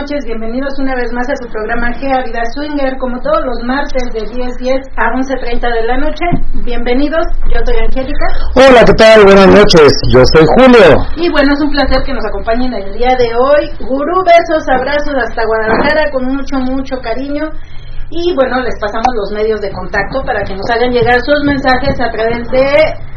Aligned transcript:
Noches, 0.00 0.24
bienvenidos 0.24 0.72
una 0.78 0.94
vez 0.96 1.12
más 1.12 1.28
a 1.28 1.36
su 1.36 1.46
programa 1.52 1.92
GEA 1.92 2.24
Vida 2.24 2.40
Swinger, 2.56 2.96
como 2.96 3.20
todos 3.20 3.44
los 3.44 3.60
martes 3.68 4.00
de 4.16 4.24
10.10 4.32 4.80
a 4.96 5.12
11.30 5.12 5.60
de 5.60 5.82
la 5.84 5.96
noche. 5.98 6.24
Bienvenidos, 6.64 7.20
yo 7.52 7.60
soy 7.68 7.76
Angélica. 7.84 8.26
Hola, 8.56 8.80
¿qué 8.88 8.96
tal? 8.96 9.28
Buenas 9.28 9.52
noches, 9.52 9.92
yo 10.08 10.24
soy 10.32 10.48
Julio. 10.56 10.96
Y 11.20 11.28
bueno, 11.28 11.52
es 11.52 11.60
un 11.60 11.68
placer 11.68 12.00
que 12.00 12.16
nos 12.16 12.24
acompañen 12.24 12.72
el 12.72 12.96
día 12.96 13.12
de 13.12 13.28
hoy. 13.36 13.68
Gurú, 13.84 14.24
besos, 14.24 14.64
abrazos 14.72 15.20
hasta 15.20 15.44
Guadalajara 15.44 16.08
con 16.12 16.24
mucho, 16.32 16.56
mucho 16.64 16.96
cariño. 17.04 17.52
Y 18.08 18.32
bueno, 18.34 18.56
les 18.64 18.80
pasamos 18.80 19.12
los 19.20 19.36
medios 19.36 19.60
de 19.60 19.70
contacto 19.70 20.24
para 20.24 20.40
que 20.48 20.56
nos 20.56 20.64
hagan 20.72 20.96
llegar 20.96 21.20
sus 21.20 21.44
mensajes 21.44 22.00
a 22.00 22.08
través 22.08 22.48
de 22.48 22.64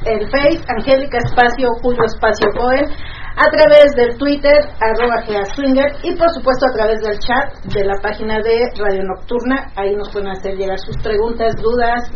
el 0.03 0.27
Face, 0.27 0.59
Angélica 0.67 1.17
Espacio, 1.23 1.71
Julio 1.81 2.03
Espacio 2.03 2.51
Cohen 2.59 2.91
a 3.35 3.49
través 3.49 3.95
del 3.95 4.15
Twitter, 4.17 4.53
arroba 4.79 5.23
Swinger, 5.55 5.91
y 6.03 6.15
por 6.15 6.29
supuesto 6.29 6.67
a 6.67 6.73
través 6.75 7.01
del 7.01 7.17
chat 7.19 7.51
de 7.73 7.83
la 7.83 7.95
página 8.01 8.39
de 8.39 8.69
Radio 8.77 9.03
Nocturna. 9.03 9.67
Ahí 9.75 9.93
nos 9.95 10.09
pueden 10.11 10.29
hacer 10.29 10.55
llegar 10.55 10.77
sus 10.77 10.95
preguntas, 11.01 11.55
dudas, 11.57 12.11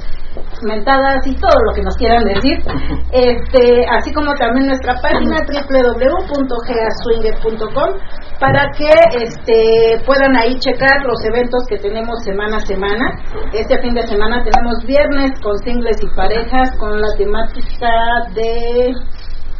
mentadas 0.63 1.25
y 1.25 1.33
todo 1.35 1.59
lo 1.65 1.73
que 1.73 1.81
nos 1.81 1.97
quieran 1.97 2.23
decir. 2.23 2.57
Este, 3.09 3.85
así 3.89 4.11
como 4.13 4.33
también 4.33 4.67
nuestra 4.67 4.93
página 5.01 5.37
www.geaswinger.com 5.47 7.95
para 8.39 8.69
que 8.77 8.89
este, 9.23 9.99
puedan 10.05 10.35
ahí 10.35 10.59
checar 10.59 11.03
los 11.05 11.23
eventos 11.25 11.63
que 11.69 11.77
tenemos 11.77 12.21
semana 12.23 12.57
a 12.57 12.65
semana. 12.65 13.05
Este 13.53 13.79
fin 13.79 13.93
de 13.93 14.05
semana 14.05 14.43
tenemos 14.43 14.83
viernes 14.85 15.31
con 15.41 15.57
singles 15.59 15.95
y 16.01 16.07
parejas 16.15 16.75
con 16.77 16.99
la 17.01 17.07
temática 17.17 17.89
de 18.35 18.93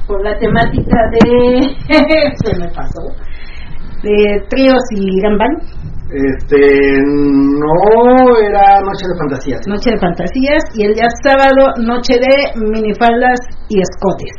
por 0.07 0.23
la 0.23 0.37
temática 0.39 0.97
de 1.11 1.59
se 2.43 2.59
me 2.59 2.69
pasó 2.69 3.01
de 4.03 4.41
tríos 4.49 4.81
y 4.91 5.21
gambán 5.21 5.57
este 6.07 7.01
no 7.03 8.39
era 8.39 8.79
noche 8.79 9.03
de 9.11 9.17
fantasías. 9.19 9.59
Noche 9.67 9.91
de 9.91 9.99
fantasías 9.99 10.63
y 10.75 10.85
el 10.85 10.93
día 10.95 11.09
sábado 11.21 11.75
noche 11.83 12.15
de 12.15 12.63
minifaldas 12.63 13.39
y 13.67 13.81
escotes. 13.81 14.31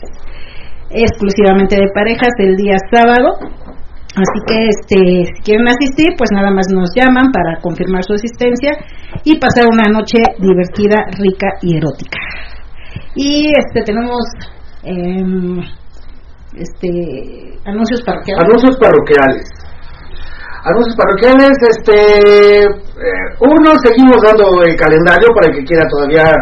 Exclusivamente 0.88 1.76
de 1.76 1.92
parejas 1.92 2.32
el 2.38 2.56
día 2.56 2.76
sábado. 2.90 3.36
Así 4.16 4.40
que 4.48 4.68
este 4.68 5.26
si 5.28 5.42
quieren 5.44 5.68
asistir 5.68 6.16
pues 6.16 6.30
nada 6.32 6.50
más 6.50 6.72
nos 6.72 6.88
llaman 6.96 7.30
para 7.32 7.60
confirmar 7.60 8.02
su 8.02 8.14
asistencia 8.14 8.72
y 9.24 9.38
pasar 9.38 9.66
una 9.70 9.92
noche 9.92 10.24
divertida 10.40 11.04
rica 11.20 11.48
y 11.60 11.76
erótica. 11.76 12.18
Y 13.14 13.52
este 13.54 13.82
tenemos 13.84 14.24
eh, 14.82 15.24
este 16.54 17.58
anuncios 17.64 18.02
parroquiales. 18.02 18.44
Anuncios 18.44 18.76
parroquiales. 18.78 19.48
Anuncios 20.64 20.96
parroquiales 20.96 21.56
este 21.70 22.64
eh, 22.64 22.68
uno 23.40 23.78
seguimos 23.82 24.20
dando 24.22 24.62
el 24.62 24.76
calendario 24.76 25.28
para 25.34 25.48
el 25.50 25.56
que 25.58 25.64
quiera 25.64 25.86
todavía 25.88 26.32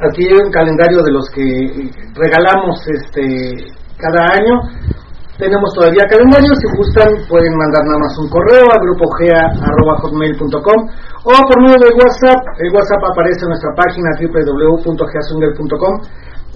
adquirir 0.00 0.36
un 0.44 0.50
calendario 0.50 1.02
de 1.02 1.12
los 1.12 1.28
que 1.30 1.90
regalamos 2.14 2.86
este 2.88 3.54
cada 3.98 4.24
año. 4.34 4.60
Tenemos 5.38 5.72
todavía 5.74 6.04
calendario, 6.06 6.54
si 6.54 6.66
gustan 6.76 7.08
pueden 7.26 7.56
mandar 7.56 7.84
nada 7.86 7.98
más 7.98 8.18
un 8.18 8.28
correo 8.28 8.66
a 8.68 8.78
grupogea.hotmail.com 8.78 10.88
o 11.24 11.30
por 11.46 11.62
medio 11.62 11.78
de 11.78 11.94
WhatsApp, 11.94 12.42
el 12.58 12.74
WhatsApp 12.74 13.04
aparece 13.10 13.42
en 13.42 13.50
nuestra 13.50 13.72
página 13.74 14.10
www.geasunger.com 14.18 16.00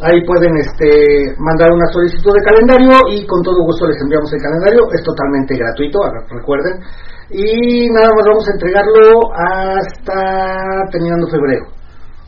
Ahí 0.05 0.21
pueden 0.29 0.53
este, 0.61 1.33
mandar 1.41 1.73
una 1.73 1.89
solicitud 1.89 2.29
de 2.29 2.45
calendario 2.45 3.01
y 3.17 3.25
con 3.25 3.41
todo 3.41 3.65
gusto 3.65 3.89
les 3.89 3.97
enviamos 4.03 4.29
el 4.33 4.43
calendario. 4.45 4.85
Es 4.93 5.03
totalmente 5.03 5.57
gratuito, 5.57 5.99
recuerden. 6.29 6.85
Y 7.33 7.89
nada 7.89 8.13
más 8.13 8.25
vamos 8.29 8.45
a 8.47 8.53
entregarlo 8.53 9.09
hasta 9.33 10.21
terminando 10.93 11.27
febrero. 11.33 11.65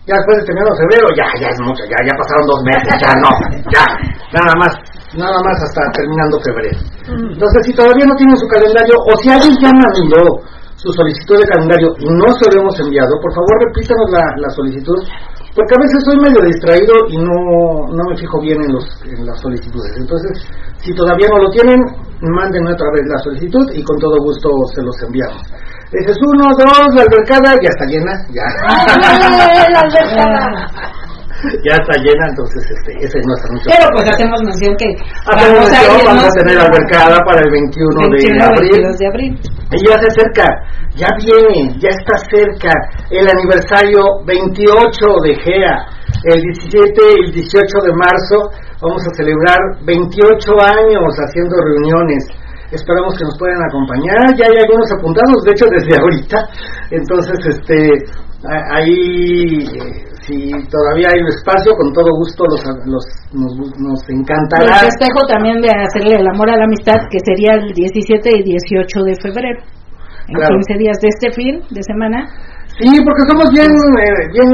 Ya 0.08 0.16
después 0.16 0.40
de 0.40 0.48
terminando 0.48 0.72
febrero, 0.80 1.06
ya, 1.12 1.28
ya 1.36 1.48
es 1.52 1.60
mucho, 1.60 1.84
ya, 1.84 2.00
ya 2.00 2.16
pasaron 2.16 2.48
dos 2.48 2.64
meses, 2.64 2.96
ya 2.96 3.12
no, 3.20 3.28
ya, 3.68 3.84
nada 4.32 4.56
más, 4.56 4.72
nada 5.12 5.36
más 5.44 5.60
hasta 5.60 5.84
terminando 5.92 6.40
febrero. 6.40 6.80
Entonces, 7.04 7.60
si 7.68 7.76
todavía 7.76 8.08
no 8.08 8.16
tienen 8.16 8.40
su 8.40 8.48
calendario, 8.48 8.96
o 8.96 9.12
si 9.20 9.28
alguien 9.28 9.52
ya 9.60 9.68
mandó 9.68 10.40
su 10.80 10.88
solicitud 10.96 11.36
de 11.36 11.52
calendario 11.52 11.92
y 12.00 12.08
no 12.08 12.28
se 12.40 12.48
lo 12.48 12.64
hemos 12.64 12.80
enviado, 12.80 13.20
por 13.20 13.34
favor 13.36 13.52
repítanos 13.68 14.08
la, 14.08 14.24
la 14.40 14.50
solicitud 14.56 14.96
porque 15.58 15.74
a 15.74 15.82
veces 15.82 15.98
soy 16.06 16.16
medio 16.22 16.38
distraído 16.46 16.94
y 17.10 17.18
no, 17.18 17.90
no 17.90 18.02
me 18.06 18.16
fijo 18.16 18.38
bien 18.40 18.62
en, 18.62 18.72
los, 18.78 18.86
en 19.10 19.26
las 19.26 19.40
solicitudes. 19.42 19.90
Entonces, 19.98 20.46
si 20.78 20.94
todavía 20.94 21.26
no 21.34 21.42
lo 21.42 21.50
tienen, 21.50 21.82
manden 22.22 22.62
otra 22.68 22.86
vez 22.94 23.02
la 23.10 23.18
solicitud 23.18 23.66
y 23.74 23.82
con 23.82 23.98
todo 23.98 24.14
gusto 24.22 24.48
se 24.72 24.82
los 24.82 24.94
enviamos. 25.02 25.42
Dices 25.90 26.16
uno, 26.30 26.46
dos, 26.54 26.94
la 26.94 27.02
albercada 27.02 27.58
ya 27.58 27.70
está 27.74 27.86
llena, 27.90 28.14
ya. 28.30 28.46
la 29.72 29.80
albercada! 29.80 30.92
ya 31.62 31.74
está 31.78 31.94
llena, 32.02 32.24
entonces 32.28 32.62
este, 32.66 32.92
ese 32.98 33.18
es 33.18 33.24
nuestro 33.26 33.48
anuncio. 33.50 33.70
Pero 33.70 33.86
pues 33.94 34.04
hacemos 34.10 34.38
mención 34.42 34.72
que 34.76 34.88
vamos, 35.26 35.70
a, 35.70 35.78
vamos 36.04 36.24
a 36.24 36.32
tener 36.42 36.58
albercada 36.58 37.16
para 37.24 37.40
el 37.40 37.50
21, 37.50 38.08
de, 38.10 38.42
abril. 38.42 38.98
de 38.98 39.06
abril. 39.06 39.32
Y 39.70 39.78
ya 39.86 39.98
se 40.00 40.08
acerca, 40.08 40.46
ya 40.96 41.08
viene, 41.20 41.78
ya 41.78 41.90
está 41.94 42.18
cerca 42.26 42.72
el 43.10 43.26
aniversario 43.28 44.02
28 44.26 44.74
de 45.22 45.34
GEA. 45.36 45.76
El 46.24 46.40
17 46.42 46.90
y 46.98 47.24
el 47.26 47.32
18 47.32 47.62
de 47.84 47.92
marzo 47.94 48.50
vamos 48.82 49.02
a 49.06 49.14
celebrar 49.14 49.58
28 49.84 50.26
años 50.58 51.14
haciendo 51.14 51.56
reuniones. 51.62 52.26
Esperamos 52.72 53.16
que 53.16 53.24
nos 53.24 53.38
puedan 53.38 53.62
acompañar. 53.62 54.34
Ya 54.36 54.44
hay 54.44 54.58
algunos 54.60 54.90
apuntados, 54.92 55.42
de 55.44 55.52
hecho 55.52 55.66
desde 55.70 55.96
ahorita. 55.96 56.38
Entonces, 56.90 57.38
este, 57.46 57.92
ahí 58.74 59.64
si 60.28 60.52
todavía 60.68 61.08
hay 61.08 61.20
un 61.24 61.32
espacio, 61.32 61.72
con 61.72 61.88
todo 61.96 62.12
gusto 62.20 62.44
los, 62.52 62.60
los 62.84 63.04
nos, 63.32 63.52
nos 63.80 64.00
encantará. 64.12 64.84
El 64.84 64.92
festejo 64.92 65.24
también 65.24 65.56
de 65.64 65.72
hacerle 65.72 66.20
el 66.20 66.28
amor 66.28 66.52
a 66.52 66.56
la 66.60 66.68
amistad, 66.68 67.00
que 67.08 67.18
sería 67.24 67.56
el 67.56 67.72
17 67.72 68.28
y 68.28 68.42
18 68.44 69.08
de 69.08 69.14
febrero, 69.24 69.60
en 70.28 70.36
15 70.36 70.78
días 70.78 70.96
de 71.00 71.08
este 71.08 71.32
fin 71.32 71.64
de 71.72 71.82
semana. 71.82 72.28
Sí, 72.76 72.92
porque 73.00 73.24
somos 73.24 73.48
bien, 73.56 73.72
eh, 73.72 74.24
bien 74.36 74.50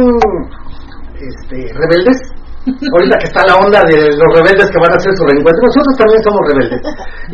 este, 1.18 1.58
rebeldes. 1.74 2.18
Ahorita 2.64 3.18
que 3.20 3.28
está 3.28 3.44
la 3.44 3.60
onda 3.60 3.84
de 3.84 4.08
los 4.08 4.30
rebeldes 4.40 4.70
que 4.72 4.80
van 4.80 4.94
a 4.94 4.96
hacer 4.96 5.12
su 5.12 5.26
reencuentro, 5.26 5.68
nosotros 5.68 5.94
también 6.00 6.20
somos 6.24 6.42
rebeldes. 6.48 6.80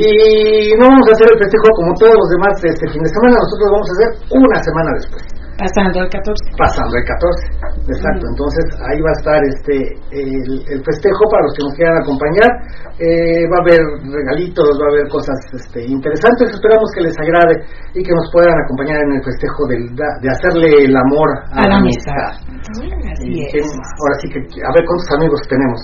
Y 0.01 0.75
no 0.81 0.91
vamos 0.91 1.07
a 1.07 1.13
hacer 1.15 1.29
el 1.31 1.39
festejo 1.39 1.69
como 1.77 1.95
todos 1.95 2.17
los 2.19 2.29
demás 2.35 2.55
este 2.65 2.87
fin 2.91 3.03
de 3.05 3.11
semana, 3.15 3.39
nosotros 3.39 3.67
lo 3.69 3.75
vamos 3.79 3.89
a 3.91 3.95
hacer 3.95 4.11
una 4.33 4.59
semana 4.59 4.91
después. 4.97 5.23
Pasando 5.61 6.01
el 6.01 6.09
14. 6.09 6.57
Pasando 6.57 6.95
el 6.97 7.05
14, 7.05 7.93
exacto. 7.93 8.25
Entonces 8.33 8.65
ahí 8.81 8.99
va 9.05 9.13
a 9.13 9.19
estar 9.21 9.41
este 9.45 9.77
el, 10.09 10.81
festejo 10.81 11.23
para 11.29 11.45
los 11.45 11.53
que 11.53 11.65
nos 11.69 11.75
quieran 11.77 12.01
acompañar. 12.01 12.49
Eh, 12.97 13.45
va 13.53 13.61
a 13.61 13.65
haber 13.69 13.81
regalitos, 14.09 14.73
va 14.81 14.89
a 14.89 14.93
haber 14.97 15.09
cosas 15.13 15.37
este, 15.53 15.85
interesantes. 15.85 16.57
Esperamos 16.57 16.89
que 16.97 17.05
les 17.05 17.17
agrade 17.21 17.61
y 17.93 18.01
que 18.01 18.13
nos 18.13 18.25
puedan 18.33 18.57
acompañar 18.57 19.05
en 19.05 19.21
el 19.21 19.23
festejo 19.25 19.69
de 19.69 20.29
hacerle 20.33 20.89
el 20.89 20.97
amor 20.97 21.29
a, 21.53 21.69
la 21.69 21.77
amistad. 21.77 22.41
ahora 22.41 24.15
sí 24.21 24.33
que, 24.33 24.41
a 24.41 24.73
ver 24.73 24.85
cuántos 24.89 25.09
amigos 25.21 25.41
tenemos. 25.45 25.77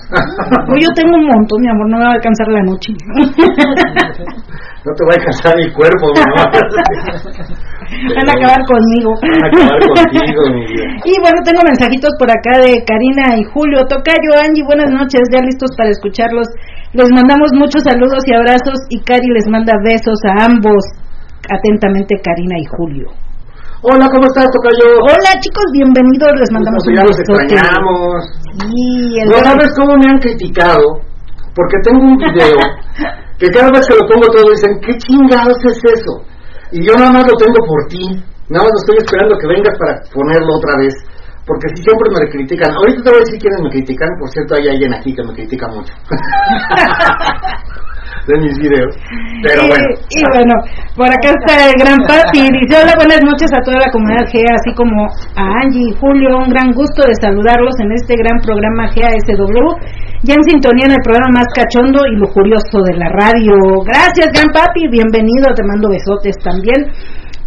yo 0.81 0.89
tengo 0.97 1.13
un 1.21 1.27
montón, 1.29 1.61
mi 1.61 1.69
amor, 1.69 1.85
no 1.89 1.97
me 2.01 2.05
va 2.05 2.11
a 2.11 2.17
alcanzar 2.17 2.49
la 2.49 2.65
noche. 2.65 2.93
no 4.85 4.91
te 4.97 5.01
va 5.05 5.11
a 5.13 5.17
alcanzar 5.21 5.53
el 5.61 5.69
cuerpo, 5.73 6.05
mi 6.17 6.21
amor. 6.25 6.49
Van 7.87 8.27
a 8.27 8.33
acabar 8.35 8.61
conmigo. 8.67 9.11
Van 9.21 9.43
a 9.43 9.47
acabar 9.47 9.66
contigo, 9.67 10.41
mi 10.53 10.63
vida. 10.65 10.85
Y 11.03 11.13
bueno, 11.19 11.37
tengo 11.43 11.61
mensajitos 11.63 12.11
por 12.19 12.29
acá 12.31 12.59
de 12.59 12.83
Karina 12.85 13.37
y 13.37 13.43
Julio. 13.51 13.85
Tocayo, 13.87 14.31
Angie, 14.39 14.63
buenas 14.63 14.91
noches, 14.91 15.21
ya 15.31 15.41
listos 15.41 15.71
para 15.77 15.89
escucharlos. 15.89 16.47
Les 16.93 17.09
mandamos 17.11 17.51
muchos 17.53 17.83
saludos 17.83 18.23
y 18.27 18.33
abrazos 18.33 18.79
y 18.89 18.99
Cari 19.01 19.27
les 19.33 19.47
manda 19.47 19.73
besos 19.83 20.19
a 20.29 20.45
ambos. 20.45 20.83
Atentamente, 21.49 22.15
Karina 22.23 22.57
y 22.59 22.65
Julio. 22.65 23.07
Hola, 23.83 24.09
¿cómo 24.09 24.25
estás, 24.25 24.49
Tocayo? 24.49 24.89
Hola 25.05 25.37
chicos, 25.39 25.65
bienvenidos, 25.71 26.33
les 26.39 26.51
mandamos 26.51 26.81
Pues 26.83 26.87
un 26.87 26.95
ya 26.97 27.03
los 27.05 27.19
extrañamos. 27.19 28.17
Sí, 28.57 29.19
el 29.21 29.29
No 29.29 29.37
sabes 29.37 29.69
cómo 29.77 29.93
me 30.01 30.09
han 30.09 30.17
criticado, 30.17 30.81
porque 31.53 31.77
tengo 31.85 32.01
un 32.01 32.17
video 32.17 32.57
que 33.37 33.47
cada 33.53 33.69
vez 33.69 33.85
que 33.85 33.93
lo 33.93 34.09
pongo 34.09 34.27
todo 34.33 34.49
dicen, 34.49 34.81
¿qué 34.81 34.97
chingados 34.97 35.57
es 35.69 35.77
eso? 35.93 36.25
Y 36.71 36.87
yo 36.87 36.93
nada 36.97 37.11
más 37.11 37.27
lo 37.29 37.37
tengo 37.37 37.59
por 37.69 37.85
ti, 37.87 38.17
nada 38.49 38.63
más 38.63 38.71
lo 38.71 38.79
estoy 38.83 38.97
esperando 38.99 39.37
que 39.37 39.47
vengas 39.47 39.75
para 39.77 40.01
ponerlo 40.13 40.55
otra 40.55 40.77
vez, 40.79 40.93
porque 41.45 41.67
si 41.75 41.83
siempre 41.83 42.07
me 42.11 42.29
critican. 42.29 42.71
Ahorita 42.75 43.03
te 43.03 43.09
voy 43.09 43.19
a 43.19 43.25
decir 43.25 43.39
quiénes 43.39 43.61
me 43.61 43.69
critican, 43.69 44.09
por 44.19 44.29
cierto 44.29 44.55
hay 44.55 44.67
alguien 44.69 44.93
aquí 44.93 45.13
que 45.15 45.23
me 45.23 45.33
critica 45.33 45.67
mucho. 45.67 45.93
de 48.27 48.35
mis 48.43 48.55
videos. 48.59 48.93
Pero 49.43 49.63
y, 49.63 49.67
bueno. 49.67 49.87
y 50.11 50.21
bueno, 50.35 50.53
por 50.95 51.07
acá 51.07 51.31
está 51.31 51.71
el 51.71 51.75
gran 51.79 51.99
Papi. 52.03 52.43
Dice: 52.43 52.75
Hola, 52.75 52.93
buenas 52.99 53.23
noches 53.23 53.49
a 53.55 53.63
toda 53.63 53.79
la 53.79 53.91
comunidad 53.91 54.27
GEA, 54.27 54.51
así 54.51 54.75
como 54.75 55.07
a 55.35 55.43
Angie 55.63 55.91
y 55.91 55.95
Julio. 55.95 56.37
Un 56.43 56.49
gran 56.51 56.71
gusto 56.75 57.07
de 57.07 57.15
saludarlos 57.15 57.79
en 57.79 57.91
este 57.95 58.15
gran 58.15 58.39
programa 58.43 58.91
GASW. 58.91 59.67
Ya 60.23 60.33
en 60.33 60.43
sintonía 60.43 60.91
en 60.91 60.97
el 60.97 61.03
programa 61.03 61.39
más 61.39 61.47
cachondo 61.55 62.03
y 62.09 62.17
lujurioso 62.17 62.83
de 62.83 62.97
la 62.97 63.07
radio. 63.07 63.55
Gracias, 63.85 64.27
gran 64.33 64.51
Papi. 64.51 64.91
Bienvenido. 64.91 65.53
Te 65.55 65.63
mando 65.63 65.89
besotes 65.89 66.35
también. 66.43 66.91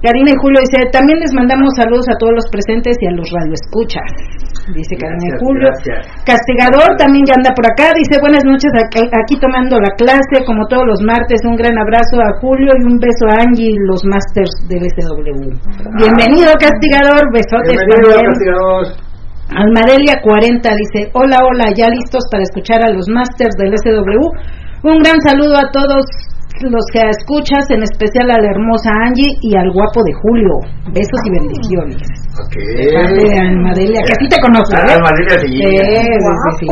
Karina 0.01 0.33
y 0.33 0.39
Julio 0.41 0.61
dice, 0.65 0.89
también 0.97 1.21
les 1.21 1.33
mandamos 1.37 1.69
saludos 1.77 2.09
a 2.09 2.17
todos 2.17 2.33
los 2.33 2.47
presentes 2.49 2.97
y 3.01 3.07
a 3.07 3.13
los 3.13 3.29
radioescuchas. 3.29 4.09
Dice 4.73 4.97
Karina 4.97 5.25
y 5.29 5.33
Julio. 5.45 5.69
gracias. 5.69 6.09
Castigador 6.25 6.97
también 6.97 7.29
ya 7.29 7.37
anda 7.37 7.53
por 7.53 7.69
acá. 7.69 7.93
Dice, 7.93 8.17
buenas 8.21 8.41
noches 8.49 8.73
aquí, 8.81 9.05
aquí 9.13 9.37
tomando 9.37 9.77
la 9.77 9.93
clase, 10.01 10.41
como 10.49 10.65
todos 10.73 10.89
los 10.89 11.01
martes. 11.05 11.45
Un 11.45 11.57
gran 11.57 11.77
abrazo 11.77 12.17
a 12.17 12.33
Julio 12.41 12.73
y 12.81 12.83
un 12.89 12.97
beso 12.97 13.25
a 13.29 13.45
Angie, 13.45 13.77
los 13.85 14.01
masters 14.09 14.53
del 14.73 14.85
SW. 14.89 15.53
Bienvenido, 16.01 16.49
Castigador. 16.57 17.29
Besotes 17.37 17.77
Bienvenido, 17.77 18.17
también. 18.17 18.33
castigador. 18.33 18.85
Almadelia 19.51 20.15
40 20.23 20.63
dice, 20.81 21.11
hola, 21.13 21.43
hola, 21.45 21.75
ya 21.75 21.91
listos 21.91 22.23
para 22.31 22.45
escuchar 22.47 22.81
a 22.87 22.91
los 22.95 23.05
masters 23.11 23.53
del 23.59 23.75
SW. 23.77 24.23
Un 24.87 25.03
gran 25.03 25.21
saludo 25.27 25.59
a 25.59 25.69
todos 25.73 26.07
los 26.69 26.85
que 26.93 27.01
escuchas, 27.09 27.65
en 27.71 27.83
especial 27.83 28.31
a 28.31 28.39
la 28.41 28.51
hermosa 28.51 28.91
Angie 29.07 29.33
y 29.41 29.57
al 29.57 29.71
guapo 29.73 30.03
de 30.05 30.13
Julio. 30.21 30.55
Besos 30.93 31.21
y 31.25 31.31
bendiciones. 31.31 32.03
Ok. 32.37 32.55
Padre 32.95 33.39
Almadelia, 33.39 34.01
que 34.05 34.13
a 34.13 34.19
ti 34.19 34.29
te 34.29 34.37
conozco, 34.43 34.75
Ah, 34.77 34.85
¿eh? 34.87 34.93
Almadelia, 34.93 35.39
sí. 35.41 35.49
Sí, 35.49 35.61
sí. 36.59 36.67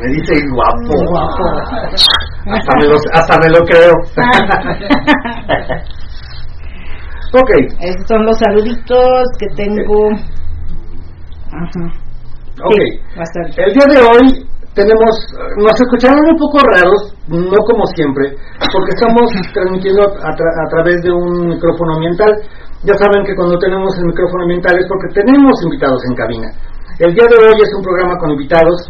Me 0.00 0.06
dice 0.12 0.34
guapo. 0.52 0.92
Guapo. 1.08 1.44
Hasta 2.52 2.72
me 2.76 2.84
lo, 2.84 2.94
hasta 3.12 3.34
me 3.38 3.48
lo 3.50 3.60
creo. 3.64 3.94
ok. 7.32 7.50
Esos 7.80 8.06
son 8.08 8.24
los 8.26 8.38
saluditos 8.38 9.24
que 9.38 9.46
tengo. 9.56 10.10
Ajá. 11.52 11.84
Ok. 12.64 12.74
Sí, 12.74 12.82
bastante. 13.16 13.62
El 13.64 13.72
día 13.74 13.86
de 13.88 13.98
hoy 14.06 14.46
tenemos, 14.74 15.10
nos 15.56 15.80
escucharon 15.80 16.20
un 16.30 16.38
poco 16.38 16.58
raros, 16.74 17.14
no 17.28 17.58
como 17.66 17.86
siempre, 17.94 18.36
porque 18.72 18.92
estamos 18.94 19.30
transmitiendo 19.52 20.02
a, 20.02 20.30
tra- 20.34 20.56
a 20.66 20.68
través 20.70 21.02
de 21.02 21.10
un 21.10 21.48
micrófono 21.48 21.94
ambiental. 21.94 22.30
Ya 22.84 22.94
saben 22.94 23.24
que 23.26 23.34
cuando 23.34 23.58
tenemos 23.58 23.92
el 23.98 24.06
micrófono 24.06 24.42
ambiental 24.44 24.78
es 24.78 24.86
porque 24.88 25.20
tenemos 25.20 25.62
invitados 25.64 26.00
en 26.08 26.14
cabina. 26.14 26.48
El 26.98 27.14
día 27.14 27.24
de 27.28 27.36
hoy 27.36 27.60
es 27.60 27.70
un 27.76 27.82
programa 27.82 28.16
con 28.18 28.30
invitados 28.30 28.88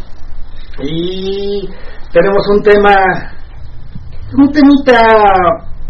y 0.81 1.69
tenemos 2.13 2.47
un 2.51 2.63
tema, 2.63 2.95
un 4.37 4.53
temita 4.53 5.01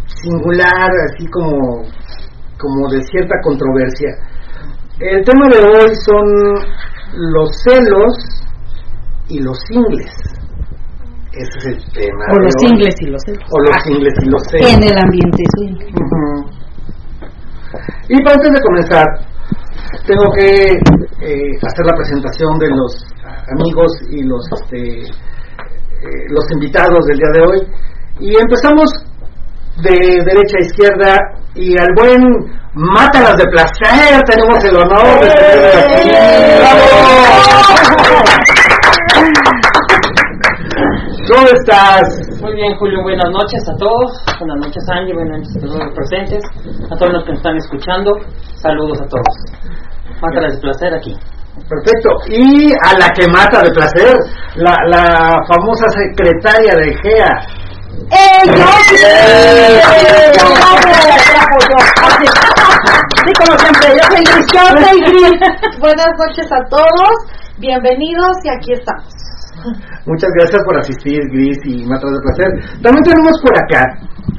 singular, 0.07 0.91
así 1.13 1.27
como, 1.29 1.83
como 2.59 2.89
de 2.91 3.03
cierta 3.03 3.35
controversia. 3.43 4.09
El 4.99 5.25
tema 5.25 5.47
de 5.49 5.59
hoy 5.61 5.95
son 5.97 6.27
los 7.17 7.51
celos 7.65 8.15
y 9.31 9.38
los 9.41 9.56
singles. 9.69 10.11
Ese 11.32 11.59
es 11.59 11.67
el 11.67 11.93
tema. 11.93 12.25
O 12.32 12.38
los 12.38 12.55
ingles 12.61 12.94
y 13.00 13.06
los 13.06 13.23
celos. 13.25 13.49
O 13.50 13.61
los 13.62 13.77
singles 13.85 14.15
y 14.21 14.29
los 14.29 14.43
celos. 14.50 14.73
En 14.73 14.82
el 14.82 14.99
ambiente 14.99 15.43
swing. 15.55 15.79
Ujú. 15.94 16.50
Y 18.09 18.23
para 18.25 18.35
antes 18.35 18.53
de 18.53 18.61
comenzar, 18.61 19.06
tengo 20.06 20.27
que 20.35 20.50
eh, 21.23 21.50
hacer 21.62 21.87
la 21.87 21.94
presentación 21.97 22.59
de 22.59 22.69
los 22.71 23.06
amigos 23.55 23.93
y 24.11 24.23
los 24.25 24.44
este, 24.61 25.03
eh, 25.03 26.27
los 26.31 26.44
invitados 26.53 27.06
del 27.06 27.19
día 27.19 27.31
de 27.35 27.43
hoy. 27.47 27.61
Y 28.19 28.37
empezamos 28.37 28.91
de 29.82 30.25
derecha 30.25 30.56
a 30.59 30.65
izquierda 30.67 31.17
y 31.55 31.79
al 31.79 31.88
buen 31.97 32.21
Mátalas 32.73 33.37
de 33.37 33.44
Placer 33.47 34.23
tenemos 34.29 34.65
el 34.65 34.77
honor 34.77 35.21
de 35.21 35.31
aquí. 35.31 36.09
¡Bravo! 36.59 37.00
¿Cómo 41.31 41.47
estás? 41.47 42.03
Muy 42.43 42.55
bien, 42.56 42.75
Julio, 42.77 43.03
buenas 43.05 43.31
noches 43.31 43.62
a 43.69 43.77
todos. 43.77 44.11
Buenas 44.41 44.67
noches, 44.67 44.82
Angie. 44.91 45.15
Buenas 45.15 45.38
noches 45.38 45.56
a 45.56 45.61
todos 45.61 45.79
los 45.79 45.94
presentes. 45.94 46.43
A 46.91 46.97
todos 46.97 47.12
los 47.12 47.23
que 47.23 47.31
nos 47.31 47.38
están 47.38 47.56
escuchando. 47.56 48.11
Saludos 48.56 49.00
a 49.00 49.06
todos. 49.06 49.35
Mátalas 50.21 50.55
de 50.55 50.61
placer 50.61 50.93
aquí. 50.93 51.15
Perfecto. 51.69 52.11
Y 52.27 52.73
a 52.82 52.99
la 52.99 53.09
que 53.15 53.29
mata 53.31 53.62
de 53.62 53.71
placer, 53.71 54.19
la, 54.56 54.75
la 54.88 55.38
famosa 55.47 55.87
secretaria 55.91 56.75
de 56.75 56.99
GEA. 56.99 57.31
Sí, 63.23 63.32
como 63.38 63.56
siempre, 63.56 63.88
yo 63.94 64.03
soy 64.11 64.25
Gris, 64.25 64.47
yo 64.53 64.62
soy 64.82 65.00
Gris. 65.00 65.79
Buenas 65.79 66.11
noches 66.19 66.50
a 66.50 66.69
todos, 66.69 67.12
bienvenidos 67.59 68.32
y 68.43 68.49
aquí 68.49 68.73
estamos. 68.73 69.19
Muchas 70.07 70.31
gracias 70.39 70.62
por 70.65 70.79
asistir, 70.79 71.21
Gris 71.33 71.59
y 71.65 71.85
Matas 71.87 72.11
de 72.11 72.21
Placer. 72.21 72.51
También 72.83 73.05
tenemos 73.05 73.35
por 73.43 73.55
acá 73.59 73.85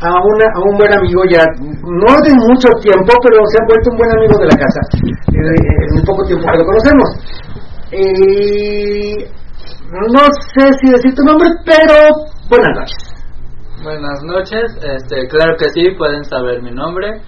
a, 0.01 0.09
una, 0.09 0.45
a 0.55 0.59
un 0.69 0.77
buen 0.77 0.93
amigo 0.93 1.21
ya, 1.29 1.45
no 1.61 2.11
de 2.25 2.33
mucho 2.47 2.69
tiempo, 2.81 3.11
pero 3.21 3.45
se 3.47 3.57
ha 3.61 3.65
vuelto 3.67 3.91
un 3.91 3.97
buen 3.97 4.11
amigo 4.17 4.37
de 4.39 4.45
la 4.45 4.57
casa, 4.57 4.81
eh, 4.97 5.61
en 5.91 5.97
el 5.99 6.03
poco 6.05 6.23
tiempo 6.25 6.45
que 6.49 6.57
lo 6.57 6.65
conocemos. 6.65 7.09
Eh, 7.91 9.29
no 9.91 10.23
sé 10.55 10.73
si 10.79 10.91
decir 10.91 11.13
tu 11.13 11.23
nombre, 11.23 11.49
pero 11.65 11.93
buenas 12.49 12.71
noches. 12.75 13.11
Buenas 13.83 14.23
noches, 14.23 14.77
este, 14.81 15.27
claro 15.27 15.57
que 15.57 15.69
sí, 15.69 15.91
pueden 15.97 16.23
saber 16.23 16.61
mi 16.61 16.71
nombre. 16.71 17.21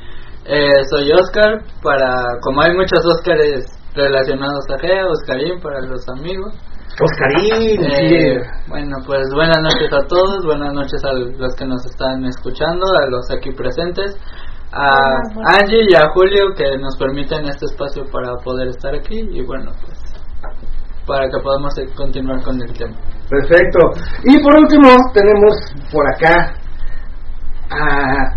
Eh, 0.46 0.84
soy 0.90 1.12
Oscar, 1.12 1.64
para, 1.82 2.38
como 2.42 2.62
hay 2.62 2.76
muchos 2.76 3.00
Oscars 3.06 3.66
relacionados 3.96 4.66
a 4.70 4.80
Gea, 4.80 5.06
Oscarín 5.08 5.62
para 5.62 5.82
los 5.82 6.08
amigos. 6.10 6.54
Oscarín, 7.02 7.82
Eh, 7.84 8.38
bueno, 8.68 8.98
pues 9.06 9.24
buenas 9.34 9.58
noches 9.62 9.92
a 9.92 10.02
todos, 10.08 10.46
buenas 10.46 10.72
noches 10.74 11.04
a 11.04 11.12
los 11.14 11.56
que 11.56 11.66
nos 11.66 11.84
están 11.86 12.24
escuchando, 12.26 12.86
a 12.86 13.08
los 13.10 13.32
aquí 13.32 13.52
presentes, 13.52 14.16
a 14.72 15.18
Angie 15.58 15.86
y 15.90 15.96
a 15.96 16.08
Julio 16.14 16.54
que 16.56 16.78
nos 16.78 16.96
permiten 16.98 17.48
este 17.48 17.66
espacio 17.66 18.04
para 18.12 18.36
poder 18.44 18.68
estar 18.68 18.94
aquí 18.94 19.28
y 19.32 19.42
bueno, 19.44 19.72
pues 19.82 19.98
para 21.08 21.26
que 21.30 21.40
podamos 21.44 21.74
continuar 21.98 22.44
con 22.44 22.62
el 22.62 22.72
tema. 22.78 22.96
Perfecto. 23.28 23.80
Y 24.26 24.40
por 24.44 24.56
último, 24.56 24.90
tenemos 25.14 25.56
por 25.92 26.08
acá 26.14 26.54
a, 27.72 28.36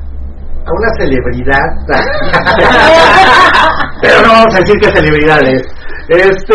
a 0.65 0.71
una 0.73 0.89
celebridad. 0.99 1.77
Pero 4.01 4.23
no 4.23 4.29
vamos 4.33 4.55
a 4.55 4.59
decir 4.61 4.77
qué 4.81 4.91
celebridad 4.93 5.43
es. 5.45 5.63
Este, 6.09 6.55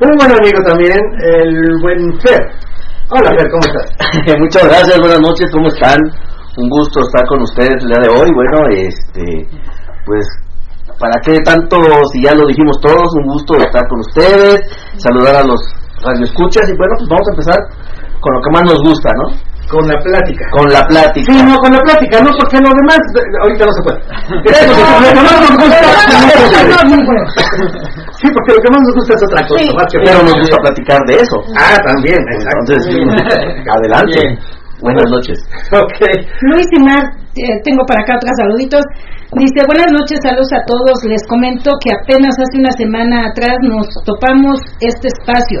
un 0.00 0.16
buen 0.16 0.32
amigo 0.32 0.58
también, 0.64 0.96
el 1.20 1.78
buen 1.82 2.18
Fer. 2.20 2.40
Hola 3.10 3.28
Fer, 3.36 3.50
¿cómo 3.50 3.60
estás? 3.60 4.38
Muchas 4.40 4.64
gracias, 4.64 4.98
buenas 5.00 5.20
noches, 5.20 5.50
¿cómo 5.52 5.68
están? 5.68 6.00
Un 6.56 6.70
gusto 6.70 7.00
estar 7.00 7.26
con 7.28 7.42
ustedes 7.42 7.76
el 7.82 7.88
día 7.88 8.00
de 8.00 8.08
hoy. 8.08 8.30
Bueno, 8.32 8.66
este, 8.72 9.46
pues, 10.06 10.24
¿para 10.98 11.20
qué 11.20 11.36
tanto 11.44 11.76
si 12.10 12.22
ya 12.24 12.32
lo 12.32 12.46
dijimos 12.46 12.80
todos? 12.80 13.12
Un 13.20 13.26
gusto 13.34 13.52
estar 13.58 13.86
con 13.86 14.00
ustedes, 14.00 14.62
saludar 14.96 15.36
a 15.36 15.44
los 15.44 15.60
radioescuchas 16.00 16.64
y 16.64 16.72
bueno, 16.78 16.94
pues 16.96 17.08
vamos 17.10 17.28
a 17.28 17.32
empezar 17.32 17.58
con 18.24 18.32
lo 18.34 18.40
que 18.40 18.50
más 18.56 18.64
nos 18.64 18.80
gusta, 18.88 19.10
¿no? 19.20 19.26
Con 19.68 19.84
la 19.88 19.96
plática. 20.00 20.44
Con 20.52 20.66
la 20.72 20.82
plática. 20.88 21.28
Sí, 21.32 21.36
no, 21.44 21.56
con 21.56 21.72
la 21.72 21.80
plática, 21.80 22.20
no, 22.20 22.30
porque 22.36 22.56
lo 22.60 22.68
demás, 22.72 23.00
de- 23.16 23.28
ahorita 23.44 23.64
no 23.64 23.72
se 23.72 23.82
puede. 23.84 24.00
Eso, 24.52 24.76
lo 24.76 25.08
que 25.12 25.22
más 25.24 25.40
nos 25.40 25.52
gusta, 25.56 25.78
Sí, 28.20 28.26
porque 28.32 28.50
lo 28.56 28.60
que 28.60 28.70
más 28.72 28.80
nos 28.84 28.94
gusta 28.94 29.12
es 29.16 29.22
otra 29.28 29.40
cosa, 29.48 29.64
más 29.76 29.86
que 29.92 29.98
Pero 30.04 30.18
nos 30.22 30.36
gusta 30.40 30.56
platicar 30.64 31.00
de 31.08 31.14
eso. 31.20 31.36
Ah, 31.56 31.76
también, 31.84 32.20
exacto. 32.32 32.72
Entonces, 32.72 33.64
adelante. 33.76 34.20
Buenas 34.80 35.08
noches. 35.10 35.38
Ok. 35.72 35.98
Luis 36.52 36.66
y 36.76 36.80
Mar, 36.84 37.02
eh, 37.36 37.56
tengo 37.64 37.84
para 37.86 38.02
acá 38.04 38.16
otros 38.16 38.32
saluditos. 38.36 38.82
Dice, 39.32 39.64
buenas 39.66 39.90
noches, 39.90 40.20
saludos 40.22 40.52
a 40.52 40.60
todos. 40.68 40.94
Les 41.08 41.24
comento 41.26 41.70
que 41.82 41.90
apenas 41.90 42.36
hace 42.38 42.58
una 42.60 42.70
semana 42.76 43.26
atrás 43.32 43.56
nos 43.62 43.88
topamos 44.04 44.60
este 44.80 45.08
espacio. 45.08 45.60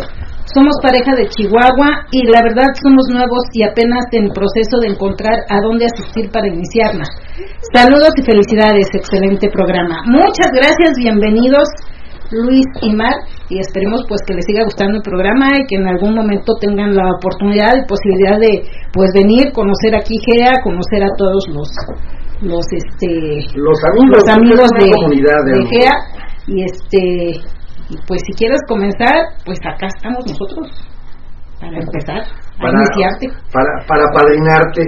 Somos 0.54 0.78
pareja 0.80 1.10
de 1.18 1.26
Chihuahua 1.26 2.06
y 2.14 2.30
la 2.30 2.38
verdad 2.46 2.70
somos 2.78 3.10
nuevos 3.10 3.42
y 3.52 3.66
apenas 3.66 4.06
en 4.12 4.30
proceso 4.30 4.78
de 4.78 4.94
encontrar 4.94 5.42
a 5.50 5.58
dónde 5.60 5.90
asistir 5.90 6.30
para 6.30 6.46
iniciarla. 6.46 7.02
Saludos 7.74 8.14
y 8.14 8.22
felicidades, 8.22 8.86
excelente 8.94 9.50
programa. 9.50 10.06
Muchas 10.06 10.54
gracias, 10.54 10.94
bienvenidos 10.96 11.66
Luis 12.30 12.66
y 12.82 12.94
Mar 12.94 13.14
y 13.50 13.58
esperemos 13.58 14.06
pues 14.08 14.20
que 14.26 14.34
les 14.34 14.44
siga 14.46 14.62
gustando 14.62 14.98
el 14.98 15.02
programa 15.02 15.48
y 15.58 15.66
que 15.66 15.74
en 15.74 15.88
algún 15.88 16.14
momento 16.14 16.54
tengan 16.60 16.94
la 16.94 17.10
oportunidad 17.18 17.74
y 17.74 17.90
posibilidad 17.90 18.38
de 18.38 18.62
pues 18.92 19.10
venir, 19.12 19.52
conocer 19.52 19.94
aquí 19.98 20.22
GEA, 20.22 20.62
conocer 20.62 21.02
a 21.02 21.10
todos 21.18 21.44
los 21.50 21.68
los 22.42 22.64
este 22.70 23.42
Los 23.58 23.78
amigos, 23.90 24.22
los 24.22 24.28
amigos 24.28 24.70
de, 24.78 24.90
comunidad 24.90 25.40
de. 25.50 25.66
GEA 25.66 25.94
y 26.46 26.62
este 26.62 27.54
pues 28.06 28.20
si 28.26 28.32
quieres 28.34 28.60
comenzar 28.68 29.14
pues 29.44 29.58
acá 29.64 29.86
estamos 29.96 30.24
nosotros 30.26 30.70
para 31.60 31.78
empezar 31.78 32.20
a 32.20 32.58
para, 32.58 32.72
iniciarte 32.72 33.26
para, 33.52 33.86
para 33.86 34.04
padrinarte. 34.12 34.82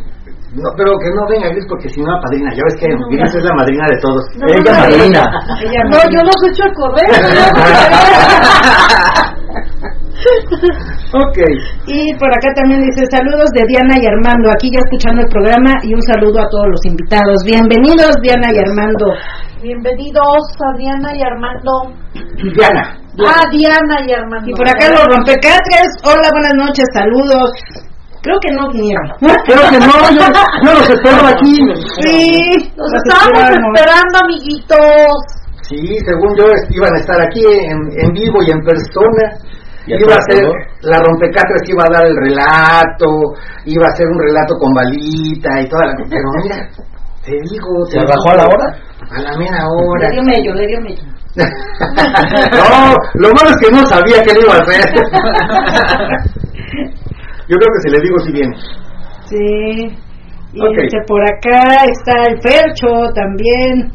No, 0.52 0.68
pero 0.76 0.98
que 0.98 1.08
no 1.14 1.22
venga 1.30 1.48
Gris 1.50 1.64
porque 1.68 1.88
si 1.88 2.00
no 2.02 2.10
apadrina. 2.12 2.50
Ya 2.52 2.64
ves 2.64 2.74
que 2.80 2.88
Gris 3.16 3.34
es 3.36 3.44
la 3.44 3.54
madrina 3.54 3.86
de 3.88 3.98
todos. 4.02 4.24
No, 4.34 4.48
Ella 4.48 4.58
no, 4.58 4.72
no. 4.72 4.80
madrina. 4.80 5.30
Ella 5.62 5.82
No, 5.84 5.98
yo 6.10 6.20
los 6.26 6.42
echo 6.50 6.64
a 6.64 6.72
correr. 6.74 7.06
ok. 11.12 11.38
Y 11.86 12.14
por 12.18 12.28
acá 12.30 12.48
también 12.54 12.80
dice 12.82 13.04
saludos 13.10 13.50
de 13.54 13.62
Diana 13.68 13.96
y 14.00 14.06
Armando, 14.06 14.50
aquí 14.50 14.70
ya 14.70 14.80
escuchando 14.84 15.22
el 15.22 15.28
programa 15.28 15.72
y 15.82 15.94
un 15.94 16.02
saludo 16.02 16.40
a 16.40 16.48
todos 16.48 16.66
los 16.70 16.84
invitados. 16.86 17.42
Bienvenidos 17.44 18.14
Diana 18.22 18.48
y 18.52 18.58
Armando. 18.58 19.06
Bienvenidos 19.62 20.42
a 20.60 20.76
Diana 20.78 21.10
y 21.16 21.22
Armando. 21.22 21.72
Diana. 22.54 22.96
Ah, 23.26 23.44
Diana 23.50 23.96
y 24.06 24.12
Armando. 24.12 24.48
Y 24.48 24.54
por 24.54 24.68
acá 24.68 24.88
los 24.90 25.04
rompecatres, 25.04 25.88
hola, 26.04 26.28
buenas 26.32 26.54
noches, 26.54 26.86
saludos. 26.94 27.50
Creo 28.22 28.36
que 28.40 28.52
no 28.52 28.68
vinieron. 28.70 29.08
Creo 29.20 29.64
que 29.70 29.78
no, 29.80 29.92
yo, 30.12 30.24
yo 30.64 30.72
los 30.74 30.88
espero 30.90 31.26
aquí. 31.26 31.56
Sí, 32.04 32.70
Los 32.76 32.92
estábamos 32.92 33.40
esperamos. 33.40 33.72
esperando, 33.74 34.18
amiguitos. 34.24 35.12
Sí, 35.62 35.80
según 36.04 36.36
yo 36.36 36.44
iban 36.70 36.94
a 36.94 36.98
estar 36.98 37.20
aquí 37.20 37.42
en, 37.44 37.78
en 37.96 38.12
vivo 38.12 38.38
y 38.46 38.50
en 38.50 38.60
persona. 38.60 39.24
¿Ya 39.90 39.96
Iba 39.98 40.14
a 40.14 40.22
ser 40.30 40.44
la 40.82 40.98
rompecatres 40.98 41.62
que 41.66 41.72
iba 41.72 41.82
a 41.82 41.92
dar 41.92 42.06
el 42.06 42.14
relato, 42.14 43.34
iba 43.64 43.86
a 43.86 43.96
ser 43.96 44.06
un 44.06 44.18
relato 44.22 44.54
con 44.56 44.72
balita 44.72 45.60
y 45.60 45.68
toda 45.68 45.86
la 45.86 45.94
Pero 46.08 46.30
mira, 46.42 46.68
te 47.24 47.32
digo. 47.50 47.84
¿Se 47.90 47.98
te 47.98 48.06
bajó 48.06 48.30
a 48.30 48.36
la 48.36 48.44
hora? 48.44 48.66
A 49.10 49.20
la 49.20 49.36
mera 49.36 49.66
hora. 49.66 50.08
Le 50.08 50.14
dio 50.14 50.22
mello, 50.22 50.54
le 50.54 50.66
dio 50.68 50.80
mello. 50.80 51.02
no, 51.36 52.96
lo 53.14 53.28
malo 53.34 53.50
es 53.50 53.56
que 53.58 53.70
no 53.70 53.84
sabía 53.86 54.22
que 54.22 54.34
lo 54.34 54.40
iba 54.42 54.54
a 54.54 54.58
hacer. 54.58 54.80
Yo 57.48 57.56
creo 57.56 57.72
que 57.74 57.80
si 57.82 57.90
les 57.90 58.02
digo 58.02 58.18
si 58.20 58.32
viene. 58.32 58.56
Sí. 59.24 59.98
Y 60.52 60.60
Ok. 60.60 60.78
este, 60.82 60.98
por 61.06 61.22
acá 61.22 61.84
está 61.84 62.24
el 62.28 62.40
Fercho 62.40 63.10
también. 63.14 63.92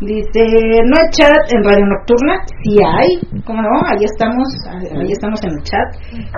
Dice, 0.00 0.42
no 0.84 0.94
hay 0.98 1.08
chat 1.12 1.32
en 1.54 1.62
Radio 1.64 1.86
Nocturna. 1.86 2.34
Sí 2.62 2.76
hay, 2.82 3.42
¿cómo 3.46 3.62
no? 3.62 3.70
Ahí 3.86 4.04
estamos, 4.04 4.48
ahí 4.68 5.12
estamos 5.12 5.40
en 5.44 5.50
el 5.50 5.62
chat. 5.62 5.88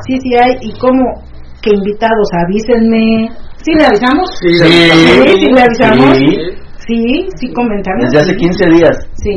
Sí, 0.06 0.16
sí 0.20 0.36
hay. 0.36 0.56
¿Y 0.60 0.72
cómo? 0.78 1.02
Que 1.62 1.70
invitados, 1.74 2.28
avísenme. 2.44 3.28
¿Sí 3.64 3.72
le 3.74 3.86
avisamos? 3.86 4.28
Sí, 4.40 4.48
Sí, 4.48 5.40
sí 5.40 5.50
le 5.50 5.62
avisamos. 5.62 6.16
Sí. 6.16 6.36
Sí, 6.86 7.26
sí 7.40 7.52
comentamos. 7.52 8.04
Desde 8.04 8.20
hace 8.20 8.36
15 8.36 8.66
días. 8.70 8.96
Sí, 9.14 9.34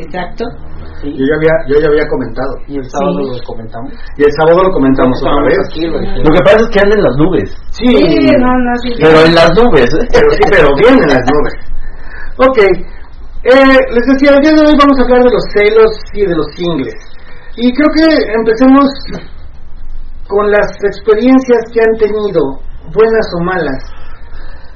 exacto. 0.00 0.44
Yo 1.02 1.10
ya 1.12 1.34
había, 1.36 1.52
yo 1.68 1.80
ya 1.80 1.88
había 1.88 2.06
comentado. 2.08 2.52
Y 2.68 2.76
el 2.78 2.84
sábado 2.88 3.18
Sí. 3.20 3.36
lo 3.36 3.44
comentamos. 3.44 3.92
Y 4.16 4.22
el 4.24 4.32
sábado 4.32 4.62
lo 4.64 4.70
comentamos 4.72 5.20
otra 5.20 5.44
vez. 5.44 5.58
aquí, 5.68 5.80
lo 5.84 6.30
que 6.32 6.40
pasa 6.44 6.56
es 6.60 6.68
que 6.72 6.80
andan 6.80 6.98
en 6.98 7.04
las 7.04 7.16
nubes. 7.16 7.48
Sí, 7.72 7.84
Sí, 7.88 8.32
no, 8.38 8.48
no, 8.56 8.72
sí. 8.80 8.92
Pero 9.00 9.20
en 9.26 9.34
las 9.34 9.50
nubes, 9.58 9.90
¿eh? 9.92 10.06
pero 10.12 10.30
sí, 10.30 10.42
pero 10.48 10.68
bien 10.80 10.94
en 11.02 11.08
las 11.10 11.24
nubes. 11.28 11.54
Ok, 12.40 12.58
eh, 13.42 13.78
les 13.88 14.04
decía, 14.04 14.36
el 14.36 14.42
día 14.44 14.52
de 14.52 14.68
hoy 14.68 14.76
vamos 14.76 14.98
a 14.98 15.02
hablar 15.02 15.24
de 15.24 15.32
los 15.32 15.44
celos 15.56 15.90
y 16.12 16.20
de 16.28 16.36
los 16.36 16.46
singles. 16.52 17.00
Y 17.56 17.72
creo 17.72 17.88
que 17.96 18.06
empecemos 18.36 18.84
con 20.28 20.50
las 20.50 20.76
experiencias 20.84 21.64
que 21.72 21.80
han 21.80 21.96
tenido, 21.96 22.60
buenas 22.92 23.26
o 23.32 23.44
malas, 23.44 23.80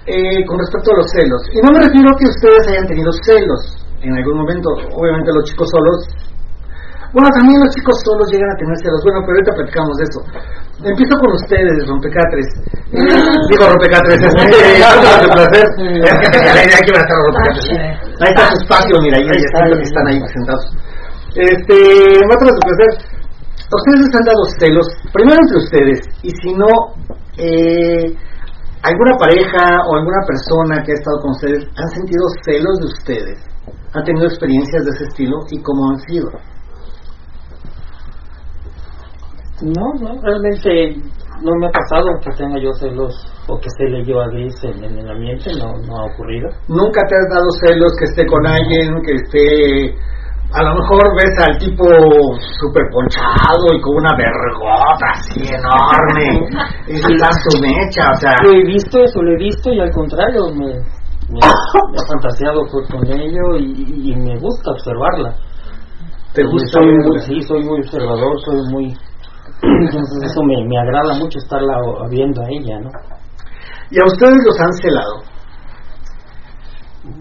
eh, 0.06 0.44
con 0.46 0.58
respecto 0.58 0.92
a 0.92 0.96
los 0.96 1.10
celos. 1.12 1.40
Y 1.52 1.60
no 1.60 1.72
me 1.72 1.84
refiero 1.84 2.08
a 2.08 2.18
que 2.18 2.28
ustedes 2.28 2.68
hayan 2.68 2.88
tenido 2.88 3.12
celos 3.24 3.84
en 4.00 4.16
algún 4.16 4.36
momento, 4.36 4.68
obviamente 4.96 5.32
los 5.32 5.44
chicos 5.44 5.68
solos. 5.68 6.23
Bueno, 7.14 7.30
también 7.30 7.62
los 7.62 7.70
chicos 7.70 7.94
solos 8.02 8.26
llegan 8.26 8.50
a 8.50 8.58
tener 8.58 8.74
celos. 8.82 8.98
Bueno, 9.06 9.22
pero 9.22 9.38
ahorita 9.38 9.54
platicamos 9.54 9.94
de 10.02 10.04
eso. 10.10 10.20
Empiezo 10.82 11.14
con 11.22 11.30
ustedes, 11.38 11.78
rompecatres. 11.86 12.48
Digo 13.54 13.70
rompecatres, 13.70 14.18
Mátalos 14.34 15.22
de 15.22 15.28
placer. 15.38 15.64
Es 16.10 16.18
que 16.18 16.38
la 16.42 16.62
idea 16.66 16.80
que 16.82 16.90
a 16.90 17.06
estar 17.06 17.14
los 17.14 17.26
rompecatres. 17.30 17.66
Ahí 18.18 18.30
está 18.34 18.50
su 18.50 18.58
espacio, 18.66 18.94
mira, 18.98 19.16
ahí, 19.22 19.30
está, 19.30 19.62
que 19.62 19.86
están 19.86 20.06
ahí 20.10 20.18
sentados. 20.26 20.66
Este, 21.38 21.78
Mátalos 22.26 22.54
de 22.58 22.62
placer. 22.66 22.90
¿A 23.62 23.74
ustedes 23.78 24.00
les 24.06 24.14
han 24.18 24.26
dado 24.26 24.42
celos? 24.58 24.86
Primero 25.14 25.38
entre 25.38 25.58
ustedes, 25.62 25.98
y 26.22 26.30
si 26.34 26.50
no, 26.54 26.68
eh, 27.38 28.10
alguna 28.82 29.14
pareja 29.22 29.86
o 29.86 29.96
alguna 30.02 30.20
persona 30.26 30.82
que 30.82 30.92
ha 30.92 30.98
estado 30.98 31.22
con 31.22 31.30
ustedes, 31.30 31.62
¿han 31.78 31.90
sentido 31.94 32.26
celos 32.42 32.74
de 32.82 32.86
ustedes? 32.86 33.38
¿Han 33.94 34.04
tenido 34.04 34.26
experiencias 34.26 34.84
de 34.84 34.90
ese 34.90 35.04
estilo 35.04 35.38
y 35.50 35.62
cómo 35.62 35.90
han 35.90 35.98
sido? 36.10 36.28
No, 39.62 39.86
no, 40.00 40.20
realmente 40.20 40.98
no 41.42 41.52
me 41.60 41.66
ha 41.66 41.70
pasado 41.70 42.18
que 42.20 42.30
tenga 42.36 42.58
yo 42.58 42.72
celos 42.74 43.14
o 43.46 43.58
que 43.58 43.68
esté 43.68 44.04
yo 44.04 44.20
a 44.20 44.26
Gris 44.28 44.54
en, 44.64 44.82
en 44.82 44.98
el 44.98 45.08
ambiente, 45.08 45.50
no, 45.54 45.70
no 45.86 45.96
ha 46.00 46.04
ocurrido. 46.12 46.48
¿Nunca 46.66 47.00
te 47.06 47.14
has 47.14 47.28
dado 47.30 47.46
celos 47.62 47.92
que 47.98 48.04
esté 48.04 48.26
con 48.26 48.46
alguien, 48.46 49.00
que 49.06 49.14
esté... 49.14 49.94
A 50.54 50.62
lo 50.62 50.74
mejor 50.74 51.02
ves 51.16 51.34
al 51.48 51.58
tipo 51.58 51.84
súper 52.60 52.84
ponchado 52.92 53.66
y 53.74 53.80
con 53.80 53.96
una 53.96 54.16
vergota 54.16 55.06
así 55.14 55.42
enorme. 55.42 56.46
está 56.86 57.30
su 57.32 57.60
mecha, 57.60 58.10
o 58.10 58.16
sea... 58.20 58.34
Lo 58.44 58.52
he 58.52 58.64
visto, 58.64 59.02
eso 59.02 59.22
lo 59.22 59.32
he 59.32 59.38
visto 59.38 59.72
y 59.72 59.80
al 59.80 59.90
contrario 59.90 60.50
me, 60.54 60.66
me, 60.66 61.40
me 61.40 61.96
he 61.96 62.06
fantaseado 62.06 62.62
con 62.70 63.06
ello 63.06 63.56
y, 63.58 64.12
y 64.12 64.16
me 64.16 64.38
gusta 64.38 64.70
observarla. 64.72 65.34
¿Te 66.34 66.42
gusta 66.42 66.80
soy 66.80 66.86
muy, 66.86 67.18
Sí, 67.20 67.42
soy 67.42 67.62
muy 67.62 67.78
observador, 67.78 68.40
soy 68.44 68.60
muy... 68.72 68.92
Entonces 69.62 70.30
eso 70.30 70.42
me, 70.42 70.64
me 70.66 70.78
agrada 70.78 71.14
mucho 71.18 71.38
estarla 71.38 71.78
o- 71.84 72.08
viendo 72.08 72.42
a 72.42 72.48
ella, 72.48 72.80
¿no? 72.80 72.90
¿Y 73.90 74.00
a 74.00 74.04
ustedes 74.06 74.38
los 74.44 74.58
han 74.60 74.72
celado? 74.74 75.22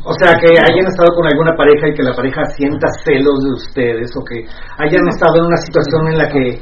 O 0.06 0.13
sea, 0.13 0.32
que 0.40 0.48
hayan 0.48 0.88
estado 0.88 1.12
con 1.16 1.28
alguna 1.28 1.52
pareja 1.58 1.90
y 1.90 1.94
que 1.94 2.04
la 2.04 2.13
pareja 2.16 2.44
sienta 2.56 2.88
celos 3.04 3.36
de 3.44 3.52
ustedes 3.52 4.10
o 4.16 4.24
que 4.24 4.48
hayan 4.80 5.08
estado 5.10 5.36
en 5.40 5.46
una 5.46 5.58
situación 5.58 6.08
en 6.08 6.18
la 6.18 6.28
que 6.30 6.62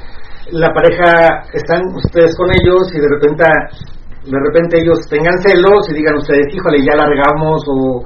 la 0.51 0.69
pareja 0.73 1.45
están 1.53 1.81
ustedes 1.95 2.35
con 2.35 2.49
ellos 2.49 2.89
y 2.93 2.99
de 2.99 3.07
repente 3.13 3.43
de 4.25 4.37
repente 4.37 4.81
ellos 4.81 4.99
tengan 5.09 5.37
celos 5.41 5.85
y 5.89 5.93
digan 5.95 6.15
ustedes, 6.17 6.45
híjole, 6.53 6.77
ya 6.81 6.95
largamos 6.97 7.61
o, 7.69 8.03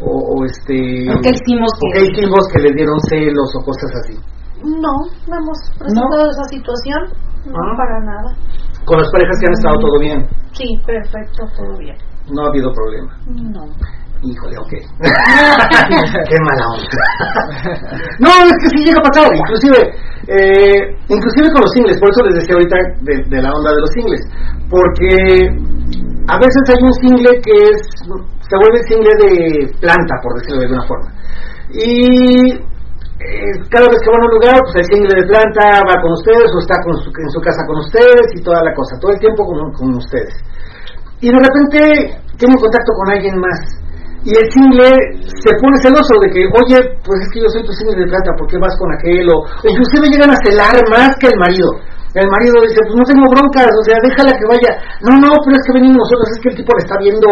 o, 0.00 0.10
o 0.36 0.44
este 0.44 1.04
¿Por 1.12 1.20
qué 1.22 1.30
hicimos 1.32 1.72
o 1.72 1.86
qué 1.92 2.00
hicimos 2.04 2.40
que 2.52 2.60
les 2.60 2.72
dieron 2.76 3.00
celos 3.08 3.48
o 3.56 3.64
cosas 3.64 3.90
así. 4.04 4.16
No, 4.64 4.92
no 5.28 5.36
hemos 5.36 5.58
presentado 5.78 6.30
esa 6.30 6.44
situación. 6.50 7.00
No, 7.46 7.54
Ah. 7.58 7.76
para 7.76 8.00
nada. 8.00 8.34
Con 8.84 8.98
las 9.00 9.10
parejas 9.12 9.36
que 9.40 9.46
han 9.46 9.52
estado 9.52 9.78
todo 9.80 9.98
bien, 10.00 10.26
Sí, 10.52 10.66
perfecto, 10.86 11.44
todo 11.56 11.76
bien. 11.78 11.96
no 12.32 12.42
ha 12.44 12.48
habido 12.48 12.72
problema. 12.72 13.16
No. 13.26 13.64
Híjole, 14.20 14.56
ok. 14.58 14.72
Qué 16.28 16.36
mala 16.42 16.64
onda. 16.74 16.96
no, 18.18 18.28
es 18.46 18.52
que 18.62 18.68
sí 18.70 18.84
llega 18.84 18.98
a 18.98 19.08
pasar. 19.08 19.30
Inclusive, 19.32 19.78
eh, 20.26 20.96
inclusive 21.08 21.52
con 21.52 21.60
los 21.62 21.70
singles. 21.72 22.00
Por 22.00 22.10
eso 22.10 22.22
les 22.24 22.34
decía 22.34 22.54
ahorita 22.56 22.76
de, 23.02 23.14
de 23.28 23.42
la 23.42 23.50
onda 23.52 23.70
de 23.72 23.80
los 23.80 23.90
singles. 23.90 24.22
Porque 24.68 25.54
a 26.26 26.36
veces 26.36 26.62
hay 26.68 26.82
un 26.82 26.92
single 26.94 27.40
que 27.40 27.52
es 27.70 27.78
se 28.48 28.56
vuelve 28.56 28.82
single 28.88 29.14
de 29.22 29.70
planta, 29.80 30.14
por 30.22 30.34
decirlo 30.34 30.58
de 30.58 30.66
alguna 30.66 30.86
forma. 30.88 31.12
Y 31.70 32.58
cada 33.70 33.86
vez 33.90 33.98
que 33.98 34.10
van 34.14 34.22
a 34.22 34.26
un 34.30 34.34
lugar, 34.38 34.56
pues 34.62 34.76
el 34.78 34.86
single 34.94 35.14
de 35.20 35.26
planta 35.26 35.82
va 35.82 35.96
con 36.00 36.12
ustedes 36.14 36.46
o 36.54 36.58
está 36.62 36.78
con 36.86 36.94
su- 37.02 37.10
en 37.10 37.30
su 37.34 37.40
casa 37.42 37.66
con 37.66 37.78
ustedes 37.82 38.26
y 38.38 38.42
toda 38.42 38.62
la 38.62 38.72
cosa. 38.74 38.94
Todo 39.00 39.10
el 39.12 39.18
tiempo 39.18 39.42
con, 39.46 39.58
con 39.74 39.94
ustedes 39.98 40.34
y 41.20 41.26
de 41.34 41.38
repente 41.42 42.14
tiene 42.38 42.54
contacto 42.54 42.92
con 42.94 43.10
alguien 43.10 43.34
más 43.42 43.58
y 44.22 44.30
el 44.30 44.46
single 44.54 45.18
se 45.26 45.50
pone 45.58 45.74
celoso 45.82 46.14
de 46.22 46.30
que 46.30 46.46
oye 46.46 46.78
pues 47.02 47.18
es 47.26 47.28
que 47.34 47.42
yo 47.42 47.48
soy 47.50 47.66
tu 47.66 47.72
single 47.74 47.98
de 47.98 48.06
plata 48.06 48.30
¿por 48.38 48.46
qué 48.46 48.54
vas 48.62 48.70
con 48.78 48.86
aquel? 48.94 49.26
o 49.34 49.42
o 49.42 49.66
inclusive 49.66 50.14
llegan 50.14 50.30
a 50.30 50.38
celar 50.46 50.78
más 50.90 51.10
que 51.18 51.26
el 51.26 51.38
marido 51.42 51.66
el 52.14 52.24
marido 52.30 52.56
dice, 52.64 52.80
pues 52.88 52.96
no 52.96 53.04
tengo 53.04 53.26
broncas, 53.30 53.68
o 53.68 53.84
sea, 53.84 53.94
déjala 54.02 54.32
que 54.32 54.46
vaya. 54.48 54.72
No, 55.04 55.12
no, 55.20 55.28
pero 55.44 55.54
es 55.54 55.62
que 55.68 55.76
venimos 55.76 56.02
nosotros, 56.02 56.26
es 56.34 56.38
que 56.40 56.48
el 56.50 56.56
tipo 56.56 56.72
le 56.74 56.82
está 56.82 56.96
viendo 56.98 57.28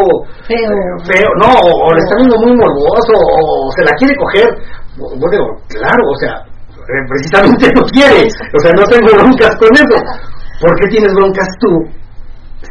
Feo. 0.46 0.76
feo, 1.02 1.30
no, 1.42 1.48
o, 1.48 1.90
le 1.96 2.00
está 2.04 2.14
viendo 2.20 2.36
muy 2.44 2.52
morboso, 2.54 3.14
o 3.16 3.72
se 3.72 3.82
la 3.82 3.90
quiere 3.96 4.14
coger. 4.20 4.46
Bueno, 4.96 5.44
claro, 5.68 6.02
o 6.08 6.16
sea, 6.16 6.40
eh, 6.40 7.02
precisamente 7.08 7.68
no 7.76 7.82
quiere, 7.92 8.24
o 8.24 8.58
sea, 8.60 8.72
no 8.72 8.84
tengo 8.84 9.12
broncas 9.12 9.54
con 9.56 9.70
eso. 9.74 9.96
¿Por 10.60 10.72
qué 10.80 10.88
tienes 10.88 11.12
broncas 11.12 11.48
tú 11.60 11.68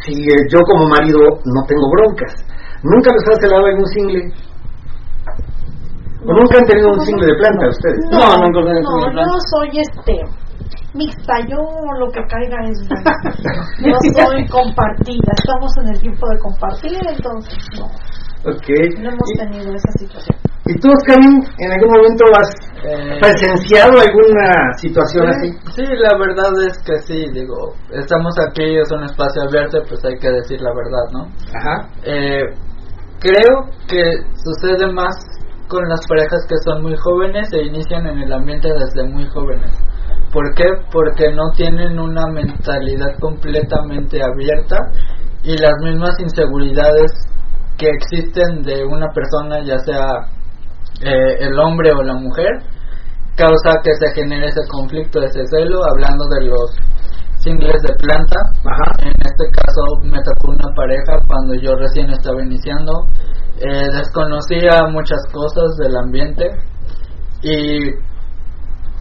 si 0.01 0.13
eh, 0.23 0.35
yo 0.51 0.59
como 0.61 0.87
marido 0.87 1.19
no 1.45 1.61
tengo 1.67 1.89
broncas? 1.91 2.33
¿Nunca 2.81 3.11
les 3.13 3.27
has 3.29 3.39
celado 3.41 3.67
en 3.67 3.77
un 3.77 3.87
single? 3.87 4.25
¿O 6.25 6.33
nunca 6.33 6.57
han 6.57 6.65
tenido 6.65 6.89
un 6.89 7.01
single 7.01 7.27
de 7.27 7.37
planta 7.37 7.69
ustedes? 7.69 7.99
No, 8.11 8.17
no, 8.17 8.49
no, 8.49 8.61
no, 8.61 8.73
no, 8.73 8.81
no, 8.81 9.07
no. 9.07 9.21
yo 9.21 9.25
no 9.25 9.37
soy 9.53 9.69
este 9.77 10.45
mixta, 10.95 11.33
yo 11.47 11.59
lo 11.99 12.09
que 12.11 12.21
caiga 12.27 12.57
es. 12.65 12.77
Yo 13.83 13.95
soy 14.23 14.47
compartida, 14.47 15.31
estamos 15.37 15.71
en 15.83 15.87
el 15.89 15.99
tiempo 15.99 16.27
de 16.29 16.39
compartir, 16.39 16.97
entonces 17.07 17.57
no, 17.77 17.87
Ok. 18.45 18.67
no 19.01 19.09
hemos 19.09 19.29
¿Y, 19.33 19.37
tenido 19.39 19.73
esa 19.73 19.91
situación. 19.97 20.37
¿Y 20.67 20.73
tú, 20.79 20.87
Oscarín, 20.91 21.41
en 21.59 21.71
algún 21.71 21.91
momento 21.91 22.23
has 22.39 22.49
Eh, 22.83 23.17
presenciado 23.19 23.99
alguna 23.99 24.73
situación 24.77 25.27
así? 25.27 25.49
Sí, 25.75 25.83
la 25.97 26.17
verdad 26.17 26.53
es 26.67 26.77
que 26.85 26.97
sí, 27.07 27.25
digo, 27.33 27.73
estamos 27.91 28.35
aquí, 28.47 28.77
es 28.77 28.91
un 28.91 29.03
espacio 29.03 29.43
abierto, 29.43 29.79
pues 29.87 30.03
hay 30.05 30.15
que 30.19 30.29
decir 30.29 30.61
la 30.61 30.71
verdad, 30.73 31.05
¿no? 31.11 31.21
Ajá. 31.57 31.89
Eh, 32.03 32.43
creo 33.19 33.65
que 33.87 34.01
sucede 34.43 34.91
más 34.91 35.15
con 35.67 35.87
las 35.89 36.05
parejas 36.07 36.45
que 36.47 36.55
son 36.63 36.83
muy 36.83 36.95
jóvenes 36.97 37.47
e 37.53 37.63
inician 37.63 38.05
en 38.05 38.19
el 38.19 38.31
ambiente 38.33 38.69
desde 38.69 39.09
muy 39.09 39.25
jóvenes. 39.29 39.71
¿Por 40.31 40.53
qué? 40.53 40.65
Porque 40.91 41.31
no 41.33 41.49
tienen 41.55 41.97
una 41.99 42.27
mentalidad 42.27 43.17
completamente 43.19 44.21
abierta 44.21 44.77
y 45.43 45.57
las 45.57 45.73
mismas 45.83 46.19
inseguridades 46.19 47.11
que 47.77 47.87
existen 47.87 48.61
de 48.63 48.85
una 48.85 49.07
persona, 49.11 49.63
ya 49.63 49.77
sea 49.79 50.05
eh, 51.01 51.37
el 51.39 51.59
hombre 51.59 51.91
o 51.91 52.03
la 52.03 52.15
mujer, 52.15 52.51
causa 53.35 53.81
que 53.83 53.91
se 53.95 54.13
genere 54.13 54.47
ese 54.47 54.67
conflicto, 54.69 55.21
ese 55.21 55.45
celo, 55.47 55.79
hablando 55.91 56.25
de 56.39 56.45
los 56.45 56.71
singles 57.37 57.81
de 57.83 57.93
planta. 57.95 58.39
Ajá. 58.65 58.91
En 58.99 59.13
este 59.19 59.45
caso 59.51 59.81
me 60.03 60.21
tocó 60.23 60.51
una 60.51 60.73
pareja 60.75 61.19
cuando 61.27 61.55
yo 61.55 61.75
recién 61.75 62.09
estaba 62.09 62.41
iniciando, 62.41 63.07
eh, 63.59 63.87
desconocía 63.93 64.87
muchas 64.89 65.21
cosas 65.31 65.75
del 65.77 65.95
ambiente 65.95 66.49
y 67.41 67.91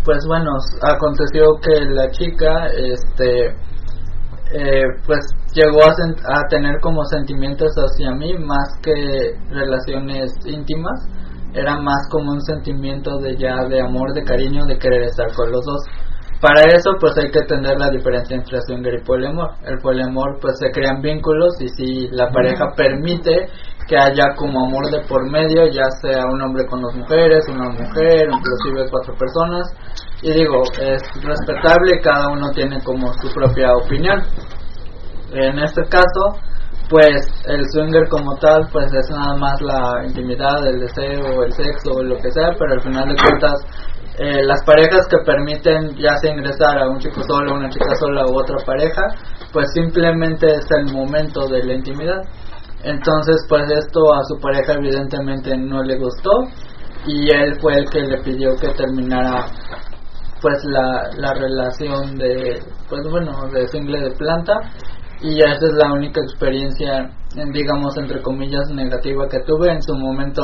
pues 0.05 0.19
bueno, 0.29 0.51
aconteció 0.83 1.57
que 1.63 1.81
la 1.87 2.11
chica, 2.11 2.67
este, 2.77 3.57
eh, 4.57 4.85
pues 5.05 5.19
llegó 5.53 5.83
a, 5.83 6.39
a 6.39 6.49
tener 6.49 6.79
como 6.81 7.05
sentimientos 7.07 7.75
hacia 7.75 8.13
mí 8.13 8.39
más 8.39 8.69
que 8.83 9.35
relaciones 9.51 10.31
íntimas. 10.45 10.95
Era 11.53 11.81
más 11.81 12.09
como 12.11 12.33
un 12.33 12.41
sentimiento 12.41 13.19
de 13.19 13.37
ya 13.37 13.65
de 13.69 13.81
amor 13.81 14.13
de 14.13 14.23
cariño 14.23 14.65
de 14.67 14.79
querer 14.79 15.03
estar 15.03 15.33
con 15.35 15.51
los 15.51 15.65
dos. 15.65 15.83
Para 16.41 16.63
eso 16.69 16.91
pues 17.01 17.17
hay 17.19 17.31
que 17.33 17.41
entender 17.41 17.77
la 17.79 17.91
diferencia 17.91 18.37
entre 18.37 18.61
swinger 18.61 18.95
y 18.95 19.05
poliamor. 19.05 19.51
El 19.65 19.79
poliamor 19.79 20.39
pues 20.41 20.55
se 20.61 20.71
crean 20.71 21.01
vínculos 21.03 21.55
y 21.61 21.69
si 21.71 22.09
la 22.11 22.31
pareja 22.31 22.67
permite 22.77 23.49
que 23.89 23.97
haya 23.97 24.35
como 24.37 24.67
amor 24.67 24.91
de 24.91 25.01
por 25.09 25.29
medio 25.31 25.67
ya 25.67 25.91
sea 26.01 26.25
un 26.33 26.41
hombre 26.41 26.67
con 26.67 26.81
dos 26.81 26.95
mujeres 26.95 27.45
una 27.49 27.69
mujer 27.69 28.29
inclusive 28.31 28.89
cuatro 28.91 29.15
personas 29.15 29.67
y 30.23 30.33
digo 30.33 30.63
es 30.81 31.03
respetable 31.23 32.01
cada 32.03 32.29
uno 32.31 32.51
tiene 32.53 32.83
como 32.83 33.13
su 33.15 33.33
propia 33.33 33.73
opinión 33.73 34.23
en 35.35 35.59
este 35.59 35.83
caso, 35.89 36.39
pues 36.89 37.27
el 37.47 37.65
swinger 37.73 38.09
como 38.09 38.37
tal, 38.37 38.69
pues 38.73 38.87
es 38.93 39.11
nada 39.11 39.37
más 39.37 39.61
la 39.61 40.05
intimidad, 40.07 40.67
el 40.67 40.81
deseo, 40.81 41.43
el 41.43 41.53
sexo, 41.53 41.93
o 41.93 42.03
lo 42.03 42.17
que 42.19 42.31
sea, 42.31 42.51
pero 42.59 42.75
al 42.75 42.81
final 42.81 43.09
de 43.09 43.17
cuentas, 43.17 43.55
eh, 44.19 44.45
las 44.45 44.63
parejas 44.65 45.09
que 45.09 45.19
permiten 45.27 45.97
ya 45.97 46.17
sea 46.19 46.33
ingresar 46.33 46.79
a 46.79 46.89
un 46.89 46.99
chico 46.99 47.21
solo, 47.27 47.57
una 47.57 47.69
chica 47.69 47.97
sola 47.97 48.25
u 48.27 48.39
otra 48.39 48.57
pareja, 48.65 49.03
pues 49.53 49.73
simplemente 49.73 50.47
es 50.47 50.67
el 50.79 50.93
momento 50.93 51.49
de 51.49 51.65
la 51.65 51.75
intimidad. 51.75 52.23
Entonces, 52.85 53.45
pues 53.49 53.65
esto 53.73 54.15
a 54.15 54.23
su 54.25 54.39
pareja 54.41 54.75
evidentemente 54.75 55.57
no 55.57 55.83
le 55.83 55.97
gustó 55.97 56.31
y 57.07 57.31
él 57.31 57.59
fue 57.61 57.75
el 57.79 57.91
que 57.91 58.01
le 58.01 58.19
pidió 58.23 58.55
que 58.57 58.69
terminara 58.69 59.47
pues 60.45 60.63
la, 60.65 61.09
la 61.17 61.33
relación 61.33 62.17
de 62.17 62.61
pues 62.91 63.01
bueno 63.11 63.33
de 63.51 63.67
single 63.69 63.99
de 63.99 64.11
planta. 64.11 64.53
Y 65.23 65.39
esa 65.41 65.55
es 65.55 65.73
la 65.81 65.91
única 65.95 66.21
experiencia 66.21 67.09
en, 67.35 67.51
digamos 67.51 67.97
entre 67.97 68.21
comillas 68.21 68.69
negativa 68.69 69.27
que 69.27 69.41
tuve. 69.47 69.73
En 69.73 69.81
su 69.81 69.95
momento 69.95 70.43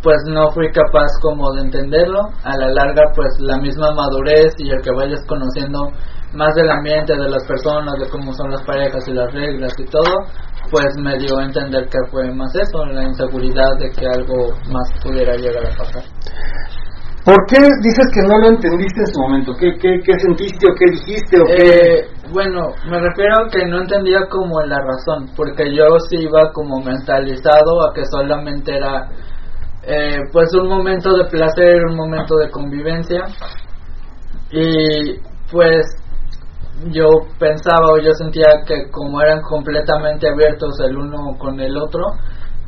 pues 0.00 0.18
no 0.28 0.48
fui 0.52 0.70
capaz 0.70 1.10
como 1.20 1.52
de 1.54 1.62
entenderlo. 1.62 2.20
A 2.44 2.56
la 2.56 2.68
larga 2.70 3.02
pues 3.16 3.34
la 3.40 3.58
misma 3.58 3.90
madurez 3.96 4.54
y 4.58 4.70
el 4.70 4.80
que 4.80 4.92
vayas 4.94 5.26
conociendo 5.26 5.90
más 6.34 6.54
del 6.54 6.70
ambiente 6.70 7.16
de 7.16 7.28
las 7.28 7.44
personas 7.48 7.98
de 7.98 8.08
cómo 8.08 8.32
son 8.32 8.52
las 8.52 8.62
parejas 8.62 9.08
y 9.08 9.12
las 9.12 9.32
reglas 9.32 9.72
y 9.76 9.84
todo 9.86 10.22
pues 10.70 10.96
me 10.98 11.16
dio 11.18 11.38
a 11.38 11.44
entender 11.44 11.88
que 11.88 11.98
fue 12.10 12.30
más 12.32 12.54
eso 12.54 12.84
la 12.86 13.04
inseguridad 13.04 13.76
de 13.78 13.90
que 13.90 14.06
algo 14.06 14.52
más 14.70 14.88
pudiera 15.02 15.34
llegar 15.36 15.66
a 15.66 15.76
pasar 15.76 16.02
¿Por 17.26 17.44
qué 17.48 17.58
dices 17.58 18.06
que 18.14 18.22
no 18.22 18.38
lo 18.38 18.50
entendiste 18.50 19.00
en 19.00 19.06
su 19.08 19.20
momento? 19.20 19.52
¿Qué, 19.58 19.74
qué, 19.80 19.98
qué 19.98 20.12
sentiste 20.16 20.64
o 20.70 20.74
qué 20.78 20.84
dijiste 20.92 21.40
o 21.40 21.44
qué? 21.44 21.56
Eh, 21.58 22.08
bueno, 22.32 22.68
me 22.88 23.00
refiero 23.00 23.34
a 23.42 23.48
que 23.50 23.66
no 23.66 23.80
entendía 23.80 24.20
como 24.30 24.60
la 24.62 24.78
razón, 24.78 25.30
porque 25.34 25.74
yo 25.74 25.98
sí 26.08 26.18
iba 26.18 26.52
como 26.52 26.80
mentalizado 26.80 27.82
a 27.82 27.92
que 27.92 28.04
solamente 28.08 28.76
era 28.76 29.08
eh, 29.82 30.20
pues 30.32 30.54
un 30.54 30.68
momento 30.68 31.16
de 31.16 31.24
placer, 31.24 31.84
un 31.90 31.96
momento 31.96 32.36
de 32.36 32.48
convivencia 32.48 33.24
y 34.52 35.18
pues 35.50 35.84
yo 36.92 37.06
pensaba 37.40 37.90
o 37.92 37.98
yo 37.98 38.12
sentía 38.12 38.62
que 38.64 38.88
como 38.92 39.20
eran 39.20 39.42
completamente 39.42 40.28
abiertos 40.28 40.78
el 40.78 40.96
uno 40.96 41.36
con 41.38 41.58
el 41.58 41.76
otro, 41.76 42.04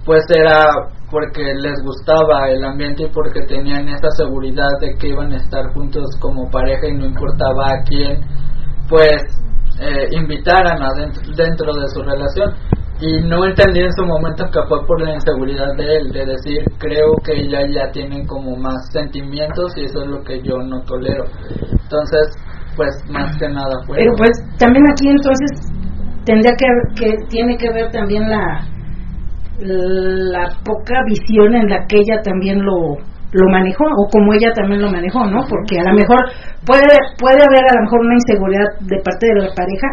pues 0.09 0.25
era 0.35 0.71
porque 1.11 1.53
les 1.55 1.83
gustaba 1.85 2.49
el 2.49 2.65
ambiente 2.65 3.03
y 3.03 3.11
porque 3.13 3.43
tenían 3.47 3.91
esa 3.91 4.09
seguridad 4.17 4.71
de 4.81 4.95
que 4.99 5.09
iban 5.09 5.33
a 5.33 5.37
estar 5.37 5.67
juntos 5.75 6.07
como 6.19 6.49
pareja 6.51 6.89
y 6.89 6.95
no 6.95 7.05
importaba 7.05 7.73
a 7.73 7.83
quién 7.85 8.19
pues 8.89 9.21
eh, 9.79 10.09
invitaran 10.13 10.83
a 10.83 10.89
dentro, 11.37 11.75
de 11.75 11.89
su 11.89 12.03
relación. 12.03 12.55
Y 13.01 13.21
no 13.21 13.45
entendí 13.45 13.81
en 13.81 13.93
su 13.93 14.07
momento 14.07 14.47
que 14.51 14.61
fue 14.67 14.79
por 14.87 15.03
la 15.03 15.15
inseguridad 15.15 15.77
de 15.77 15.97
él 15.99 16.11
de 16.11 16.25
decir 16.25 16.65
creo 16.79 17.13
que 17.23 17.43
ella 17.43 17.61
ya 17.71 17.93
tiene 17.93 18.27
como 18.27 18.57
más 18.57 18.91
sentimientos 18.91 19.77
y 19.77 19.85
eso 19.85 20.03
es 20.05 20.09
lo 20.09 20.23
que 20.25 20.43
yo 20.43 20.57
no 20.57 20.83
tolero 20.83 21.23
entonces 21.71 22.35
pues 22.75 22.91
más 23.09 23.37
que 23.39 23.49
nada 23.49 23.71
fue 23.87 23.99
Pero 23.99 24.13
pues 24.17 24.33
también 24.59 24.85
aquí 24.91 25.11
entonces 25.11 25.51
tendría 26.25 26.53
que, 26.59 26.67
que 27.01 27.13
tiene 27.29 27.57
que 27.57 27.71
ver 27.73 27.89
también 27.93 28.29
la 28.29 28.67
la 29.61 30.49
poca 30.65 31.03
visión 31.07 31.55
en 31.55 31.69
la 31.69 31.87
que 31.87 31.97
ella 31.99 32.23
también 32.23 32.65
lo 32.65 32.97
lo 33.31 33.45
manejó 33.53 33.85
o 33.85 34.09
como 34.11 34.33
ella 34.33 34.51
también 34.55 34.81
lo 34.81 34.91
manejó, 34.91 35.27
¿no? 35.27 35.41
Porque 35.49 35.79
a 35.79 35.91
lo 35.91 35.95
mejor 35.99 36.17
puede 36.65 36.89
puede 37.21 37.37
haber 37.45 37.61
a 37.69 37.75
lo 37.77 37.83
mejor 37.85 38.01
una 38.01 38.15
inseguridad 38.15 38.69
de 38.81 38.97
parte 39.05 39.27
de 39.27 39.35
la 39.43 39.55
pareja, 39.55 39.89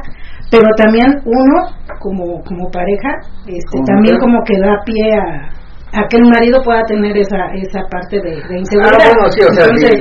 pero 0.49 0.63
también 0.77 1.07
uno 1.25 1.57
como 1.99 2.41
como 2.43 2.69
pareja 2.71 3.09
este 3.45 3.75
Como 3.75 3.83
también 3.85 4.15
mujer. 4.15 4.19
como 4.23 4.43
que 4.45 4.55
da 4.59 4.79
pie 4.85 5.11
a 5.19 5.51
a 5.99 6.07
que 6.09 6.17
el 6.17 6.27
marido 6.29 6.61
pueda 6.63 6.81
tener 6.87 7.15
esa 7.17 7.51
esa 7.55 7.81
parte 7.91 8.21
de, 8.21 8.35
de 8.47 8.59
inseguridad. 8.59 8.99
Ah, 9.03 9.11
bueno, 9.15 9.31
sí, 9.31 9.41
o 9.43 9.51
sea, 9.53 9.63
Entonces, 9.65 9.91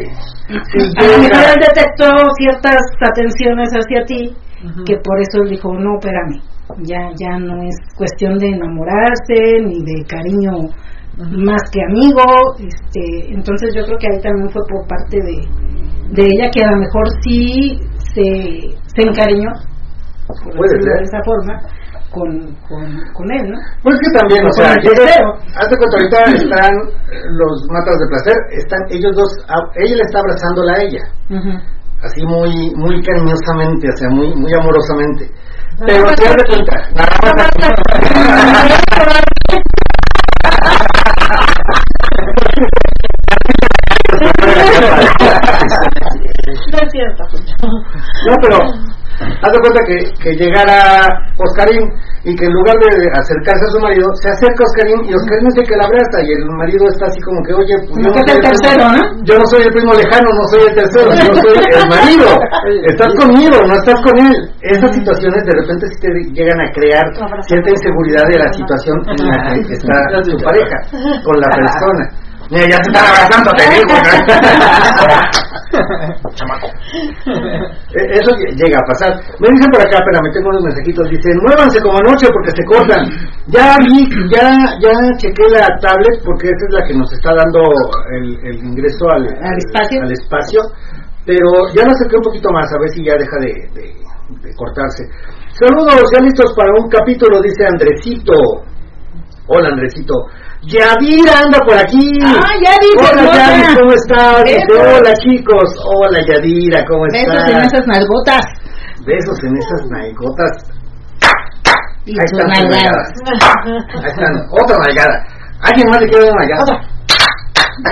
sí, 0.70 0.80
sí, 0.80 0.80
a 0.98 1.04
lo 1.04 1.18
mejor 1.18 1.42
él 1.54 1.60
detectó 1.66 2.06
ciertas 2.38 2.82
atenciones 3.00 3.68
hacia 3.72 4.04
ti 4.04 4.34
que 4.86 4.96
por 5.02 5.18
eso 5.20 5.42
él 5.42 5.50
dijo 5.50 5.72
no 5.74 5.98
espérame 5.98 6.38
ya 6.82 7.10
ya 7.20 7.38
no 7.38 7.62
es 7.62 7.76
cuestión 7.96 8.38
de 8.38 8.48
enamorarse 8.48 9.60
ni 9.66 9.78
de 9.84 10.04
cariño 10.08 10.52
más 11.46 11.62
que 11.70 11.80
amigo 11.82 12.24
este 12.58 13.32
entonces 13.32 13.74
yo 13.76 13.84
creo 13.84 13.98
que 13.98 14.06
ahí 14.08 14.20
también 14.22 14.50
fue 14.50 14.62
por 14.68 14.86
parte 14.88 15.16
de 15.22 15.36
de 16.10 16.22
ella 16.22 16.50
que 16.52 16.64
a 16.64 16.70
lo 16.72 16.78
mejor 16.78 17.04
sí 17.22 17.78
se 18.14 18.76
se 18.94 19.02
encariñó 19.08 19.50
por 20.26 20.56
Puede 20.56 20.80
ser. 20.82 20.98
de 20.98 21.04
esa 21.04 21.20
forma 21.24 21.54
con, 22.10 22.30
con, 22.68 22.84
con 23.12 23.26
él 23.32 23.50
no 23.50 23.58
Pues 23.82 23.96
que 23.98 24.18
también, 24.18 24.46
o 24.46 24.52
sea, 24.52 24.70
yo 24.82 24.90
deseo. 24.90 25.28
hazte 25.58 25.74
cuenta, 25.76 25.96
ahorita 25.98 26.18
están 26.46 26.74
los 27.36 27.66
matas 27.74 27.96
de 27.98 28.06
placer, 28.08 28.36
están 28.56 28.80
ellos 28.90 29.12
dos, 29.16 29.30
a- 29.50 29.70
ella 29.82 29.96
le 29.96 30.02
está 30.02 30.18
abrazándola 30.20 30.72
a 30.74 30.82
ella, 30.82 31.04
así 32.02 32.24
muy 32.24 32.54
muy 32.76 33.02
cariñosamente, 33.02 33.88
o 33.92 33.96
sea, 33.96 34.08
muy 34.10 34.28
muy 34.34 34.52
amorosamente. 34.54 35.26
Pero 35.78 36.04
nada 36.04 36.36
más 37.36 37.54
No 46.70 46.78
es 46.78 46.90
cierto. 46.90 47.24
No, 48.26 48.34
pero 48.42 48.58
haz 49.20 49.52
de 49.52 49.60
cuenta 49.60 49.80
que, 49.86 49.96
que 50.22 50.30
llegara 50.36 51.08
Oscarín 51.38 51.84
y 52.24 52.34
que 52.34 52.44
en 52.46 52.52
lugar 52.54 52.76
de 52.80 52.90
acercarse 53.12 53.64
a 53.68 53.70
su 53.74 53.78
marido, 53.80 54.06
se 54.22 54.28
acerca 54.30 54.60
a 54.64 54.68
Oscarín 54.70 55.00
y 55.04 55.12
Oscarín 55.14 55.46
es 55.48 55.56
el 55.60 55.66
que 55.68 55.76
la 55.76 55.84
abraza 55.86 56.18
y 56.24 56.30
el 56.32 56.42
marido 56.56 56.84
está 56.88 57.06
así 57.06 57.20
como 57.20 57.38
que, 57.44 57.52
oye, 57.54 57.74
pues 57.84 58.00
yo 58.00 58.10
Como 58.10 58.14
que 58.14 58.20
es 58.20 58.26
el 58.26 58.32
soy 58.32 58.42
tercero, 58.48 58.82
primo- 58.88 58.96
¿no? 58.96 59.24
yo 59.28 59.34
no 59.38 59.46
soy 59.46 59.62
el 59.62 59.72
primo 59.76 59.92
lejano, 59.94 60.28
no 60.34 60.44
soy 60.48 60.62
el 60.68 60.74
tercero, 60.74 61.08
yo 61.12 61.34
soy 61.36 61.56
el 61.60 61.88
marido. 61.94 62.28
Estás 62.88 63.12
conmigo, 63.20 63.56
no 63.68 63.74
estás 63.74 63.98
con 64.02 64.14
él. 64.18 64.36
Esas 64.62 64.90
situaciones 64.94 65.40
de 65.44 65.52
repente 65.60 65.84
sí 65.92 65.96
te 66.00 66.08
llegan 66.32 66.60
a 66.60 66.68
crear 66.72 67.04
cierta 67.46 67.70
inseguridad 67.70 68.24
de 68.32 68.38
la 68.38 68.48
situación 68.52 68.96
en 69.04 69.20
la 69.28 69.36
que 69.66 69.74
está 69.74 69.94
tu 70.24 70.36
pareja, 70.42 70.76
con 71.22 71.36
la 71.40 71.48
persona. 71.52 72.04
Mira, 72.54 72.66
ya 72.70 72.78
se 72.84 72.90
están 72.90 73.04
abrazando, 73.04 73.50
te 73.58 73.64
digo. 73.74 73.94
Eh, 77.94 78.06
Eso 78.18 78.30
lle- 78.38 78.54
llega 78.54 78.78
a 78.78 78.86
pasar. 78.86 79.10
Me 79.40 79.48
dicen 79.50 79.70
por 79.70 79.80
acá, 79.82 79.98
espérame, 79.98 80.30
tengo 80.32 80.48
unos 80.50 80.62
mensajitos. 80.62 81.08
Dicen, 81.10 81.34
muévanse 81.42 81.80
como 81.82 81.98
anoche 81.98 82.26
porque 82.30 82.50
se 82.54 82.64
cortan. 82.64 83.02
Ya 83.48 83.76
vi, 83.82 84.06
ya, 84.30 84.50
ya 84.80 84.92
chequé 85.18 85.42
la 85.50 85.66
tablet 85.80 86.22
porque 86.24 86.46
esa 86.48 86.64
es 86.68 86.72
la 86.74 86.82
que 86.86 86.94
nos 86.94 87.10
está 87.12 87.30
dando 87.34 87.60
el, 88.14 88.38
el 88.46 88.56
ingreso 88.64 89.08
al, 89.10 89.26
Al 89.26 89.58
espacio. 89.58 90.02
al 90.02 90.12
espacio. 90.12 90.60
Pero 91.26 91.48
ya 91.74 91.84
lo 91.84 91.92
acerqué 91.92 92.16
un 92.16 92.22
poquito 92.24 92.50
más, 92.52 92.70
a 92.72 92.78
ver 92.78 92.90
si 92.90 93.04
ya 93.04 93.14
deja 93.16 93.36
de, 93.40 93.52
de- 93.74 93.94
de 94.48 94.54
cortarse. 94.56 95.04
Saludos, 95.58 96.10
ya 96.12 96.20
listos 96.22 96.52
para 96.56 96.70
un 96.78 96.88
capítulo, 96.88 97.40
dice 97.40 97.66
Andresito. 97.66 98.34
Hola, 99.48 99.68
Andresito. 99.70 100.14
Yadira 100.66 101.32
anda 101.44 101.58
por 101.66 101.76
aquí. 101.76 102.18
Ah, 102.24 102.54
Yadis, 102.64 102.96
Hola. 102.96 103.22
Yadis, 103.34 103.78
¿cómo 103.78 103.92
estás? 103.92 104.42
Besos. 104.44 104.78
hola, 104.78 105.12
chicos. 105.16 105.68
Hola, 105.84 106.18
Yadira, 106.28 106.84
¿cómo 106.86 107.04
Besos 107.12 107.34
estás? 107.34 107.50
en 107.50 107.56
esas 107.58 107.86
nalgotas. 107.86 108.44
Besos 109.04 109.38
en 109.44 109.56
esas 109.56 109.86
nalgotas. 109.90 110.52
Y 112.06 112.12
Ahí 112.12 112.24
están 112.24 112.48
nalgadas. 112.48 113.12
Ahí 114.02 114.10
están. 114.10 114.34
Otra 114.50 114.76
nalgada. 114.78 115.24
¿Alguien 115.62 115.88
más 115.90 116.00
le 116.00 116.08
quiere 116.08 116.24
dar 116.26 116.32
una 116.34 116.44
nalgada? 116.44 116.80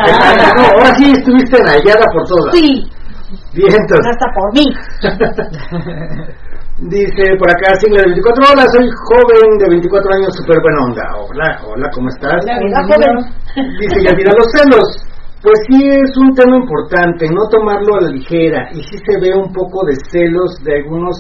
Ah. 0.01 0.53
No, 0.57 0.63
ahora 0.65 0.95
sí 0.97 1.13
estuviste 1.13 1.63
nalgada 1.63 2.05
por 2.13 2.25
todas. 2.29 2.55
Sí, 2.55 2.89
Vientos. 3.55 4.01
hasta 4.07 4.27
por 4.35 4.53
mí. 4.55 4.65
Dice 6.91 7.23
por 7.39 7.47
acá, 7.47 7.79
Single 7.79 8.03
de 8.03 8.11
24 8.11 8.43
horas, 8.51 8.67
soy 8.75 8.89
joven 9.07 9.59
de 9.59 9.69
24 9.71 10.15
años, 10.19 10.35
súper 10.35 10.59
buena 10.63 10.83
onda. 10.83 11.05
Hola, 11.15 11.49
hola, 11.63 11.87
¿cómo 11.95 12.09
estás? 12.09 12.43
Hola, 12.43 12.81
joven. 12.91 13.15
Dice 13.79 14.03
Yadira, 14.03 14.33
los 14.35 14.51
celos. 14.51 14.89
Pues 15.43 15.59
sí 15.71 15.79
es 15.79 16.11
un 16.19 16.35
tema 16.35 16.57
importante, 16.57 17.27
no 17.31 17.47
tomarlo 17.51 17.97
a 17.99 18.01
la 18.03 18.11
ligera. 18.11 18.67
Y 18.75 18.83
sí 18.83 18.99
se 18.99 19.15
ve 19.21 19.31
un 19.31 19.53
poco 19.53 19.87
de 19.87 19.95
celos 20.11 20.59
de 20.65 20.83
algunos, 20.83 21.15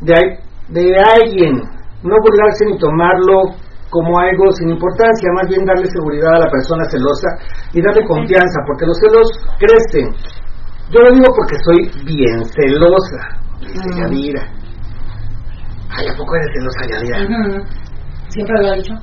de, 0.00 0.36
de 0.68 0.84
alguien. 1.16 1.56
No 2.04 2.16
burlarse 2.20 2.66
ni 2.66 2.76
tomarlo 2.78 3.56
como 3.88 4.18
algo 4.20 4.52
sin 4.52 4.68
importancia, 4.68 5.32
más 5.32 5.48
bien 5.48 5.64
darle 5.64 5.88
seguridad 5.88 6.34
a 6.36 6.44
la 6.44 6.50
persona 6.50 6.84
celosa 6.90 7.28
y 7.72 7.80
darle 7.80 8.04
confianza, 8.06 8.60
porque 8.66 8.84
los 8.84 8.98
celos 9.00 9.28
crecen. 9.56 10.12
Yo 10.92 11.00
lo 11.00 11.10
digo 11.12 11.28
porque 11.34 11.56
soy 11.64 12.04
bien 12.04 12.44
celosa, 12.52 13.40
dice 13.60 13.88
Mm. 13.88 13.98
Yadira. 13.98 14.57
Ay, 15.90 16.06
¿a 16.08 16.16
poco 16.16 16.36
eres 16.36 16.50
celosa, 16.54 16.80
Yadira? 16.90 17.18
Siempre 18.28 18.62
lo 18.62 18.68
ha 18.68 18.74
dicho. 18.74 18.94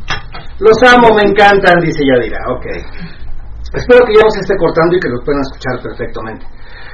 Los 0.60 0.78
amo, 0.84 1.13
me 1.15 1.24
encantan, 1.30 1.80
dice 1.80 2.02
Yadira. 2.06 2.39
Ok. 2.50 2.65
Espero 3.74 4.06
que 4.06 4.13
ya 4.15 4.21
no 4.24 4.30
se 4.30 4.39
esté 4.41 4.56
cortando 4.58 4.95
y 4.95 5.00
que 5.00 5.10
los 5.10 5.24
puedan 5.26 5.41
escuchar 5.41 5.82
perfectamente. 5.82 6.45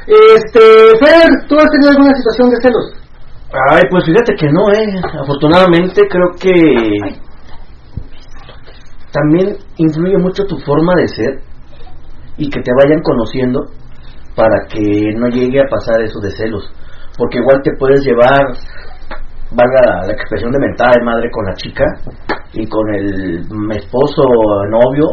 Este, 0.08 0.62
Fer, 0.98 1.48
¿tú 1.48 1.56
has 1.60 1.70
tenido 1.70 1.92
alguna 1.92 2.16
situación 2.16 2.50
de 2.50 2.62
celos? 2.62 3.02
Ay, 3.70 3.84
pues 3.92 4.06
fíjate 4.06 4.34
que 4.40 4.48
no, 4.52 4.72
eh. 4.72 5.02
Afortunadamente 5.22 6.02
creo 6.10 6.32
que 6.40 7.22
también 9.12 9.58
influye 9.78 10.18
mucho 10.18 10.46
tu 10.46 10.58
forma 10.60 10.96
de 10.96 11.08
ser 11.10 11.42
y 12.38 12.50
que 12.50 12.62
te 12.62 12.72
vayan 12.74 13.02
conociendo 13.04 13.60
para 14.36 14.66
que 14.68 15.14
no 15.18 15.28
llegue 15.28 15.60
a 15.60 15.70
pasar 15.70 16.02
eso 16.02 16.20
de 16.20 16.32
celos. 16.32 16.74
Porque 17.18 17.40
igual 17.40 17.62
te 17.62 17.72
puedes 17.78 18.04
llevar, 18.04 18.42
valga 19.52 20.06
la 20.08 20.14
expresión 20.14 20.52
de 20.52 20.60
mentada 20.60 20.92
de 20.98 21.06
madre 21.06 21.30
con 21.32 21.46
la 21.46 21.54
chica 21.56 21.84
y 22.54 22.66
con 22.68 22.94
el 22.96 23.46
esposo 23.76 24.22
o 24.24 24.66
novio, 24.68 25.08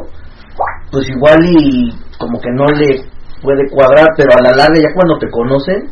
pues 0.90 1.09
igual 1.09 1.38
y 1.61 1.90
como 2.18 2.40
que 2.40 2.51
no 2.53 2.64
le 2.66 3.01
puede 3.42 3.68
cuadrar, 3.70 4.07
pero 4.16 4.31
a 4.38 4.42
la 4.42 4.51
larga 4.57 4.81
ya 4.81 4.94
cuando 4.94 5.18
te 5.18 5.31
conocen, 5.31 5.88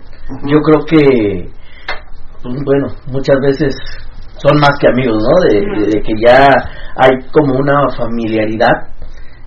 yo 0.47 0.59
creo 0.61 0.85
que 0.85 1.49
pues, 2.43 2.55
bueno, 2.65 2.89
muchas 3.07 3.37
veces 3.41 3.75
son 4.39 4.59
más 4.61 4.73
que 4.81 4.89
amigos, 4.89 5.23
¿no? 5.23 5.49
De, 5.49 5.61
de- 5.61 5.87
de 5.97 6.03
que 6.03 6.13
ya 6.27 6.47
hay 6.97 7.19
como 7.33 7.59
una 7.59 7.89
familiaridad 7.97 8.89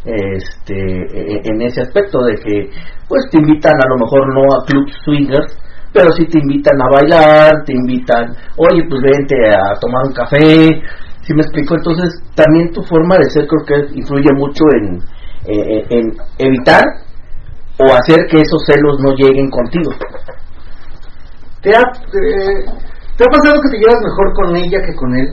este 0.05 0.73
e- 0.73 1.41
en 1.43 1.62
ese 1.62 1.81
aspecto 1.81 2.23
de 2.23 2.35
que 2.35 2.69
pues 3.07 3.25
te 3.31 3.38
invitan 3.39 3.73
a 3.73 3.89
lo 3.89 3.97
mejor 3.97 4.33
no 4.33 4.41
a 4.55 4.65
club 4.65 4.88
swingers 5.03 5.57
pero 5.93 6.12
sí 6.12 6.25
te 6.25 6.39
invitan 6.39 6.80
a 6.82 6.89
bailar 6.89 7.52
te 7.65 7.73
invitan 7.73 8.36
oye 8.58 8.84
pues 8.89 9.02
vente 9.02 9.36
a 9.56 9.73
tomar 9.80 10.06
un 10.06 10.13
café 10.13 10.82
si 11.21 11.34
me 11.34 11.41
explico 11.41 11.75
entonces 11.75 12.10
también 12.36 12.71
tu 12.73 12.82
forma 12.84 13.17
de 13.17 13.30
ser 13.30 13.47
creo 13.47 13.65
que 13.65 13.97
influye 13.99 14.30
mucho 14.36 14.63
en, 14.78 14.97
eh, 15.45 15.86
en 15.89 16.13
evitar 16.38 16.84
o 17.80 17.86
hacer 17.93 18.25
que 18.30 18.38
esos 18.41 18.62
celos 18.65 18.97
no 18.99 19.13
lleguen 19.15 19.49
contigo. 19.49 19.89
¿Te 21.62 21.69
ha, 21.73 21.80
eh, 21.80 22.65
¿Te 23.15 23.23
ha 23.23 23.28
pasado 23.32 23.62
que 23.62 23.69
te 23.69 23.78
llevas 23.78 24.02
mejor 24.04 24.34
con 24.34 24.56
ella 24.58 24.80
que 24.86 24.95
con 24.95 25.15
él? 25.15 25.28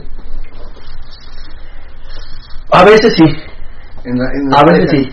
a 2.71 2.83
veces 2.85 3.13
sí. 3.15 3.23
En 4.05 4.17
la- 4.17 4.31
en 4.33 4.49
la 4.49 4.59
A 4.59 4.63
veces 4.71 4.89
sí, 4.91 5.09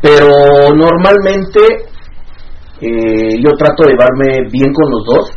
pero 0.00 0.74
normalmente 0.74 1.60
eh, 2.80 3.40
yo 3.42 3.50
trato 3.56 3.84
de 3.84 3.92
llevarme 3.92 4.48
bien 4.50 4.72
con 4.72 4.90
los 4.90 5.04
dos. 5.04 5.30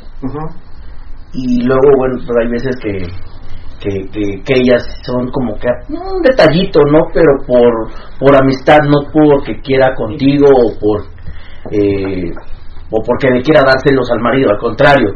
Y 1.34 1.63
luego, 1.63 1.97
bueno, 1.97 2.15
pues 2.25 2.38
hay 2.41 2.51
veces 2.51 2.75
que, 2.82 3.08
que, 3.80 4.10
que, 4.12 4.43
que 4.43 4.54
ellas 4.60 4.84
son 5.04 5.32
como 5.32 5.56
que 5.56 5.67
no, 5.89 6.01
un 6.01 6.21
detallito, 6.21 6.82
¿no? 6.91 6.99
Pero 7.13 7.32
por, 7.47 7.89
por 8.19 8.36
amistad, 8.36 8.80
no 8.84 9.10
porque 9.12 9.60
quiera 9.62 9.95
contigo 9.95 10.47
o 10.47 10.80
por 10.80 11.06
eh, 11.71 12.32
o 12.91 13.01
porque 13.06 13.30
le 13.30 13.41
quiera 13.41 13.62
dárselos 13.63 14.12
al 14.12 14.19
marido, 14.19 14.51
al 14.51 14.60
contrario, 14.60 15.15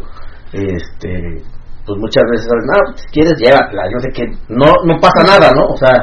este 0.54 1.44
pues 1.86 2.00
muchas 2.00 2.24
veces, 2.32 2.48
no, 2.66 2.98
si 2.98 3.06
quieres 3.10 3.34
llévatela, 3.38 3.84
yo 3.92 4.00
sé 4.00 4.10
que 4.10 4.26
no, 4.50 4.74
no 4.86 5.00
pasa 5.00 5.22
nada, 5.24 5.52
¿no? 5.54 5.68
O 5.68 5.78
sea, 5.78 5.94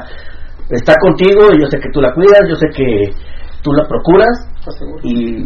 está 0.70 0.94
contigo, 1.00 1.48
yo 1.58 1.66
sé 1.66 1.78
que 1.80 1.90
tú 1.92 2.00
la 2.00 2.12
cuidas, 2.14 2.40
yo 2.48 2.54
sé 2.54 2.68
que 2.68 3.12
tú 3.62 3.72
la 3.72 3.84
procuras 3.88 4.46
y 5.02 5.44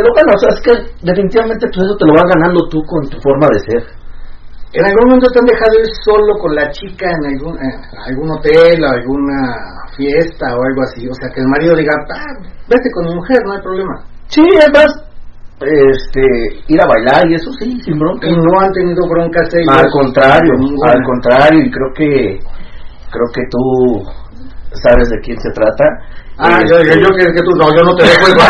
lo 0.00 0.08
ganas, 0.14 0.36
o 0.36 0.38
sea, 0.38 0.50
es 0.56 0.60
que 0.64 0.72
definitivamente 1.04 1.66
pues 1.68 1.84
eso 1.84 1.96
te 1.96 2.06
lo 2.06 2.14
vas 2.14 2.28
ganando 2.32 2.68
tú 2.68 2.80
con 2.84 3.08
tu 3.08 3.20
forma 3.20 3.48
de 3.52 3.60
ser. 3.60 3.82
¿En 4.72 4.84
algún 4.86 5.04
momento 5.04 5.28
te 5.28 5.38
han 5.38 5.44
dejado 5.44 5.74
ir 5.76 5.88
solo 6.00 6.32
con 6.40 6.54
la 6.54 6.70
chica 6.70 7.04
en 7.12 7.36
algún, 7.36 7.58
en 7.60 7.76
algún 8.08 8.30
hotel, 8.32 8.80
alguna 8.80 9.84
fiesta 9.96 10.56
o 10.56 10.60
algo 10.64 10.80
así? 10.88 11.06
O 11.06 11.12
sea, 11.12 11.28
que 11.28 11.42
el 11.42 11.48
marido 11.48 11.76
diga, 11.76 11.92
ah, 12.08 12.40
vete 12.68 12.88
con 12.94 13.04
mi 13.04 13.14
mujer, 13.14 13.36
no 13.44 13.52
hay 13.52 13.60
problema. 13.60 14.00
Sí, 14.28 14.40
además, 14.56 14.88
este, 15.60 16.24
ir 16.68 16.80
a 16.80 16.88
bailar 16.88 17.28
y 17.28 17.34
eso 17.34 17.52
sí, 17.60 17.78
sin 17.84 17.98
bronca. 17.98 18.26
Y 18.26 18.32
no 18.32 18.60
han 18.60 18.72
tenido 18.72 19.06
broncas 19.06 19.52
ellos. 19.52 19.76
Al 19.76 19.90
contrario, 19.90 20.52
al 20.88 21.04
contrario, 21.04 21.60
y 21.60 21.70
creo 21.70 21.92
que 21.94 22.40
creo 23.12 23.28
que 23.34 23.42
tú 23.50 24.08
sabes 24.72 25.08
de 25.10 25.20
quién 25.20 25.38
se 25.38 25.50
trata. 25.50 25.84
Ah, 26.44 26.58
yo, 26.68 26.74
yo, 26.82 26.94
yo 26.98 27.08
que, 27.14 27.22
que 27.22 27.42
tú, 27.46 27.52
no, 27.56 27.70
yo 27.70 27.82
no 27.84 27.94
te 27.94 28.02
dejo 28.02 28.28
ir 28.28 28.34
con 28.36 28.46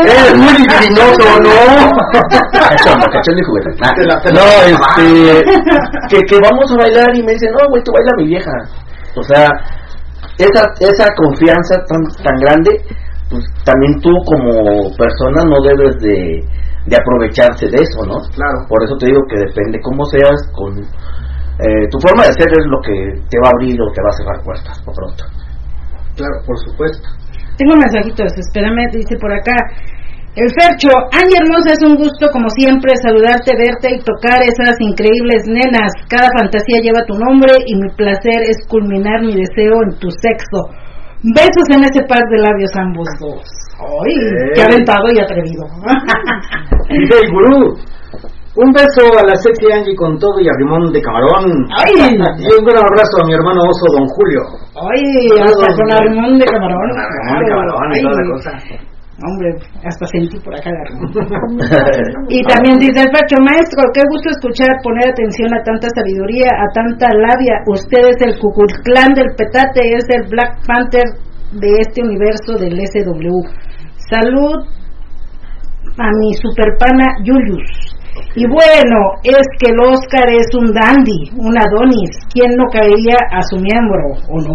Eres 0.00 0.34
muy 0.34 0.54
divinoso, 0.56 1.28
¿no? 1.40 1.52
Cachondo 3.12 3.36
y 3.36 3.44
juguete. 3.44 3.70
No, 4.32 4.44
este, 4.64 5.44
que, 6.08 6.18
que 6.22 6.38
vamos 6.42 6.72
a 6.72 6.76
bailar 6.76 7.14
y 7.14 7.22
me 7.22 7.32
dicen, 7.32 7.52
no, 7.52 7.68
güey, 7.68 7.82
tú 7.84 7.92
baila 7.92 8.12
mi 8.16 8.26
vieja. 8.28 8.50
O 9.14 9.22
sea, 9.22 9.48
esa, 10.38 10.64
esa 10.80 11.06
confianza 11.16 11.84
tan, 11.86 12.02
tan 12.24 12.36
grande, 12.40 12.70
pues 13.28 13.44
también 13.64 14.00
tú 14.00 14.10
como 14.24 14.88
persona 14.96 15.44
no 15.44 15.60
debes 15.60 16.00
de, 16.00 16.40
de 16.86 16.96
aprovecharse 16.96 17.66
de 17.66 17.76
eso, 17.76 18.06
¿no? 18.06 18.16
Claro. 18.34 18.64
Por 18.68 18.82
eso 18.82 18.96
te 18.96 19.06
digo 19.06 19.20
que 19.28 19.36
depende 19.36 19.80
cómo 19.82 20.04
seas, 20.06 20.48
con 20.52 20.78
eh, 20.78 21.86
tu 21.90 21.98
forma 22.00 22.24
de 22.24 22.32
ser 22.32 22.48
es 22.48 22.66
lo 22.66 22.80
que 22.80 23.20
te 23.28 23.38
va 23.38 23.48
a 23.48 23.52
abrir 23.54 23.76
o 23.80 23.92
te 23.92 24.02
va 24.02 24.08
a 24.08 24.16
cerrar 24.16 24.42
puertas 24.42 24.80
por 24.82 24.94
pronto. 24.94 25.24
Claro, 26.16 26.36
por 26.46 26.58
supuesto. 26.58 27.08
Tengo 27.56 27.76
mensajitos, 27.76 28.32
espérame, 28.38 28.90
dice 28.92 29.16
por 29.20 29.32
acá. 29.32 29.56
El 30.34 30.48
Fercho, 30.56 30.88
Angie 31.12 31.36
hermosa, 31.44 31.76
es 31.76 31.82
un 31.84 31.94
gusto 31.96 32.32
como 32.32 32.48
siempre 32.48 32.96
saludarte, 32.96 33.52
verte 33.52 33.92
y 33.92 34.00
tocar 34.00 34.40
esas 34.40 34.80
increíbles 34.80 35.44
nenas. 35.44 35.92
Cada 36.08 36.28
fantasía 36.32 36.80
lleva 36.80 37.04
tu 37.04 37.12
nombre 37.12 37.52
y 37.66 37.76
mi 37.76 37.90
placer 37.92 38.40
es 38.48 38.56
culminar 38.66 39.20
mi 39.20 39.36
deseo 39.36 39.76
en 39.84 39.98
tu 40.00 40.08
sexo. 40.08 40.72
Besos 41.22 41.68
en 41.76 41.84
ese 41.84 42.02
par 42.08 42.24
de 42.32 42.38
labios 42.40 42.72
ambos 42.80 43.06
dos. 43.20 43.44
¡Ay! 43.78 44.16
¡Qué 44.54 44.62
aventado 44.62 45.04
y 45.12 45.20
atrevido! 45.20 45.68
Dice 46.88 47.14
el 47.22 47.30
gurú, 47.30 47.76
Un 48.52 48.68
beso 48.68 49.08
a 49.16 49.24
la 49.24 49.36
sexy 49.40 49.64
Angie 49.72 49.96
con 49.96 50.18
todo 50.20 50.36
y 50.36 50.44
a 50.44 50.52
Rimón 50.60 50.92
de 50.92 51.00
Camarón. 51.00 51.48
¡Ay! 51.72 52.12
Y 52.12 52.48
un 52.52 52.64
gran 52.68 52.84
abrazo 52.84 53.16
a 53.16 53.26
mi 53.26 53.32
hermano 53.32 53.64
oso 53.64 53.88
Don 53.96 54.04
Julio. 54.12 54.40
Oye, 54.76 55.40
hasta 55.40 55.72
con 55.72 55.88
Armón 55.88 56.36
de 56.36 56.44
camarón. 56.44 56.90
Armón 56.92 57.40
de 57.40 57.48
camarón 57.48 57.88
y 57.88 57.96
Ay, 57.96 58.02
toda 58.04 58.16
la 58.20 58.26
cosa. 58.28 58.50
Hombre, 59.24 59.48
hasta 59.86 60.04
sentí 60.04 60.36
por 60.40 60.52
acá 60.52 60.68
Y 62.28 62.42
también 62.44 62.76
dice 62.76 63.00
el 63.00 63.12
Pacho 63.12 63.40
Maestro, 63.40 63.88
qué 63.94 64.02
gusto 64.10 64.28
escuchar, 64.36 64.68
poner 64.82 65.08
atención 65.08 65.48
a 65.54 65.62
tanta 65.62 65.88
sabiduría, 65.94 66.48
a 66.52 66.68
tanta 66.74 67.08
labia. 67.08 67.62
Usted 67.68 68.04
es 68.04 68.20
el 68.20 68.38
Cuculclán 68.40 69.14
del 69.14 69.32
Petate, 69.36 69.96
es 69.96 70.04
el 70.12 70.28
Black 70.28 70.60
Panther 70.66 71.08
de 71.52 71.70
este 71.80 72.02
universo 72.02 72.60
del 72.60 72.76
SW. 72.76 73.48
Salud 74.12 74.60
a 75.96 76.08
mi 76.20 76.34
superpana 76.34 77.16
Julius. 77.24 78.01
Y 78.34 78.46
bueno, 78.46 78.96
es 79.22 79.46
que 79.58 79.70
el 79.70 79.78
Oscar 79.80 80.30
es 80.30 80.46
un 80.54 80.72
dandy, 80.72 81.30
un 81.36 81.56
Adonis. 81.58 82.10
¿Quién 82.32 82.56
no 82.56 82.64
caería 82.70 83.16
a 83.30 83.42
su 83.42 83.56
miembro 83.56 84.14
o 84.28 84.40
no? 84.40 84.54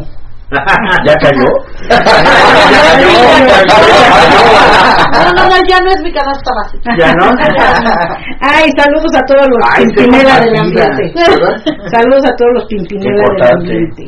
¿Ya 1.06 1.14
cayó? 1.16 1.46
No, 5.08 5.24
no, 5.34 5.44
no, 5.50 5.56
ya 5.68 5.80
no 5.80 5.90
es 5.90 6.02
mi 6.04 6.12
canasta 6.12 6.52
básica. 6.54 6.94
¿Ya 6.98 7.14
no? 7.14 7.32
Ay, 8.42 8.70
saludos 8.78 9.16
a 9.16 9.22
todos 9.26 9.48
los 9.48 9.58
Ay, 9.72 9.86
pimpinela 9.86 10.40
del 10.40 10.60
ambiente. 10.60 11.14
¿verdad? 11.16 11.64
Saludos 11.92 12.26
a 12.26 12.36
todos 12.36 12.52
los 12.54 12.66
pimpinela 12.66 13.24
del 13.30 13.44
ambiente. 13.54 14.06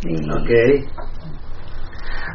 Sí. 0.00 0.10
Ok. 0.30 0.50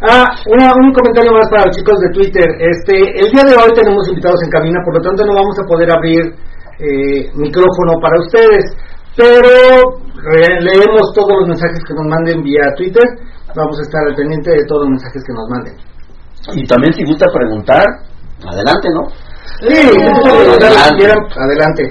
Ah, 0.07 0.25
una- 0.47 0.73
un 0.75 0.91
comentario 0.93 1.31
más 1.33 1.49
para 1.49 1.65
los 1.65 1.75
chicos 1.75 1.97
de 1.99 2.09
Twitter. 2.13 2.45
Este, 2.59 2.93
el 3.19 3.31
día 3.31 3.43
de 3.43 3.55
hoy 3.55 3.71
tenemos 3.73 4.07
invitados 4.09 4.39
en 4.43 4.49
cabina, 4.51 4.79
por 4.85 4.93
lo 4.95 5.01
tanto 5.01 5.25
no 5.25 5.33
vamos 5.33 5.57
a 5.59 5.65
poder 5.65 5.89
abrir 5.91 6.21
eh, 6.77 7.31
micrófono 7.35 7.93
para 8.01 8.19
ustedes, 8.19 8.65
pero 9.15 10.03
leemos 10.59 11.13
todos 11.15 11.31
los 11.39 11.47
mensajes 11.47 11.79
que 11.87 11.93
nos 11.93 12.05
manden 12.07 12.43
vía 12.43 12.61
Twitter. 12.75 13.03
Vamos 13.55 13.79
a 13.79 13.83
estar 13.83 14.01
al 14.09 14.15
pendiente 14.15 14.51
de 14.51 14.65
todos 14.67 14.81
los 14.81 14.89
mensajes 14.89 15.23
que 15.25 15.33
nos 15.33 15.47
manden. 15.49 15.73
Y 16.53 16.67
también 16.67 16.91
si 16.93 17.05
gusta 17.05 17.25
preguntar, 17.33 17.83
adelante, 18.45 18.89
¿no? 18.93 19.07
Sí, 19.61 19.71
Adelante. 19.71 20.97
quieran, 20.97 21.17
adelante. 21.37 21.83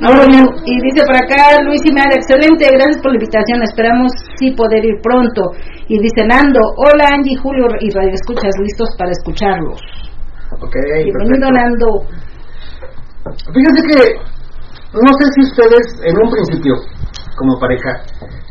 Ahora 0.00 0.26
bien, 0.30 0.46
y 0.64 0.74
dice 0.78 1.02
por 1.02 1.16
acá 1.16 1.58
Luis 1.66 1.82
Imar, 1.90 2.06
excelente, 2.14 2.70
gracias 2.70 3.02
por 3.02 3.10
la 3.10 3.18
invitación, 3.18 3.62
esperamos 3.66 4.12
sí 4.38 4.52
poder 4.54 4.84
ir 4.84 4.94
pronto. 5.02 5.42
Y 5.88 5.98
dice 5.98 6.22
Nando, 6.22 6.60
hola 6.78 7.18
Angie, 7.18 7.34
Julio 7.42 7.66
y 7.80 7.90
Radio 7.90 8.14
Escuchas, 8.14 8.54
listos 8.62 8.94
para 8.96 9.10
escucharlos. 9.10 9.80
Ok, 10.62 10.74
Bienvenido 11.02 11.50
perfecto. 11.50 11.50
Nando. 11.50 11.86
Fíjense 13.50 13.80
que 13.90 13.98
no 14.94 15.10
sé 15.18 15.24
si 15.34 15.40
ustedes 15.50 15.86
en 16.06 16.14
un 16.14 16.30
principio, 16.30 16.74
como 17.36 17.58
pareja, 17.58 17.90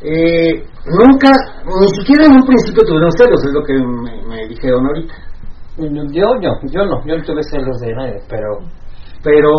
eh, 0.04 0.68
nunca, 1.00 1.32
ni 1.64 1.88
siquiera 1.96 2.28
en 2.28 2.44
un 2.44 2.46
principio 2.46 2.84
tuvieron 2.84 3.12
celos, 3.16 3.40
es 3.46 3.54
lo 3.54 3.64
que 3.64 3.74
me, 3.74 4.22
me 4.28 4.48
dijeron 4.50 4.86
ahorita. 4.86 5.16
Yo, 5.78 6.28
yo, 6.42 6.52
yo 6.68 6.86
no, 6.86 7.06
yo 7.06 7.18
no 7.18 7.24
tuve 7.24 7.42
celos 7.44 7.80
de 7.80 7.94
nadie, 7.94 8.20
pero 8.28 8.60
Pero 9.28 9.52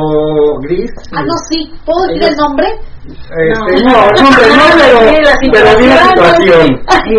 Gris, 0.62 0.90
Ah, 1.12 1.20
no, 1.20 1.34
sí, 1.50 1.60
¿puedo 1.84 2.00
decir 2.08 2.24
el 2.30 2.36
nombre? 2.36 2.66
este, 3.04 3.84
no, 3.84 3.90
no, 3.92 4.00
hombre, 4.24 4.46
no, 4.56 4.64
pero, 4.80 4.98
Sí, 5.40 5.50
pero 5.52 5.78
vi 5.78 5.86
la 5.88 6.04
situación. 6.08 6.66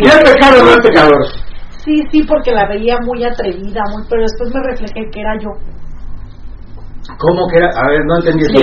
es 0.02 0.18
pecado, 0.34 0.64
no 0.66 0.72
es 0.72 0.80
pecador. 0.82 1.22
Sí, 1.86 1.94
sí, 2.12 2.24
porque 2.24 2.52
la 2.52 2.68
veía 2.68 2.98
muy 3.06 3.24
atrevida, 3.24 3.82
muy, 3.94 4.02
pero 4.10 4.24
después 4.24 4.50
me 4.54 4.62
reflejé 4.72 5.12
que 5.12 5.22
era 5.22 5.34
yo. 5.40 5.50
¿Cómo 7.20 7.48
que 7.50 7.58
era? 7.58 7.70
A 7.70 7.88
ver, 7.90 8.02
no 8.06 8.16
entendí 8.18 8.44
eso. 8.46 8.54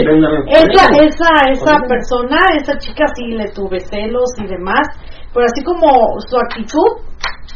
Esa, 0.49 0.87
esa, 1.05 1.31
esa 1.53 1.79
persona, 1.87 2.38
esa 2.61 2.77
chica 2.79 3.05
sí 3.14 3.35
le 3.38 3.51
tuve 3.53 3.79
celos 3.81 4.31
y 4.38 4.46
demás, 4.49 4.87
pero 5.33 5.46
así 5.46 5.62
como 5.62 5.90
su 6.29 6.37
actitud 6.37 6.90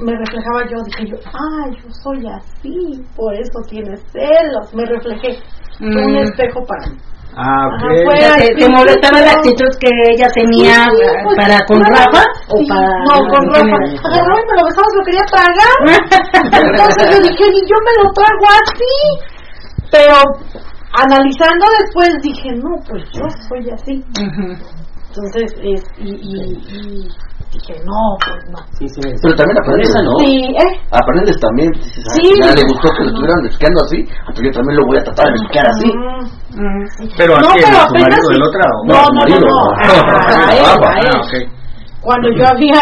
me 0.00 0.12
reflejaba 0.16 0.60
yo, 0.70 0.76
dije 0.86 1.04
yo, 1.10 1.16
ah, 1.32 1.64
yo 1.70 1.88
soy 2.02 2.20
así, 2.28 3.02
por 3.16 3.34
eso 3.34 3.58
tiene 3.68 3.96
celos, 4.12 4.74
me 4.74 4.84
reflejé, 4.86 5.38
fue 5.78 6.04
un 6.06 6.12
Mm. 6.14 6.24
espejo 6.24 6.60
para 6.66 6.86
mí. 6.90 6.98
Ah, 7.36 7.62
Ajá, 7.64 7.86
ok. 7.86 8.04
fue 8.04 8.14
¿Te, 8.44 8.54
te 8.56 8.68
molestaba 8.68 9.20
la 9.20 9.30
actitud 9.30 9.70
que 9.80 9.88
ella 10.10 10.26
tenía 10.34 10.74
Sí, 10.90 10.98
pues, 11.22 11.36
para 11.36 11.58
con. 11.64 11.78
Rafa 11.80 12.24
o 12.48 12.56
Sí, 12.58 12.66
para 12.66 12.88
no 13.06 13.14
con 13.30 13.42
Rafa 13.54 13.76
agarraba 14.02 14.40
y 14.40 14.46
me 14.50 14.54
lo 14.58 14.66
besaba 14.66 14.86
se 14.90 14.96
lo 14.98 15.04
quería 15.04 15.26
tragar 15.30 15.76
entonces 16.74 17.04
yo 17.12 17.18
dije 17.22 17.44
ni 17.54 17.60
yo 17.70 17.76
me 17.86 18.02
lo 18.02 18.10
trago 18.18 18.46
así 18.50 18.96
pero 19.92 20.16
analizando 20.92 21.66
después 21.78 22.08
dije 22.22 22.50
no 22.56 22.70
pues 22.88 23.04
yo 23.12 23.22
soy 23.48 23.70
así 23.70 24.04
entonces 24.18 25.52
es 25.62 25.82
y, 25.98 26.10
y, 26.10 26.40
y 26.66 27.08
dije 27.52 27.74
no 27.84 28.00
pues 28.24 28.42
no 28.50 28.58
sí, 28.78 28.86
sí. 28.88 29.00
Pero 29.22 29.34
también 29.34 29.58
aprendes, 29.58 29.90
¿no? 30.04 30.12
sí 30.22 30.54
eh 30.54 30.72
Aprendes 30.90 31.36
también. 31.40 31.70
Dices, 31.72 32.04
ah, 32.06 32.14
Sí. 32.14 32.30
ya 32.42 32.54
le 32.54 32.62
gustó 32.70 32.86
que 32.94 33.02
lo 33.04 33.10
estuvieran 33.10 33.40
besuqueando 33.42 33.80
así, 33.84 33.98
pues 34.26 34.40
yo 34.46 34.50
también 34.54 34.76
lo 34.78 34.86
voy 34.86 34.96
a 34.98 35.02
tratar 35.04 35.26
de 35.26 35.32
besuquear 35.32 35.66
así. 35.68 35.88
Mm, 35.90 36.40
Mm. 36.50 36.84
Pero 37.16 37.32
No, 37.38 37.48
aquí 37.50 37.60
pero 37.62 37.78
su 37.86 37.94
marido 37.94 38.22
sí. 38.26 38.32
del 38.34 38.42
otra 38.42 38.64
o 38.74 38.78
No, 38.86 38.94
su 39.04 39.12
no, 39.14 39.20
no, 39.26 39.36
no. 39.38 39.46
no. 39.46 39.70
A, 39.78 39.86
a 39.86 40.52
él, 40.52 40.64
Ah, 40.66 40.76
a 40.82 40.98
él. 40.98 41.06
Ah, 41.14 41.20
ok. 41.22 41.32
Cuando 42.02 42.28
yo 42.36 42.44
había, 42.46 42.80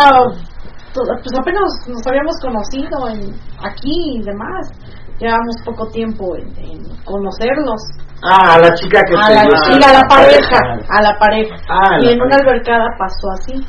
pues 0.95 1.35
apenas 1.39 1.69
nos 1.89 2.07
habíamos 2.07 2.35
conocido 2.41 3.09
en, 3.09 3.35
aquí 3.63 4.17
y 4.17 4.23
demás, 4.25 4.69
llevamos 5.21 5.55
poco 5.65 5.87
tiempo 5.89 6.35
en, 6.37 6.47
en 6.65 6.79
conocerlos. 7.05 7.81
Ah, 8.23 8.55
a 8.55 8.59
la 8.59 8.75
chica 8.75 9.01
que 9.07 9.15
A 9.17 9.27
te 9.29 9.35
la, 9.35 9.45
y 9.45 9.57
celos. 9.65 9.87
a 9.87 9.93
la 9.93 10.03
pareja, 10.09 10.59
a 10.91 11.03
la 11.03 11.19
pareja. 11.19 11.57
Ah, 11.69 11.99
y 12.01 12.05
la 12.07 12.11
en 12.13 12.21
una 12.23 12.31
pareja. 12.31 12.51
albercada 12.51 12.87
pasó 12.99 13.27
así. 13.39 13.67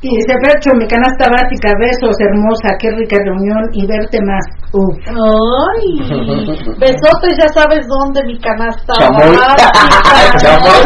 Y 0.00 0.08
dice 0.08 0.32
Fercho, 0.44 0.70
mi 0.78 0.86
canasta 0.86 1.28
básica, 1.28 1.72
besos, 1.76 2.14
hermosa, 2.20 2.68
qué 2.78 2.88
rica 2.92 3.16
reunión 3.24 3.68
y 3.72 3.84
verte 3.84 4.20
más. 4.22 4.46
Uf. 4.72 4.96
Ay, 5.08 5.98
besotes, 6.78 7.36
ya 7.36 7.48
sabes 7.48 7.84
dónde 7.88 8.22
mi 8.24 8.38
canasta 8.38 8.94
Chamoy. 8.94 9.36
básica. 9.36 10.38
Chamoy. 10.38 10.82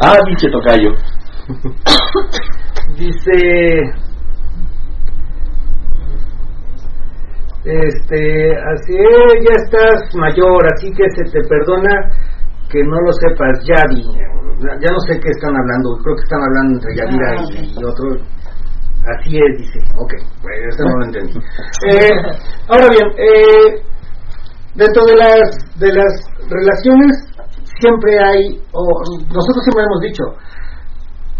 ah, 0.00 0.18
pinche 0.26 0.50
tocayo. 0.50 0.90
Dice. 2.98 4.02
Este, 7.64 8.56
así 8.56 8.92
es, 8.92 9.34
ya 9.44 9.54
estás 9.62 10.14
mayor, 10.16 10.66
así 10.74 10.90
que 10.90 11.08
se 11.10 11.22
te 11.30 11.40
perdona 11.48 12.10
que 12.72 12.82
no 12.82 12.96
lo 13.04 13.12
sepas, 13.12 13.52
Yavi. 13.68 14.02
Ya 14.80 14.90
no 14.90 15.00
sé 15.06 15.20
qué 15.20 15.28
están 15.28 15.52
hablando, 15.54 15.98
creo 16.02 16.16
que 16.16 16.22
están 16.24 16.40
hablando 16.40 16.70
entre 16.80 16.96
Yadira 16.96 17.28
Ah, 17.36 17.44
y, 17.52 17.80
y 17.80 17.84
otro. 17.84 18.06
Así 19.12 19.36
es, 19.36 19.58
dice. 19.58 19.78
Ok, 19.98 20.12
pues 20.40 20.54
eso 20.72 20.84
no 20.88 20.96
lo 20.98 21.04
entendí. 21.04 21.34
Eh, 21.92 22.08
ahora 22.68 22.88
bien, 22.88 23.06
eh, 23.18 23.82
dentro 24.74 25.04
de 25.04 25.16
las, 25.16 25.42
de 25.76 25.92
las 25.92 26.12
relaciones 26.48 27.12
siempre 27.80 28.16
hay, 28.22 28.62
o 28.72 28.80
nosotros 29.28 29.62
siempre 29.66 29.84
hemos 29.84 30.00
dicho, 30.00 30.24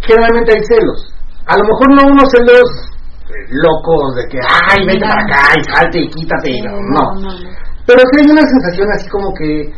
generalmente 0.02 0.52
hay 0.52 0.62
celos. 0.66 1.14
A 1.46 1.56
lo 1.56 1.64
mejor 1.64 1.86
no 1.94 2.12
unos 2.12 2.28
celos 2.30 2.66
eh, 3.30 3.46
locos 3.50 4.16
de 4.16 4.26
que, 4.28 4.38
ay, 4.42 4.84
vete 4.84 5.06
para 5.06 5.22
acá 5.22 5.54
y 5.56 5.64
salte 5.72 5.98
y 6.00 6.10
quítate. 6.10 6.50
y 6.50 6.60
no, 6.62 6.74
no. 6.90 7.04
Pero 7.86 8.00
sí 8.10 8.20
hay 8.20 8.30
una 8.30 8.42
sensación 8.42 8.88
así 8.98 9.08
como 9.08 9.32
que 9.34 9.70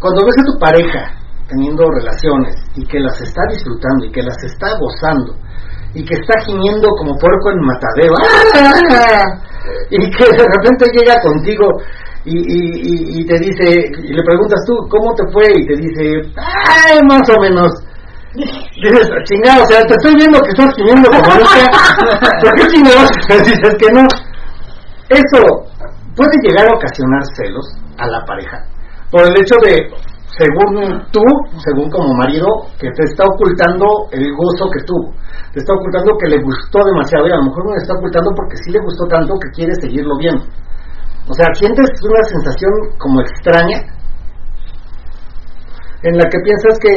cuando 0.00 0.24
ves 0.24 0.34
a 0.40 0.44
tu 0.44 0.58
pareja 0.58 1.20
teniendo 1.48 1.84
relaciones 1.90 2.56
y 2.74 2.86
que 2.86 2.98
las 3.00 3.20
está 3.20 3.42
disfrutando 3.50 4.06
y 4.06 4.12
que 4.12 4.22
las 4.22 4.38
está 4.42 4.78
gozando 4.78 5.36
y 5.92 6.04
que 6.04 6.14
está 6.14 6.40
gimiendo 6.46 6.88
como 6.96 7.18
puerco 7.18 7.50
en 7.50 7.60
matadero 7.66 8.14
¡ah! 8.22 9.38
y 9.90 9.98
que 10.10 10.24
de 10.24 10.44
repente 10.56 10.86
llega 10.94 11.20
contigo 11.20 11.66
y, 12.24 13.26
te 13.26 13.38
dice 13.38 13.64
y 14.04 14.12
le 14.12 14.22
preguntas 14.22 14.60
tú 14.66 14.74
cómo 14.88 15.14
te 15.14 15.24
fue 15.32 15.44
y 15.56 15.66
te 15.66 15.76
dice 15.76 16.30
más 17.08 17.28
o 17.30 17.40
menos 17.40 17.72
dices 18.34 19.08
chingado 19.24 19.64
o 19.64 19.66
sea 19.66 19.82
te 19.82 19.94
estoy 19.94 20.14
viendo 20.16 20.38
que 20.40 20.50
estás 20.50 20.74
gimiendo 20.76 21.08
como 21.10 21.34
nunca 21.34 21.66
¿por 22.40 22.54
qué 22.54 22.66
chingados 22.68 23.10
dices 23.28 23.74
que 23.78 23.92
no 23.92 24.02
eso 25.08 25.40
puede 26.14 26.36
llegar 26.42 26.68
a 26.68 26.76
ocasionar 26.76 27.22
celos 27.36 27.66
a 27.98 28.06
la 28.06 28.24
pareja 28.24 28.64
por 29.10 29.22
el 29.26 29.34
hecho 29.36 29.56
de 29.66 29.90
según 30.38 30.72
tú, 31.10 31.22
según 31.58 31.90
como 31.90 32.14
marido, 32.14 32.46
que 32.78 32.88
te 32.96 33.04
está 33.04 33.24
ocultando 33.26 33.84
el 34.12 34.24
gozo 34.32 34.70
que 34.70 34.82
tuvo, 34.86 35.12
te 35.52 35.58
está 35.58 35.74
ocultando 35.74 36.16
que 36.16 36.30
le 36.30 36.42
gustó 36.42 36.78
demasiado 36.86 37.26
y 37.26 37.32
a 37.32 37.36
lo 37.36 37.50
mejor 37.50 37.66
no 37.66 37.72
le 37.74 37.82
está 37.82 37.94
ocultando 37.94 38.30
porque 38.36 38.56
sí 38.62 38.70
le 38.70 38.80
gustó 38.80 39.04
tanto 39.10 39.34
que 39.36 39.50
quiere 39.50 39.74
seguirlo 39.82 40.16
viendo. 40.16 40.44
O 41.28 41.34
sea, 41.34 41.46
sientes 41.54 41.86
una 42.02 42.22
sensación 42.24 42.72
como 42.98 43.20
extraña 43.20 43.78
en 46.02 46.16
la 46.16 46.24
que 46.30 46.38
piensas 46.40 46.78
que 46.80 46.94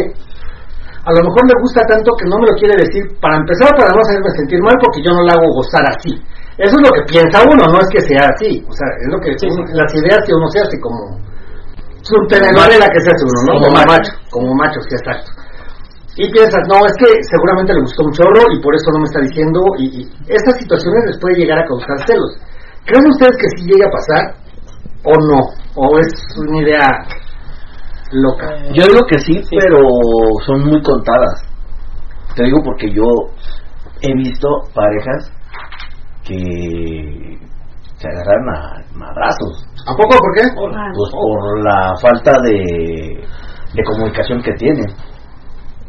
a 1.03 1.11
lo 1.11 1.21
mejor 1.27 1.43
le 1.43 1.59
gusta 1.59 1.83
tanto 1.83 2.15
que 2.15 2.29
no 2.29 2.39
me 2.39 2.47
lo 2.47 2.55
quiere 2.55 2.79
decir 2.79 3.03
para 3.19 3.35
empezar 3.35 3.75
para 3.75 3.91
no 3.91 3.99
hacerme 3.99 4.29
sentir 4.39 4.61
mal 4.63 4.77
porque 4.79 5.03
yo 5.03 5.11
no 5.11 5.21
la 5.27 5.33
hago 5.35 5.51
gozar 5.59 5.83
así. 5.89 6.15
Eso 6.55 6.79
es 6.79 6.83
lo 6.85 6.93
que 6.95 7.03
piensa 7.11 7.43
uno, 7.43 7.65
no 7.67 7.79
es 7.81 7.89
que 7.91 7.99
sea 8.07 8.29
así. 8.29 8.63
O 8.63 8.71
sea, 8.71 8.87
es 9.01 9.09
lo 9.11 9.19
que 9.19 9.35
Sí, 9.35 9.49
las 9.73 9.91
ideas 9.99 10.21
que 10.23 10.33
uno 10.33 10.47
se 10.47 10.61
hace 10.61 10.79
como 10.79 11.19
Su 12.03 12.15
telenovela 12.27 12.87
que 12.91 12.99
se 12.99 13.09
hace 13.09 13.23
uno, 13.23 13.39
¿no? 13.47 13.53
Como 13.57 13.65
Como, 13.65 13.75
macho. 13.79 13.91
macho, 13.91 14.11
como 14.29 14.53
macho, 14.55 14.79
sí, 14.87 14.95
exacto. 14.95 15.31
Y 16.15 16.29
piensas, 16.31 16.61
no, 16.69 16.85
es 16.85 16.93
que 16.99 17.09
seguramente 17.31 17.73
le 17.73 17.81
gustó 17.81 18.03
un 18.05 18.11
chorro 18.13 18.43
y 18.53 18.61
por 18.61 18.75
eso 18.75 18.85
no 18.93 18.99
me 18.99 19.05
está 19.09 19.19
diciendo, 19.21 19.59
y, 19.79 19.85
y 20.01 20.01
estas 20.27 20.59
situaciones 20.59 21.01
les 21.07 21.17
puede 21.19 21.39
llegar 21.39 21.57
a 21.57 21.65
causar 21.65 21.97
celos. 22.05 22.37
¿Creen 22.85 23.07
ustedes 23.07 23.35
que 23.39 23.49
sí 23.55 23.65
llega 23.65 23.87
a 23.87 23.95
pasar 23.97 24.23
o 25.05 25.13
no? 25.15 25.39
¿O 25.75 25.97
es 25.97 26.13
una 26.37 26.61
idea 26.61 26.87
loca? 28.11 28.47
Yo 28.75 28.83
digo 28.83 29.01
que 29.09 29.19
sí, 29.19 29.41
pero 29.49 29.79
son 30.45 30.69
muy 30.69 30.81
contadas. 30.83 31.41
Te 32.35 32.43
digo 32.43 32.59
porque 32.63 32.91
yo 32.93 33.03
he 34.01 34.13
visto 34.13 34.47
parejas 34.75 35.31
que 36.23 37.39
se 37.97 38.07
agarran 38.07 38.49
a 38.49 38.97
madrazos. 38.97 39.65
¿A 39.85 39.95
poco? 39.95 40.09
¿Por 40.17 40.33
qué? 40.35 40.43
Pues 40.95 41.11
por 41.11 41.63
la 41.63 41.93
falta 42.01 42.31
de, 42.43 43.27
de 43.73 43.83
comunicación 43.83 44.41
que 44.41 44.53
tienen. 44.53 44.85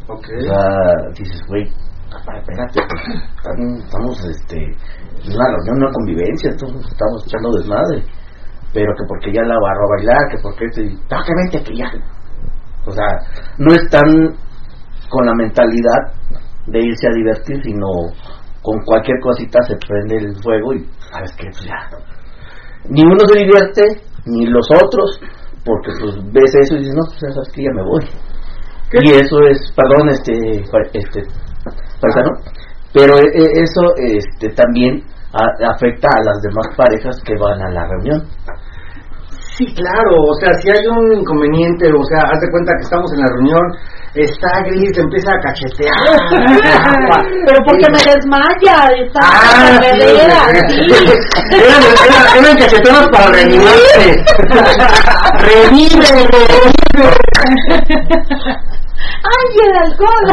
Ok. 0.09 0.25
O 0.39 0.41
sea, 0.43 1.13
dices, 1.17 1.41
güey, 1.49 1.63
espérate, 1.65 2.81
están- 2.81 3.77
estamos 3.79 4.25
este, 4.25 4.57
en 4.65 5.35
una 5.35 5.47
reunión, 5.49 5.77
una 5.83 5.93
convivencia, 5.93 6.51
estamos, 6.51 6.85
estamos 6.91 7.25
echando 7.27 7.51
desmadre. 7.59 8.05
Pero 8.73 8.93
que 8.99 9.05
porque 9.09 9.33
ya 9.33 9.43
la 9.43 9.55
barro 9.55 9.85
a 9.87 9.97
bailar, 9.97 10.19
que 10.31 10.39
porque 10.43 10.65
"Ah, 11.11 11.23
que 11.25 11.33
vente, 11.35 11.63
que 11.71 11.77
ya. 11.79 11.91
O 12.87 12.91
sea, 12.91 13.07
no 13.59 13.73
están 13.73 14.37
con 15.09 15.25
la 15.27 15.35
mentalidad 15.35 16.13
de 16.67 16.81
irse 16.83 17.07
a 17.07 17.13
divertir, 17.13 17.63
sino 17.63 17.87
con 18.63 18.81
cualquier 18.85 19.21
cosita 19.21 19.61
se 19.63 19.77
prende 19.77 20.17
el 20.17 20.35
fuego 20.43 20.73
y, 20.75 20.85
¿sabes 21.13 21.33
qué? 21.37 21.45
Pues 21.51 21.65
ya. 21.65 21.89
Ni 22.89 23.03
uno 23.03 23.21
se 23.33 23.39
divierte, 23.39 23.83
ni 24.27 24.47
los 24.47 24.67
otros, 24.71 25.21
porque 25.65 25.91
pues 26.01 26.17
ves 26.33 26.55
eso 26.55 26.75
y 26.75 26.79
dices, 26.81 26.95
no, 26.95 27.03
pues 27.09 27.21
ya 27.23 27.31
sabes 27.33 27.49
que 27.55 27.63
ya 27.65 27.73
me 27.75 27.83
voy. 27.83 28.05
Y 28.93 29.11
eso 29.11 29.37
es, 29.51 29.59
perdón, 29.75 30.09
este, 30.11 30.61
este, 30.93 31.23
paisano, 32.01 32.31
pero 32.93 33.19
e- 33.19 33.33
e- 33.35 33.63
eso 33.63 33.83
este, 33.97 34.51
también 34.51 35.03
a- 35.33 35.71
afecta 35.73 36.07
a 36.15 36.23
las 36.25 36.39
demás 36.43 36.67
parejas 36.77 37.17
que 37.25 37.35
van 37.37 37.61
a 37.63 37.71
la 37.71 37.89
reunión. 37.89 38.23
Sí, 39.57 39.67
claro, 39.75 40.15
o 40.31 40.35
sea, 40.41 40.53
si 40.55 40.69
hay 40.71 40.87
un 40.87 41.19
inconveniente, 41.21 41.87
o 41.89 42.05
sea, 42.05 42.23
haz 42.31 42.41
de 42.41 42.51
cuenta 42.51 42.73
que 42.77 42.83
estamos 42.85 43.13
en 43.15 43.21
la 43.21 43.27
reunión, 43.35 43.63
está 44.15 44.49
gris, 44.67 44.93
te 44.93 45.01
empieza 45.01 45.31
a 45.33 45.41
cachetear. 45.41 45.93
Pero 47.47 47.59
porque 47.67 47.87
me 47.91 47.99
desmaya, 47.99 48.77
está 49.03 49.21
Ah, 49.23 49.81
sí, 49.81 49.99
sí. 50.01 50.07
Eran, 51.55 52.57
eran, 52.87 53.11
para 53.11 53.27
reanimarte. 53.33 54.07
Revive, 55.41 56.07
revive. 56.07 57.09
¡Ay, 59.25 59.51
el 59.65 59.75
alcohol! 59.77 60.29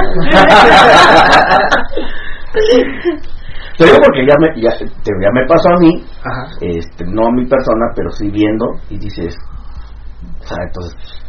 Te 3.77 3.85
digo 3.85 3.97
porque 4.03 4.25
ya 4.27 4.35
me, 4.39 4.47
ya, 4.61 4.71
ya 4.77 5.31
me 5.33 5.45
pasó 5.47 5.69
a 5.69 5.79
mí, 5.79 6.05
Ajá. 6.23 6.43
este, 6.61 7.05
no 7.05 7.27
a 7.27 7.31
mi 7.31 7.45
persona, 7.47 7.87
pero 7.95 8.11
sí 8.11 8.29
viendo, 8.29 8.65
y 8.89 8.99
dices, 8.99 9.35
o 10.39 10.47
sea, 10.47 10.57
entonces, 10.67 11.20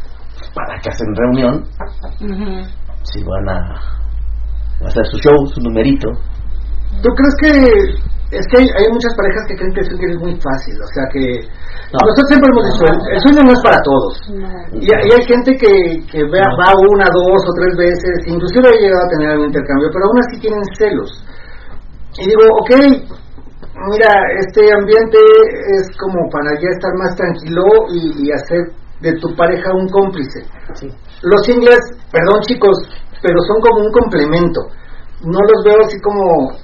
¿para 0.53 0.79
qué 0.81 0.89
hacen 0.89 1.07
reunión 1.15 1.63
si 3.03 3.23
van 3.23 3.49
a, 3.49 3.57
a 4.83 4.87
hacer 4.87 5.05
su 5.11 5.17
show, 5.19 5.35
su 5.47 5.61
numerito? 5.61 6.09
¿Tú 7.01 7.09
crees 7.17 7.35
que 7.41 7.49
es 8.33 8.45
que 8.49 8.57
hay, 8.61 8.65
hay 8.65 8.87
muchas 8.91 9.13
parejas 9.13 9.43
que 9.47 9.55
creen 9.55 9.73
que 9.73 9.81
el 9.81 9.87
swinger 9.87 10.09
es 10.09 10.21
muy 10.21 10.33
fácil? 10.41 10.73
O 10.81 10.89
sea 10.93 11.05
que 11.13 11.23
No. 11.93 11.97
nosotros 12.01 12.25
siempre 12.33 12.49
hemos 12.49 12.65
dicho, 12.65 12.83
el, 12.89 12.97
el 13.13 13.19
swinger 13.21 13.45
no 13.45 13.53
es 13.53 13.61
para 13.61 13.79
todos. 13.85 14.13
Y, 14.81 14.87
hay- 14.89 15.05
y 15.05 15.09
hay 15.13 15.23
gente 15.29 15.51
que, 15.53 15.73
que 16.09 16.21
vea, 16.33 16.49
va 16.57 16.69
una, 16.89 17.05
dos 17.13 17.41
o 17.45 17.53
tres 17.61 17.73
veces, 17.77 18.13
inclusive 18.25 18.65
ha 18.69 18.77
llegado 18.81 19.03
a 19.05 19.09
tener 19.13 19.27
algún 19.37 19.47
intercambio, 19.53 19.89
pero 19.93 20.03
aún 20.09 20.17
así 20.25 20.35
tienen 20.41 20.63
celos. 20.77 21.11
Y 22.17 22.25
digo, 22.29 22.45
ok, 22.61 22.71
mira, 23.93 24.11
este 24.41 24.61
ambiente 24.81 25.17
es 25.77 25.85
como 25.97 26.29
para 26.33 26.53
ya 26.57 26.69
estar 26.73 26.93
más 26.97 27.13
tranquilo 27.17 27.63
y, 27.93 28.25
y 28.25 28.31
hacer 28.33 28.73
de 29.03 29.11
tu 29.19 29.35
pareja 29.35 29.67
un 29.75 29.87
cómplice. 29.89 30.39
Los 31.21 31.43
singles, 31.45 31.83
perdón 32.11 32.39
chicos, 32.47 32.77
pero 33.21 33.35
son 33.47 33.59
como 33.61 33.85
un 33.85 33.91
complemento. 33.91 34.61
No 35.27 35.39
los 35.43 35.59
veo 35.63 35.77
así 35.85 35.99
como 36.01 36.55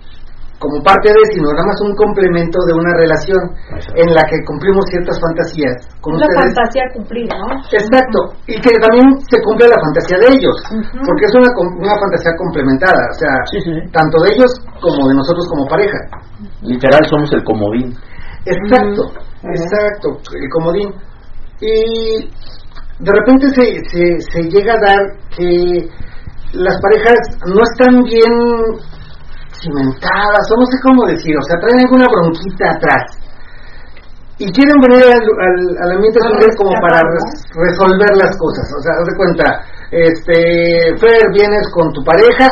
como 0.60 0.76
parte 0.84 1.08
de, 1.08 1.24
sino 1.32 1.48
nada 1.56 1.64
más 1.72 1.80
un 1.88 1.96
complemento 1.96 2.60
de 2.68 2.74
una 2.76 2.92
relación 3.00 3.40
Exacto. 3.80 3.96
en 3.96 4.12
la 4.14 4.20
que 4.28 4.36
cumplimos 4.44 4.84
ciertas 4.92 5.16
fantasías 5.24 5.72
con 6.04 6.20
La 6.20 6.28
ustedes. 6.28 6.52
fantasía 6.52 6.84
a 6.84 6.92
cumplir, 7.00 7.26
¿no? 7.32 7.48
Exacto, 7.72 8.20
y 8.44 8.60
que 8.60 8.76
también 8.84 9.08
se 9.32 9.40
cumple 9.40 9.72
la 9.72 9.80
fantasía 9.80 10.20
de 10.20 10.28
ellos, 10.36 10.56
porque 11.08 11.24
es 11.32 11.34
una, 11.40 11.48
com- 11.56 11.80
una 11.80 11.96
fantasía 11.96 12.36
complementada, 12.36 13.00
o 13.08 13.16
sea, 13.16 13.34
tanto 13.96 14.16
de 14.20 14.36
ellos 14.36 14.52
como 14.84 15.08
de 15.08 15.16
nosotros 15.16 15.48
como 15.48 15.64
pareja. 15.64 16.00
Literal 16.60 17.06
somos 17.08 17.32
el 17.32 17.44
comodín. 17.48 17.96
Exacto, 18.44 19.16
exacto, 19.48 20.08
el 20.36 20.50
comodín. 20.52 20.92
Y 21.62 22.30
de 23.00 23.12
repente 23.12 23.50
se, 23.50 23.64
se, 23.90 24.20
se 24.20 24.42
llega 24.50 24.74
a 24.74 24.86
dar 24.86 25.00
que 25.36 25.88
las 26.54 26.76
parejas 26.82 27.20
no 27.46 27.62
están 27.64 28.02
bien 28.04 28.34
cimentadas, 29.62 30.44
o 30.52 30.60
no 30.60 30.66
sé 30.66 30.78
cómo 30.84 31.06
decir, 31.06 31.36
o 31.38 31.44
sea, 31.44 31.60
traen 31.60 31.86
alguna 31.86 32.06
bronquita 32.08 32.72
atrás. 32.72 33.04
Y 34.40 34.48
quieren 34.56 34.80
venir 34.80 35.04
al, 35.04 35.20
al, 35.20 35.60
al 35.84 35.92
ambiente 36.00 36.20
Para 36.20 36.32
swinger 36.32 36.56
como 36.56 36.72
para 36.80 37.04
resolver 37.60 38.12
las 38.16 38.32
cosas. 38.40 38.72
O 38.72 38.80
sea, 38.80 38.96
haz 38.96 39.06
de 39.12 39.18
cuenta, 39.20 39.46
este, 39.92 40.96
Fer, 40.96 41.28
vienes 41.36 41.68
con 41.76 41.92
tu 41.92 42.02
pareja, 42.04 42.48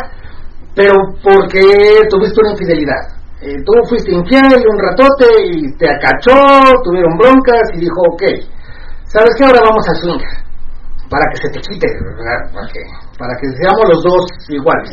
pero 0.75 0.93
porque 1.23 1.63
tuviste 2.11 2.35
una 2.43 2.51
infidelidad. 2.51 3.17
Eh, 3.39 3.55
tú 3.63 3.71
fuiste 3.87 4.11
infiel 4.11 4.43
un 4.43 4.79
ratote 4.79 5.29
y 5.47 5.71
te 5.77 5.87
acachó, 5.87 6.35
tuvieron 6.83 7.15
broncas 7.17 7.69
y 7.73 7.79
dijo, 7.79 8.01
ok, 8.11 8.23
¿sabes 9.07 9.31
qué? 9.37 9.43
Ahora 9.45 9.61
vamos 9.63 9.85
a 9.87 9.93
swinger, 10.01 10.33
para 11.09 11.25
que 11.31 11.37
se 11.41 11.49
te 11.53 11.59
quite, 11.61 11.87
¿verdad? 12.03 12.39
Para 12.53 12.67
que, 12.67 12.81
para 13.17 13.33
que 13.39 13.47
seamos 13.59 13.85
los 13.91 14.01
dos 14.03 14.23
iguales. 14.49 14.91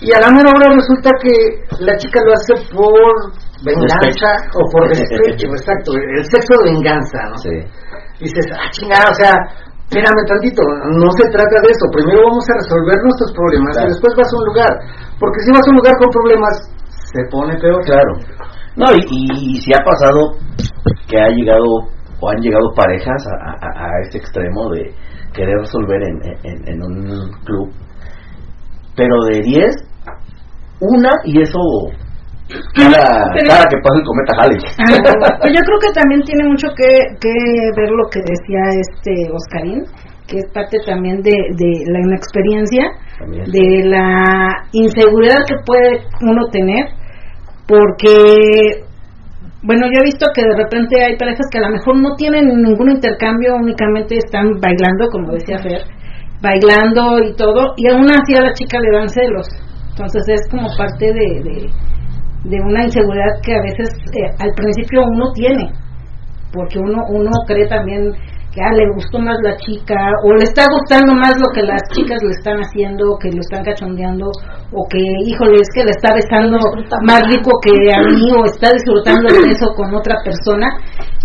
Y 0.00 0.12
a 0.12 0.20
la 0.20 0.28
mera 0.30 0.50
hora 0.52 0.74
resulta 0.74 1.10
que 1.22 1.32
la 1.80 1.96
chica 1.96 2.20
lo 2.24 2.32
hace 2.34 2.54
por 2.74 3.32
venganza 3.64 4.30
o 4.52 4.60
por 4.68 4.88
despecho, 4.88 5.48
exacto, 5.54 5.92
el 5.96 6.24
sexo 6.28 6.52
de 6.60 6.72
venganza, 6.72 7.18
¿no? 7.30 7.38
Sí. 7.38 7.56
dices, 8.20 8.44
ah, 8.52 8.68
chingada, 8.70 9.08
o 9.08 9.14
sea, 9.14 9.32
espérame 9.88 10.24
tantito, 10.28 10.60
no 10.92 11.08
se 11.16 11.24
trata 11.30 11.56
de 11.62 11.70
eso, 11.72 11.88
primero 11.92 12.20
vamos 12.28 12.44
a 12.50 12.54
resolver 12.60 12.96
nuestros 13.00 13.32
problemas 13.32 13.72
Claro. 13.72 13.88
y 13.88 13.92
después 13.96 14.12
vas 14.18 14.28
a 14.28 14.36
un 14.36 14.44
lugar, 14.52 14.72
porque 15.20 15.40
si 15.40 15.48
vas 15.56 15.64
a 15.64 15.70
un 15.70 15.76
lugar 15.80 15.94
con 15.96 16.08
problemas, 16.10 16.54
se 17.14 17.20
pone 17.30 17.56
peor. 17.56 17.80
Claro. 17.84 18.12
No, 18.76 18.86
y, 18.92 19.00
y, 19.08 19.56
y 19.56 19.60
si 19.62 19.70
ha 19.72 19.80
pasado 19.84 20.36
que 21.08 21.16
ha 21.16 21.28
llegado 21.30 21.64
o 22.24 22.30
han 22.30 22.40
llegado 22.40 22.72
parejas 22.74 23.22
a, 23.26 23.50
a- 23.66 23.84
a 23.86 23.88
este 24.02 24.18
extremo 24.18 24.70
de 24.70 24.92
querer 25.34 25.58
resolver 25.58 26.02
en, 26.02 26.16
en- 26.44 26.68
en 26.68 26.82
un 26.82 27.30
club, 27.44 27.70
pero 28.96 29.14
de 29.30 29.40
10, 29.42 29.74
una 30.80 31.10
y 31.24 31.40
eso 31.42 31.58
cada, 32.74 33.24
cada 33.48 33.64
que 33.70 33.76
pasa 33.82 33.98
el 33.98 34.04
cometa 34.04 34.34
Halley. 34.38 34.58
Pues 35.40 35.52
yo 35.54 35.60
creo 35.64 35.78
que 35.80 35.92
también 35.94 36.22
tiene 36.22 36.44
mucho 36.48 36.68
que, 36.76 36.98
que 37.20 37.32
ver 37.76 37.90
lo 37.90 38.08
que 38.10 38.20
decía 38.20 38.60
este 38.80 39.30
Oscarín, 39.32 39.82
que 40.28 40.38
es 40.38 40.46
parte 40.52 40.78
también 40.86 41.20
de, 41.22 41.30
de 41.32 41.84
la 41.90 42.00
inexperiencia, 42.00 42.84
También. 43.18 43.44
de 43.50 43.88
la 43.88 44.48
inseguridad 44.72 45.36
que 45.48 45.56
puede 45.66 46.00
uno 46.22 46.42
tener, 46.52 46.84
porque, 47.66 48.84
bueno, 49.64 49.86
yo 49.86 50.00
he 50.00 50.04
visto 50.04 50.26
que 50.34 50.42
de 50.42 50.56
repente 50.56 51.02
hay 51.02 51.16
parejas 51.16 51.46
que 51.50 51.58
a 51.58 51.62
lo 51.62 51.70
mejor 51.70 51.96
no 51.96 52.14
tienen 52.16 52.48
ningún 52.62 52.90
intercambio, 52.92 53.56
únicamente 53.56 54.18
están 54.18 54.60
bailando, 54.60 55.08
como 55.10 55.32
decía 55.32 55.58
Fer, 55.58 55.80
bailando 56.42 57.18
y 57.24 57.34
todo, 57.34 57.72
y 57.76 57.88
aún 57.88 58.10
así 58.10 58.36
a 58.36 58.42
la 58.42 58.52
chica 58.52 58.78
le 58.78 58.98
dan 58.98 59.08
celos. 59.08 59.48
Entonces 59.88 60.22
es 60.28 60.50
como 60.50 60.68
parte 60.76 61.06
de, 61.06 61.40
de, 61.40 61.70
de 62.44 62.60
una 62.60 62.84
inseguridad 62.84 63.40
que 63.42 63.54
a 63.54 63.62
veces 63.62 63.88
eh, 64.12 64.28
al 64.38 64.52
principio 64.54 65.00
uno 65.00 65.32
tiene, 65.32 65.72
porque 66.52 66.78
uno 66.78 67.00
uno 67.08 67.30
cree 67.46 67.66
también 67.66 68.12
que 68.54 68.62
ah, 68.62 68.70
le 68.70 68.86
gustó 68.94 69.18
más 69.18 69.34
la 69.42 69.56
chica 69.58 69.98
o 70.22 70.30
le 70.30 70.46
está 70.46 70.62
gustando 70.70 71.12
más 71.18 71.34
lo 71.42 71.50
que 71.50 71.66
las 71.66 71.82
chicas 71.90 72.22
le 72.22 72.30
están 72.30 72.62
haciendo, 72.62 73.18
que 73.18 73.34
lo 73.34 73.42
están 73.42 73.66
cachondeando 73.66 74.30
o 74.70 74.86
que, 74.86 75.02
híjole, 75.26 75.58
es 75.58 75.66
que 75.74 75.82
le 75.82 75.90
está 75.90 76.14
besando 76.14 76.62
más 77.02 77.02
más. 77.02 77.34
rico 77.34 77.50
que 77.58 77.74
a 77.90 77.98
mí 78.06 78.30
o 78.30 78.46
está 78.46 78.70
disfrutando 78.70 79.26
de 79.26 79.50
eso 79.50 79.74
con 79.74 79.90
otra 79.90 80.22
persona. 80.22 80.70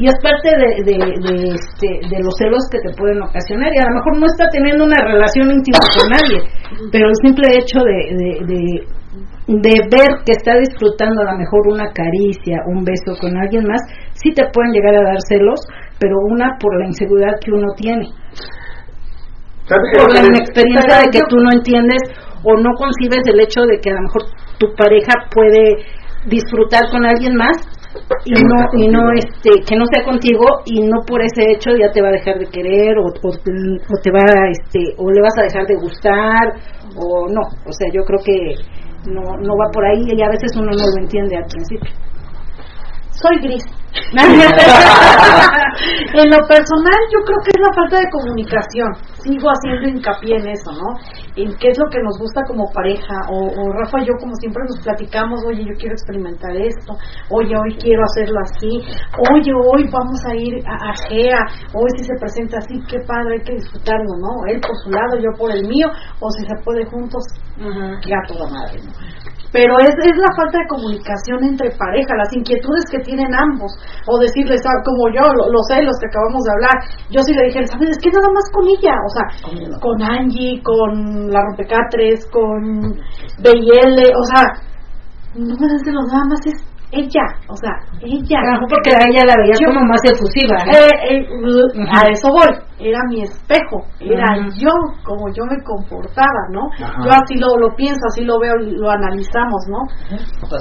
Y 0.01 0.09
es 0.09 0.17
parte 0.25 0.49
de, 0.57 0.69
de, 0.81 0.97
de, 0.97 1.53
este, 1.53 1.87
de 2.09 2.23
los 2.23 2.33
celos 2.33 2.65
que 2.71 2.81
te 2.81 2.97
pueden 2.97 3.21
ocasionar. 3.21 3.69
Y 3.73 3.77
a 3.77 3.89
lo 3.93 4.01
mejor 4.01 4.17
no 4.17 4.25
está 4.25 4.49
teniendo 4.49 4.85
una 4.85 4.97
relación 4.97 5.53
íntima 5.53 5.85
con 5.85 6.09
nadie, 6.09 6.41
pero 6.91 7.09
el 7.09 7.17
simple 7.21 7.45
hecho 7.61 7.77
de, 7.85 7.99
de, 8.17 8.29
de 8.49 8.99
de 9.49 9.73
ver 9.89 10.21
que 10.25 10.37
está 10.37 10.53
disfrutando 10.59 11.21
a 11.21 11.33
lo 11.33 11.39
mejor 11.39 11.73
una 11.73 11.89
caricia, 11.91 12.61
un 12.67 12.85
beso 12.85 13.17
con 13.19 13.35
alguien 13.35 13.65
más, 13.65 13.81
sí 14.13 14.29
te 14.31 14.45
pueden 14.53 14.73
llegar 14.73 14.93
a 14.93 15.09
dar 15.09 15.17
celos, 15.27 15.59
pero 15.99 16.15
una 16.29 16.57
por 16.59 16.79
la 16.79 16.87
inseguridad 16.87 17.39
que 17.43 17.51
uno 17.51 17.67
tiene. 17.75 18.07
Por 19.67 20.13
la 20.13 20.25
inexperiencia 20.25 20.97
de 20.97 21.09
que 21.11 21.21
tú 21.29 21.37
no 21.37 21.51
entiendes 21.51 22.01
o 22.43 22.55
no 22.55 22.71
concibes 22.75 23.21
el 23.27 23.39
hecho 23.39 23.61
de 23.61 23.79
que 23.79 23.91
a 23.91 23.95
lo 23.95 24.01
mejor 24.01 24.23
tu 24.57 24.73
pareja 24.75 25.13
puede 25.29 25.85
disfrutar 26.25 26.89
con 26.89 27.05
alguien 27.05 27.35
más 27.35 27.55
y 28.25 28.33
no 28.33 28.57
y 28.73 28.87
no 28.87 28.99
contigo. 28.99 29.29
este 29.29 29.49
que 29.67 29.75
no 29.75 29.85
sea 29.91 30.03
contigo 30.03 30.45
y 30.65 30.81
no 30.81 31.01
por 31.05 31.21
ese 31.21 31.51
hecho 31.51 31.71
ya 31.71 31.91
te 31.91 32.01
va 32.01 32.09
a 32.09 32.17
dejar 32.17 32.37
de 32.37 32.45
querer 32.45 32.97
o, 32.97 33.05
o, 33.05 33.29
o 33.29 33.95
te 34.03 34.11
va 34.11 34.19
a, 34.19 34.49
este 34.49 34.93
o 34.97 35.09
le 35.09 35.21
vas 35.21 35.37
a 35.37 35.43
dejar 35.43 35.65
de 35.65 35.75
gustar 35.75 36.53
o 36.95 37.27
no 37.29 37.41
o 37.41 37.71
sea 37.71 37.87
yo 37.93 38.01
creo 38.03 38.19
que 38.23 38.53
no 39.09 39.21
no 39.41 39.53
va 39.57 39.71
por 39.71 39.85
ahí 39.85 40.03
y 40.05 40.21
a 40.21 40.29
veces 40.29 40.51
uno 40.55 40.69
no 40.71 40.85
lo 40.85 41.01
entiende 41.01 41.37
al 41.37 41.45
principio 41.45 41.91
Soy 43.21 43.37
gris. 43.41 43.63
en 46.13 46.29
lo 46.29 46.45
personal, 46.47 47.01
yo 47.11 47.19
creo 47.25 47.39
que 47.43 47.49
es 47.53 47.59
la 47.59 47.73
falta 47.73 47.97
de 47.99 48.09
comunicación. 48.11 48.93
Sigo 49.23 49.49
haciendo 49.49 49.87
hincapié 49.87 50.37
en 50.37 50.47
eso, 50.47 50.71
¿no? 50.71 50.95
En 51.35 51.55
qué 51.57 51.69
es 51.69 51.77
lo 51.77 51.87
que 51.89 52.01
nos 52.01 52.17
gusta 52.19 52.41
como 52.47 52.71
pareja. 52.71 53.21
O, 53.29 53.49
o 53.49 53.73
Rafa 53.73 53.99
y 54.01 54.05
yo, 54.05 54.13
como 54.19 54.35
siempre, 54.35 54.63
nos 54.67 54.79
platicamos: 54.81 55.43
oye, 55.45 55.65
yo 55.65 55.73
quiero 55.77 55.93
experimentar 55.93 56.55
esto. 56.55 56.97
Oye, 57.29 57.55
hoy 57.55 57.77
quiero 57.77 58.03
hacerlo 58.03 58.39
así. 58.41 58.81
Oye, 59.33 59.53
hoy 59.53 59.87
vamos 59.91 60.25
a 60.25 60.35
ir 60.35 60.63
a, 60.67 60.89
a 60.89 60.93
GEA. 61.07 61.45
Hoy, 61.73 61.89
si 61.97 62.03
se 62.03 62.15
presenta 62.19 62.57
así, 62.59 62.79
qué 62.89 62.99
padre, 63.05 63.37
hay 63.39 63.45
que 63.45 63.55
disfrutarlo, 63.55 64.17
¿no? 64.19 64.45
Él 64.47 64.59
por 64.61 64.75
su 64.83 64.89
lado, 64.89 65.17
yo 65.17 65.31
por 65.37 65.51
el 65.51 65.67
mío. 65.67 65.87
O 66.19 66.29
si 66.31 66.45
se 66.45 66.55
puede 66.63 66.85
juntos, 66.85 67.23
que 67.57 68.13
a 68.13 68.21
toda 68.27 68.49
madre, 68.49 68.79
¿no? 68.83 68.91
Pero 69.51 69.73
es, 69.79 69.93
es 69.97 70.17
la 70.17 70.31
falta 70.35 70.59
de 70.59 70.67
comunicación 70.67 71.43
entre 71.43 71.71
pareja, 71.71 72.15
las 72.15 72.33
inquietudes 72.35 72.85
que 72.91 72.99
tienen 72.99 73.33
ambos, 73.33 73.71
o 74.07 74.19
decirles, 74.19 74.61
ah, 74.65 74.81
como 74.85 75.09
yo, 75.09 75.25
lo, 75.33 75.49
lo 75.49 75.61
sé, 75.67 75.81
los 75.81 75.97
que 75.99 76.07
acabamos 76.07 76.43
de 76.43 76.53
hablar, 76.53 76.77
yo 77.09 77.21
sí 77.21 77.33
le 77.33 77.47
dije, 77.47 77.65
¿sabes? 77.67 77.89
Es 77.89 77.99
que 77.99 78.11
nada 78.11 78.29
más 78.29 78.45
con 78.53 78.65
ella, 78.67 78.95
o 79.01 79.09
sea, 79.09 79.25
con 79.79 80.01
Angie, 80.01 80.61
con 80.61 81.31
la 81.31 81.41
rompecatres, 81.41 82.25
con 82.31 82.93
BL, 83.41 83.97
o 84.13 84.25
sea, 84.29 84.43
no 85.35 85.55
me 85.55 85.67
de 85.67 85.91
los 85.91 86.07
nada 86.11 86.25
más 86.25 86.39
es 86.45 86.69
ella, 86.91 87.25
o 87.47 87.55
sea, 87.55 87.73
ella. 88.01 88.41
Claro, 88.41 88.65
porque 88.69 88.89
a 88.95 89.01
ella 89.09 89.25
la 89.25 89.35
veía 89.37 89.53
Yo- 89.61 89.67
como 89.69 89.85
más 89.85 90.01
efusiva 90.03 90.57
¿eh? 90.73 90.89
Eh, 91.09 91.21
eh, 91.21 91.85
A 91.93 92.07
eso 92.09 92.29
voy, 92.33 92.49
era 92.79 92.99
mi 93.09 93.21
espejo, 93.21 93.85
era 93.99 94.25
yo, 94.57 94.71
como 95.05 95.29
yo 95.33 95.43
me 95.45 95.61
comportaba, 95.63 96.49
¿no? 96.51 96.69
Yo 97.05 97.11
así 97.11 97.35
lo, 97.37 97.57
lo 97.57 97.75
pienso, 97.75 97.99
así 98.07 98.23
lo 98.25 98.39
veo, 98.39 98.55
lo 98.57 98.89
analizamos, 98.89 99.61
¿no? 99.69 99.79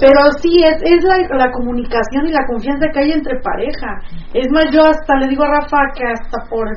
Pero 0.00 0.20
sí, 0.42 0.60
es, 0.64 0.76
es 0.82 1.04
la, 1.04 1.16
la 1.36 1.50
comunicación 1.52 2.26
y 2.26 2.32
la 2.32 2.44
confianza 2.46 2.88
que 2.92 3.00
hay 3.00 3.12
entre 3.12 3.40
pareja. 3.40 3.96
Es 4.34 4.48
más, 4.50 4.66
yo 4.70 4.80
hasta 4.84 5.16
le 5.16 5.28
digo 5.28 5.44
a 5.44 5.60
Rafa 5.60 5.78
que 5.96 6.04
hasta 6.04 6.44
por 6.50 6.68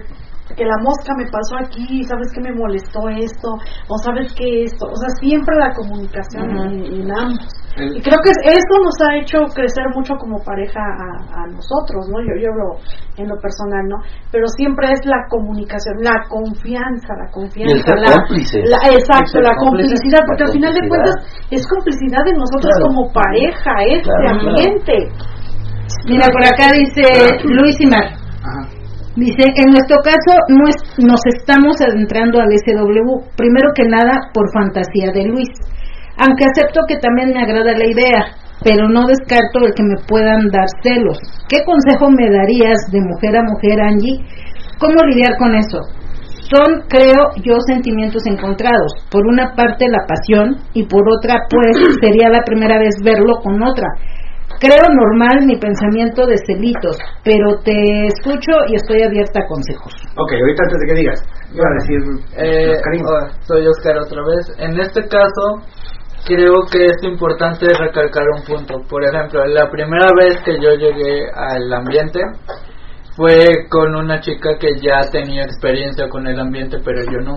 que 0.56 0.66
la 0.66 0.78
mosca 0.82 1.14
me 1.18 1.26
pasó 1.32 1.58
aquí, 1.60 2.04
sabes 2.04 2.32
que 2.34 2.41
me 2.41 2.54
molestó 2.54 3.08
esto, 3.10 3.47
o 3.88 3.97
sabes 4.04 4.34
que 4.34 4.64
esto, 4.66 4.86
o 4.88 4.95
sea, 4.95 5.10
siempre 5.20 5.56
la 5.58 5.74
comunicación 5.74 6.49
Ujú. 6.52 6.64
en, 6.64 7.02
en 7.02 7.12
ambos. 7.12 7.47
El- 7.78 7.95
Y 7.97 8.02
creo 8.02 8.20
que 8.24 8.32
eso 8.32 8.74
nos 8.84 8.97
ha 9.08 9.16
hecho 9.16 9.39
crecer 9.56 9.86
mucho 9.95 10.14
como 10.20 10.38
pareja 10.43 10.80
a, 10.80 11.43
a 11.43 11.47
nosotros, 11.47 12.04
¿no? 12.12 12.20
Yo, 12.20 12.36
yo 12.36 12.52
hablo 12.52 12.84
en 13.16 13.30
lo 13.30 13.38
personal, 13.39 13.88
¿no? 13.88 13.95
Pero 14.32 14.45
siempre 14.60 14.91
es 14.91 14.99
la 15.06 15.24
comunicación, 15.30 15.95
la 16.04 16.20
confianza, 16.28 17.16
la 17.16 17.32
confianza. 17.32 17.72
Y 17.72 17.80
el 17.80 17.84
ser 17.84 18.64
la, 18.68 18.78
exacto, 18.91 19.24
El 19.24 19.28
ser 19.32 19.43
la 19.43 19.56
complicidad, 19.56 20.20
porque 20.28 20.43
la 20.43 20.47
al 20.47 20.54
final 20.54 20.74
de 20.76 20.84
cuentas 20.89 21.16
es 21.49 21.64
complicidad 21.68 22.24
de 22.28 22.34
nosotros 22.36 22.76
Claro. 22.76 22.88
como 22.91 23.02
pareja, 23.14 23.72
este 23.88 24.04
Claro, 24.04 24.20
claro. 24.20 24.49
ambiente. 24.52 24.95
mira 26.08 26.28
por 26.32 26.43
acá 26.43 26.72
dice 26.76 27.04
Luis 27.45 27.76
y 27.80 27.86
Mar 27.88 28.06
Ajá. 28.43 28.68
Dice, 29.16 29.43
en 29.55 29.72
nuestro 29.72 29.97
caso 30.03 30.32
no 30.47 30.64
es- 30.70 30.97
nos 31.03 31.20
estamos 31.36 31.76
adentrando 31.82 32.39
al 32.39 32.47
SW, 32.53 33.28
primero 33.36 33.70
que 33.76 33.84
nada 33.84 34.32
por 34.34 34.47
fantasía 34.53 35.12
de 35.14 35.26
Luis, 35.26 35.49
aunque 36.18 36.45
acepto 36.45 36.80
que 36.88 36.95
también 36.97 37.32
me 37.34 37.41
agrada 37.43 37.76
la 37.76 37.86
idea, 37.91 38.24
pero 38.64 38.88
no 38.88 39.05
descarto 39.07 39.59
el 39.68 39.74
que 39.74 39.84
me 39.84 39.99
puedan 40.07 40.47
dar 40.47 40.68
celos. 40.84 41.18
¿Qué 41.49 41.59
consejo 41.66 42.09
me 42.09 42.30
darías 42.32 42.80
de 42.91 43.01
mujer 43.01 43.36
a 43.36 43.43
mujer, 43.43 43.82
Angie? 43.82 44.24
¿Cómo 44.80 45.03
lidiar 45.03 45.36
con 45.38 45.55
eso? 45.55 45.80
Son, 46.47 46.84
creo 46.88 47.32
yo, 47.43 47.55
sentimientos 47.68 48.24
encontrados. 48.28 48.91
Por 49.09 49.26
una 49.28 49.55
parte 49.55 49.88
la 49.89 50.05
pasión 50.07 50.57
y 50.74 50.84
por 50.86 51.01
otra, 51.18 51.36
pues, 51.49 51.95
sería 52.01 52.30
la 52.30 52.43
primera 52.45 52.78
vez 52.78 52.95
verlo 53.03 53.34
con 53.43 53.62
otra. 53.64 53.88
Creo 54.62 54.86
normal 54.93 55.47
mi 55.47 55.57
pensamiento 55.57 56.22
de 56.28 56.38
celitos, 56.45 56.95
pero 57.24 57.57
te 57.66 58.05
escucho 58.05 58.51
y 58.70 58.76
estoy 58.76 59.01
abierta 59.01 59.39
a 59.41 59.47
consejos. 59.47 59.91
Ok, 60.16 60.34
ahorita 60.38 60.64
antes 60.64 60.80
de 60.80 60.86
que 60.86 60.99
digas, 61.01 61.20
iba 61.51 61.66
a 61.66 61.74
decir 61.82 61.97
Eh, 62.38 63.01
hola, 63.03 63.32
soy 63.41 63.66
Oscar 63.66 63.97
otra 63.97 64.22
vez. 64.22 64.53
En 64.59 64.80
este 64.80 65.01
caso, 65.07 65.66
creo 66.28 66.62
que 66.72 66.86
es 66.86 66.97
importante 67.01 67.66
recalcar 67.74 68.24
un 68.38 68.43
punto. 68.43 68.82
Por 68.88 69.03
ejemplo, 69.03 69.43
la 69.47 69.68
primera 69.72 70.12
vez 70.16 70.38
que 70.45 70.53
yo 70.62 70.76
llegué 70.76 71.26
al 71.34 71.74
ambiente 71.74 72.20
fue 73.16 73.68
con 73.68 73.95
una 73.95 74.20
chica 74.20 74.59
que 74.59 74.78
ya 74.80 75.01
tenía 75.12 75.41
experiencia 75.41 76.07
con 76.07 76.28
el 76.28 76.39
ambiente, 76.39 76.78
pero 76.86 77.01
yo 77.12 77.20
no. 77.20 77.36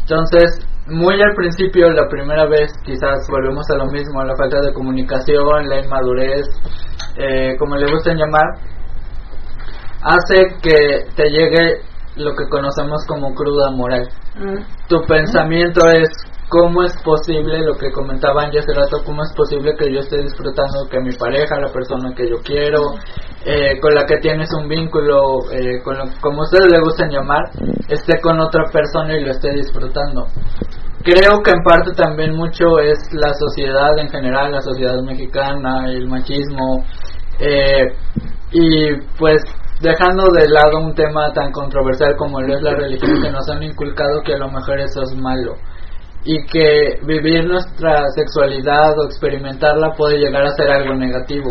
Entonces, 0.00 0.66
muy 0.88 1.20
al 1.20 1.34
principio, 1.34 1.90
la 1.90 2.08
primera 2.08 2.46
vez, 2.46 2.72
quizás 2.84 3.26
volvemos 3.30 3.68
a 3.70 3.76
lo 3.76 3.86
mismo, 3.86 4.22
la 4.24 4.36
falta 4.36 4.60
de 4.60 4.72
comunicación, 4.72 5.68
la 5.68 5.80
inmadurez, 5.80 6.46
eh, 7.16 7.56
como 7.58 7.76
le 7.76 7.90
gusten 7.90 8.16
llamar, 8.16 8.54
hace 10.02 10.46
que 10.62 11.06
te 11.14 11.28
llegue 11.28 11.82
lo 12.16 12.34
que 12.34 12.48
conocemos 12.48 13.04
como 13.06 13.34
cruda 13.34 13.70
moral. 13.70 14.08
Tu 14.88 15.00
pensamiento 15.02 15.88
es 15.88 16.08
cómo 16.48 16.82
es 16.82 16.94
posible, 17.02 17.60
lo 17.60 17.76
que 17.76 17.90
comentaban 17.92 18.50
ya 18.50 18.60
hace 18.60 18.72
rato, 18.74 19.02
cómo 19.04 19.22
es 19.22 19.32
posible 19.34 19.74
que 19.76 19.92
yo 19.92 20.00
esté 20.00 20.18
disfrutando 20.18 20.88
que 20.90 21.00
mi 21.00 21.12
pareja, 21.12 21.60
la 21.60 21.70
persona 21.72 22.14
que 22.16 22.28
yo 22.28 22.36
quiero, 22.42 22.80
eh, 23.44 23.78
con 23.80 23.94
la 23.94 24.06
que 24.06 24.16
tienes 24.18 24.48
un 24.54 24.68
vínculo, 24.68 25.50
eh, 25.52 25.82
con 25.84 25.98
lo, 25.98 26.04
como 26.20 26.42
ustedes 26.42 26.70
le 26.72 26.80
gustan 26.80 27.10
llamar, 27.10 27.50
esté 27.88 28.20
con 28.20 28.40
otra 28.40 28.64
persona 28.72 29.16
y 29.16 29.24
lo 29.24 29.30
esté 29.30 29.52
disfrutando. 29.52 30.26
Creo 31.04 31.42
que 31.42 31.50
en 31.50 31.62
parte 31.62 31.92
también 31.92 32.34
mucho 32.34 32.78
es 32.80 32.98
la 33.12 33.32
sociedad 33.34 33.96
en 33.98 34.08
general, 34.08 34.52
la 34.52 34.60
sociedad 34.60 35.00
mexicana, 35.02 35.90
el 35.90 36.08
machismo, 36.08 36.84
eh, 37.38 37.86
y 38.50 38.94
pues 39.16 39.42
dejando 39.80 40.24
de 40.34 40.48
lado 40.48 40.78
un 40.84 40.94
tema 40.94 41.32
tan 41.32 41.52
controversial 41.52 42.16
como 42.16 42.40
lo 42.40 42.56
es 42.56 42.62
la 42.62 42.74
religión 42.74 43.22
que 43.22 43.30
nos 43.30 43.48
han 43.48 43.62
inculcado 43.62 44.22
que 44.24 44.34
a 44.34 44.38
lo 44.38 44.50
mejor 44.50 44.80
eso 44.80 45.02
es 45.02 45.14
malo 45.14 45.54
y 46.24 46.44
que 46.46 46.98
vivir 47.04 47.46
nuestra 47.46 48.02
sexualidad 48.16 48.98
o 48.98 49.04
experimentarla 49.06 49.94
puede 49.96 50.18
llegar 50.18 50.44
a 50.44 50.50
ser 50.56 50.68
algo 50.68 50.94
negativo. 50.94 51.50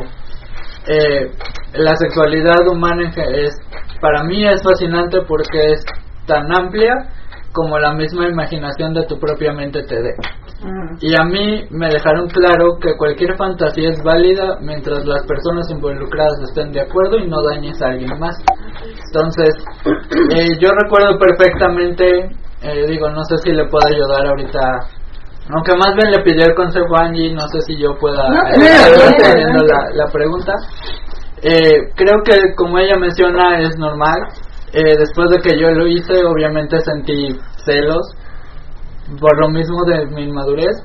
Eh, 0.88 1.32
la 1.74 1.96
sexualidad 1.96 2.68
humana 2.68 3.10
es 3.16 3.56
para 4.02 4.24
mí 4.24 4.46
es 4.46 4.62
fascinante 4.62 5.22
porque 5.28 5.72
es 5.72 5.86
tan 6.26 6.46
amplia 6.52 6.94
como 7.54 7.78
la 7.80 7.94
misma 7.94 8.28
imaginación 8.28 8.94
de 8.94 9.06
tu 9.06 9.20
propia 9.20 9.54
mente 9.54 9.84
te 9.84 9.96
dé. 9.96 10.14
Y 11.02 11.14
a 11.14 11.24
mí 11.24 11.66
me 11.70 11.88
dejaron 11.90 12.28
claro 12.30 12.78
que 12.82 12.98
cualquier 12.98 13.36
fantasía 13.38 13.90
es 13.90 14.02
válida 14.04 14.58
mientras 14.62 15.06
las 15.06 15.26
personas 15.28 15.70
involucradas 15.70 16.40
estén 16.50 16.72
de 16.72 16.82
acuerdo 16.82 17.18
y 17.18 17.28
no 17.28 17.38
dañes 17.44 17.82
a 17.82 17.90
alguien 17.90 18.20
más. 18.20 18.36
Entonces, 19.08 19.54
eh, 20.36 20.58
yo 20.60 20.70
recuerdo 20.84 21.20
perfectamente, 21.20 22.30
eh, 22.64 22.88
digo, 22.88 23.10
no 23.10 23.24
sé 23.26 23.38
si 23.38 23.52
le 23.52 23.66
puedo 23.66 23.88
ayudar 23.88 24.28
ahorita, 24.28 24.60
aunque 25.54 25.76
más 25.78 25.96
bien 25.96 26.12
le 26.12 26.24
pidió 26.24 26.46
el 26.46 26.56
consejo 26.56 26.98
a 26.98 27.06
Angie, 27.06 27.34
no 27.34 27.48
sé 27.48 27.62
si 27.62 27.78
yo 27.78 27.96
pueda 28.00 28.28
No, 28.28 29.64
la, 29.64 29.78
la 29.94 30.12
pregunta. 30.12 30.54
Eh, 31.42 31.94
creo 31.96 32.18
que 32.26 32.56
como 32.56 32.80
ella 32.80 32.98
menciona 32.98 33.60
es 33.60 33.78
normal. 33.78 34.18
Eh, 34.74 34.98
después 34.98 35.30
de 35.30 35.40
que 35.40 35.60
yo 35.60 35.70
lo 35.72 35.88
hice, 35.88 36.14
obviamente 36.26 36.80
sentí 36.82 37.40
celos 37.66 38.06
por 39.20 39.40
lo 39.40 39.50
mismo 39.50 39.86
de 39.86 40.06
mi 40.08 40.24
inmadurez. 40.24 40.76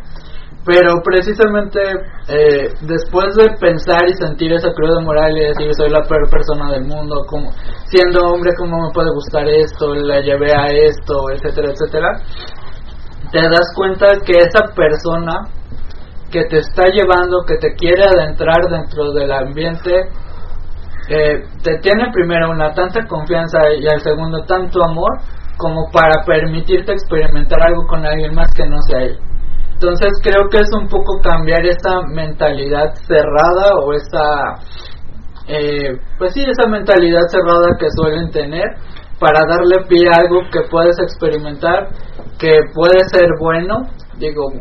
Pero 0.64 1.02
precisamente 1.02 1.80
eh, 2.28 2.68
después 2.82 3.34
de 3.34 3.50
pensar 3.58 4.08
y 4.08 4.14
sentir 4.14 4.52
esa 4.52 4.72
cruda 4.72 5.00
moral 5.00 5.36
y 5.36 5.46
decir 5.46 5.74
soy 5.74 5.90
la 5.90 6.02
peor 6.02 6.30
persona 6.30 6.70
del 6.70 6.84
mundo, 6.84 7.24
como, 7.26 7.50
siendo 7.86 8.20
hombre, 8.26 8.52
¿cómo 8.56 8.78
me 8.78 8.92
puede 8.92 9.08
gustar 9.12 9.48
esto? 9.48 9.92
La 9.92 10.20
llevé 10.20 10.54
a 10.54 10.66
esto, 10.66 11.30
etcétera, 11.34 11.72
etcétera. 11.72 12.08
Te 13.32 13.40
das 13.40 13.74
cuenta 13.74 14.06
que 14.24 14.38
esa 14.38 14.72
persona 14.72 15.48
que 16.30 16.44
te 16.44 16.58
está 16.58 16.84
llevando, 16.86 17.44
que 17.44 17.56
te 17.56 17.74
quiere 17.74 18.04
adentrar 18.04 18.62
dentro 18.70 19.12
del 19.12 19.32
ambiente, 19.32 19.90
eh, 21.08 21.42
te 21.62 21.78
tiene 21.78 22.10
primero 22.12 22.50
una 22.50 22.72
tanta 22.72 23.06
confianza 23.06 23.58
y 23.78 23.86
al 23.86 24.00
segundo 24.00 24.44
tanto 24.44 24.82
amor 24.82 25.18
como 25.56 25.90
para 25.92 26.24
permitirte 26.24 26.92
experimentar 26.92 27.62
algo 27.62 27.86
con 27.86 28.04
alguien 28.04 28.34
más 28.34 28.50
que 28.52 28.66
no 28.66 28.76
sea 28.88 29.02
él. 29.02 29.18
Entonces 29.72 30.10
creo 30.22 30.48
que 30.50 30.58
es 30.58 30.70
un 30.80 30.88
poco 30.88 31.20
cambiar 31.22 31.64
esta 31.66 32.02
mentalidad 32.08 32.94
cerrada 33.06 33.74
o 33.84 33.92
esta 33.92 34.54
eh, 35.48 35.98
pues 36.18 36.32
sí, 36.34 36.44
esa 36.46 36.68
mentalidad 36.68 37.26
cerrada 37.28 37.76
que 37.78 37.88
suelen 37.90 38.30
tener 38.30 38.64
para 39.18 39.40
darle 39.46 39.84
pie 39.88 40.08
a 40.08 40.20
algo 40.20 40.42
que 40.52 40.68
puedes 40.70 40.98
experimentar, 40.98 41.88
que 42.38 42.60
puede 42.74 43.00
ser 43.10 43.28
bueno, 43.40 43.82
digo, 44.18 44.52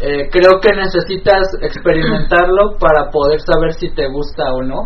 eh, 0.00 0.28
creo 0.30 0.60
que 0.60 0.76
necesitas 0.76 1.48
experimentarlo 1.62 2.76
para 2.78 3.10
poder 3.10 3.40
saber 3.40 3.72
si 3.74 3.90
te 3.94 4.08
gusta 4.08 4.52
o 4.52 4.62
no. 4.62 4.84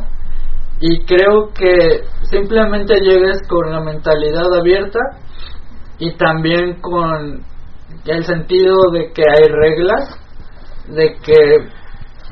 Y 0.80 1.04
creo 1.04 1.50
que 1.54 2.02
simplemente 2.30 3.00
llegues 3.00 3.38
con 3.48 3.70
la 3.70 3.80
mentalidad 3.80 4.52
abierta 4.58 4.98
y 5.98 6.16
también 6.16 6.80
con 6.80 7.44
el 8.04 8.24
sentido 8.24 8.76
de 8.92 9.12
que 9.12 9.22
hay 9.22 9.48
reglas, 9.48 10.18
de 10.88 11.16
que 11.24 11.68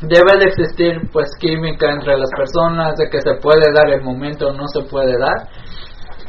debe 0.03 0.38
de 0.38 0.47
existir 0.47 1.01
pues 1.12 1.30
química 1.38 1.90
entre 1.90 2.18
las 2.18 2.30
personas, 2.36 2.97
de 2.97 3.09
que 3.09 3.20
se 3.20 3.34
puede 3.40 3.72
dar 3.72 3.88
el 3.88 4.03
momento 4.03 4.49
o 4.49 4.53
no 4.53 4.66
se 4.66 4.82
puede 4.82 5.16
dar, 5.18 5.49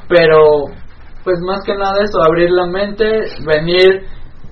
pero 0.07 0.65
pues 1.23 1.39
más 1.41 1.63
que 1.65 1.75
nada 1.75 2.03
eso, 2.03 2.21
abrir 2.21 2.51
la 2.51 2.67
mente, 2.67 3.05
venir 3.45 4.05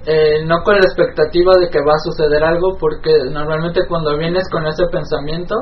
eh, 0.05 0.43
no 0.45 0.63
con 0.63 0.75
la 0.75 0.85
expectativa 0.85 1.53
de 1.59 1.69
que 1.69 1.79
va 1.79 1.93
a 1.93 2.03
suceder 2.03 2.43
algo, 2.43 2.77
porque 2.79 3.11
normalmente 3.31 3.81
cuando 3.87 4.17
vienes 4.17 4.49
con 4.49 4.65
ese 4.65 4.87
pensamiento 4.91 5.55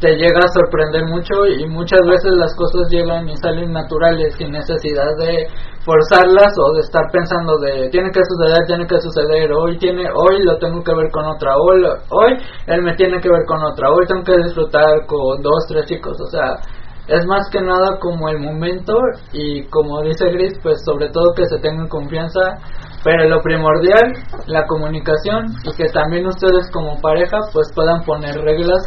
te 0.00 0.14
llega 0.14 0.38
a 0.38 0.54
sorprender 0.54 1.06
mucho 1.06 1.34
y 1.46 1.66
muchas 1.66 2.00
veces 2.06 2.30
las 2.36 2.54
cosas 2.54 2.88
llegan 2.88 3.28
y 3.28 3.36
salen 3.36 3.72
naturales 3.72 4.34
sin 4.36 4.52
necesidad 4.52 5.16
de 5.18 5.48
forzarlas 5.84 6.54
o 6.56 6.74
de 6.74 6.80
estar 6.80 7.02
pensando 7.10 7.58
de 7.58 7.88
tiene 7.90 8.10
que 8.12 8.20
suceder, 8.22 8.64
tiene 8.66 8.86
que 8.86 9.00
suceder, 9.00 9.52
hoy 9.52 9.76
tiene, 9.78 10.04
hoy 10.14 10.42
lo 10.44 10.56
tengo 10.58 10.82
que 10.84 10.94
ver 10.94 11.10
con 11.10 11.24
otra, 11.24 11.56
hoy, 11.56 11.82
hoy 12.10 12.38
él 12.66 12.82
me 12.82 12.94
tiene 12.94 13.20
que 13.20 13.28
ver 13.28 13.44
con 13.46 13.62
otra, 13.62 13.90
hoy 13.90 14.06
tengo 14.06 14.22
que 14.22 14.36
disfrutar 14.44 15.06
con 15.06 15.42
dos, 15.42 15.66
tres 15.68 15.86
chicos, 15.86 16.16
o 16.20 16.30
sea, 16.30 16.60
es 17.08 17.26
más 17.26 17.48
que 17.50 17.60
nada 17.60 17.98
como 17.98 18.28
el 18.28 18.38
momento 18.38 18.94
y 19.32 19.64
como 19.64 20.02
dice 20.02 20.30
Gris, 20.30 20.58
pues 20.62 20.78
sobre 20.84 21.08
todo 21.08 21.34
que 21.34 21.46
se 21.46 21.58
tengan 21.58 21.88
confianza, 21.88 22.58
pero 23.02 23.28
lo 23.28 23.40
primordial, 23.40 24.12
la 24.46 24.66
comunicación 24.66 25.46
y 25.64 25.74
que 25.74 25.88
también 25.88 26.26
ustedes 26.26 26.70
como 26.70 27.00
pareja 27.00 27.38
pues 27.52 27.66
puedan 27.74 28.04
poner 28.04 28.36
reglas 28.42 28.82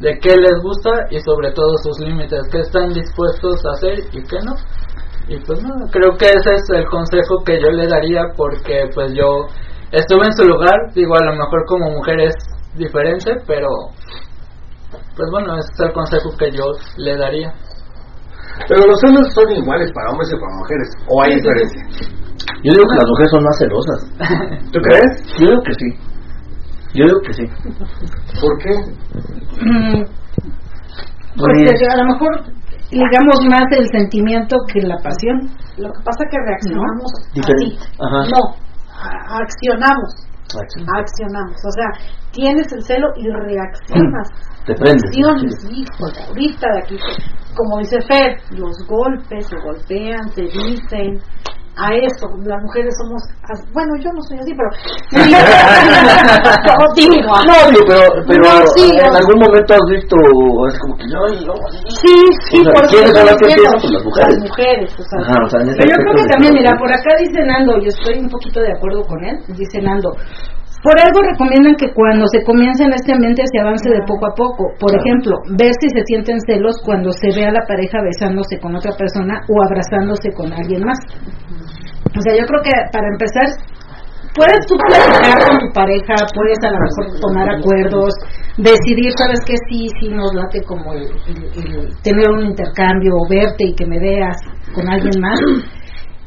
de 0.00 0.18
qué 0.18 0.36
les 0.36 0.62
gusta 0.62 0.90
y 1.10 1.18
sobre 1.20 1.52
todo 1.52 1.76
sus 1.82 1.98
límites, 2.00 2.40
qué 2.52 2.60
están 2.60 2.92
dispuestos 2.92 3.64
a 3.66 3.70
hacer 3.72 3.98
y 4.12 4.22
qué 4.22 4.38
no. 4.44 4.54
Y 5.28 5.38
pues 5.44 5.62
no, 5.62 5.74
creo 5.90 6.16
que 6.16 6.26
ese 6.26 6.54
es 6.54 6.70
el 6.70 6.86
consejo 6.86 7.42
que 7.44 7.60
yo 7.60 7.70
le 7.70 7.86
daría 7.86 8.22
porque 8.36 8.88
pues 8.94 9.12
yo 9.12 9.46
estuve 9.92 10.24
en 10.24 10.32
su 10.32 10.44
lugar, 10.44 10.74
digo 10.94 11.14
a 11.16 11.24
lo 11.24 11.32
mejor 11.32 11.64
como 11.66 11.90
mujer 11.90 12.20
es 12.20 12.34
diferente, 12.76 13.32
pero 13.46 13.68
pues 14.90 15.28
bueno, 15.30 15.58
ese 15.58 15.68
es 15.74 15.80
el 15.80 15.92
consejo 15.92 16.30
que 16.38 16.50
yo 16.52 16.64
le 16.96 17.16
daría. 17.16 17.52
Pero 18.66 18.86
los 18.86 19.00
celos 19.00 19.28
son 19.34 19.50
iguales 19.52 19.90
para 19.92 20.10
hombres 20.10 20.30
y 20.32 20.40
para 20.40 20.56
mujeres, 20.56 20.88
o 21.08 21.22
hay 21.22 21.34
diferencia. 21.34 21.82
Yo 22.64 22.72
digo 22.72 22.86
que 22.88 22.96
las 22.96 23.06
mujeres 23.06 23.30
son 23.30 23.44
más 23.44 23.58
celosas. 23.58 24.00
¿Tú 24.72 24.80
crees? 24.80 25.38
Yo 25.38 25.46
digo 25.46 25.62
que 25.62 25.74
sí. 25.74 26.17
Yo 26.94 27.04
digo 27.04 27.20
que 27.26 27.32
sí. 27.34 27.44
¿Por 28.40 28.58
qué? 28.58 28.70
Mm, 29.60 30.04
Porque 31.36 31.86
a 31.92 31.96
lo 31.96 32.04
mejor 32.12 32.44
ligamos 32.90 33.36
más 33.48 33.64
el 33.78 33.86
sentimiento 33.92 34.56
que 34.72 34.80
la 34.82 34.96
pasión. 34.98 35.38
Lo 35.76 35.92
que 35.92 36.00
pasa 36.04 36.24
es 36.24 36.30
que 36.30 36.38
reaccionamos 36.46 37.12
Diferente. 37.34 37.76
así. 37.76 37.92
Ajá. 38.00 38.24
No, 38.32 38.56
accionamos. 39.42 40.28
Accionamos. 40.96 41.56
O 41.64 41.70
sea, 41.72 41.90
tienes 42.32 42.72
el 42.72 42.82
celo 42.82 43.08
y 43.16 43.28
reaccionas. 43.28 44.28
Te 44.66 44.74
prendes. 44.74 45.04
Acciones, 45.04 45.54
híjole, 45.70 46.26
ahorita 46.28 46.66
de 46.74 46.78
aquí, 46.82 46.98
como 47.54 47.78
dice 47.78 48.00
Fer, 48.02 48.36
los 48.52 48.76
golpes 48.86 49.46
se 49.46 49.56
golpean, 49.60 50.28
se 50.34 50.42
dicen. 50.42 51.20
A 51.78 51.94
eso, 51.94 52.26
las 52.44 52.58
mujeres 52.62 52.92
somos, 52.98 53.22
as- 53.46 53.62
bueno, 53.72 53.94
yo 54.02 54.10
no 54.10 54.20
soy 54.26 54.38
así, 54.42 54.50
pero 54.50 54.68
Yo 56.66 56.84
digo, 56.94 57.30
No, 57.46 57.54
pero, 57.86 58.02
pero 58.26 58.42
No, 58.42 58.66
sí, 58.74 58.90
en 58.98 59.14
algún 59.14 59.38
momento 59.38 59.74
has 59.74 59.86
visto, 59.90 60.16
es 60.68 60.78
como 60.80 60.96
que 60.96 61.04
yo, 61.06 61.20
yo, 61.46 61.54
Sí, 62.02 62.14
sí, 62.50 62.58
O 62.60 62.64
sea, 62.64 62.72
por 62.74 62.86
¿quiénes 62.88 63.12
son 63.14 63.26
las 63.26 63.36
que 63.36 63.46
empiezan? 63.46 63.78
Pues 63.80 63.92
las 63.94 64.04
mujeres. 64.04 64.28
Las 64.34 64.42
mujeres, 64.48 64.88
o 64.98 65.02
sea, 65.06 65.18
Ajá, 65.22 65.36
o 65.44 65.48
sea, 65.48 65.60
Pero 65.62 65.86
yo 65.86 65.96
creo 66.02 66.14
que 66.18 66.26
también, 66.32 66.52
mira, 66.54 66.72
por 66.78 66.90
acá 66.90 67.10
dice 67.20 67.40
Nando, 67.46 67.72
yo 67.80 67.88
estoy 67.88 68.18
un 68.18 68.28
poquito 68.28 68.60
de 68.60 68.72
acuerdo 68.72 69.02
con 69.06 69.22
él, 69.24 69.36
dice 69.48 69.80
Nando, 69.80 70.10
por 70.82 70.94
algo 71.00 71.20
recomiendan 71.22 71.74
que 71.74 71.92
cuando 71.92 72.26
se 72.30 72.42
comienza 72.44 72.84
en 72.84 72.92
este 72.92 73.12
ambiente 73.12 73.42
se 73.50 73.58
avance 73.60 73.88
de 73.90 74.00
poco 74.06 74.26
a 74.30 74.34
poco. 74.34 74.70
Por 74.78 74.94
ejemplo, 74.94 75.34
ver 75.58 75.72
si 75.80 75.88
se 75.90 76.02
sienten 76.06 76.38
celos 76.46 76.76
cuando 76.84 77.10
se 77.12 77.28
ve 77.34 77.46
a 77.46 77.52
la 77.52 77.66
pareja 77.66 77.98
besándose 78.02 78.58
con 78.60 78.76
otra 78.76 78.92
persona 78.96 79.40
o 79.48 79.54
abrazándose 79.66 80.30
con 80.32 80.52
alguien 80.52 80.82
más. 80.84 80.98
O 82.16 82.20
sea, 82.22 82.32
yo 82.38 82.46
creo 82.46 82.62
que 82.62 82.70
para 82.92 83.08
empezar, 83.10 83.46
puedes 84.34 84.62
tú 84.66 84.76
platicar 84.86 85.38
con 85.50 85.58
tu 85.66 85.72
pareja, 85.74 86.14
puedes 86.34 86.58
a 86.62 86.70
lo 86.70 86.78
mejor 86.78 87.20
tomar 87.20 87.46
acuerdos, 87.58 88.14
decidir, 88.56 89.10
sabes 89.18 89.40
que 89.44 89.56
sí, 89.68 89.88
sí 90.00 90.08
nos 90.08 90.32
late 90.34 90.62
como 90.62 90.92
el, 90.94 91.02
el- 91.26 91.74
el 91.74 92.02
tener 92.02 92.30
un 92.30 92.46
intercambio, 92.46 93.14
o 93.18 93.28
verte 93.28 93.66
y 93.66 93.74
que 93.74 93.86
me 93.86 93.98
veas 93.98 94.36
con 94.74 94.88
alguien 94.88 95.20
más. 95.20 95.38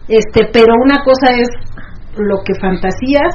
Este, 0.07 0.43
pero 0.51 0.73
una 0.83 1.03
cosa 1.03 1.31
es 1.39 1.47
lo 2.17 2.43
que 2.43 2.53
fantasías, 2.59 3.33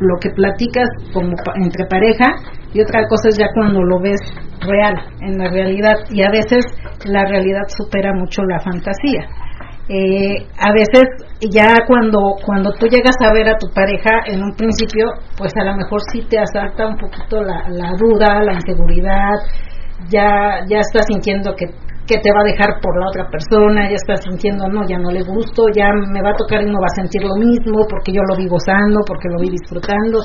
lo 0.00 0.16
que 0.20 0.30
platicas 0.30 0.88
como 1.12 1.32
entre 1.56 1.86
pareja 1.86 2.26
y 2.72 2.80
otra 2.80 3.06
cosa 3.08 3.28
es 3.28 3.38
ya 3.38 3.48
cuando 3.54 3.82
lo 3.82 4.00
ves 4.00 4.20
real, 4.60 4.94
en 5.20 5.38
la 5.38 5.50
realidad 5.50 5.94
y 6.10 6.22
a 6.22 6.30
veces 6.30 6.64
la 7.04 7.24
realidad 7.24 7.62
supera 7.68 8.12
mucho 8.12 8.42
la 8.42 8.60
fantasía. 8.60 9.26
Eh, 9.88 10.46
a 10.58 10.72
veces 10.72 11.08
ya 11.50 11.74
cuando 11.86 12.36
cuando 12.44 12.72
tú 12.72 12.86
llegas 12.88 13.16
a 13.24 13.32
ver 13.32 13.48
a 13.48 13.56
tu 13.56 13.72
pareja 13.72 14.20
en 14.26 14.42
un 14.42 14.52
principio 14.54 15.06
pues 15.36 15.56
a 15.56 15.64
lo 15.64 15.76
mejor 15.76 16.02
sí 16.12 16.26
te 16.28 16.38
asalta 16.38 16.88
un 16.88 16.98
poquito 16.98 17.40
la, 17.40 17.66
la 17.70 17.92
duda 17.96 18.42
la 18.44 18.52
inseguridad 18.52 19.32
ya 20.10 20.60
ya 20.68 20.80
estás 20.80 21.06
sintiendo 21.06 21.54
que 21.56 21.64
que 22.08 22.18
te 22.18 22.32
va 22.32 22.40
a 22.40 22.50
dejar 22.50 22.80
por 22.80 22.96
la 22.96 23.06
otra 23.12 23.28
persona, 23.28 23.84
ya 23.84 24.00
estás 24.00 24.24
sintiendo, 24.24 24.66
no, 24.66 24.80
ya 24.88 24.98
no 24.98 25.10
le 25.10 25.20
gusto, 25.22 25.68
ya 25.76 25.92
me 25.92 26.22
va 26.24 26.30
a 26.30 26.40
tocar 26.40 26.62
y 26.64 26.72
no 26.72 26.80
va 26.80 26.88
a 26.88 26.96
sentir 26.96 27.22
lo 27.22 27.36
mismo 27.36 27.84
porque 27.84 28.12
yo 28.12 28.24
lo 28.24 28.34
vi 28.34 28.48
gozando, 28.48 29.04
porque 29.06 29.28
lo 29.28 29.38
vi 29.38 29.52
disfrutando. 29.52 30.24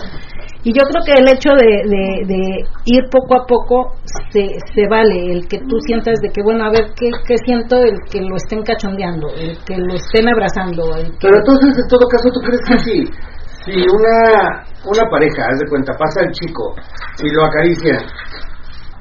Y 0.63 0.71
yo 0.71 0.87
creo 0.87 1.03
que 1.03 1.19
el 1.19 1.27
hecho 1.27 1.51
de, 1.59 1.83
de, 1.83 2.03
de 2.23 2.41
ir 2.87 3.03
poco 3.11 3.35
a 3.35 3.45
poco 3.45 3.99
se, 4.31 4.47
se 4.73 4.87
vale, 4.87 5.35
el 5.35 5.45
que 5.45 5.59
tú 5.59 5.75
sientas 5.85 6.15
de 6.23 6.31
que, 6.31 6.41
bueno, 6.41 6.63
a 6.63 6.71
ver, 6.71 6.95
¿qué, 6.95 7.11
¿qué 7.27 7.35
siento? 7.43 7.83
El 7.83 7.99
que 8.09 8.21
lo 8.21 8.37
estén 8.37 8.63
cachondeando, 8.63 9.27
el 9.35 9.59
que 9.67 9.75
lo 9.75 9.93
estén 9.93 10.29
abrazando. 10.31 10.95
El 10.95 11.11
que... 11.19 11.27
Pero 11.27 11.35
entonces, 11.35 11.83
en 11.83 11.87
todo 11.91 12.07
caso, 12.07 12.31
¿tú 12.31 12.39
crees 12.39 12.63
que 12.63 12.79
si, 12.79 12.95
si 13.67 13.75
una, 13.75 14.63
una 14.87 15.03
pareja, 15.11 15.51
haz 15.51 15.59
de 15.59 15.67
cuenta, 15.67 15.91
pasa 15.99 16.23
el 16.23 16.31
chico 16.31 16.75
y 17.19 17.29
lo 17.29 17.43
acaricia, 17.43 17.99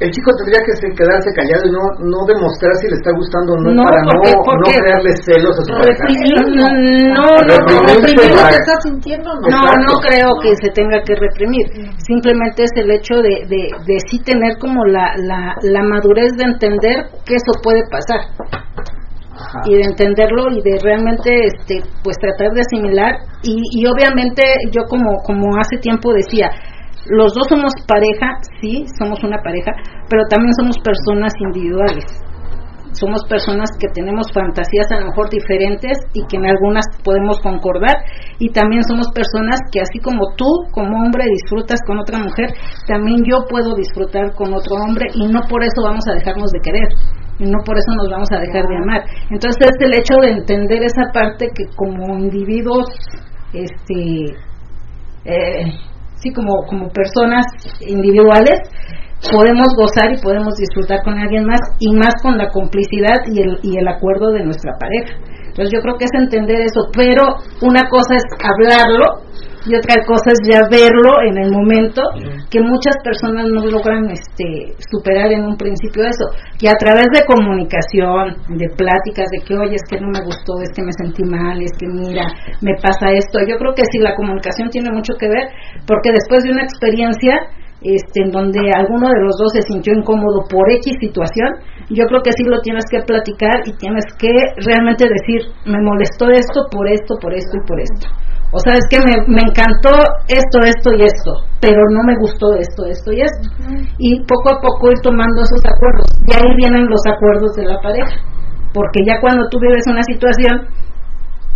el 0.01 0.11
chico 0.11 0.30
tendría 0.38 0.61
que 0.66 0.74
se- 0.76 0.95
quedarse 0.99 1.30
callado 1.36 1.62
y 1.68 1.70
no, 1.70 1.82
no 2.11 2.26
demostrar 2.26 2.74
si 2.80 2.88
le 2.90 2.97
está 2.99 3.12
gustando 3.14 3.53
o 3.55 3.57
no, 3.62 3.70
No, 3.70 3.84
para 3.84 4.03
porque- 4.03 4.32
no, 4.32 4.43
porque- 4.43 4.59
no 4.59 4.82
crearle 4.82 5.12
celos 5.22 5.55
a 5.55 5.62
su 5.62 5.72
pareja? 5.78 6.03
Reprimir, 6.03 6.36
no, 6.59 6.66
no, 6.66 7.22
no, 7.22 7.26
Reprimir, 7.47 8.30
no 8.34 8.43
¿qué 8.51 8.57
estás 8.59 8.80
sintiendo? 8.82 9.30
No. 9.47 9.62
No, 9.86 9.93
creo 10.03 10.30
que 10.43 10.51
se 10.61 10.70
tenga 10.74 10.99
que 11.07 11.14
reprimir. 11.14 11.66
Simplemente 12.03 12.64
es 12.64 12.72
el 12.76 12.90
hecho 12.90 13.14
de, 13.22 13.47
de, 13.47 13.62
de 13.86 13.97
sí 14.11 14.18
tener 14.24 14.59
como 14.59 14.84
la, 14.86 15.14
la, 15.18 15.55
la 15.62 15.82
madurez 15.84 16.32
de 16.36 16.45
entender 16.45 17.07
que 17.24 17.34
eso 17.36 17.53
puede 17.62 17.82
pasar 17.90 18.26
Ajá. 19.34 19.61
y 19.66 19.74
de 19.76 19.82
entenderlo 19.82 20.51
y 20.51 20.61
de 20.62 20.78
realmente 20.82 21.47
este 21.47 21.80
pues 22.05 22.16
tratar 22.18 22.51
de 22.53 22.61
asimilar 22.61 23.16
y, 23.43 23.57
y 23.72 23.86
obviamente 23.86 24.43
yo 24.70 24.82
como 24.88 25.16
como 25.24 25.57
hace 25.59 25.78
tiempo 25.80 26.12
decía 26.12 26.51
los 27.07 27.34
dos 27.34 27.46
somos 27.48 27.72
pareja 27.86 28.38
sí 28.61 28.84
somos 28.98 29.22
una 29.24 29.38
pareja 29.42 29.72
pero 30.09 30.22
también 30.28 30.55
somos 30.55 30.76
personas 30.78 31.32
individuales 31.40 32.05
somos 32.92 33.24
personas 33.28 33.70
que 33.80 33.88
tenemos 33.88 34.26
fantasías 34.32 34.90
a 34.92 35.00
lo 35.00 35.07
mejor 35.07 35.30
diferentes 35.30 35.96
y 36.12 36.24
que 36.26 36.36
en 36.36 36.46
algunas 36.46 36.84
podemos 37.03 37.40
concordar 37.40 37.96
y 38.38 38.50
también 38.53 38.84
somos 38.84 39.09
personas 39.14 39.61
que 39.72 39.80
así 39.80 39.98
como 40.00 40.20
tú 40.36 40.46
como 40.72 41.03
hombre 41.03 41.24
disfrutas 41.24 41.80
con 41.86 41.98
otra 41.98 42.18
mujer, 42.18 42.53
también 42.86 43.24
yo 43.24 43.44
puedo 43.48 43.74
disfrutar 43.74 44.34
con 44.34 44.53
otro 44.53 44.76
hombre 44.76 45.07
y 45.14 45.26
no 45.26 45.40
por 45.48 45.64
eso 45.64 45.82
vamos 45.82 46.05
a 46.09 46.14
dejarnos 46.14 46.50
de 46.53 46.61
querer 46.61 46.88
y 47.38 47.44
no 47.44 47.59
por 47.64 47.76
eso 47.78 47.90
nos 47.96 48.11
vamos 48.11 48.28
a 48.30 48.38
dejar 48.38 48.64
de 48.68 48.76
amar. 48.76 49.03
Entonces 49.30 49.68
es 49.72 49.76
el 49.80 49.98
hecho 49.98 50.14
de 50.20 50.30
entender 50.30 50.82
esa 50.82 51.11
parte 51.12 51.48
que 51.55 51.64
como 51.74 52.18
individuos 52.18 52.86
este 53.53 54.36
eh, 55.24 55.72
sí 56.22 56.32
como 56.32 56.64
como 56.68 56.88
personas 56.88 57.44
individuales 57.80 58.60
podemos 59.30 59.68
gozar 59.76 60.12
y 60.12 60.20
podemos 60.20 60.54
disfrutar 60.56 61.02
con 61.04 61.18
alguien 61.18 61.44
más 61.44 61.60
y 61.78 61.94
más 61.94 62.14
con 62.22 62.36
la 62.36 62.48
complicidad 62.48 63.22
y 63.30 63.40
el, 63.40 63.58
y 63.62 63.78
el 63.78 63.86
acuerdo 63.86 64.32
de 64.32 64.42
nuestra 64.42 64.72
pareja. 64.78 65.14
Entonces 65.46 65.70
yo 65.72 65.80
creo 65.80 65.96
que 65.96 66.06
es 66.06 66.14
entender 66.14 66.60
eso, 66.60 66.88
pero 66.96 67.22
una 67.60 67.82
cosa 67.88 68.16
es 68.16 68.24
hablarlo, 68.40 69.22
y 69.66 69.74
otra 69.74 70.02
cosa 70.06 70.32
es 70.32 70.40
ya 70.50 70.60
verlo 70.70 71.22
en 71.28 71.38
el 71.38 71.50
momento 71.52 72.02
que 72.50 72.60
muchas 72.60 72.96
personas 73.04 73.46
no 73.46 73.64
logran 73.66 74.10
este 74.10 74.74
superar 74.90 75.30
en 75.32 75.44
un 75.44 75.56
principio 75.56 76.04
eso. 76.04 76.26
Que 76.58 76.68
a 76.68 76.74
través 76.74 77.06
de 77.12 77.24
comunicación 77.26 78.36
de 78.58 78.68
pláticas 78.76 79.30
de 79.30 79.44
que 79.44 79.54
oye 79.54 79.76
es 79.76 79.86
que 79.88 80.00
no 80.00 80.08
me 80.08 80.24
gustó 80.24 80.60
es 80.62 80.70
que 80.74 80.82
me 80.82 80.92
sentí 80.92 81.22
mal 81.24 81.60
es 81.62 81.72
que 81.78 81.86
mira 81.86 82.26
me 82.60 82.74
pasa 82.80 83.12
esto 83.12 83.40
yo 83.46 83.56
creo 83.56 83.74
que 83.74 83.84
sí 83.90 83.98
la 83.98 84.14
comunicación 84.14 84.68
tiene 84.70 84.90
mucho 84.90 85.14
que 85.18 85.28
ver 85.28 85.48
porque 85.86 86.12
después 86.12 86.42
de 86.44 86.50
una 86.50 86.62
experiencia 86.64 87.48
este, 87.82 88.22
en 88.22 88.30
donde 88.30 88.60
alguno 88.74 89.08
de 89.08 89.20
los 89.26 89.34
dos 89.38 89.52
se 89.52 89.62
sintió 89.62 89.92
incómodo 89.92 90.46
por 90.48 90.70
X 90.70 90.94
situación, 91.00 91.50
yo 91.90 92.04
creo 92.06 92.22
que 92.22 92.30
sí 92.30 92.44
lo 92.44 92.60
tienes 92.60 92.84
que 92.88 93.02
platicar 93.02 93.66
y 93.66 93.74
tienes 93.76 94.04
que 94.18 94.30
realmente 94.62 95.04
decir, 95.10 95.50
me 95.66 95.82
molestó 95.82 96.30
esto 96.30 96.70
por 96.70 96.86
esto, 96.86 97.18
por 97.20 97.34
esto 97.34 97.58
y 97.58 97.66
por 97.66 97.80
esto. 97.80 98.06
O 98.53 98.59
sea, 98.61 98.76
es 98.76 98.84
que 98.92 99.00
me, 99.00 99.16
me 99.32 99.40
encantó 99.48 99.96
esto, 100.28 100.61
esto 100.61 100.92
y 100.92 101.09
esto, 101.09 101.32
pero 101.61 101.80
no 101.88 102.05
me 102.05 102.16
gustó 102.20 102.53
esto, 102.53 102.84
esto 102.84 103.12
y 103.12 103.24
esto. 103.24 103.48
Y 103.96 104.20
poco 104.28 104.53
a 104.53 104.61
poco 104.61 104.92
ir 104.92 105.00
tomando 105.00 105.40
esos 105.40 105.64
acuerdos. 105.64 106.05
Y 106.28 106.36
ahí 106.36 106.53
vienen 106.61 106.84
los 106.84 107.00
acuerdos 107.09 107.57
de 107.57 107.64
la 107.64 107.80
pareja. 107.80 108.12
Porque 108.74 109.00
ya 109.09 109.20
cuando 109.20 109.48
tú 109.48 109.59
vives 109.59 109.88
una 109.88 110.03
situación, 110.05 110.68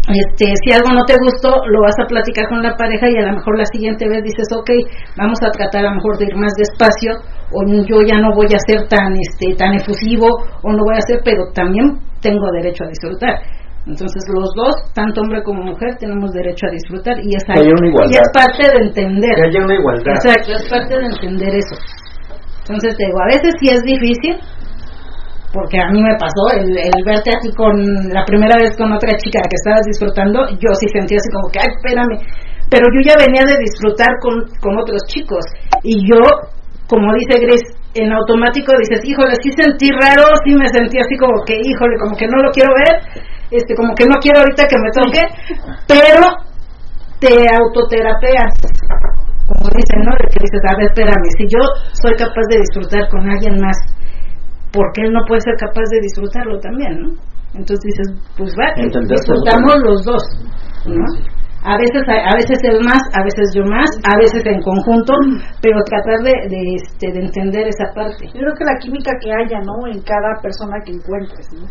este, 0.08 0.46
si 0.62 0.72
algo 0.72 0.94
no 0.94 1.02
te 1.04 1.16
gustó, 1.18 1.50
lo 1.66 1.82
vas 1.82 1.98
a 1.98 2.06
platicar 2.06 2.48
con 2.48 2.62
la 2.62 2.76
pareja 2.76 3.10
y 3.10 3.16
a 3.18 3.26
lo 3.26 3.36
mejor 3.36 3.58
la 3.58 3.66
siguiente 3.66 4.08
vez 4.08 4.22
dices, 4.22 4.46
ok, 4.54 4.70
vamos 5.18 5.38
a 5.42 5.50
tratar 5.50 5.84
a 5.84 5.90
lo 5.90 5.96
mejor 5.96 6.16
de 6.18 6.26
ir 6.26 6.36
más 6.36 6.54
despacio, 6.54 7.18
o 7.50 7.58
yo 7.66 8.06
ya 8.06 8.20
no 8.20 8.32
voy 8.32 8.46
a 8.54 8.62
ser 8.64 8.86
tan, 8.88 9.12
este, 9.18 9.54
tan 9.56 9.74
efusivo, 9.74 10.26
o 10.62 10.72
no 10.72 10.84
voy 10.84 10.96
a 10.96 11.00
ser, 11.00 11.20
pero 11.24 11.50
también 11.52 11.98
tengo 12.22 12.46
derecho 12.52 12.84
a 12.84 12.88
disfrutar. 12.88 13.34
Entonces 13.86 14.18
los 14.34 14.50
dos, 14.56 14.74
tanto 14.94 15.20
hombre 15.22 15.42
como 15.44 15.62
mujer, 15.62 15.94
tenemos 15.98 16.32
derecho 16.32 16.66
a 16.66 16.70
disfrutar 16.74 17.14
y 17.22 17.30
es, 17.38 17.44
y 17.46 18.14
es 18.18 18.28
parte 18.34 18.66
de 18.66 18.82
entender. 18.82 19.34
Que 19.36 19.46
haya 19.46 19.62
una 19.62 19.74
igualdad. 19.78 20.14
Exacto, 20.18 20.52
es 20.58 20.68
parte 20.68 20.98
de 20.98 21.06
entender 21.06 21.54
eso. 21.54 21.76
Entonces 22.66 22.96
te 22.98 23.06
digo, 23.06 23.18
a 23.22 23.30
veces 23.30 23.54
sí 23.62 23.70
es 23.70 23.82
difícil, 23.86 24.34
porque 25.54 25.78
a 25.78 25.86
mí 25.94 26.02
me 26.02 26.18
pasó 26.18 26.50
el, 26.58 26.66
el, 26.74 26.98
verte 27.06 27.30
aquí 27.30 27.54
con 27.54 27.78
la 28.10 28.26
primera 28.26 28.58
vez 28.58 28.76
con 28.76 28.90
otra 28.90 29.14
chica 29.16 29.38
que 29.46 29.54
estabas 29.54 29.86
disfrutando, 29.86 30.50
yo 30.58 30.74
sí 30.74 30.90
sentía 30.90 31.22
así 31.22 31.30
como 31.30 31.46
que, 31.54 31.62
ay, 31.62 31.70
espérame, 31.70 32.18
pero 32.66 32.90
yo 32.90 33.00
ya 33.06 33.14
venía 33.22 33.46
de 33.46 33.54
disfrutar 33.62 34.18
con, 34.18 34.34
con 34.58 34.74
otros 34.82 35.06
chicos 35.06 35.46
y 35.86 36.02
yo, 36.10 36.18
como 36.90 37.14
dice 37.14 37.38
Gris, 37.38 37.62
en 37.94 38.12
automático 38.12 38.74
dices, 38.76 39.00
híjole, 39.06 39.32
sí 39.40 39.50
sentí 39.54 39.94
raro, 39.94 40.26
sí 40.44 40.52
me 40.58 40.68
sentí 40.68 40.98
así 40.98 41.16
como 41.16 41.38
que, 41.46 41.54
híjole, 41.54 41.96
como 42.02 42.18
que 42.18 42.26
no 42.26 42.42
lo 42.42 42.50
quiero 42.50 42.74
ver, 42.74 43.24
este, 43.50 43.74
como 43.74 43.94
que 43.94 44.06
no 44.06 44.16
quiero 44.20 44.40
ahorita 44.40 44.66
que 44.66 44.78
me 44.78 44.90
toque, 44.90 45.22
pero 45.86 46.26
te 47.20 47.32
autoterapeas 47.48 48.52
como 49.46 49.70
dicen, 49.70 50.02
¿no? 50.02 50.10
De 50.18 50.26
que 50.26 50.42
dices, 50.42 50.62
a 50.66 50.76
ver, 50.76 50.90
espérame, 50.90 51.30
si 51.38 51.46
yo 51.46 51.62
soy 52.02 52.14
capaz 52.18 52.42
de 52.50 52.58
disfrutar 52.58 53.08
con 53.08 53.30
alguien 53.30 53.60
más 53.62 53.78
porque 54.72 55.02
él 55.02 55.12
no 55.12 55.24
puede 55.26 55.40
ser 55.40 55.56
capaz 55.56 55.86
de 55.90 56.00
disfrutarlo 56.02 56.58
también, 56.60 57.00
¿no? 57.00 57.08
Entonces 57.54 57.80
dices, 57.80 58.08
pues 58.36 58.52
va, 58.58 58.74
disfrutamos 58.76 59.74
los 59.86 60.04
dos, 60.04 60.22
¿no? 60.84 61.06
A 61.64 61.76
veces, 61.78 62.02
a 62.06 62.36
veces 62.36 62.58
él 62.62 62.78
más, 62.84 63.00
a 63.12 63.24
veces 63.24 63.50
yo 63.54 63.64
más, 63.64 63.90
a 64.04 64.14
veces 64.18 64.44
en 64.44 64.60
conjunto, 64.62 65.14
pero 65.62 65.82
tratar 65.82 66.22
de, 66.22 66.34
de, 66.46 66.62
este, 66.76 67.10
de 67.10 67.26
entender 67.26 67.66
esa 67.66 67.92
parte. 67.92 68.26
Yo 68.26 68.38
creo 68.38 68.54
que 68.54 68.64
la 68.64 68.78
química 68.78 69.10
que 69.20 69.32
haya, 69.32 69.58
¿no? 69.62 69.86
En 69.90 70.00
cada 70.02 70.38
persona 70.42 70.78
que 70.84 70.92
encuentres, 70.92 71.48
¿no? 71.54 71.66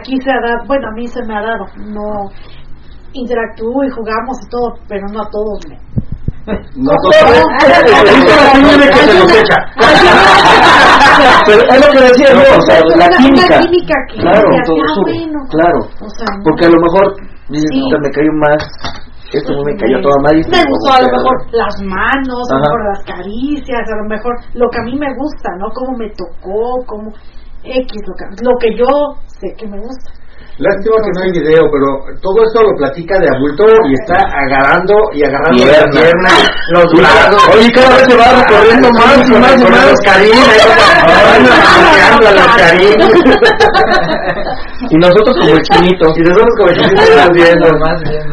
Aquí 0.00 0.16
se 0.22 0.30
ha 0.30 0.40
dado, 0.40 0.64
bueno, 0.66 0.88
a 0.88 0.92
mí 0.92 1.06
se 1.06 1.22
me 1.24 1.34
ha 1.36 1.42
dado, 1.42 1.66
no 1.92 2.30
interactúo 3.12 3.84
y 3.84 3.90
jugamos 3.90 4.36
y 4.44 4.48
todo, 4.48 4.74
pero 4.88 5.06
no 5.12 5.20
a 5.22 5.28
todos 5.30 5.60
me, 5.68 5.76
no, 6.76 6.92
Pero 11.46 11.60
es 11.70 11.80
lo 11.80 11.92
que 11.92 12.00
decía 12.00 12.28
no, 12.34 12.40
o 12.56 12.60
sea, 12.66 12.80
la 12.96 13.08
química. 13.16 13.94
claro, 14.12 14.48
todo, 14.66 15.02
bueno. 15.02 15.38
claro. 15.50 15.78
Porque 16.44 16.64
a 16.66 16.68
lo 16.70 16.80
mejor 16.80 17.16
dices, 17.48 17.68
Sí. 17.72 17.80
"Puta, 17.82 17.98
me 18.02 18.10
cayó 18.10 18.32
más, 18.40 18.62
esto 19.32 19.52
me 19.64 19.76
cayó 19.76 20.00
toda 20.00 20.16
madre. 20.22 20.42
me 20.50 20.64
gustó 20.68 20.92
a 20.92 21.02
lo 21.02 21.10
mejor 21.16 21.36
las 21.52 21.74
manos, 21.82 22.42
a 22.50 22.54
lo 22.54 22.60
mejor 22.60 22.80
las 22.92 23.04
caricias, 23.04 23.84
a 23.92 23.96
lo 24.02 24.08
mejor 24.08 24.32
lo 24.54 24.68
que 24.70 24.78
a 24.80 24.84
mí 24.84 24.98
me 24.98 25.14
gusta, 25.16 25.50
¿no? 25.58 25.66
Cómo 25.74 25.96
me 25.98 26.08
tocó, 26.10 26.84
cómo 26.86 27.10
X, 27.64 28.02
lo 28.06 28.14
que, 28.14 28.24
lo 28.44 28.50
que 28.60 28.68
yo 28.76 29.16
sé 29.40 29.54
que 29.56 29.66
me 29.66 29.78
gusta. 29.78 30.12
Lástima 30.58 30.94
que 31.02 31.10
no 31.18 31.20
hay 31.24 31.32
video, 31.32 31.62
pero 31.66 31.86
todo 32.22 32.44
esto 32.46 32.62
lo 32.62 32.70
platica 32.78 33.18
de 33.18 33.26
adulto 33.26 33.64
y 33.90 33.94
está 33.94 34.22
agarrando 34.22 34.94
y 35.12 35.24
agarrando 35.24 35.66
la 35.66 35.82
pierna, 35.90 36.30
los 36.70 36.86
brazos. 36.94 37.42
Oye, 37.58 37.72
cada 37.74 37.90
vez 37.96 38.04
se 38.06 38.16
va 38.16 38.38
recorriendo 38.38 38.88
más 38.92 39.18
y 39.28 39.32
más 39.34 39.58
y 39.60 39.64
más. 39.66 39.90
los 39.90 40.00
cariños. 40.06 40.48
Y 44.90 44.96
nosotros 44.96 45.36
como 45.38 45.50
el 45.56 45.62
chinito. 45.62 46.04
Y 46.14 46.22
nosotros 46.22 46.54
como 46.58 46.70
chiquitos 46.72 47.08
estamos 47.08 47.34
viendo. 47.34 47.68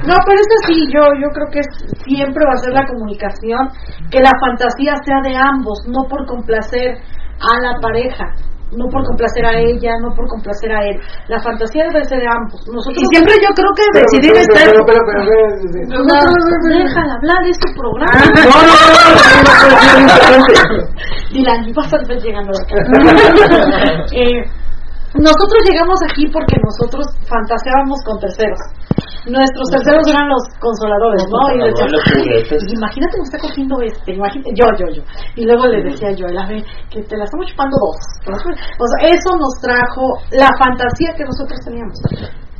No, 0.05 0.15
pero 0.25 0.37
eso 0.41 0.57
sí, 0.67 0.77
yo, 0.93 1.01
yo 1.21 1.27
creo 1.33 1.47
que 1.51 1.59
es- 1.59 2.03
siempre 2.05 2.45
va 2.45 2.53
a 2.53 2.57
ser 2.57 2.73
la 2.73 2.85
comunicación, 2.85 3.69
que 4.11 4.19
la 4.19 4.31
fantasía 4.45 4.93
sea 5.05 5.21
de 5.23 5.35
ambos, 5.37 5.79
no 5.87 6.03
por 6.09 6.25
complacer 6.27 6.97
a 7.39 7.59
la 7.61 7.79
pareja, 7.81 8.25
no 8.71 8.87
por 8.87 9.03
complacer 9.03 9.45
a 9.45 9.59
ella, 9.59 9.91
no 9.99 10.15
por 10.15 10.27
complacer 10.27 10.71
a 10.71 10.79
él. 10.87 10.95
La 11.27 11.39
fantasía 11.39 11.83
debe 11.91 12.03
ser 12.05 12.19
de 12.19 12.27
ambos. 12.27 12.59
Nosotros 12.67 13.03
Y 13.03 13.05
siempre 13.11 13.35
yo 13.41 13.51
creo 13.51 13.71
que 13.75 13.83
Pero, 13.91 14.05
decidir 14.07 14.31
pero, 14.31 14.41
estar... 14.47 14.65
pero, 14.71 14.85
pero, 14.85 15.01
pero, 15.05 15.21
pero, 15.25 16.03
Nosotros, 16.03 16.43
déjala 16.71 17.13
hablar, 17.15 17.41
es 17.47 17.59
tu 17.59 17.69
programa. 17.75 18.19
No, 18.31 18.57
no, 18.63 18.75
no, 18.79 18.95
no, 18.95 19.11
no, 19.11 19.27
no, 19.31 19.67
no, 19.99 20.15
no, 20.15 20.37
no, 20.37 20.47
no. 20.47 20.91
Dylan, 21.31 21.67
y 21.67 21.73
vas 21.73 21.93
a 21.93 21.97
ver 22.07 22.19
llegando 22.21 22.51
acá. 22.51 22.75
Eh, 24.11 24.43
nosotros 25.19 25.59
llegamos 25.67 25.99
aquí 26.07 26.23
porque 26.31 26.55
nosotros 26.63 27.05
fantaseábamos 27.27 27.99
con 28.05 28.19
terceros. 28.19 28.59
Nuestros 29.27 29.69
terceros 29.69 30.07
eran 30.07 30.29
los 30.29 30.41
consoladores, 30.57 31.23
¿no? 31.29 31.41
Y 31.53 31.69
decíamos, 31.69 32.01
"Ay, 32.15 32.73
imagínate 32.73 33.11
que 33.11 33.21
me 33.21 33.27
está 33.29 33.37
cogiendo 33.37 33.75
este, 33.81 34.11
imagínate, 34.13 34.49
yo, 34.55 34.65
yo, 34.79 34.85
yo. 34.95 35.03
Y 35.35 35.45
luego 35.45 35.67
le 35.67 35.83
decía 35.83 36.11
yo, 36.15 36.27
la 36.27 36.47
ve, 36.47 36.63
que 36.89 37.03
te 37.03 37.17
la 37.17 37.25
estamos 37.25 37.45
chupando 37.47 37.77
dos. 37.77 37.97
O 38.33 38.85
sea, 38.87 39.09
eso 39.09 39.29
nos 39.37 39.53
trajo 39.61 40.17
la 40.31 40.49
fantasía 40.57 41.13
que 41.15 41.25
nosotros 41.25 41.59
teníamos. 41.65 41.99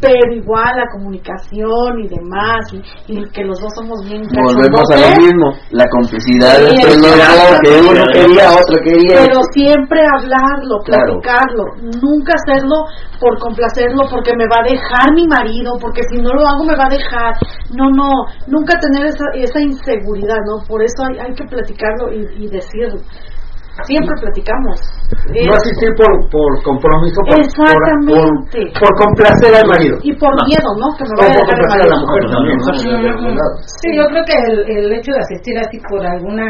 Pero 0.02 0.34
igual 0.34 0.74
la 0.76 0.86
comunicación 0.92 2.00
y 2.02 2.08
demás, 2.10 2.66
y, 2.74 2.82
y 3.14 3.24
que 3.30 3.44
los 3.44 3.60
dos 3.62 3.72
somos 3.76 4.04
bien 4.10 4.24
Volvemos 4.34 4.82
a 4.92 4.98
lo 4.98 5.10
mismo, 5.22 5.46
la 5.72 5.86
complicidad 5.92 6.58
Sí, 6.58 6.74
entre 6.74 6.98
los 6.98 7.02
dos, 7.06 7.60
que 7.62 7.70
uno 7.86 8.04
quería, 8.12 8.50
otro 8.50 8.78
quería. 8.84 9.18
pero 9.22 9.40
siempre 9.54 10.00
hablarlo, 10.18 10.80
Claro. 10.86 11.22
platicarlo, 11.22 11.64
nunca 12.02 12.34
hacerlo 12.34 12.76
por 13.20 13.38
complacerlo, 13.38 14.02
porque 14.10 14.32
me 14.36 14.46
va 14.50 14.66
a 14.66 14.70
dejar 14.74 15.14
mi 15.14 15.28
marido, 15.28 15.78
porque 15.80 16.02
si 16.10 16.18
no 16.20 16.34
lo 16.34 16.42
hago 16.48 16.66
me 16.66 16.76
va 16.76 16.86
a 16.86 16.90
dejar. 16.90 17.34
No, 17.78 17.86
no, 17.92 18.10
nunca 18.48 18.74
tener 18.80 19.06
esa, 19.06 19.26
esa 19.36 19.60
inseguridad, 19.62 20.42
¿no? 20.50 20.64
Por 20.68 20.82
eso 20.84 21.04
hay, 21.08 21.20
hay 21.20 21.34
que 21.36 21.46
platicarlo 21.46 22.12
y, 22.12 22.46
y 22.46 22.48
decirlo. 22.50 23.00
Siempre 23.88 24.14
platicamos. 24.22 24.76
No 25.48 25.54
asistir 25.56 25.90
por, 25.96 26.12
por 26.30 26.50
compromiso, 26.64 27.20
por, 27.26 27.40
Exactamente. 27.40 28.12
por, 28.14 28.82
por 28.84 28.92
complacer 29.00 29.56
al 29.56 29.68
marido. 29.68 29.98
y 30.04 30.12
por 30.20 30.32
miedo, 30.46 30.70
¿no? 30.78 30.88
Que 30.98 31.04
me 31.08 31.16
vaya 31.18 31.40
a 31.40 31.46
por 31.46 31.56
dejar 31.56 31.56
el 31.56 31.66
complacer 31.66 31.82
a 31.82 31.88
la 31.88 31.96
marido. 31.96 32.06
mujer 32.06 32.24
también. 32.30 32.58
¿no? 33.36 33.42
Sí, 33.82 33.88
yo 33.96 34.04
creo 34.12 34.24
que 34.28 34.36
el, 34.52 34.56
el 34.78 34.92
hecho 34.92 35.12
de 35.16 35.20
asistir 35.20 35.56
así 35.58 35.78
por 35.90 36.06
alguna 36.06 36.46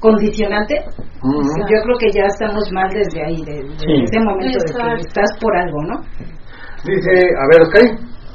condicionante, 0.00 0.74
Ujú. 1.22 1.40
yo 1.66 1.76
creo 1.82 1.96
que 1.98 2.10
ya 2.12 2.24
estamos 2.26 2.64
mal 2.72 2.88
desde 2.92 3.24
ahí, 3.24 3.40
de- 3.44 3.62
desde 3.64 3.78
Sí. 3.78 4.04
ese 4.04 4.18
momento 4.20 4.58
de 4.58 4.64
Exacto. 4.70 4.94
que 4.96 5.00
estás 5.02 5.30
por 5.40 5.56
algo, 5.56 5.78
¿no? 5.82 5.96
Dice, 6.84 7.10
a 7.10 7.44
ver, 7.50 7.62
Oscar. 7.62 7.82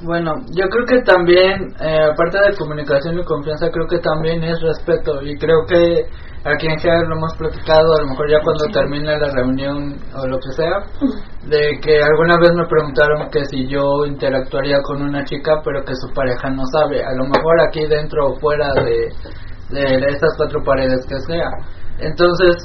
Bueno, 0.02 0.34
yo 0.56 0.70
creo 0.70 0.86
que 0.86 1.02
también, 1.02 1.76
eh, 1.82 2.08
aparte 2.14 2.40
de 2.40 2.56
comunicación 2.58 3.20
y 3.20 3.24
confianza, 3.24 3.70
creo 3.70 3.86
que 3.88 4.00
también 4.00 4.44
es 4.44 4.62
respeto. 4.62 5.22
Y 5.22 5.38
creo 5.38 5.66
que 5.68 6.06
aquí 6.46 6.68
en 6.68 6.80
general 6.80 7.10
lo 7.10 7.18
hemos 7.18 7.36
platicado, 7.36 7.96
a 7.98 8.02
lo 8.04 8.08
mejor 8.08 8.30
ya 8.30 8.40
cuando 8.42 8.66
termine 8.72 9.20
la 9.20 9.30
reunión 9.30 10.00
o 10.16 10.26
lo 10.26 10.38
que 10.40 10.52
sea, 10.56 10.80
de 11.48 11.80
que 11.82 12.02
alguna 12.02 12.38
vez 12.40 12.54
me 12.56 12.66
preguntaron 12.68 13.30
que 13.30 13.44
si 13.46 13.68
yo 13.68 14.06
interactuaría 14.06 14.82
con 14.84 15.02
una 15.02 15.26
chica, 15.26 15.60
pero 15.66 15.84
que 15.84 15.96
su 15.96 16.14
pareja 16.14 16.50
no 16.50 16.64
sabe. 16.72 17.04
A 17.04 17.12
lo 17.12 17.26
mejor 17.26 17.60
aquí 17.68 17.86
dentro 17.86 18.28
o 18.28 18.40
fuera 18.40 18.72
de, 18.76 19.10
de 19.70 20.08
estas 20.08 20.38
cuatro 20.38 20.64
paredes 20.64 21.06
que 21.08 21.20
sea. 21.28 21.50
Entonces, 22.00 22.56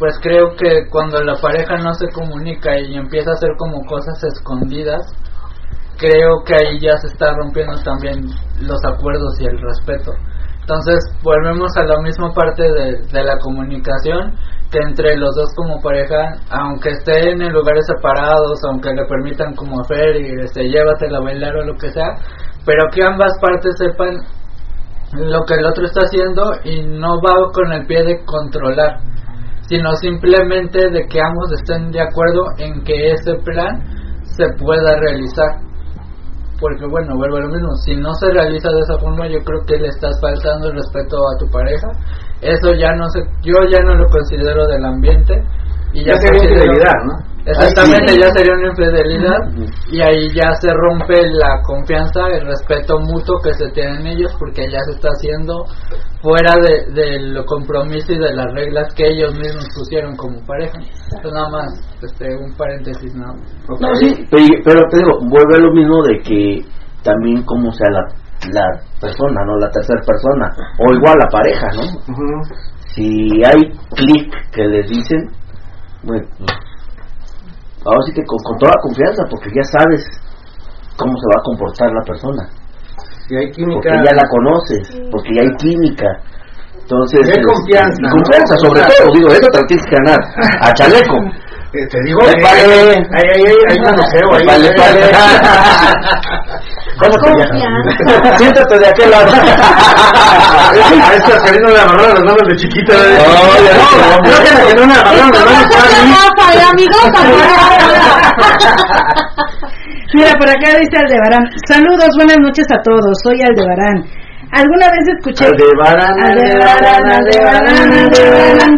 pues 0.00 0.18
creo 0.20 0.56
que 0.56 0.88
cuando 0.90 1.22
la 1.22 1.36
pareja 1.40 1.76
no 1.76 1.94
se 1.94 2.08
comunica 2.08 2.76
y 2.80 2.96
empieza 2.96 3.30
a 3.30 3.34
hacer 3.34 3.50
como 3.56 3.84
cosas 3.86 4.18
escondidas, 4.24 5.06
creo 6.02 6.42
que 6.44 6.54
ahí 6.54 6.80
ya 6.80 6.96
se 6.96 7.06
está 7.06 7.32
rompiendo 7.34 7.74
también 7.84 8.26
los 8.60 8.84
acuerdos 8.84 9.38
y 9.40 9.46
el 9.46 9.58
respeto. 9.60 10.10
Entonces 10.60 10.98
volvemos 11.22 11.70
a 11.76 11.84
la 11.84 12.00
misma 12.02 12.32
parte 12.34 12.62
de, 12.62 13.02
de 13.12 13.22
la 13.22 13.38
comunicación, 13.38 14.34
que 14.70 14.78
entre 14.78 15.16
los 15.16 15.34
dos 15.34 15.52
como 15.54 15.80
pareja, 15.80 16.34
aunque 16.50 16.90
estén 16.90 17.42
en 17.42 17.52
lugares 17.52 17.84
separados, 17.86 18.58
aunque 18.68 18.94
le 18.94 19.04
permitan 19.06 19.54
como 19.54 19.80
hacer 19.80 20.16
y 20.16 20.42
este, 20.42 20.68
llévatela 20.68 21.18
a 21.18 21.22
bailar 21.22 21.56
o 21.56 21.64
lo 21.64 21.74
que 21.74 21.90
sea, 21.90 22.14
pero 22.64 22.84
que 22.92 23.04
ambas 23.04 23.32
partes 23.40 23.74
sepan 23.76 24.22
lo 25.12 25.44
que 25.44 25.54
el 25.54 25.66
otro 25.66 25.84
está 25.84 26.00
haciendo 26.04 26.42
y 26.64 26.82
no 26.86 27.20
va 27.20 27.52
con 27.52 27.70
el 27.72 27.86
pie 27.86 28.02
de 28.02 28.24
controlar, 28.24 28.98
sino 29.68 29.92
simplemente 29.96 30.90
de 30.90 31.06
que 31.06 31.20
ambos 31.20 31.52
estén 31.52 31.90
de 31.90 32.00
acuerdo 32.00 32.44
en 32.58 32.82
que 32.82 33.12
ese 33.12 33.34
plan 33.44 33.82
se 34.22 34.46
pueda 34.58 34.96
realizar. 34.98 35.71
Porque 36.62 36.86
bueno, 36.86 37.16
vuelvo 37.16 37.38
a 37.38 37.40
lo 37.40 37.48
mismo, 37.48 37.74
si 37.84 37.96
no 37.96 38.14
se 38.14 38.30
realiza 38.30 38.70
de 38.70 38.78
esa 38.86 38.96
forma, 39.02 39.26
yo 39.26 39.42
creo 39.42 39.66
que 39.66 39.82
le 39.82 39.88
estás 39.88 40.14
faltando 40.20 40.68
el 40.68 40.76
respeto 40.76 41.16
a 41.18 41.36
tu 41.36 41.50
pareja. 41.50 41.88
Eso 42.40 42.72
ya 42.78 42.94
no 42.94 43.10
sé, 43.10 43.18
yo 43.42 43.58
ya 43.68 43.82
no 43.82 43.96
lo 43.96 44.06
considero 44.08 44.68
del 44.68 44.84
ambiente 44.84 45.42
y 45.92 46.04
ya, 46.04 46.14
Ya 46.14 46.20
sería 46.20 46.44
infidelidad, 46.44 46.94
¿no? 47.04 47.31
Exactamente, 47.44 48.14
ya 48.20 48.28
sería 48.30 48.54
una 48.54 48.68
infidelidad 48.68 49.38
y 49.90 50.00
ahí 50.00 50.28
ya 50.32 50.54
se 50.60 50.68
rompe 50.72 51.26
la 51.32 51.60
confianza, 51.66 52.28
el 52.28 52.46
respeto 52.46 52.98
mutuo 53.00 53.36
que 53.42 53.52
se 53.54 53.68
tienen 53.70 54.06
ellos 54.06 54.32
porque 54.38 54.62
ya 54.70 54.78
se 54.84 54.92
está 54.92 55.08
haciendo 55.08 55.64
fuera 56.22 56.54
de, 56.54 56.92
del 56.94 57.44
compromiso 57.44 58.12
y 58.12 58.18
de 58.18 58.32
las 58.32 58.46
reglas 58.54 58.94
que 58.94 59.08
ellos 59.08 59.34
mismos 59.34 59.66
pusieron 59.74 60.14
como 60.16 60.38
pareja. 60.46 60.78
Entonces 60.78 61.32
nada 61.32 61.48
más, 61.50 61.98
este, 62.00 62.26
un 62.36 62.52
paréntesis 62.56 63.12
nada 63.14 63.34
más. 63.34 63.80
No, 63.80 63.94
sí, 63.96 64.26
pero, 64.30 64.44
pero 64.64 64.80
te 64.88 64.98
digo, 64.98 65.10
vuelve 65.28 65.56
a 65.56 65.60
lo 65.60 65.72
mismo 65.72 66.02
de 66.04 66.18
que 66.20 66.64
también 67.02 67.42
como 67.42 67.72
sea 67.72 67.90
la, 67.90 68.06
la 68.52 68.66
persona, 69.00 69.44
¿no? 69.44 69.56
La 69.58 69.70
tercera 69.70 70.00
persona, 70.06 70.48
o 70.78 70.94
igual 70.94 71.18
la 71.18 71.28
pareja, 71.28 71.66
¿no? 71.74 72.42
Si 72.94 73.42
hay 73.44 73.60
clic 73.96 74.32
que 74.52 74.62
les 74.64 74.88
dicen, 74.88 75.28
bueno, 76.04 76.26
pues, 76.38 76.50
ahora 77.84 78.02
sí 78.06 78.12
que 78.12 78.22
con, 78.24 78.38
con 78.44 78.58
toda 78.58 78.72
confianza, 78.82 79.22
porque 79.30 79.50
ya 79.54 79.64
sabes 79.64 80.02
cómo 80.96 81.12
se 81.18 81.26
va 81.34 81.36
a 81.40 81.44
comportar 81.44 81.88
la 81.92 82.04
persona, 82.04 82.42
Si 83.28 83.34
hay 83.36 83.50
química. 83.50 83.74
porque 83.74 84.04
ya 84.04 84.12
la 84.14 84.26
conoces, 84.28 84.82
porque 85.10 85.30
ya 85.34 85.42
hay 85.42 85.52
química. 85.56 86.08
Entonces, 86.82 87.20
Y 87.20 87.30
hay 87.30 87.38
este, 87.40 87.42
confianza, 87.46 87.98
y 87.98 88.02
¿no? 88.04 88.10
confianza, 88.10 88.54
sobre 88.58 88.80
todo, 88.82 89.12
digo, 89.14 89.28
eso 89.32 89.48
te 89.52 89.58
lo 89.60 89.66
tienes 89.66 89.86
que 89.86 89.96
ganar, 89.96 90.20
a 90.60 90.72
chaleco. 90.74 91.16
Eh, 91.74 91.86
te 91.88 91.98
digo, 92.04 92.20
vale. 92.20 92.36
hay, 92.44 93.26
hay, 93.32 93.42
hay, 93.46 93.56
hay 93.70 93.78
manoseo 93.80 94.34
ahí. 94.34 94.44
Vale, 94.44 94.68
vale. 94.76 95.00
Confianza. 96.98 98.36
Siéntate 98.36 98.78
de 98.78 98.86
aquel 98.86 99.10
lado. 99.10 99.32
A 99.32 101.14
esta 101.14 101.42
Karina 101.42 101.68
le 101.70 101.80
agarraron 101.80 102.14
las 102.14 102.24
manos 102.24 102.48
de 102.48 102.56
chiquita. 102.56 102.92
¿eh? 102.92 102.96
No, 103.16 103.24
ya 103.64 103.72
no. 103.72 103.84
creo 104.22 104.38
que 104.44 104.50
la 104.52 104.60
que 104.66 104.74
no 104.74 104.84
le 104.86 104.92
agarraron 104.92 105.30
las 105.32 105.44
manos 105.44 105.66
fue 106.36 106.62
a 106.62 106.72
mí. 106.74 106.84
Mira, 110.12 110.32
por 110.38 110.48
acá 110.48 110.78
dice 110.78 110.98
Aldebarán. 110.98 111.44
Saludos, 111.66 112.10
buenas 112.16 112.38
noches 112.38 112.66
a 112.70 112.82
todos. 112.82 113.16
Soy 113.24 113.40
Aldebarán. 113.40 114.04
¿Alguna 114.52 114.84
vez 114.92 115.00
escuché... 115.16 115.46
Aldebarán, 115.46 116.12
Aldebarán, 116.20 117.08
Aldebarán, 117.08 117.88
Aldebarán. 117.88 118.68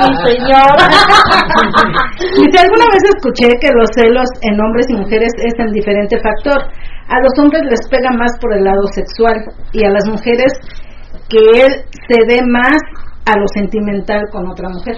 Mi 0.00 0.16
señor. 0.24 0.72
Dice, 2.40 2.58
alguna 2.64 2.86
vez 2.88 3.04
escuché 3.14 3.48
que 3.60 3.68
los 3.76 3.88
celos 3.94 4.24
en 4.40 4.58
hombres 4.58 4.86
y 4.88 4.94
mujeres 4.94 5.28
es 5.36 5.52
en 5.58 5.70
diferente 5.72 6.18
factor. 6.18 6.64
A 7.08 7.20
los 7.20 7.32
hombres 7.38 7.60
les 7.68 7.86
pega 7.90 8.08
más 8.16 8.32
por 8.40 8.54
el 8.56 8.64
lado 8.64 8.86
sexual 8.94 9.36
y 9.72 9.84
a 9.84 9.90
las 9.90 10.08
mujeres 10.08 10.52
que 11.28 11.44
él 11.60 11.84
se 12.08 12.24
dé 12.26 12.40
más 12.46 12.78
a 13.26 13.38
lo 13.38 13.46
sentimental 13.48 14.22
con 14.32 14.48
otra 14.48 14.70
mujer. 14.70 14.96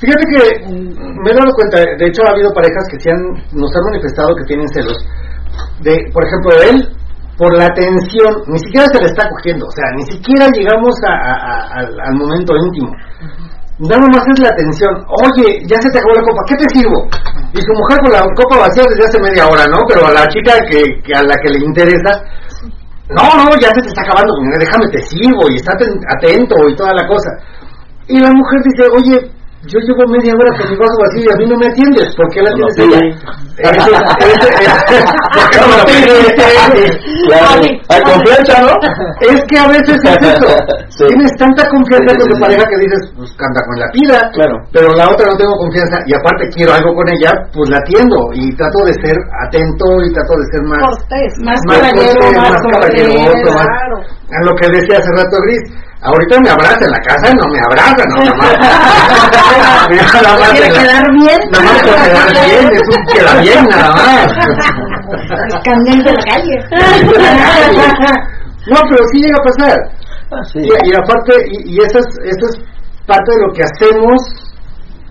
Fíjate 0.00 0.24
que 0.26 0.66
me 0.66 1.30
he 1.30 1.34
dado 1.34 1.52
cuenta, 1.54 1.78
de 1.78 2.06
hecho 2.08 2.26
ha 2.26 2.32
habido 2.32 2.50
parejas 2.52 2.88
que 2.90 2.98
se 2.98 3.08
han, 3.08 3.22
nos 3.54 3.70
han 3.70 3.84
manifestado 3.84 4.34
que 4.34 4.44
tienen 4.46 4.66
celos. 4.66 4.98
De, 5.80 6.10
por 6.12 6.24
ejemplo, 6.24 6.50
él, 6.62 6.88
por 7.36 7.56
la 7.56 7.66
atención, 7.66 8.30
ni 8.46 8.58
siquiera 8.58 8.86
se 8.86 8.98
le 9.00 9.06
está 9.08 9.28
cogiendo, 9.28 9.66
o 9.66 9.70
sea, 9.72 9.84
ni 9.96 10.04
siquiera 10.04 10.46
llegamos 10.52 10.94
a- 11.06 11.12
a- 11.12 11.62
a- 11.80 12.06
al, 12.08 12.14
momento 12.14 12.54
íntimo. 12.56 12.90
Nada 13.78 14.06
más 14.14 14.22
es 14.28 14.38
la 14.40 14.50
atención. 14.50 14.94
Oye, 15.26 15.62
ya 15.66 15.80
se 15.80 15.90
te 15.90 15.98
acabó 15.98 16.14
la 16.14 16.22
copa, 16.22 16.42
¿qué 16.46 16.54
te 16.56 16.68
sirvo? 16.70 17.08
Y 17.52 17.60
su 17.60 17.72
mujer 17.74 17.98
con 18.04 18.12
la 18.12 18.22
copa 18.36 18.58
vacía 18.68 18.84
desde 18.88 19.04
hace 19.08 19.18
media 19.20 19.48
hora, 19.48 19.66
¿no? 19.66 19.78
Pero 19.88 20.06
a 20.06 20.12
la 20.12 20.28
chica 20.28 20.54
que, 20.70 21.02
que 21.02 21.12
a 21.14 21.22
la 21.22 21.34
que 21.42 21.50
le 21.52 21.64
interesa, 21.66 22.12
no, 23.10 23.22
no, 23.44 23.50
ya 23.60 23.68
se 23.74 23.82
te 23.82 23.88
está 23.88 24.02
acabando, 24.02 24.32
déjame 24.58 24.86
te 24.88 25.02
sirvo 25.02 25.50
y 25.50 25.56
está 25.56 25.72
aten- 25.72 26.00
atento 26.16 26.54
y 26.68 26.76
toda 26.76 26.94
la 26.94 27.06
cosa. 27.08 27.30
Y 28.06 28.20
la 28.20 28.30
mujer 28.30 28.60
dice, 28.64 28.84
oye, 28.94 29.30
yo 29.62 29.78
llevo 29.78 30.02
media 30.10 30.34
hora 30.34 30.50
con 30.58 30.66
mi 30.70 30.76
vaso 30.76 30.96
vacío 30.98 31.22
y 31.22 31.30
a 31.30 31.36
mí 31.38 31.46
no 31.46 31.56
me 31.56 31.66
atiendes, 31.70 32.10
¿por 32.16 32.26
qué 32.34 32.42
la 32.42 32.50
tienes 32.50 32.76
lo 32.76 32.82
pide? 32.82 33.14
Claro, 37.28 37.62
hay 37.88 38.02
confianza, 38.02 38.58
¿no? 38.58 38.74
Es 39.22 39.38
que 39.46 39.58
a 39.58 39.68
veces 39.68 39.98
es 40.02 40.18
eso. 40.18 40.50
Sí. 40.92 41.06
Tienes 41.08 41.32
tanta 41.38 41.64
confianza 41.72 42.12
Sí, 42.12 42.12
sí, 42.12 42.20
con 42.20 42.28
tu 42.28 42.36
sí, 42.36 42.42
pareja 42.42 42.64
que 42.68 42.78
dices, 42.84 43.00
pues 43.16 43.32
canta 43.32 43.64
con 43.64 43.80
la. 43.80 43.88
Claro. 44.36 44.56
Pero 44.72 44.92
la 44.92 45.08
otra 45.08 45.24
no 45.24 45.36
tengo 45.40 45.56
confianza 45.56 45.96
y 46.04 46.12
aparte 46.12 46.44
quiero 46.52 46.74
algo 46.74 46.92
con 46.92 47.08
ella, 47.08 47.32
pues 47.54 47.70
la 47.70 47.78
atiendo 47.78 48.18
y 48.34 48.54
trato 48.56 48.84
de 48.84 48.92
ser 49.00 49.16
atento 49.40 49.86
y 50.04 50.12
trato 50.12 50.36
de 50.36 50.44
ser 50.52 50.62
más 50.68 50.84
Cortés, 50.84 51.32
más, 51.40 51.58
más 51.64 51.80
caballero, 51.80 52.20
más, 52.36 52.50
más 52.50 52.60
caballeroso, 52.76 53.56
a 53.56 54.40
lo 54.44 54.52
que 54.60 54.68
decía 54.68 54.98
hace 55.00 55.10
rato 55.16 55.36
Gris. 55.48 55.64
Ahorita 56.02 56.34
me 56.42 56.50
abraza 56.50 56.84
en 56.84 56.90
la 56.90 56.98
casa, 57.06 57.32
no 57.32 57.44
me 57.52 57.60
abraza, 57.62 58.02
no, 58.10 58.16
nada 58.24 58.34
más. 58.36 58.52
Nada 60.22 60.38
más 60.38 60.50
Quiere 60.50 60.70
quedar 60.72 61.06
bien. 61.12 61.40
Nada 61.50 61.64
más 61.64 61.78
por 61.82 61.94
quedar 61.94 62.28
bien, 62.46 62.64
es 62.72 62.86
un 62.90 63.02
queda 63.06 63.32
bien 63.40 63.64
nada 63.70 63.90
más. 63.94 64.26
Candel 65.62 66.02
de 66.02 66.12
la 66.12 66.22
calle. 66.24 66.56
No, 68.66 68.78
pero 68.88 69.02
sí 69.12 69.22
llega 69.22 69.38
a 69.38 69.44
pasar. 69.44 69.78
Ah, 70.32 70.42
sí. 70.52 70.58
Y, 70.58 70.66
y 70.66 70.96
aparte, 70.96 71.32
y, 71.46 71.74
y 71.74 71.78
eso, 71.78 71.98
es, 71.98 72.06
eso 72.24 72.46
es 72.50 72.58
parte 73.06 73.30
de 73.30 73.46
lo 73.46 73.52
que 73.52 73.62
hacemos 73.62 74.18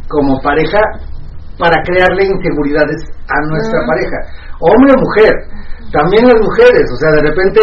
como 0.10 0.42
pareja 0.42 0.80
para 1.58 1.82
crearle 1.84 2.26
inseguridades 2.26 3.00
a 3.30 3.42
nuestra 3.48 3.80
pareja, 3.88 4.18
hombre 4.60 4.94
o 4.98 5.00
mujer. 5.00 5.34
También 5.92 6.24
las 6.28 6.42
mujeres, 6.42 6.84
o 6.92 6.96
sea, 6.96 7.12
de 7.12 7.22
repente, 7.22 7.62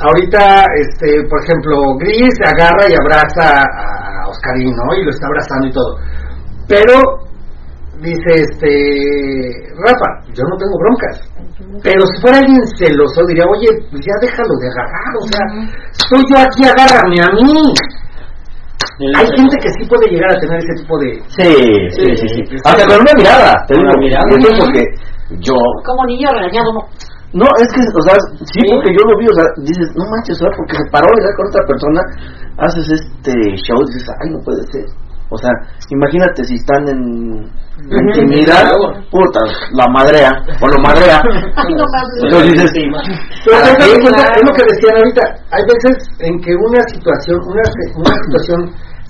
ahorita, 0.00 0.64
este, 0.76 1.22
por 1.28 1.42
ejemplo, 1.44 1.96
Gris 1.98 2.34
agarra 2.44 2.84
y 2.88 2.94
abraza 2.94 3.62
a 3.62 4.28
Oscarín, 4.28 4.74
¿no? 4.74 4.94
Y 4.94 5.04
lo 5.04 5.10
está 5.10 5.26
abrazando 5.26 5.66
y 5.68 5.72
todo. 5.72 5.96
Pero, 6.68 6.94
dice, 8.00 8.44
este, 8.44 9.72
Rafa, 9.84 10.08
yo 10.34 10.44
no 10.44 10.56
tengo 10.56 10.78
broncas. 10.78 11.20
Pero 11.82 12.06
si 12.06 12.20
fuera 12.20 12.38
alguien 12.38 12.60
celoso, 12.76 13.24
diría, 13.28 13.44
oye, 13.46 13.68
pues 13.90 14.04
ya 14.04 14.14
déjalo 14.20 14.54
de 14.60 14.68
agarrar, 14.68 15.12
o 15.16 15.26
sea, 15.28 15.44
soy 15.92 16.22
yo 16.28 16.36
aquí, 16.38 16.64
agárrame 16.64 17.20
a 17.22 17.30
mí. 17.32 17.54
Hay 19.14 19.26
gente 19.36 19.56
que 19.60 19.68
sí 19.76 19.88
puede 19.88 20.08
llegar 20.08 20.30
a 20.32 20.40
tener 20.40 20.58
ese 20.58 20.82
tipo 20.82 20.98
de... 20.98 21.20
Sí, 21.28 21.52
sí, 21.90 22.16
sí, 22.16 22.28
sí. 22.48 22.56
Hasta 22.64 22.86
con 22.86 23.00
una 23.00 23.12
mirada, 23.14 23.52
te. 23.68 23.74
Una 23.74 23.92
mirada. 23.98 24.24
Yo... 25.40 25.54
Como 25.84 26.04
niño 26.06 26.28
regañado, 26.32 26.72
no. 26.72 26.80
No, 27.32 27.46
es 27.60 27.68
que, 27.74 27.80
o 27.82 28.02
sea, 28.06 28.16
sí, 28.54 28.60
porque 28.70 28.92
yo 28.96 29.02
lo 29.08 29.18
vi, 29.18 29.26
o 29.28 29.34
sea, 29.34 29.44
dices, 29.62 29.88
no 29.96 30.04
manches, 30.10 30.36
o 30.40 30.46
sea, 30.46 30.52
porque 30.56 30.76
se 30.76 30.86
paró 30.90 31.08
y 31.10 31.20
ya 31.22 31.32
con 31.36 31.46
otra 31.48 31.62
persona, 31.66 32.00
haces 32.58 32.86
este 32.90 33.32
show, 33.66 33.76
dices, 33.92 34.08
ay, 34.22 34.30
no 34.30 34.38
puede 34.44 34.62
ser. 34.72 34.86
O 35.28 35.36
sea, 35.36 35.50
imagínate 35.90 36.44
si 36.44 36.54
están 36.54 36.86
en 36.86 37.42
intimidad, 37.90 38.70
puta, 39.10 39.40
la 39.74 39.86
madrea, 39.92 40.30
o 40.62 40.68
lo 40.68 40.78
madrea. 40.80 41.18
Entonces 42.22 42.52
dices, 42.52 42.72
cuenta, 43.44 44.22
es 44.32 44.42
lo 44.46 44.52
que 44.54 44.64
decían 44.70 44.96
ahorita, 44.96 45.22
hay 45.50 45.62
veces 45.66 46.08
en 46.20 46.40
que 46.40 46.54
una 46.54 46.80
situación, 46.88 47.38
una, 47.42 47.62
una 47.96 48.14
situación 48.22 48.60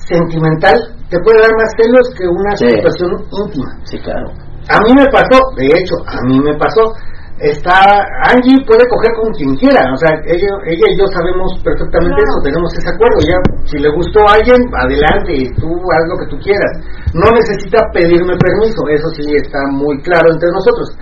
sentimental 0.09 0.75
te 1.11 1.19
puede 1.21 1.41
dar 1.41 1.51
más 1.53 1.71
celos 1.77 2.09
que 2.17 2.25
una 2.27 2.57
Sí. 2.57 2.69
situación 2.71 3.11
íntima. 3.45 3.71
Sí, 3.85 3.99
claro. 4.01 4.29
A 4.69 4.81
mí 4.83 4.93
me 4.97 5.07
pasó, 5.13 5.39
de 5.57 5.67
hecho, 5.67 5.95
a 6.07 6.21
mí 6.27 6.41
me 6.41 6.55
pasó. 6.59 6.81
Está 7.37 7.77
Angie 8.33 8.65
puede 8.65 8.89
coger 8.89 9.13
con 9.13 9.29
quien 9.37 9.53
quiera, 9.61 9.93
o 9.93 9.97
sea, 10.01 10.17
ella, 10.25 10.49
ella 10.65 10.87
y 10.89 10.97
yo 10.97 11.05
sabemos 11.13 11.53
perfectamente 11.61 12.17
eso, 12.17 12.41
tenemos 12.41 12.73
ese 12.73 12.89
acuerdo. 12.89 13.21
Ya, 13.29 13.37
si 13.69 13.77
le 13.77 13.93
gustó 13.93 14.25
a 14.25 14.41
alguien, 14.41 14.57
adelante, 14.73 15.45
tú 15.61 15.69
haz 15.69 16.05
lo 16.09 16.17
que 16.17 16.33
tú 16.33 16.37
quieras. 16.41 16.73
No 17.13 17.29
necesita 17.37 17.85
pedirme 17.93 18.41
permiso, 18.41 18.81
eso 18.89 19.09
sí 19.21 19.37
está 19.37 19.61
muy 19.69 20.01
claro 20.01 20.33
entre 20.33 20.49
nosotros. 20.49 20.97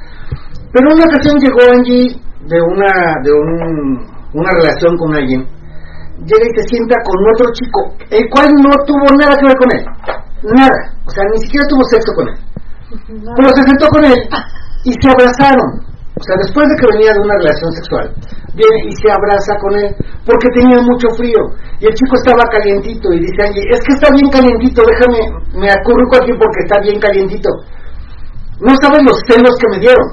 Pero 0.74 0.90
una 0.90 1.06
ocasión 1.06 1.38
llegó 1.38 1.70
Angie 1.70 2.18
de 2.50 2.58
una 2.60 2.90
de 3.22 3.30
un, 3.30 4.02
una 4.34 4.50
relación 4.58 4.98
con 4.98 5.14
alguien, 5.14 5.46
llega 6.18 6.44
y 6.50 6.54
se 6.58 6.66
sienta 6.66 6.98
con 7.06 7.14
otro 7.30 7.46
chico, 7.54 7.94
el 8.10 8.26
cual 8.34 8.50
no 8.58 8.74
tuvo 8.82 9.06
nada 9.22 9.38
que 9.38 9.46
ver 9.46 9.58
con 9.62 9.70
él, 9.70 9.82
nada, 10.50 10.98
o 11.06 11.10
sea, 11.10 11.22
ni 11.30 11.38
siquiera 11.46 11.64
tuvo 11.70 11.84
sexo 11.86 12.10
con 12.18 12.26
él. 12.26 12.38
Pero 13.38 13.48
se 13.54 13.62
sentó 13.62 13.86
con 13.86 14.04
él 14.04 14.18
y 14.84 14.92
se 14.92 15.08
abrazaron. 15.10 15.93
O 16.14 16.22
sea, 16.22 16.36
después 16.46 16.64
de 16.68 16.76
que 16.78 16.86
venía 16.94 17.12
de 17.12 17.20
una 17.20 17.34
relación 17.42 17.70
sexual, 17.74 18.06
viene 18.54 18.78
y 18.86 18.94
se 19.02 19.10
abraza 19.10 19.58
con 19.58 19.74
él 19.74 19.90
porque 20.24 20.48
tenía 20.54 20.78
mucho 20.80 21.10
frío. 21.18 21.42
Y 21.80 21.86
el 21.86 21.94
chico 21.94 22.14
estaba 22.14 22.44
calientito 22.50 23.12
y 23.12 23.18
dice, 23.18 23.42
Angie, 23.42 23.66
es 23.70 23.80
que 23.82 23.94
está 23.98 24.08
bien 24.14 24.30
calientito, 24.30 24.82
déjame, 24.86 25.18
me 25.58 25.70
acurruco 25.70 26.16
aquí 26.22 26.32
porque 26.38 26.62
está 26.62 26.78
bien 26.80 27.00
calientito. 27.00 27.50
No 28.60 28.72
sabes 28.80 29.02
los 29.02 29.18
celos 29.26 29.56
que 29.58 29.66
me 29.74 29.78
dieron. 29.80 30.06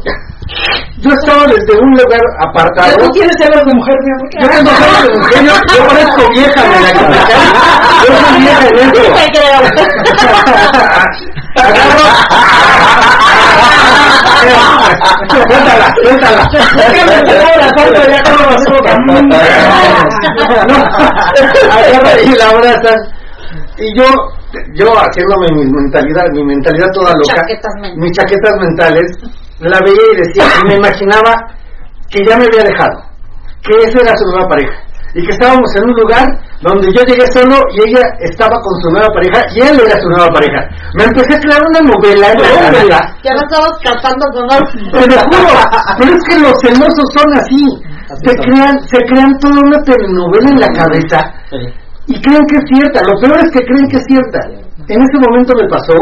Yo 0.97 1.11
estaba 1.13 1.45
desde 1.45 1.79
un 1.79 1.91
lugar 1.91 2.19
apartado. 2.39 2.97
¿Tú 2.97 3.07
tienes 3.13 3.37
celos 3.37 3.63
de 3.63 3.73
mujer, 3.73 3.95
mi 4.01 4.11
amor? 4.17 4.29
Yo 4.41 4.49
tengo 4.49 4.71
celos 4.71 5.03
de 5.05 5.13
mujer, 5.21 5.37
yo, 5.45 5.53
yo 5.69 5.87
parezco 5.87 6.21
vieja, 6.33 6.61
me 6.65 6.81
la 6.81 6.91
Yo 8.01 8.09
soy 8.17 8.41
vieja 8.41 8.65
en 8.67 8.75
eso. 8.89 9.05
Agarro. 11.61 13.20
Cuéntala, 15.47 15.87
cuéntala. 16.01 16.43
Y 22.23 22.35
la 22.35 22.49
abrazan. 22.49 22.99
Y 23.77 23.97
yo, 23.97 24.05
yo 24.75 24.93
haciéndome 24.93 25.47
mi 25.53 25.65
mentalidad, 25.71 26.25
mi 26.33 26.43
mentalidad 26.43 26.87
toda 26.93 27.13
loca, 27.13 27.35
Chaquetas 27.35 27.73
mis 27.95 28.11
chaquetas 28.11 28.53
mentales, 28.59 29.17
la 29.59 29.79
veía 29.83 30.13
y 30.13 30.17
decía, 30.17 30.43
y 30.61 30.65
me 30.67 30.75
imaginaba 30.75 31.33
que 32.09 32.23
ya 32.25 32.37
me 32.37 32.45
había 32.45 32.63
dejado, 32.63 33.01
que 33.63 33.77
esa 33.87 34.01
era 34.01 34.15
su 34.17 34.25
nueva 34.31 34.49
pareja. 34.49 34.73
Y 35.13 35.25
que 35.25 35.31
estábamos 35.31 35.73
en 35.75 35.83
un 35.83 35.93
lugar 35.95 36.25
donde 36.61 36.87
yo 36.93 37.01
llegué 37.03 37.25
solo 37.33 37.57
y 37.73 37.89
ella 37.89 38.01
estaba 38.21 38.55
con 38.61 38.73
su 38.81 38.89
nueva 38.91 39.07
pareja 39.13 39.39
y 39.55 39.59
él 39.65 39.81
era 39.81 39.99
su 39.99 40.07
nueva 40.09 40.27
pareja. 40.29 40.61
Me 40.93 41.03
empecé 41.05 41.33
a 41.35 41.39
crear 41.39 41.61
una 41.65 41.81
novela 41.89 42.27
en 42.31 42.41
la 42.41 42.49
cabeza. 42.61 42.99
Ya 43.23 43.31
no 43.33 43.41
estabas 43.49 43.73
casando 43.83 44.25
con 44.33 44.47
Te 44.47 45.07
lo 45.09 45.21
juro, 45.25 45.53
pero 45.97 46.09
es 46.13 46.23
que 46.29 46.37
los 46.39 46.53
celosos 46.61 47.07
son 47.17 47.29
así. 47.33 47.63
Se 48.23 48.33
crean, 48.43 48.75
se 48.87 48.97
crean 49.09 49.31
toda 49.39 49.59
una 49.65 49.79
telenovela 49.83 50.49
en 50.51 50.59
la 50.59 50.67
cabeza 50.75 51.19
y 52.07 52.21
creen 52.21 52.45
que 52.45 52.55
es 52.57 52.65
cierta. 52.67 53.01
Lo 53.09 53.19
peor 53.21 53.39
es 53.39 53.51
que 53.51 53.59
creen 53.65 53.87
que 53.89 53.97
es 53.97 54.03
cierta. 54.05 54.39
En 54.87 54.99
ese 55.01 55.17
momento 55.25 55.53
me 55.55 55.67
pasó. 55.69 55.95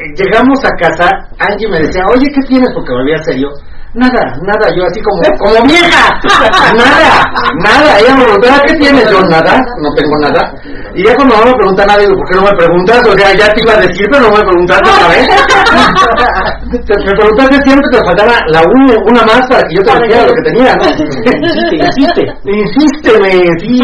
eh, 0.00 0.04
Llegamos 0.16 0.58
a 0.64 0.70
casa, 0.80 1.08
Angie 1.38 1.68
me 1.68 1.78
decía, 1.80 2.02
oye, 2.12 2.26
¿qué 2.26 2.40
tienes? 2.48 2.68
Porque 2.74 2.92
me 2.92 3.04
veía 3.04 3.22
serio. 3.22 3.48
Nada, 3.92 4.22
nada, 4.46 4.70
yo 4.76 4.86
así 4.86 5.00
como, 5.02 5.20
como 5.38 5.66
vieja, 5.66 6.02
nada, 6.78 7.26
nada, 7.58 7.98
ella 7.98 8.14
me 8.14 8.22
preguntaba, 8.22 8.62
¿qué 8.64 8.74
tienes? 8.74 9.10
Yo, 9.10 9.20
nada, 9.22 9.58
no 9.82 9.92
tengo 9.94 10.16
nada. 10.22 10.54
Y 10.94 11.02
ya 11.02 11.14
cuando 11.16 11.36
no 11.38 11.46
me 11.46 11.54
pregunta 11.54 11.84
nada, 11.86 11.98
digo, 11.98 12.14
¿por 12.14 12.28
qué 12.30 12.36
no 12.36 12.42
me 12.42 12.56
preguntas? 12.56 13.00
O 13.04 13.18
sea, 13.18 13.34
ya 13.34 13.52
te 13.52 13.60
iba 13.62 13.72
a 13.72 13.80
decir, 13.80 14.06
pero 14.12 14.22
no 14.22 14.30
me 14.30 14.42
preguntaste 14.46 14.90
otra 14.90 15.08
vez. 15.08 15.26
Te- 16.86 17.04
me 17.04 17.12
preguntaste 17.18 17.62
siempre, 17.66 17.90
te 17.90 18.04
faltaba 18.06 18.32
la 18.54 18.62
una, 18.62 18.94
una 19.10 19.22
más 19.26 19.42
para 19.48 19.62
que 19.66 19.74
yo 19.74 19.82
te 19.82 20.02
dijera 20.02 20.26
lo 20.26 20.34
que 20.34 20.42
tenía, 20.42 20.72
¿no? 20.76 20.84
Insiste, 20.86 21.76
insiste. 21.76 22.22
Insísteme, 22.44 23.30
sí. 23.58 23.82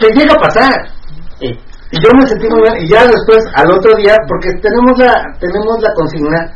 que 0.00 0.08
llega 0.18 0.34
a 0.34 0.38
pasar. 0.40 0.72
Y 1.40 1.54
yo 2.02 2.08
me 2.18 2.26
sentí 2.26 2.48
muy 2.48 2.62
bien. 2.62 2.74
Y 2.84 2.88
ya 2.88 3.06
después, 3.06 3.44
al 3.54 3.70
otro 3.70 3.94
día, 3.96 4.16
porque 4.26 4.48
tenemos 4.60 4.98
la, 4.98 5.22
tenemos 5.38 5.76
la 5.82 5.92
consigna 5.94 6.52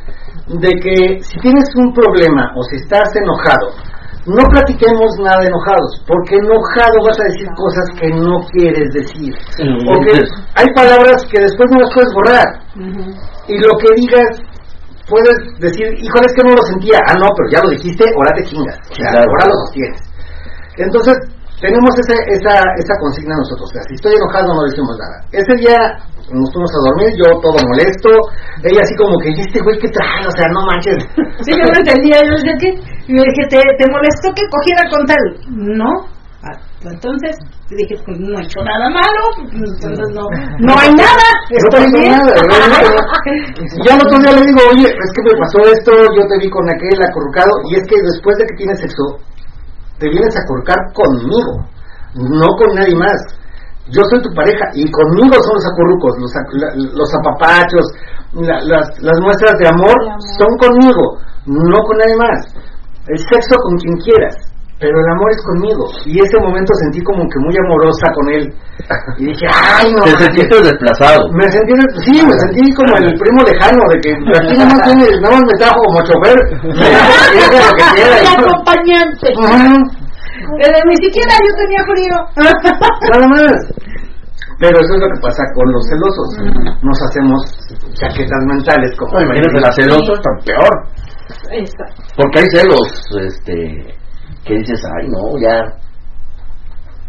de 0.48 0.68
que 0.80 1.20
si 1.22 1.38
tienes 1.40 1.64
un 1.76 1.92
problema 1.92 2.52
o 2.56 2.62
si 2.64 2.76
estás 2.76 3.08
enojado, 3.16 3.74
no 4.26 4.42
platiquemos 4.50 5.10
nada 5.22 5.44
enojados, 5.46 6.02
porque 6.06 6.34
enojado 6.36 6.94
vas 7.06 7.18
a 7.20 7.24
decir 7.30 7.46
cosas 7.56 7.86
que 8.00 8.08
no 8.08 8.38
quieres 8.50 8.92
decir. 8.92 9.32
O 9.86 10.00
que 10.04 10.18
hay 10.54 10.66
palabras 10.74 11.24
que 11.30 11.40
después 11.40 11.68
no 11.70 11.80
las 11.80 11.94
puedes 11.94 12.12
borrar. 12.12 12.48
Y 13.46 13.58
lo 13.58 13.70
que 13.78 13.94
digas, 13.94 14.42
puedes 15.08 15.36
decir, 15.60 15.86
híjole, 16.02 16.26
es 16.26 16.34
que 16.34 16.42
no 16.48 16.54
lo 16.56 16.62
sentía. 16.62 16.98
Ah, 17.06 17.14
no, 17.22 17.28
pero 17.36 17.48
ya 17.50 17.62
lo 17.62 17.70
dijiste, 17.70 18.04
ahora 18.16 18.34
te 18.36 18.44
chingas. 18.44 18.76
O 18.90 18.94
sea, 18.94 19.10
Claro. 19.10 19.30
ahora 19.30 19.46
lo 19.46 19.54
sostienes. 19.66 20.02
Entonces, 20.78 21.14
tenemos 21.60 21.90
ese, 21.98 22.16
esa, 22.36 22.54
esa 22.60 22.94
consigna 23.00 23.34
nosotros. 23.36 23.68
O 23.70 23.72
sea, 23.72 23.82
si 23.88 23.94
estoy 23.94 24.12
enojado 24.14 24.54
no 24.54 24.62
decimos 24.68 24.94
nada. 24.98 25.16
Ese 25.32 25.52
día 25.62 25.78
nos 26.32 26.48
fuimos 26.52 26.70
a 26.74 26.80
dormir, 26.90 27.10
yo 27.16 27.26
todo 27.40 27.56
molesto. 27.70 28.10
Ella 28.66 28.82
así 28.82 28.94
como 28.98 29.14
que, 29.22 29.30
"¿Y 29.30 29.40
este 29.40 29.60
güey 29.62 29.78
qué 29.78 29.88
trae? 29.94 30.26
O 30.26 30.34
sea, 30.36 30.46
no 30.52 30.60
manches. 30.66 30.98
Sí, 31.46 31.52
yo 31.52 31.64
no 31.68 31.76
entendía, 31.78 32.18
yo 32.24 32.32
decía 32.40 32.56
que, 32.58 32.70
y 33.06 33.12
me 33.12 33.22
dije, 33.22 33.42
¿te, 33.48 33.58
¿te 33.60 33.84
molestó 33.92 34.32
que 34.34 34.42
cogiera 34.50 34.82
con 34.90 35.00
tal? 35.06 35.24
No. 35.52 35.90
Ah, 36.42 36.54
entonces, 36.84 37.34
dije, 37.70 37.94
pues 38.04 38.16
no 38.20 38.38
he 38.38 38.42
hecho 38.44 38.60
nada 38.62 38.86
malo, 38.88 39.22
entonces 39.50 40.08
no, 40.14 40.24
no 40.62 40.72
hay 40.78 40.92
nada, 40.94 41.26
No 41.50 41.56
estoy 41.58 41.82
pasó 41.90 41.98
bien. 41.98 42.12
nada, 42.12 42.34
no. 42.46 43.02
Ya 43.84 43.94
el 43.96 44.00
otro 44.06 44.18
día 44.20 44.32
le 44.32 44.42
digo, 44.46 44.60
oye, 44.70 44.86
es 44.86 45.10
que 45.14 45.22
me 45.26 45.34
pasó 45.40 45.58
esto, 45.74 45.90
yo 46.14 46.22
te 46.28 46.36
vi 46.38 46.48
con 46.50 46.62
aquel 46.70 46.98
acurrucado, 47.02 47.50
y 47.70 47.76
es 47.76 47.84
que 47.88 47.96
después 48.14 48.36
de 48.38 48.44
que 48.46 48.54
tienes 48.56 48.78
sexo, 48.80 49.04
te 49.98 50.08
vienes 50.08 50.34
a 50.36 50.42
acurrucar 50.42 50.76
conmigo, 50.94 51.64
no 52.14 52.46
con 52.58 52.74
nadie 52.74 52.94
más. 52.96 53.16
Yo 53.88 54.02
soy 54.10 54.20
tu 54.22 54.34
pareja 54.34 54.66
y 54.74 54.90
conmigo 54.90 55.34
son 55.42 55.54
los 55.54 55.66
acurrucos, 55.66 56.12
los, 56.18 56.32
la- 56.58 56.74
los 56.74 57.10
apapachos, 57.14 57.86
la- 58.32 58.60
las, 58.64 59.00
las 59.00 59.18
muestras 59.20 59.58
de 59.58 59.68
amor 59.68 59.94
son 60.38 60.50
conmigo, 60.58 61.18
no 61.46 61.78
con 61.86 61.96
nadie 61.98 62.16
más. 62.16 62.40
El 63.06 63.18
sexo 63.18 63.54
con 63.62 63.76
quien 63.78 63.96
quieras, 63.98 64.34
pero 64.78 64.92
el 64.92 65.08
amor 65.08 65.30
es 65.32 65.42
conmigo. 65.44 65.84
Y 66.04 66.20
ese 66.20 66.36
momento 66.40 66.72
sentí 66.84 67.00
como 67.02 67.24
que 67.24 67.38
muy 67.40 67.54
amorosa 67.64 68.12
con 68.12 68.28
él. 68.28 68.44
Y 69.18 69.24
dije, 69.32 69.46
ay, 69.48 69.92
no. 69.92 70.04
Te 70.04 70.10
manches". 70.12 70.36
sentiste 70.36 70.62
desplazado. 70.62 71.20
Me 71.32 71.50
sentí, 71.50 71.72
sí, 72.04 72.14
me 72.20 72.36
sentí 72.36 72.74
como 72.74 72.92
el 72.96 73.18
primo 73.18 73.40
lejano 73.42 73.82
de 73.88 73.96
que 74.00 74.10
aquí 74.12 74.52
nada 74.58 74.68
más 74.68 74.82
tiene, 74.84 75.06
nada 75.20 75.32
más 75.32 75.44
me 75.48 75.56
trajo 75.58 75.80
como 75.80 75.98
chofer, 76.04 76.38
me 76.62 77.40
dice 77.40 77.56
lo 77.56 77.72
que 77.72 77.84
quiera. 77.96 78.16
El 78.20 78.28
acompañante. 78.36 79.26
Pero 80.60 80.76
ni 80.84 80.96
siquiera 81.00 81.32
yo 81.40 81.52
tenía 81.56 81.82
frío. 81.88 82.16
Nada 83.10 83.26
más. 83.28 83.86
Pero 84.58 84.76
eso 84.80 84.94
es 84.94 85.00
lo 85.00 85.08
que 85.08 85.20
pasa 85.20 85.42
con 85.54 85.70
los 85.72 85.84
celosos. 85.88 86.28
Nos 86.82 86.98
hacemos 87.02 87.40
chaquetas 87.94 88.42
mentales 88.46 88.90
como 88.98 89.12
No, 89.12 89.20
imagínate, 89.20 89.60
la 89.60 89.72
celosa 89.72 90.12
es 90.12 90.20
tan 90.20 90.36
peor. 90.44 90.74
Porque 92.16 92.38
hay 92.38 92.46
celos, 92.52 92.88
este, 93.20 93.94
que 94.46 94.54
dices, 94.54 94.80
ay, 94.98 95.08
no, 95.08 95.38
ya. 95.42 95.56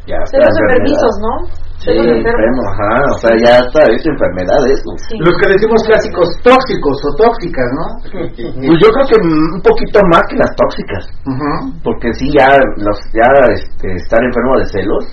Ya 0.07 0.17
Celos 0.25 0.47
enfermedad. 0.47 0.77
enfermizos, 0.79 1.15
¿no? 1.21 1.67
Sí, 1.77 1.91
enfermo, 1.93 2.61
ajá, 2.73 3.05
o 3.13 3.17
sea, 3.19 3.31
ya 3.37 3.53
está, 3.61 3.83
es 3.91 4.01
enfermedad 4.07 4.57
eso. 4.65 4.89
Sí. 5.07 5.15
los 5.19 5.35
que 5.37 5.51
decimos 5.53 5.77
clásicos 5.85 6.27
tóxicos 6.41 6.97
o 7.05 7.09
tóxicas, 7.21 7.69
¿no? 7.77 7.85
Pues 8.67 8.77
yo 8.81 8.89
creo 8.89 9.05
que 9.05 9.17
un 9.21 9.61
poquito 9.61 9.99
más 10.09 10.23
que 10.27 10.37
las 10.37 10.51
tóxicas, 10.57 11.05
porque 11.83 12.11
sí, 12.13 12.31
ya, 12.33 12.47
los, 12.77 12.97
ya 13.13 13.29
este, 13.53 13.93
estar 13.93 14.19
enfermo 14.23 14.57
de 14.57 14.65
celos, 14.65 15.05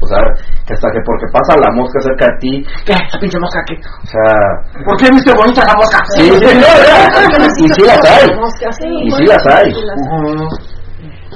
o 0.00 0.06
sea, 0.06 0.22
que 0.64 0.72
hasta 0.72 0.88
que 0.88 1.00
porque 1.04 1.26
pasa 1.36 1.60
la 1.60 1.70
mosca 1.76 2.00
cerca 2.00 2.24
de 2.32 2.36
ti, 2.40 2.52
¿qué? 2.86 2.94
Esa 2.96 3.18
pinche 3.20 3.38
mosca, 3.38 3.60
¿qué? 3.68 3.74
O 3.76 4.06
sea, 4.08 4.82
¿Por 4.86 4.96
qué 4.96 5.06
viste 5.12 5.32
bonita 5.36 5.60
la 5.68 5.74
mosca? 5.76 5.98
sí, 6.16 6.24
sí, 6.24 6.48
y 7.64 7.68
sí 7.68 7.82
las 7.84 8.00
hay, 8.08 8.24
sí. 8.80 8.88
y 9.04 9.10
sí 9.10 9.24
las 9.26 9.46
hay. 9.46 9.68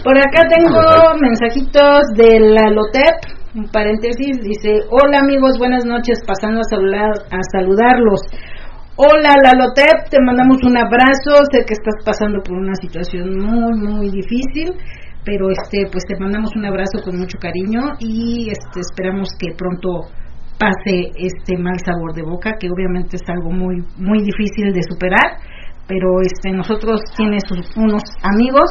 Por 0.05 0.19
acá 0.19 0.45
tengo 0.53 0.85
mensajitos 1.19 2.05
de 2.15 2.39
la 2.39 2.69
LOTEP, 2.69 3.57
un 3.57 3.65
paréntesis, 3.73 4.37
dice, 4.45 4.85
hola 4.91 5.25
amigos, 5.25 5.57
buenas 5.57 5.87
noches, 5.87 6.21
pasando 6.27 6.61
a, 6.61 6.69
saludar, 6.69 7.09
a 7.33 7.41
saludarlos. 7.57 8.21
Hola 8.97 9.33
Lalotep, 9.43 10.11
te 10.11 10.21
mandamos 10.21 10.59
un 10.63 10.77
abrazo, 10.77 11.49
sé 11.51 11.65
que 11.65 11.73
estás 11.73 12.05
pasando 12.05 12.43
por 12.45 12.53
una 12.53 12.75
situación 12.75 13.33
muy, 13.33 13.81
muy 13.81 14.11
difícil, 14.11 14.77
pero 15.25 15.49
este, 15.49 15.89
pues 15.91 16.05
te 16.05 16.21
mandamos 16.21 16.51
un 16.55 16.67
abrazo 16.67 17.01
con 17.03 17.17
mucho 17.17 17.39
cariño 17.41 17.97
y 17.99 18.51
este, 18.51 18.81
esperamos 18.85 19.31
que 19.41 19.57
pronto 19.57 20.13
pase 20.61 21.17
este 21.17 21.57
mal 21.57 21.81
sabor 21.81 22.13
de 22.13 22.29
boca, 22.29 22.53
que 22.61 22.69
obviamente 22.69 23.17
es 23.17 23.25
algo 23.27 23.51
muy, 23.51 23.81
muy 23.97 24.21
difícil 24.21 24.71
de 24.75 24.83
superar, 24.85 25.41
pero 25.87 26.21
este, 26.23 26.51
nosotros 26.53 27.01
tienes 27.17 27.43
unos 27.77 28.03
amigos, 28.23 28.65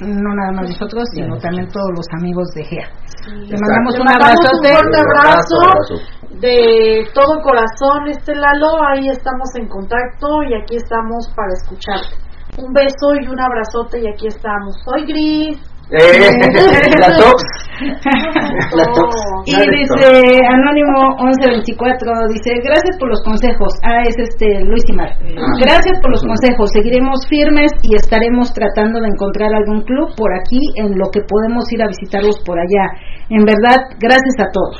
no 0.00 0.34
nada 0.34 0.52
más 0.52 0.68
nosotros, 0.70 1.04
sino 1.14 1.36
también 1.38 1.68
todos 1.68 1.90
los 1.96 2.06
amigos 2.18 2.48
de 2.54 2.64
GEA. 2.64 2.88
Le 3.28 3.56
mandamos 3.60 3.94
Le 3.94 4.00
un 4.00 4.08
abrazo. 4.08 4.48
un 4.52 4.64
fuerte 4.64 4.98
abrazo, 4.98 5.56
abrazo. 5.62 5.94
de 6.40 7.06
todo 7.14 7.42
corazón, 7.42 8.08
este 8.08 8.34
Lalo, 8.34 8.68
ahí 8.88 9.08
estamos 9.08 9.48
en 9.56 9.68
contacto 9.68 10.42
y 10.48 10.54
aquí 10.62 10.76
estamos 10.76 11.28
para 11.36 11.52
escucharte. 11.52 12.16
Un 12.58 12.72
beso 12.72 13.14
y 13.20 13.28
un 13.28 13.40
abrazote 13.40 14.00
y 14.00 14.08
aquí 14.08 14.26
estamos. 14.26 14.74
Soy 14.84 15.04
Gris. 15.06 15.69
Eh, 15.90 15.98
la 17.02 17.10
tox. 17.18 17.42
La 18.76 18.84
tox. 18.92 19.10
Y 19.46 19.56
dice 19.56 20.06
Anónimo 20.46 21.16
1124, 21.18 22.12
dice, 22.28 22.60
gracias 22.62 22.96
por 23.00 23.08
los 23.08 23.22
consejos. 23.24 23.72
Ah, 23.82 24.02
es 24.06 24.14
este 24.18 24.60
Luis 24.64 24.84
Imar. 24.88 25.10
Gracias 25.58 25.98
por 26.00 26.10
los 26.12 26.22
consejos. 26.22 26.70
Seguiremos 26.72 27.26
firmes 27.26 27.72
y 27.82 27.96
estaremos 27.96 28.52
tratando 28.52 29.00
de 29.00 29.08
encontrar 29.08 29.50
algún 29.54 29.82
club 29.82 30.14
por 30.14 30.30
aquí 30.32 30.60
en 30.76 30.92
lo 30.98 31.10
que 31.10 31.22
podemos 31.22 31.64
ir 31.72 31.82
a 31.82 31.88
visitarlos 31.88 32.38
por 32.44 32.58
allá. 32.58 32.86
En 33.30 33.44
verdad, 33.44 33.90
gracias 33.98 34.36
a 34.38 34.52
todos. 34.52 34.78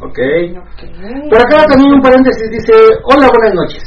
Ok. 0.00 0.18
Por 1.30 1.40
acá 1.40 1.64
también 1.68 1.92
un 1.92 2.02
paréntesis 2.02 2.50
dice, 2.50 2.72
hola, 3.04 3.28
buenas 3.30 3.54
noches. 3.54 3.84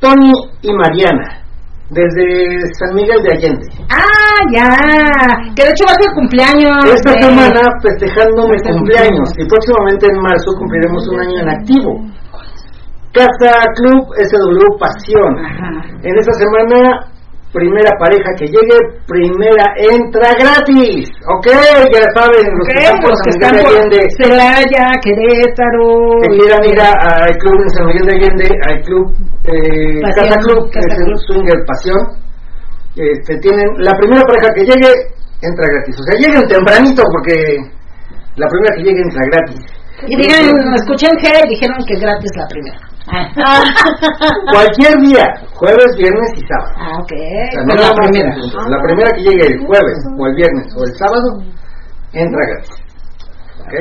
Tony 0.00 0.32
y 0.62 0.72
Mariana, 0.72 1.42
desde 1.90 2.60
San 2.78 2.94
Miguel 2.94 3.22
de 3.22 3.32
Allende. 3.32 3.66
Ah, 3.90 4.40
ya. 4.52 4.68
Que 5.56 5.64
de 5.64 5.70
hecho 5.70 5.84
va 5.88 5.92
a 5.92 6.02
ser 6.02 6.12
cumpleaños. 6.14 6.84
Esta 6.84 7.12
semana 7.20 7.60
festejando 7.82 8.48
mi 8.48 8.58
cumpleaños 8.60 9.28
y 9.38 9.44
próximamente 9.48 10.06
en 10.06 10.20
marzo 10.20 10.52
cumpliremos 10.58 11.08
un 11.08 11.20
año 11.20 11.38
en 11.40 11.48
activo. 11.48 12.04
Casa 13.12 13.52
Club 13.74 14.04
SW 14.14 14.78
Pasión. 14.78 15.32
En 16.02 16.14
esta 16.18 16.32
semana, 16.32 17.08
primera 17.52 17.90
pareja 17.98 18.30
que 18.36 18.46
llegue, 18.46 18.76
primera 19.06 19.64
entra 19.76 20.32
gratis. 20.36 21.08
Ok, 21.26 21.46
ya 21.48 22.04
saben, 22.14 22.44
los 22.44 22.66
que 22.68 22.78
están 22.78 23.00
por 23.00 23.10
los 23.10 23.20
que 23.22 23.32
San 23.32 23.40
están 23.40 23.56
Miguel 23.56 23.88
de 23.88 23.96
Allende, 23.96 24.00
Celaya, 24.20 24.84
Querétaro. 25.00 25.88
que 26.22 26.28
quieran 26.36 26.64
ir 26.64 26.80
al 26.80 27.34
club 27.38 27.56
en 27.62 27.70
San 27.70 27.86
Miguel 27.86 28.06
de 28.06 28.14
Allende, 28.14 28.48
al 28.68 28.82
club 28.82 29.06
eh, 29.48 30.00
Pasión, 30.02 30.28
Casa 30.28 30.36
Club, 30.40 30.70
Casa 30.72 30.88
es 30.88 30.98
el 30.98 31.04
Club. 31.04 31.18
Swinger 31.26 31.60
Pasión. 31.66 32.02
Este, 32.96 33.38
tienen 33.38 33.66
la 33.78 33.92
primera 33.96 34.22
pareja 34.26 34.48
que 34.54 34.64
llegue, 34.64 34.90
entra 35.40 35.64
gratis. 35.70 35.96
O 35.98 36.02
sea, 36.02 36.18
lleguen 36.18 36.48
tempranito 36.48 37.02
porque 37.12 37.56
la 38.36 38.46
primera 38.48 38.74
que 38.76 38.82
llegue 38.82 39.02
entra 39.02 39.22
gratis. 39.30 39.60
Y 40.06 40.16
digan, 40.16 40.74
escuchen 40.74 41.10
G 41.18 41.26
y 41.26 41.48
dijeron 41.48 41.78
que 41.86 41.94
gratis 41.98 42.30
la 42.36 42.46
primera. 42.46 42.87
Cualquier 44.52 44.94
día, 45.00 45.24
jueves, 45.54 45.96
viernes 45.96 46.30
y 46.36 46.40
sábado. 46.46 46.72
Ah, 46.76 46.92
ok. 47.00 47.12
O 47.12 47.16
sea, 47.52 47.62
no 47.62 47.68
Pero 47.68 47.74
nada 47.74 47.80
la 47.80 47.94
más 47.96 48.08
primera. 48.08 48.30
La 48.68 48.78
que 49.14 49.22
llegue 49.22 49.46
el 49.46 49.58
jueves 49.66 49.98
o 50.18 50.26
el 50.26 50.34
viernes 50.34 50.66
o 50.76 50.84
el 50.84 50.92
sábado, 50.98 51.28
entra 52.12 52.40
gratis. 52.48 52.76
¿Ok? 53.60 53.74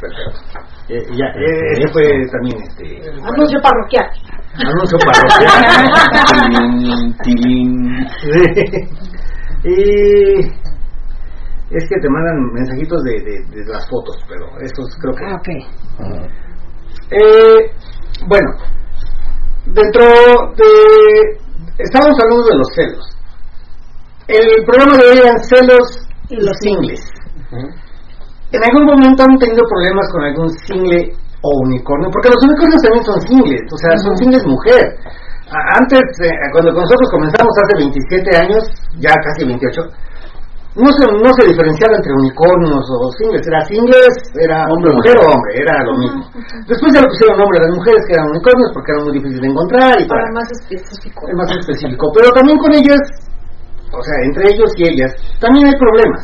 Perfecto. 0.00 0.60
Eh, 0.88 1.02
ya, 1.18 1.26
eh, 1.26 1.72
ese 1.72 1.88
fue 1.92 2.04
también 2.30 2.62
este 2.62 2.84
Anuncio 3.22 3.60
parroquial. 3.60 4.08
anuncio 4.54 4.98
parroquial. 4.98 5.52
Tilín. 7.24 8.06
Y 9.64 10.38
es 11.76 11.84
que 11.88 12.00
te 12.00 12.08
mandan 12.08 12.52
mensajitos 12.52 13.02
de, 13.02 13.12
de, 13.20 13.42
de 13.50 13.72
las 13.72 13.88
fotos, 13.90 14.16
pero 14.28 14.46
estos 14.60 14.86
creo 15.00 15.14
que... 15.16 15.24
Ah, 15.24 15.34
ok. 15.34 15.48
Eh, 17.10 17.70
bueno, 18.24 18.48
dentro 19.66 20.04
de... 20.56 21.46
Estamos 21.78 22.16
hablando 22.22 22.48
de 22.48 22.56
los 22.56 22.68
celos. 22.74 23.04
El 24.28 24.64
programa 24.64 24.96
de 24.96 25.04
hoy 25.04 25.18
eran 25.18 25.38
celos 25.44 26.08
y 26.30 26.36
los 26.36 26.56
singles. 26.60 27.00
En 27.52 28.62
algún 28.64 28.86
momento 28.86 29.22
han 29.22 29.36
tenido 29.38 29.62
problemas 29.68 30.08
con 30.10 30.24
algún 30.24 30.50
single 30.66 31.12
o 31.42 31.50
unicornio, 31.62 32.08
porque 32.10 32.30
los 32.30 32.42
unicornios 32.42 32.82
también 32.82 33.04
son 33.04 33.20
singles, 33.20 33.62
o 33.70 33.76
sea, 33.76 33.90
son 33.98 34.16
singles 34.16 34.46
mujer. 34.46 34.96
Antes, 35.78 36.00
eh, 36.24 36.30
cuando 36.50 36.72
nosotros 36.72 37.08
comenzamos 37.10 37.52
hace 37.62 37.78
27 37.78 38.36
años, 38.36 38.64
ya 38.98 39.14
casi 39.14 39.46
28, 39.46 39.80
no 40.76 40.88
se, 40.92 41.02
no 41.08 41.30
se 41.40 41.44
diferenciaba 41.48 41.96
entre 41.96 42.12
unicornios 42.20 42.84
o 42.84 42.96
singles, 43.16 43.42
era 43.48 43.64
singles, 43.64 44.14
era 44.36 44.68
Hombre, 44.68 44.92
mujer 44.92 45.16
mujer. 45.16 45.24
o 45.24 45.32
hombre, 45.32 45.52
era 45.56 45.74
lo 45.88 45.94
mismo. 45.96 46.20
Después 46.68 46.88
ya 46.92 47.00
le 47.00 47.08
pusieron 47.08 47.34
nombre 47.40 47.56
a 47.58 47.62
las 47.64 47.74
mujeres 47.80 48.00
que 48.04 48.12
eran 48.12 48.28
unicornios 48.28 48.70
porque 48.76 48.90
eran 48.92 49.02
muy 49.08 49.14
difíciles 49.16 49.40
de 49.40 49.50
encontrar 49.56 49.92
y 49.96 50.04
Para 50.04 50.24
tal. 50.24 50.32
más 50.36 50.48
específico. 50.52 51.20
Es 51.28 51.36
más 51.40 51.50
específico. 51.56 52.04
Pero 52.12 52.28
también 52.36 52.58
con 52.60 52.70
ellas, 52.76 53.00
o 53.88 54.02
sea, 54.04 54.16
entre 54.28 54.44
ellos 54.52 54.70
y 54.76 54.82
ellas, 54.84 55.10
también 55.40 55.64
hay 55.66 55.76
problemas. 55.80 56.22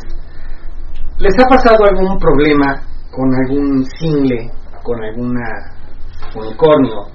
¿Les 1.18 1.34
ha 1.40 1.46
pasado 1.48 1.80
algún 1.88 2.18
problema 2.18 2.76
con 3.10 3.28
algún 3.32 3.84
single, 4.00 4.50
con 4.82 4.96
alguna 5.02 5.48
unicornio, 6.34 7.08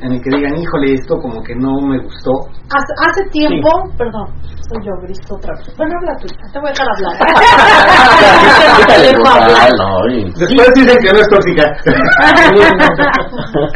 en 0.00 0.12
el 0.12 0.20
que 0.22 0.30
digan, 0.36 0.56
híjole, 0.56 0.94
esto 0.94 1.14
como 1.20 1.42
que 1.42 1.54
no 1.56 1.80
me 1.82 1.98
gustó? 1.98 2.30
Hace, 2.72 2.92
hace 3.06 3.22
tiempo, 3.30 3.68
perdón, 3.98 4.28
soy 4.68 4.86
yo, 4.86 4.92
Cristo, 5.04 5.34
otra 5.36 5.52
vez. 5.56 5.76
Bueno, 5.76 5.94
habla 5.98 6.16
tú, 6.20 6.26
te 6.52 6.58
voy 6.58 6.68
a 6.68 6.72
dejar 6.72 6.88
hablar. 6.94 7.14
Después 10.38 10.68
dicen 10.74 10.96
que 11.02 11.12
no 11.12 11.18
es 11.18 11.28
tóxica. 11.28 11.64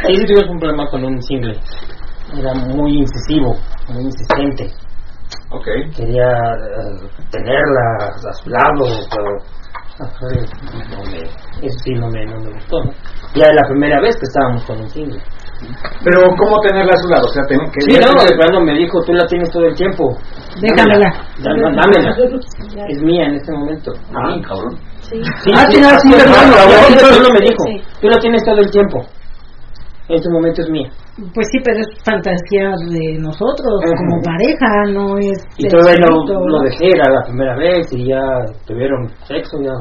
Ahí 0.07 0.15
sí 0.15 0.25
tuvimos 0.25 0.49
un 0.49 0.59
problema 0.59 0.87
con 0.89 1.03
un 1.03 1.21
single. 1.21 1.59
Era 2.37 2.53
muy 2.53 2.91
incisivo, 2.99 3.55
muy 3.89 4.03
insistente. 4.03 4.67
ok. 5.51 5.65
Quería 5.95 6.23
eh, 6.25 7.07
tenerla 7.31 8.07
a 8.07 8.33
su 8.33 8.49
lado, 8.49 8.85
pero 9.11 9.37
ajá, 9.99 10.27
no 10.89 11.03
me- 11.11 11.67
eso 11.67 11.79
sí 11.83 11.93
no 11.93 12.07
me, 12.09 12.25
no 12.25 12.39
me 12.39 12.51
gustó. 12.53 12.83
¿no? 12.83 12.91
Ya 13.35 13.45
es 13.47 13.53
la 13.55 13.67
primera 13.69 14.01
vez 14.01 14.15
que 14.15 14.25
estábamos 14.25 14.63
con 14.65 14.81
un 14.81 14.89
single. 14.89 15.21
Pero, 16.03 16.21
¿cómo 16.37 16.59
tenerla 16.61 16.91
a 16.93 17.01
su 17.01 17.07
lado? 17.09 17.25
O 17.25 17.33
sea, 17.33 17.43
tener 17.47 17.65
que... 17.71 17.79
Sí, 17.81 17.97
no, 17.97 18.23
de 18.23 18.35
plano 18.35 18.63
me 18.63 18.73
dijo, 18.73 19.01
tú 19.05 19.13
la 19.13 19.25
tienes 19.25 19.49
todo 19.51 19.65
el 19.65 19.75
tiempo. 19.75 20.03
Déjamela. 20.61 21.09
Dámela, 21.41 21.69
dámela. 21.81 22.87
Es 22.89 23.01
mía 23.01 23.25
en 23.25 23.35
este 23.35 23.51
momento. 23.53 23.91
Ah, 24.13 24.35
cabrón. 24.47 24.77
Sí. 25.01 25.21
Sí, 25.43 25.51
Ah, 25.55 25.65
sí, 25.69 25.77
sí, 25.77 25.83
sí, 25.83 26.11
sí, 26.11 26.13
hermano, 26.13 27.33
me 27.33 27.39
dijo, 27.45 27.63
tú 28.01 28.07
la 28.07 28.17
tienes 28.17 28.43
todo 28.43 28.59
el 28.59 28.69
tiempo. 28.69 28.99
En 30.07 30.15
este 30.15 30.29
momento 30.29 30.61
es 30.61 30.69
mía. 30.69 30.89
Pues 31.33 31.47
sí, 31.51 31.57
pero 31.63 31.79
es 31.79 31.87
fantasía 32.03 32.69
de 32.91 33.17
nosotros, 33.19 33.73
como 33.97 34.21
pareja, 34.21 34.91
no 34.91 35.17
es. 35.17 35.39
Y 35.57 35.67
todavía 35.67 36.05
lo 36.05 36.23
¿no? 36.25 36.59
dejé, 36.63 36.89
era 36.93 37.09
la 37.09 37.23
primera 37.23 37.55
vez 37.55 37.87
y 37.91 38.09
ya 38.09 38.19
tuvieron 38.67 39.07
sexo 39.25 39.57
ya. 39.63 39.73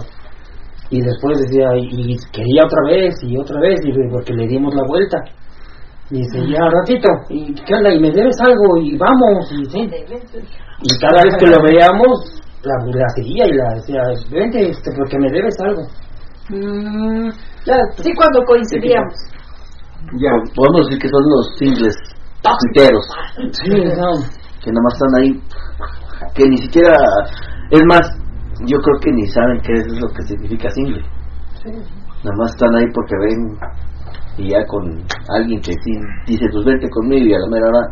Y 0.90 1.00
después 1.02 1.38
decía, 1.40 1.66
y 1.76 2.16
quería 2.32 2.62
otra 2.64 2.80
vez 2.86 3.14
y 3.22 3.36
otra 3.36 3.60
vez, 3.60 3.80
y 3.84 3.92
porque 4.10 4.32
le 4.32 4.46
dimos 4.46 4.74
la 4.74 4.84
vuelta. 4.86 5.18
Y 6.10 6.16
dice, 6.18 6.46
ya 6.46 6.60
ratito, 6.70 7.08
y 7.30 7.54
qué 7.54 7.74
onda, 7.74 7.92
y 7.94 7.98
me 8.00 8.10
debes 8.10 8.36
algo, 8.40 8.76
y 8.82 8.96
vamos, 8.98 9.50
y 9.52 9.64
sí. 9.70 9.90
Y 10.82 10.98
cada 11.00 11.22
vez 11.24 11.34
que 11.38 11.46
lo 11.46 11.62
veíamos, 11.62 12.42
la, 12.62 12.74
la 12.92 13.08
seguía 13.16 13.46
y 13.46 13.52
la 13.52 13.74
decía, 13.74 14.02
vente, 14.30 14.70
este, 14.70 14.90
porque 14.96 15.18
me 15.18 15.30
debes 15.30 15.54
algo. 15.60 15.82
Mm, 16.50 17.28
Ya, 17.64 17.76
Sí, 17.96 18.12
cuando 18.16 18.44
coincidíamos. 18.44 19.14
Ya. 20.20 20.30
Podemos 20.54 20.86
decir 20.86 21.00
que 21.00 21.08
son 21.08 21.22
los 21.24 21.56
singles 21.58 21.96
tuiteros, 22.42 23.06
sí, 23.52 23.70
no. 23.70 24.12
que 24.62 24.70
nada 24.70 24.82
más 24.84 24.92
están 24.92 25.14
ahí, 25.22 25.42
que 26.34 26.44
ni 26.46 26.58
siquiera, 26.58 26.94
es 27.70 27.80
más, 27.88 28.06
yo 28.66 28.76
creo 28.78 29.00
que 29.00 29.10
ni 29.12 29.26
saben 29.28 29.60
qué 29.62 29.72
es 29.72 29.86
lo 29.98 30.06
que 30.08 30.22
significa 30.24 30.70
single. 30.70 31.02
Nada 31.64 32.36
más 32.36 32.50
están 32.50 32.74
ahí 32.76 32.84
porque 32.94 33.14
ven 33.18 33.58
y 34.36 34.50
ya 34.50 34.64
con 34.66 34.82
alguien 35.30 35.60
que 35.60 35.72
sí 35.72 35.92
dice, 36.26 36.46
pues 36.52 36.64
vente 36.64 36.88
conmigo 36.90 37.26
y 37.26 37.34
a 37.34 37.38
la 37.38 37.48
mera 37.50 37.66
hora, 37.68 37.84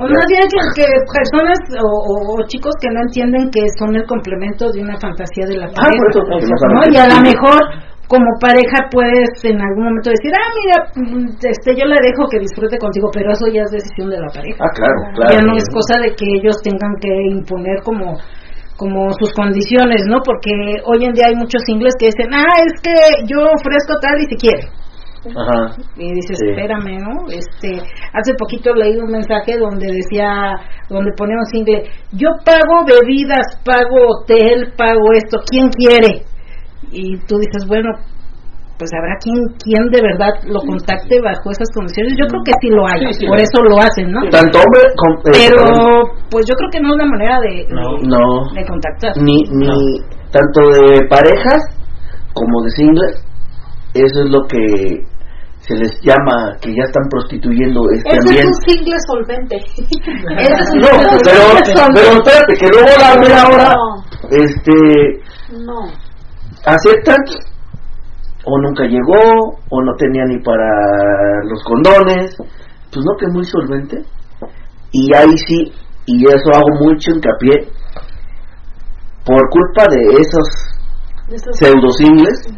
O 0.00 0.04
más 0.08 0.26
bien 0.26 0.42
que, 0.50 0.60
que 0.82 0.86
personas 1.12 1.58
o, 1.78 1.86
o- 1.86 2.24
o 2.34 2.46
chicos 2.48 2.72
que 2.80 2.88
no 2.90 3.00
entienden 3.06 3.50
que 3.50 3.62
son 3.78 3.94
el 3.94 4.04
complemento 4.06 4.70
de 4.72 4.80
una 4.82 4.96
fantasía 4.98 5.46
de 5.46 5.56
la 5.58 5.66
Ah, 5.66 5.74
por 5.76 5.84
pareja. 5.84 6.40
eso, 6.40 6.66
no 6.74 6.80
Y 6.90 6.96
a 6.96 7.06
lo 7.06 7.18
mejor 7.22 7.58
como 8.10 8.26
pareja 8.40 8.90
puedes 8.90 9.30
en 9.44 9.60
algún 9.62 9.84
momento 9.86 10.10
decir, 10.10 10.32
ah, 10.34 10.50
mira, 10.58 10.76
este, 11.46 11.76
yo 11.78 11.84
la 11.86 12.00
dejo 12.02 12.26
que 12.28 12.40
disfrute 12.40 12.76
contigo, 12.78 13.06
pero 13.14 13.30
eso 13.30 13.46
ya 13.52 13.62
es 13.62 13.70
decisión 13.70 14.10
de 14.10 14.18
la 14.18 14.26
pareja. 14.34 14.58
Ah, 14.58 14.72
claro, 14.74 14.98
claro. 15.14 15.30
Ya 15.30 15.40
no 15.46 15.54
es 15.54 15.62
cosa 15.70 16.00
de 16.02 16.10
que 16.18 16.26
ellos 16.40 16.56
tengan 16.64 16.96
que 17.00 17.12
imponer 17.30 17.78
como 17.84 18.18
como 18.80 19.12
sus 19.20 19.30
condiciones, 19.36 20.00
¿no? 20.08 20.24
Porque 20.24 20.48
hoy 20.88 21.04
en 21.04 21.12
día 21.12 21.26
hay 21.28 21.36
muchos 21.36 21.60
singles 21.68 21.92
que 22.00 22.06
dicen, 22.06 22.32
ah, 22.32 22.48
es 22.64 22.80
que 22.80 22.96
yo 23.28 23.44
ofrezco 23.44 23.92
tal 24.00 24.16
y 24.18 24.24
si 24.24 24.36
quiere. 24.40 24.64
Ajá. 25.20 25.76
Y 25.96 26.12
dices, 26.14 26.38
Sí. 26.40 26.48
espérame, 26.48 26.96
¿no? 26.98 27.28
Este, 27.28 27.76
hace 28.12 28.32
poquito 28.38 28.72
leí 28.74 28.96
un 28.96 29.10
mensaje 29.10 29.58
donde 29.58 29.86
decía, 29.92 30.56
donde 30.88 31.10
ponía 31.16 31.36
un 31.38 31.46
single, 31.46 31.82
yo 32.12 32.28
pago 32.44 32.84
bebidas, 32.86 33.44
pago 33.64 33.96
hotel, 34.16 34.72
pago 34.76 35.12
esto, 35.14 35.38
¿quién 35.50 35.68
quiere? 35.70 36.22
Y 36.90 37.18
tú 37.28 37.36
dices, 37.38 37.66
bueno, 37.68 37.90
pues 38.78 38.90
habrá 38.96 39.12
quien, 39.20 39.36
quien 39.62 39.84
de 39.92 40.00
verdad 40.00 40.32
lo 40.48 40.58
contacte 40.60 41.20
bajo 41.20 41.50
esas 41.52 41.68
condiciones. 41.74 42.14
Yo 42.16 42.24
creo 42.26 42.40
que 42.42 42.52
sí 42.62 42.68
lo 42.70 42.86
hay, 42.88 43.12
Sí, 43.12 43.20
sí, 43.20 43.26
por 43.26 43.36
eso 43.38 43.60
lo 43.68 43.76
hacen, 43.78 44.10
¿no? 44.10 44.20
Tanto 44.30 44.56
hombre 44.56 44.80
como... 44.96 45.14
eh, 45.28 45.32
Pero, 45.36 45.62
pues 46.30 46.46
yo 46.48 46.54
creo 46.56 46.70
que 46.72 46.80
no 46.80 46.92
es 46.92 46.96
la 46.96 47.04
manera 47.04 47.38
de, 47.40 47.68
de, 47.68 48.08
no, 48.08 48.48
de 48.56 48.64
contactar. 48.64 49.12
ni, 49.20 49.36
ni 49.52 50.00
tanto 50.32 50.60
de 50.72 50.96
parejas 51.10 51.60
como 52.32 52.62
de 52.64 52.70
singles, 52.70 53.26
eso 53.94 54.22
es 54.24 54.30
lo 54.30 54.42
que 54.48 55.04
se 55.60 55.74
les 55.74 56.00
llama 56.02 56.56
que 56.60 56.70
ya 56.74 56.84
están 56.84 57.04
prostituyendo 57.10 57.80
este 57.94 58.08
Ese 58.10 58.18
es 58.18 58.26
ambiente. 58.26 58.48
un 58.48 58.54
single 58.64 58.96
solvente. 59.06 59.56
Es 60.38 60.74
No, 60.74 60.88
pero, 61.22 61.86
pero 61.94 62.12
espérate, 62.16 62.54
que 62.54 62.66
luego 62.68 62.88
la 62.98 63.16
mera 63.20 63.46
hora, 63.48 63.74
este, 64.30 64.72
No. 65.64 65.80
aceptan 66.64 67.18
o 68.44 68.58
nunca 68.62 68.84
llegó 68.84 69.58
o 69.68 69.82
no 69.82 69.92
tenía 69.96 70.24
ni 70.24 70.38
para 70.42 70.66
los 71.44 71.62
condones, 71.64 72.34
pues 72.90 73.04
no 73.04 73.16
que 73.18 73.26
muy 73.28 73.44
solvente. 73.44 74.02
Y 74.92 75.14
ahí 75.14 75.36
sí, 75.46 75.72
y 76.06 76.24
eso 76.26 76.50
hago 76.54 76.68
mucho 76.80 77.10
hincapié, 77.12 77.68
por 79.24 79.40
culpa 79.50 79.84
de 79.90 80.20
esos 80.20 80.48
pseudo 81.52 81.90
singles, 81.92 82.48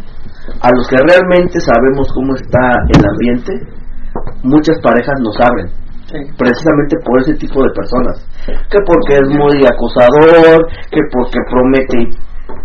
a 0.60 0.68
los 0.76 0.86
que 0.88 0.96
realmente 0.96 1.60
sabemos 1.60 2.08
cómo 2.14 2.34
está 2.34 2.72
el 2.96 3.02
ambiente, 3.08 3.52
muchas 4.42 4.76
parejas 4.82 5.14
nos 5.20 5.36
abren. 5.40 5.68
Precisamente 6.36 6.96
por 7.06 7.20
ese 7.22 7.32
tipo 7.34 7.62
de 7.62 7.70
personas. 7.70 8.28
Que 8.68 8.78
porque 8.84 9.14
es 9.16 9.28
muy 9.30 9.64
acosador, 9.64 10.60
que 10.90 11.00
porque 11.10 11.38
promete 11.50 12.10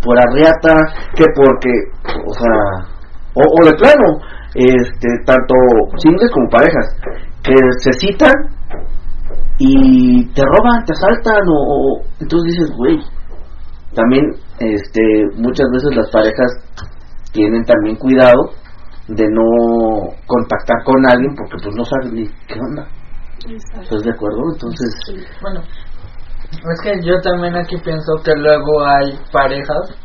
por 0.03 0.19
arriata, 0.19 0.75
que 1.15 1.23
porque, 1.33 1.71
o 2.27 2.33
sea, 2.33 2.87
o, 3.35 3.41
o 3.41 3.65
de 3.65 3.73
plano, 3.77 4.19
este, 4.53 5.07
tanto 5.25 5.53
singles 5.97 6.29
como 6.33 6.49
parejas, 6.49 6.85
que 7.43 7.55
se 7.79 7.93
citan 7.93 8.33
y 9.59 10.25
te 10.33 10.41
roban, 10.43 10.83
te 10.85 10.93
asaltan 10.93 11.41
o, 11.47 11.55
o- 11.55 12.01
entonces 12.19 12.51
dices, 12.53 12.71
güey, 12.75 12.99
también 13.95 14.25
este 14.59 15.01
muchas 15.37 15.67
veces 15.71 15.95
las 15.95 16.09
parejas 16.11 16.51
tienen 17.37 17.63
también 17.65 17.95
cuidado 17.97 18.49
de 19.07 19.25
no 19.29 20.09
contactar 20.25 20.83
con 20.83 21.05
alguien 21.05 21.35
porque 21.35 21.55
pues 21.63 21.75
no 21.75 21.85
saben 21.85 22.15
ni 22.15 22.27
qué 22.47 22.59
onda. 22.59 22.87
¿Estás 23.45 24.01
de 24.01 24.11
acuerdo? 24.11 24.41
Entonces, 24.53 24.89
Bueno, 25.41 25.61
es 25.61 26.81
que 26.81 27.05
yo 27.05 27.21
también 27.21 27.55
aquí 27.55 27.77
pienso 27.77 28.11
que 28.25 28.33
luego 28.33 28.83
hay 28.83 29.19
parejas, 29.31 29.95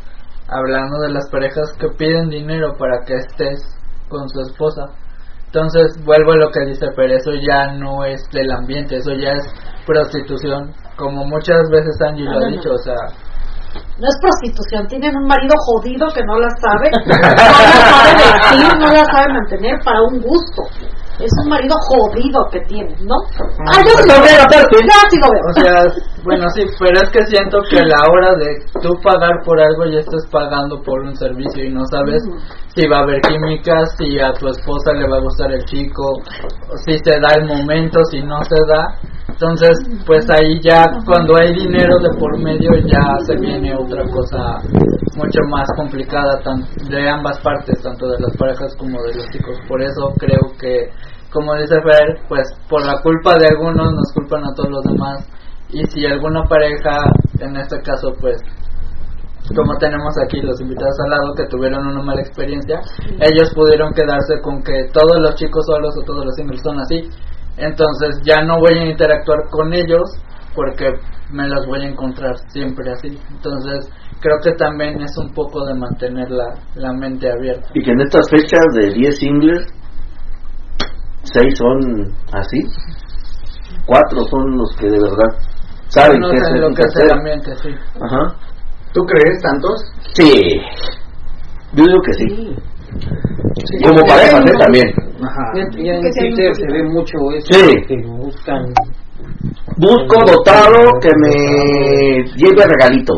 hablando 0.46 1.00
de 1.00 1.12
las 1.12 1.28
parejas 1.30 1.72
que 1.80 1.88
piden 1.96 2.28
dinero 2.28 2.74
para 2.78 3.00
que 3.06 3.14
estés 3.14 3.64
con 4.10 4.28
su 4.28 4.40
esposa. 4.42 4.82
Entonces, 5.46 6.04
vuelvo 6.04 6.32
a 6.32 6.36
lo 6.36 6.50
que 6.50 6.66
dice 6.66 6.86
Fer, 6.94 7.12
eso 7.12 7.32
ya 7.32 7.72
no 7.72 8.04
es 8.04 8.22
del 8.32 8.50
ambiente, 8.52 8.96
eso 8.96 9.12
ya 9.12 9.32
es 9.32 9.44
prostitución, 9.86 10.72
como 10.96 11.24
muchas 11.24 11.68
veces 11.70 11.96
Angie 12.06 12.24
lo 12.24 12.38
ha 12.38 12.48
dicho, 12.48 12.72
o 12.72 12.78
sea, 12.78 12.96
No 13.98 14.08
es 14.08 14.16
prostitución, 14.20 14.86
tienen 14.88 15.16
un 15.16 15.26
marido 15.26 15.54
jodido 15.66 16.08
que 16.12 16.22
no 16.24 16.38
la 16.38 16.48
sabe, 16.60 16.90
no 17.06 17.16
la 17.16 17.36
sabe 17.36 18.12
vestir, 18.16 18.78
no 18.78 18.88
la 18.88 19.04
sabe 19.04 19.32
mantener 19.32 19.78
para 19.84 20.02
un 20.02 20.20
gusto. 20.20 20.62
Es 21.22 21.30
un 21.44 21.48
marido 21.50 21.74
jodido 21.88 22.40
que 22.50 22.60
tienen, 22.66 22.96
¿no? 23.06 23.14
Ah, 23.70 23.78
yo 23.86 23.94
lo 24.06 24.22
veo, 24.22 24.42
yo 24.50 24.96
sí 25.08 25.16
lo 25.22 25.28
veo. 25.30 25.44
O 25.48 25.54
sea, 25.54 26.02
bueno, 26.24 26.44
sí, 26.54 26.62
pero 26.80 26.98
es 27.02 27.10
que 27.10 27.24
siento 27.26 27.58
que 27.70 27.78
a 27.78 27.86
la 27.86 28.02
hora 28.10 28.34
de 28.36 28.48
tú 28.82 28.90
pagar 29.02 29.42
por 29.44 29.60
algo 29.60 29.84
ya 29.86 30.00
estás 30.00 30.26
pagando 30.30 30.82
por 30.82 31.00
un 31.02 31.14
servicio 31.16 31.64
y 31.64 31.70
no 31.72 31.84
sabes 31.90 32.22
si 32.74 32.88
va 32.88 32.98
a 32.98 33.02
haber 33.02 33.20
química, 33.20 33.86
si 33.96 34.18
a 34.18 34.32
tu 34.32 34.48
esposa 34.48 34.92
le 34.94 35.08
va 35.08 35.18
a 35.18 35.20
gustar 35.20 35.52
el 35.52 35.64
chico, 35.64 36.02
si 36.86 36.98
se 36.98 37.20
da 37.20 37.34
el 37.38 37.46
momento, 37.46 38.00
si 38.10 38.20
no 38.22 38.42
se 38.44 38.58
da. 38.68 38.98
Entonces, 39.28 39.76
pues 40.06 40.28
ahí 40.30 40.60
ya 40.62 40.84
cuando 41.06 41.36
hay 41.36 41.54
dinero 41.54 41.98
de 41.98 42.10
por 42.18 42.38
medio 42.38 42.70
ya 42.86 43.16
se 43.26 43.36
viene 43.36 43.74
otra 43.74 44.04
cosa 44.04 44.60
mucho 45.16 45.40
más 45.50 45.66
complicada 45.76 46.38
tan- 46.42 46.64
de 46.88 47.08
ambas 47.08 47.38
partes, 47.40 47.80
tanto 47.82 48.06
de 48.08 48.18
las 48.20 48.36
parejas 48.36 48.74
como 48.76 49.02
de 49.02 49.14
los 49.14 49.26
chicos. 49.32 49.56
Por 49.68 49.82
eso 49.82 50.12
creo 50.18 50.52
que, 50.60 50.88
como 51.32 51.54
dice 51.54 51.74
Fer, 51.82 52.20
pues 52.28 52.46
por 52.68 52.84
la 52.84 53.00
culpa 53.02 53.34
de 53.38 53.48
algunos 53.48 53.92
nos 53.92 54.12
culpan 54.14 54.44
a 54.44 54.54
todos 54.54 54.70
los 54.70 54.84
demás. 54.84 55.26
Y 55.70 55.82
si 55.86 56.04
alguna 56.06 56.42
pareja, 56.44 56.98
en 57.40 57.56
este 57.56 57.80
caso, 57.80 58.12
pues 58.20 58.36
como 59.54 59.76
tenemos 59.78 60.14
aquí 60.24 60.40
los 60.40 60.60
invitados 60.60 60.94
al 61.04 61.10
lado 61.10 61.34
que 61.34 61.46
tuvieron 61.46 61.86
una 61.86 62.02
mala 62.02 62.20
experiencia, 62.20 62.80
ellos 63.20 63.52
pudieron 63.54 63.92
quedarse 63.92 64.40
con 64.42 64.62
que 64.62 64.88
todos 64.92 65.20
los 65.20 65.34
chicos 65.34 65.64
solos 65.66 65.94
o 65.98 66.04
todos 66.04 66.24
los 66.24 66.34
singles 66.36 66.60
son 66.62 66.78
así. 66.78 67.08
Entonces 67.56 68.20
ya 68.24 68.42
no 68.42 68.58
voy 68.60 68.78
a 68.78 68.90
interactuar 68.90 69.48
con 69.50 69.72
ellos 69.72 70.02
porque 70.54 70.92
me 71.30 71.48
los 71.48 71.66
voy 71.66 71.82
a 71.82 71.88
encontrar 71.88 72.34
siempre 72.48 72.92
así. 72.92 73.18
Entonces 73.30 73.90
creo 74.20 74.36
que 74.42 74.52
también 74.52 75.00
es 75.00 75.16
un 75.18 75.32
poco 75.32 75.64
de 75.66 75.74
mantener 75.74 76.30
la, 76.30 76.54
la 76.76 76.92
mente 76.92 77.30
abierta. 77.30 77.66
y 77.74 77.82
que 77.82 77.90
en 77.90 78.00
estas 78.00 78.28
fechas 78.30 78.64
de 78.74 78.92
10 78.94 79.18
singles, 79.18 79.66
6 81.24 81.58
son 81.58 82.12
así, 82.32 82.58
4 83.86 84.18
son 84.30 84.56
los 84.56 84.76
que 84.76 84.86
de 84.88 84.98
verdad 85.00 85.38
saben 85.88 86.20
No 86.20 86.30
qué 86.30 86.36
es 86.36 86.60
lo 86.60 86.74
que 86.74 86.82
hacer. 86.82 87.12
ambiente, 87.12 87.50
sí. 87.62 87.68
Ajá. 88.00 88.34
¿Tú 88.92 89.00
crees 89.02 89.40
tantos? 89.42 89.80
Sí, 90.14 90.32
yo 91.74 91.84
digo 91.84 92.00
que 92.02 92.12
sí. 92.14 92.56
Como 93.86 94.00
parejas, 94.06 94.44
¿eh? 94.46 94.52
También. 94.58 94.84
Ajá. 95.22 95.52
Ya, 95.54 95.62
ya 95.82 95.92
en 95.94 96.00
Twitter 96.02 96.54
se 96.54 96.66
ve 96.66 96.82
mucho 96.84 97.16
eso 97.36 97.46
Sí. 97.52 97.74
que 97.86 97.96
buscan 98.06 98.64
Busco 99.78 100.16
dotado 100.26 100.98
que 101.00 101.08
me 101.20 102.24
lleve 102.36 102.64
regalito. 102.66 103.14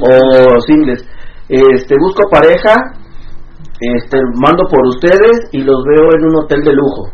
O 0.00 0.60
singles. 0.66 1.04
Este, 1.48 1.94
busco 2.00 2.28
pareja, 2.30 2.74
este, 3.96 4.18
mando 4.40 4.62
por 4.70 4.86
ustedes 4.88 5.48
y 5.52 5.62
los 5.62 5.82
veo 5.84 6.08
en 6.16 6.24
un 6.26 6.36
hotel 6.44 6.62
de 6.64 6.72
lujo. 6.72 7.10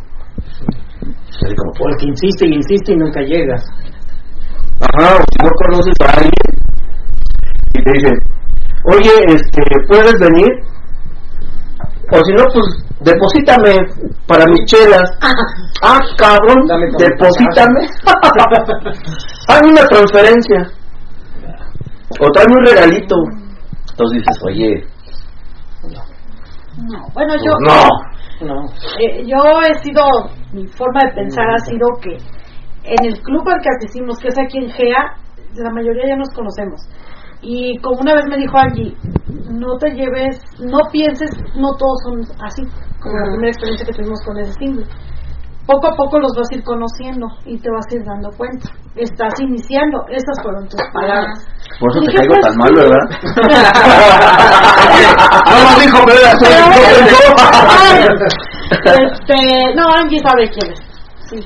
Como 1.57 1.73
por- 1.73 1.91
porque 1.91 2.07
insiste 2.07 2.47
y 2.49 2.55
insiste 2.55 2.93
y 2.93 2.97
nunca 2.97 3.21
llegas 3.23 3.63
Ajá, 4.81 5.15
o 5.17 5.19
si 5.19 5.45
no 5.45 5.51
conoces 5.65 5.95
a 6.05 6.11
alguien 6.17 6.33
y 7.75 7.83
te 7.83 7.93
dicen, 7.93 8.15
oye, 8.93 9.11
este, 9.29 9.63
¿puedes 9.89 10.15
venir? 10.21 10.49
O 12.11 12.25
si 12.25 12.33
no, 12.33 12.45
pues, 12.53 12.65
deposítame 13.01 13.77
para 14.27 14.47
mis 14.47 14.65
chelas. 14.67 15.03
Ah, 15.83 15.99
cabrón, 16.17 16.67
deposítame. 16.99 17.81
Hazme 19.49 19.69
una 19.71 19.87
transferencia. 19.89 20.71
O 22.21 22.31
tráeme 22.31 22.55
un 22.59 22.65
regalito. 22.67 23.15
Entonces 23.91 24.19
dices, 24.23 24.43
oye, 24.47 24.87
No. 26.79 27.09
Bueno, 27.13 27.35
yo, 27.35 27.53
no. 27.61 28.47
no 28.47 28.63
eh, 29.01 29.25
yo 29.27 29.37
he 29.63 29.75
sido, 29.83 30.03
mi 30.53 30.67
forma 30.69 31.01
de 31.05 31.13
pensar 31.13 31.51
ha 31.51 31.59
sido 31.59 31.89
que 32.01 32.17
en 32.85 33.05
el 33.05 33.21
club 33.21 33.43
al 33.49 33.61
que 33.61 33.69
asistimos, 33.77 34.19
que 34.19 34.29
es 34.29 34.39
aquí 34.39 34.59
en 34.59 34.71
GEA, 34.71 35.17
la 35.57 35.71
mayoría 35.71 36.09
ya 36.09 36.17
nos 36.17 36.31
conocemos. 36.31 36.81
Y 37.41 37.79
como 37.79 38.01
una 38.01 38.15
vez 38.15 38.25
me 38.29 38.37
dijo 38.37 38.57
Angie, 38.57 38.97
no 39.51 39.77
te 39.79 39.91
lleves, 39.91 40.41
no 40.61 40.79
pienses, 40.91 41.31
no 41.55 41.75
todos 41.77 41.99
son 42.05 42.21
así, 42.43 42.63
como 43.01 43.17
la 43.17 43.31
primera 43.31 43.49
experiencia 43.49 43.87
que 43.87 43.93
tuvimos 43.93 44.21
con 44.25 44.39
ese 44.39 44.53
single. 44.53 44.87
Poco 45.69 45.87
a 45.87 45.95
poco 45.97 46.19
los 46.19 46.33
vas 46.35 46.49
a 46.51 46.57
ir 46.57 46.65
conociendo 46.65 47.29
y 47.45 47.61
te 47.61 47.71
vas 47.71 47.85
a 47.93 47.95
ir 47.95 48.03
dando 48.03 48.31
cuenta. 48.39 48.71
Estás 48.97 49.39
iniciando, 49.39 50.03
esas 50.09 50.43
fueron 50.43 50.67
tus 50.67 50.81
palabras. 50.95 51.47
Por 51.79 51.91
eso 51.91 52.01
te 52.01 52.15
caigo 52.17 52.37
tan 52.41 52.57
mal, 52.57 52.75
¿verdad? 52.75 53.05
no 55.45 55.63
lo 55.63 55.75
dijo, 55.79 55.99
pero 56.07 56.19
este, 59.13 59.37
no, 59.77 59.93
Angie 59.93 60.21
sabe 60.21 60.49
quién 60.49 60.73
es. 60.73 60.88
Sí. 61.29 61.37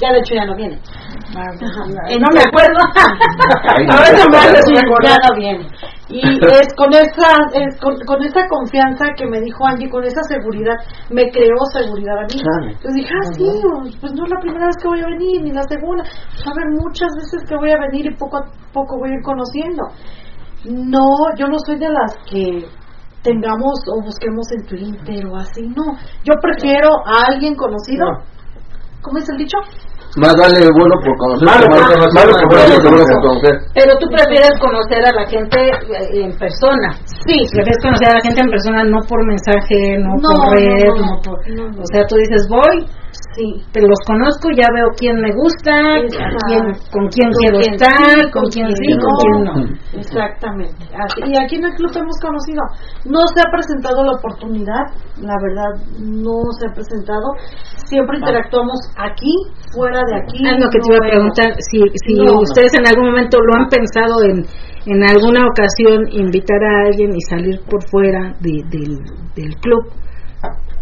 Ya 0.00 0.12
de 0.12 0.18
hecho 0.18 0.34
ya 0.34 0.46
no 0.46 0.56
viene. 0.56 0.76
Eh, 0.76 2.18
no 2.18 2.28
me 2.32 2.40
acuerdo. 2.40 2.80
Ahora 3.90 4.08
me 4.30 4.36
hace 4.38 4.74
ya 4.74 5.18
no 5.28 5.36
viene. 5.36 5.66
Y 6.08 6.20
es 6.20 6.68
con 6.76 6.92
esa, 6.92 7.32
es 7.52 7.80
con, 7.80 7.96
con 8.06 8.22
esa 8.22 8.46
confianza 8.48 9.06
que 9.16 9.26
me 9.26 9.40
dijo 9.40 9.66
Angie, 9.66 9.88
con 9.88 10.04
esa 10.04 10.22
seguridad, 10.22 10.76
me 11.10 11.30
creó 11.30 11.56
seguridad 11.72 12.18
a 12.18 12.26
mí. 12.26 12.40
Entonces 12.72 12.94
dije, 12.94 13.10
ah, 13.14 13.32
sí, 13.32 13.96
pues 14.00 14.12
no 14.12 14.24
es 14.24 14.30
la 14.30 14.40
primera 14.40 14.66
vez 14.66 14.76
que 14.80 14.88
voy 14.88 15.00
a 15.00 15.06
venir, 15.06 15.42
ni 15.42 15.52
la 15.52 15.62
segunda. 15.62 16.04
Haber 16.04 16.68
muchas 16.78 17.08
veces 17.16 17.42
que 17.48 17.56
voy 17.56 17.70
a 17.70 17.78
venir 17.78 18.06
y 18.06 18.14
poco 18.16 18.38
a 18.38 18.44
poco 18.72 18.98
voy 18.98 19.10
a 19.10 19.14
ir 19.14 19.22
conociendo. 19.22 19.82
No, 20.64 21.04
yo 21.36 21.46
no 21.46 21.58
soy 21.58 21.78
de 21.78 21.88
las 21.88 22.16
que 22.30 22.68
tengamos 23.22 23.80
o 23.88 24.02
busquemos 24.04 24.46
en 24.52 24.66
Twitter 24.66 25.26
o 25.26 25.36
así, 25.36 25.62
no. 25.62 25.96
Yo 26.22 26.34
prefiero 26.40 26.90
a 27.06 27.32
alguien 27.32 27.54
conocido. 27.54 28.04
¿Cómo 29.04 29.18
es 29.18 29.28
el 29.28 29.36
dicho? 29.36 29.58
Más 30.16 30.32
vale 30.40 30.64
bueno 30.72 30.96
por 31.04 31.12
conocer. 31.18 31.44
Malo 31.44 31.66
por 31.68 31.76
que 31.76 31.92
conocer, 31.92 32.14
malo 32.14 32.32
por 32.32 32.56
malo 32.56 32.74
conocer, 32.80 33.16
por 33.18 33.22
conocer. 33.28 33.54
Pero 33.74 33.90
tú 34.00 34.06
prefieres 34.08 34.54
conocer 34.62 35.02
a 35.04 35.12
la 35.12 35.24
gente 35.28 35.58
eh, 35.60 36.24
en 36.24 36.32
persona. 36.38 36.88
Sí, 37.28 37.36
prefieres 37.52 37.82
conocer 37.84 38.08
a 38.08 38.14
la 38.16 38.22
gente 38.24 38.40
en 38.40 38.50
persona, 38.50 38.78
no 38.84 38.98
por 39.04 39.20
mensaje, 39.26 39.98
no, 39.98 40.14
No, 40.24 40.30
por 40.40 40.56
red, 40.56 40.88
no, 40.88 40.96
no. 40.96 41.04
no 41.04 41.14
por... 41.20 41.36
No, 41.52 41.64
no. 41.68 41.82
O 41.82 41.88
sea, 41.92 42.06
tú 42.06 42.16
dices, 42.16 42.48
voy, 42.48 42.86
Sí. 43.36 43.62
pero 43.72 43.88
los 43.88 43.98
conozco, 44.06 44.48
ya 44.56 44.66
veo 44.74 44.88
quién 44.96 45.16
me 45.20 45.32
gusta, 45.34 45.74
quién, 46.46 46.64
con 46.94 47.08
quién 47.10 47.30
Con 47.30 47.38
quiero 47.42 47.58
quién 47.58 47.74
estar, 47.74 48.14
sí, 48.14 48.30
con 48.30 48.44
quién 48.54 48.68
sí, 48.76 48.88
no. 48.94 49.02
con 49.02 49.14
quién 49.18 49.38
no. 49.44 49.54
Exactamente. 49.98 50.84
Así- 50.94 51.22
y 51.26 51.36
aquí 51.42 51.56
en 51.56 51.64
el 51.64 51.74
club 51.74 51.90
hemos 51.96 52.18
conocido. 52.22 52.62
No 53.06 53.20
se 53.34 53.40
ha 53.42 53.50
presentado 53.50 54.04
la 54.04 54.12
oportunidad, 54.12 54.84
la 55.18 55.34
verdad, 55.42 55.72
no 55.98 56.36
se 56.58 56.66
ha 56.68 56.72
presentado. 56.72 57.26
Siempre 57.90 58.18
interactuamos 58.18 58.78
aquí, 58.96 59.34
fuera 59.74 60.00
de 60.06 60.14
aquí. 60.22 60.38
Ah, 60.46 60.56
lo 60.58 60.70
que 60.70 60.78
te 60.78 60.88
no 60.88 60.94
iba 60.94 61.06
a 61.06 61.10
preguntar, 61.10 61.48
si, 61.58 61.78
si 62.06 62.14
No, 62.14 62.24
no. 62.34 62.40
ustedes 62.40 62.72
en 62.74 62.86
algún 62.86 63.06
momento 63.10 63.38
lo 63.40 63.52
han 63.60 63.68
pensado 63.68 64.22
en, 64.24 64.46
en 64.86 65.02
alguna 65.02 65.46
ocasión 65.46 66.06
invitar 66.12 66.62
a 66.62 66.86
alguien 66.86 67.10
y 67.14 67.20
salir 67.28 67.58
por 67.68 67.82
fuera 67.90 68.34
de- 68.40 68.62
del, 68.70 68.94
del 69.34 69.54
club, 69.60 69.84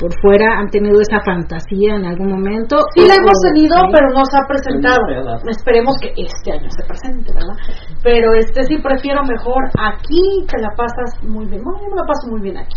por 0.03 0.11
fuera, 0.21 0.59
¿han 0.59 0.67
tenido 0.69 0.99
esa 1.01 1.23
fantasía 1.23 1.95
en 1.95 2.05
algún 2.05 2.27
momento? 2.35 2.75
Sí 2.99 3.07
la 3.07 3.15
hemos 3.15 3.39
tenido, 3.47 3.77
sí. 3.79 3.91
pero 3.95 4.11
no 4.11 4.23
se 4.27 4.35
ha 4.37 4.45
presentado. 4.51 4.99
Sí. 5.07 5.47
Esperemos 5.55 5.95
que 6.03 6.11
este 6.19 6.49
año 6.59 6.67
se 6.75 6.83
presente, 6.83 7.31
¿verdad? 7.33 7.55
Pero 8.03 8.35
este 8.35 8.65
sí 8.67 8.79
prefiero 8.83 9.23
mejor 9.23 9.63
aquí, 9.79 10.43
te 10.51 10.59
la 10.59 10.75
pasas 10.77 11.23
muy 11.23 11.47
bien. 11.47 11.63
Bueno, 11.63 11.79
yo 11.87 11.89
me 11.95 11.97
la 12.03 12.07
paso 12.11 12.27
muy 12.35 12.41
bien 12.43 12.59
aquí. 12.59 12.75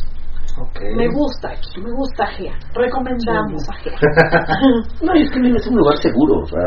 Me 0.95 1.07
gusta 1.09 1.49
aquí, 1.49 1.81
me 1.81 1.91
gusta 1.91 2.27
GEA. 2.37 2.53
Recomendamos 2.77 3.59
a 3.67 3.73
GEA. 3.81 3.97
No, 5.01 5.11
y 5.15 5.23
es 5.23 5.29
que 5.31 5.39
es 5.41 5.67
un 5.67 5.75
lugar 5.75 5.97
seguro, 5.97 6.43
o 6.43 6.45
sea, 6.45 6.61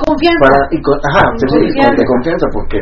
Confianza. 0.00 0.40
para, 0.40 0.58
y 0.72 0.80
con, 0.82 0.98
ajá, 1.04 1.22
confianza. 1.36 1.94
de 1.94 2.04
confianza, 2.08 2.46
porque 2.52 2.78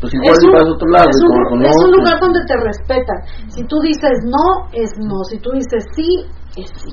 pues 0.00 0.12
igual 0.12 0.32
es 0.36 0.44
un, 0.44 0.52
vas 0.52 0.62
a 0.66 0.70
otro 0.74 0.88
lado 0.90 1.08
es 1.08 1.16
un- 1.22 1.30
que 1.30 1.56
no, 1.56 1.70
es 1.70 1.76
un 1.86 1.90
lugar 1.96 2.20
donde 2.20 2.40
te 2.46 2.56
respetan. 2.60 3.16
Si 3.48 3.62
tú 3.64 3.78
dices 3.80 4.18
no, 4.26 4.68
es 4.72 4.90
no. 4.98 5.22
Si 5.30 5.38
tú 5.38 5.50
dices 5.52 5.84
sí, 5.94 6.26
sí. 6.64 6.90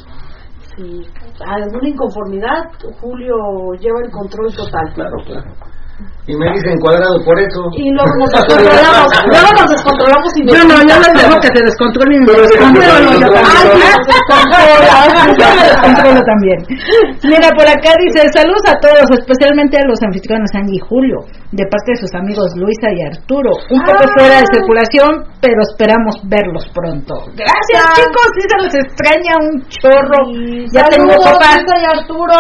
si 0.76 1.06
alguna 1.46 1.90
inconformidad, 1.90 2.72
Julio 3.00 3.74
lleva 3.80 4.00
el 4.04 4.12
control 4.12 4.54
total. 4.54 4.94
Claro, 4.94 5.18
claro. 5.26 5.54
Y 6.26 6.34
me 6.40 6.48
dicen 6.56 6.80
cuadrado 6.80 7.20
por 7.28 7.36
eso. 7.36 7.68
Y 7.76 7.92
luego 7.92 8.08
nos 8.16 8.32
descontrolamos, 8.32 9.12
luego 9.28 9.50
nos 9.60 9.68
descontrolamos 9.76 10.30
y 10.40 10.42
Yo 10.48 10.62
no, 10.64 10.76
yo 10.88 10.96
les 11.04 11.14
dejo 11.20 11.36
que 11.44 11.52
se 11.52 11.62
descontrolen 11.68 12.16
y 12.16 12.20
me 12.24 12.28
Pero 12.32 12.42
descontrolo 12.48 12.96
yo 13.04 13.28
descontrola, 13.28 13.60
también. 13.60 15.36
Yo 15.36 15.48
me 15.52 15.64
descontrolo 15.68 16.22
también. 16.24 16.60
Mira, 17.28 17.48
por 17.60 17.68
acá 17.68 17.92
dice, 18.00 18.24
saludos 18.32 18.64
a 18.72 18.76
todos, 18.80 19.04
especialmente 19.20 19.76
a 19.78 19.84
los 19.84 20.00
anfitriones 20.00 20.48
Angie 20.56 20.80
y 20.80 20.84
Julio, 20.88 21.18
de 21.52 21.66
parte 21.68 21.92
de 21.92 22.00
sus 22.00 22.12
amigos 22.16 22.48
Luisa 22.56 22.88
y 22.96 23.04
Arturo. 23.04 23.52
Un 23.70 23.84
poco 23.84 24.04
fuera 24.16 24.40
de 24.40 24.48
circulación, 24.48 25.28
pero 25.44 25.60
esperamos 25.68 26.16
verlos 26.24 26.64
pronto. 26.72 27.16
Gracias 27.36 27.84
Ah. 27.84 27.94
chicos, 28.00 28.28
sí 28.32 28.42
se 28.48 28.58
les 28.64 28.76
extraña 28.80 29.34
un 29.44 29.60
chorro. 29.68 30.20
Ya 30.72 30.88
tengo 30.88 31.12
Saludos, 31.20 31.36
copas, 31.36 31.56
Luisa 31.60 31.76
y 31.84 31.86
Arturo. 32.00 32.40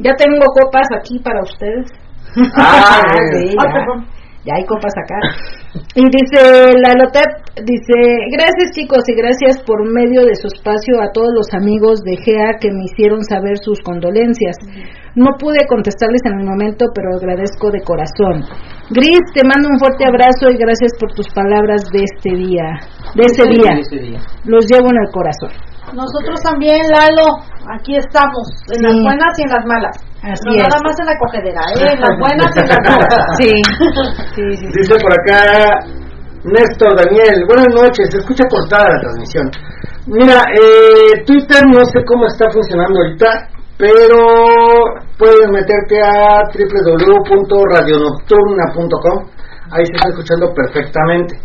ya 0.00 0.12
tengo 0.16 0.44
copas 0.56 0.88
aquí 0.96 1.18
para 1.20 1.42
ustedes. 1.42 1.92
Ah, 2.56 3.02
sí, 3.32 3.54
Ah, 3.58 3.72
ya. 4.44 4.54
hay 4.56 4.64
copas 4.66 4.92
acá. 5.04 5.18
Y 5.94 6.04
dice 6.04 6.68
la 6.84 6.92
Lotep, 6.92 7.32
dice, 7.64 7.96
gracias 8.32 8.72
chicos 8.76 9.00
y 9.08 9.14
gracias 9.16 9.62
por 9.64 9.88
medio 9.90 10.20
de 10.24 10.34
su 10.36 10.48
espacio 10.48 11.00
a 11.00 11.08
todos 11.12 11.32
los 11.34 11.48
amigos 11.54 12.00
de 12.04 12.16
GEA 12.16 12.56
que 12.60 12.68
me 12.70 12.84
hicieron 12.84 13.22
saber 13.24 13.56
sus 13.56 13.80
condolencias. 13.80 14.56
No 15.16 15.32
pude 15.38 15.64
contestarles 15.68 16.20
en 16.26 16.40
el 16.40 16.46
momento, 16.46 16.86
pero 16.94 17.08
agradezco 17.16 17.70
de 17.70 17.80
corazón. 17.80 18.44
Gris, 18.90 19.20
te 19.34 19.44
mando 19.48 19.68
un 19.72 19.78
fuerte 19.78 20.04
abrazo 20.04 20.48
y 20.52 20.56
gracias 20.60 20.92
por 21.00 21.12
tus 21.12 21.28
palabras 21.32 21.80
de 21.92 22.04
este 22.04 22.36
día, 22.36 22.68
de 23.16 23.22
ese 23.24 23.44
día. 23.48 23.72
Ese 23.80 23.96
día. 23.96 24.20
Los 24.44 24.66
llevo 24.68 24.88
en 24.92 24.98
el 25.06 25.10
corazón. 25.12 25.52
Nosotros 25.96 26.40
también, 26.42 26.80
Lalo, 26.92 27.36
aquí 27.72 27.96
estamos, 27.96 28.44
en 28.76 28.80
Sí. 28.80 28.82
las 28.84 28.96
buenas 29.00 29.32
y 29.38 29.42
en 29.44 29.50
las 29.56 29.64
malas. 29.64 29.96
Así 30.22 30.46
no 30.46 30.52
es. 30.54 30.58
nada 30.62 30.78
más 30.84 30.94
en 30.98 31.06
la 31.06 31.18
cogedera, 31.18 31.60
¿eh? 31.74 31.92
en 31.94 32.00
las 32.00 32.16
buenas 32.18 32.46
y 32.54 32.58
en 32.60 32.68
las 32.68 32.78
malas. 32.86 33.26
Sí, 33.38 33.50
sí, 34.34 34.42
sí. 34.56 34.66
Dice 34.70 34.94
por 35.02 35.12
acá 35.12 35.38
Néstor 36.44 36.94
Daniel, 36.96 37.44
buenas 37.46 37.68
noches, 37.74 38.10
se 38.10 38.18
escucha 38.18 38.44
cortada 38.50 38.88
la 38.90 39.00
transmisión. 39.00 39.48
Mira, 40.06 40.42
eh, 40.54 41.22
Twitter 41.24 41.64
no 41.66 41.84
sé 41.84 42.04
cómo 42.04 42.26
está 42.26 42.50
funcionando 42.50 42.98
ahorita, 42.98 43.48
pero 43.78 44.26
puedes 45.18 45.48
meterte 45.50 46.02
a 46.02 46.42
www.radionocturna.com, 46.50 49.24
ahí 49.70 49.86
se 49.86 49.92
está 49.92 50.08
escuchando 50.08 50.52
perfectamente, 50.52 51.38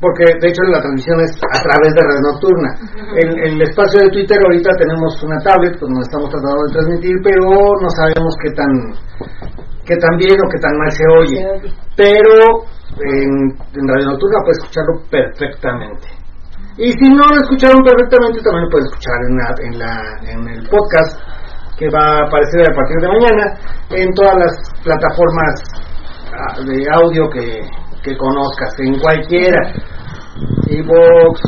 porque 0.00 0.24
de 0.40 0.48
hecho 0.48 0.62
la 0.72 0.80
transmisión 0.80 1.20
es 1.20 1.36
a 1.36 1.60
través 1.60 1.92
de 1.92 2.00
Radio 2.00 2.24
Nocturna. 2.32 2.70
En 3.20 3.30
el 3.38 3.62
espacio 3.62 4.00
de 4.00 4.10
Twitter 4.10 4.38
ahorita 4.40 4.70
tenemos 4.80 5.22
una 5.22 5.38
tablet 5.44 5.78
donde 5.78 6.00
estamos 6.00 6.30
tratando 6.30 6.64
de 6.66 6.72
transmitir, 6.72 7.16
pero 7.22 7.44
no 7.44 7.90
sabemos 7.92 8.32
qué 8.42 8.50
tan, 8.56 8.72
qué 9.84 9.96
tan 9.96 10.16
bien 10.16 10.40
o 10.40 10.48
qué 10.48 10.58
tan 10.58 10.74
mal 10.78 10.90
se 10.90 11.04
oye 11.20 11.70
pero 12.00 12.64
en, 12.96 13.52
en 13.76 13.84
Radio 13.84 14.08
Nocturna 14.08 14.40
puedes 14.40 14.58
escucharlo 14.64 15.04
perfectamente. 15.10 16.08
Y 16.78 16.92
si 16.92 17.08
no 17.12 17.28
lo 17.28 17.36
escucharon 17.44 17.84
perfectamente, 17.84 18.40
también 18.40 18.64
lo 18.64 18.70
puedes 18.70 18.88
escuchar 18.88 19.18
en, 19.28 19.36
la, 19.36 19.48
en, 19.60 19.72
la, 19.78 19.92
en 20.32 20.40
el 20.48 20.68
podcast 20.70 21.12
que 21.76 21.90
va 21.92 22.00
a 22.00 22.26
aparecer 22.26 22.64
a 22.64 22.74
partir 22.74 22.96
de 23.04 23.08
mañana 23.08 23.44
en 23.90 24.08
todas 24.14 24.36
las 24.36 24.54
plataformas 24.82 25.54
ah, 26.32 26.56
de 26.64 26.88
audio 26.88 27.28
que, 27.28 27.60
que 28.02 28.16
conozcas, 28.16 28.74
en 28.78 28.98
cualquiera. 28.98 29.58
Evox, 30.68 31.40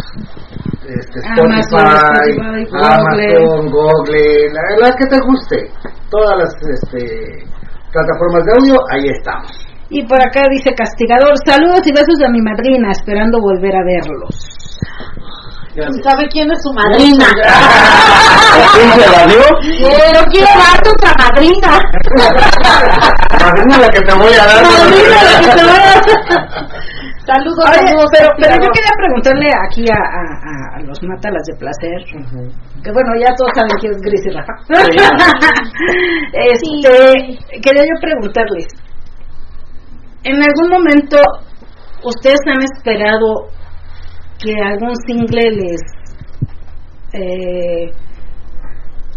este, 0.87 1.21
Spotify, 1.21 2.37
Amazon, 2.73 3.71
Google, 3.71 4.53
la, 4.53 4.89
la 4.89 4.97
que 4.97 5.07
te 5.07 5.19
guste. 5.25 5.71
Todas 6.11 6.37
las 6.39 6.55
este, 6.55 7.47
plataformas 7.93 8.45
de 8.45 8.53
audio, 8.59 8.77
ahí 8.91 9.09
estamos. 9.09 9.51
Y 9.89 10.07
por 10.07 10.21
acá 10.21 10.43
dice 10.51 10.75
Castigador, 10.75 11.35
saludos 11.45 11.81
y 11.87 11.93
besos 11.93 12.21
a 12.27 12.31
mi 12.31 12.41
madrina, 12.41 12.91
esperando 12.91 13.39
volver 13.41 13.77
a 13.77 13.85
verlos. 13.85 14.79
¿Y 15.75 16.03
sabe 16.03 16.29
quién 16.31 16.51
es 16.53 16.59
su 16.63 16.71
madrina? 16.75 17.27
¿Quién 18.75 18.91
se 18.93 19.11
la 19.11 19.27
dio? 19.27 19.41
Pero 19.63 20.21
quiero 20.31 20.53
darte 20.61 20.91
otra 20.91 21.13
madrina. 21.19 21.81
Madrina 23.41 23.79
la 23.79 23.89
que 23.89 24.01
te 24.01 24.15
voy 24.15 24.33
a 24.35 24.45
dar. 24.45 24.63
Madrina 24.63 25.17
la 25.25 25.41
que 25.41 25.49
te 25.49 25.63
voy 25.65 25.73
a 25.73 25.81
dar. 25.81 26.03
Saludos, 27.25 27.65
Oye, 27.71 27.87
saludos. 27.87 28.11
pero, 28.13 28.29
pero 28.37 28.55
yo 28.61 28.69
quería 28.75 28.93
preguntarle 28.99 29.49
aquí 29.71 29.85
a, 29.89 29.95
a- 29.95 30.39
a- 30.43 30.77
a 30.77 30.81
los 30.83 31.01
mátalas 31.05 31.43
de 31.47 31.55
placer, 31.57 32.05
que 32.83 32.91
bueno, 32.93 33.11
ya 33.19 33.33
todos 33.37 33.53
saben 33.55 33.71
quién 33.81 33.93
es 33.93 34.03
Gris 34.03 34.27
y 34.27 34.31
Rafa. 34.31 34.55
este, 36.33 37.61
quería 37.63 37.83
yo 37.85 38.01
preguntarles, 38.01 38.67
¿en 40.25 40.37
algún 40.43 40.69
momento 40.71 41.19
ustedes 42.05 42.41
han 42.47 42.63
esperado 42.63 43.49
que 44.43 44.53
algún 44.63 44.95
single 45.07 45.51
les 45.51 45.81
eh, 47.15 47.91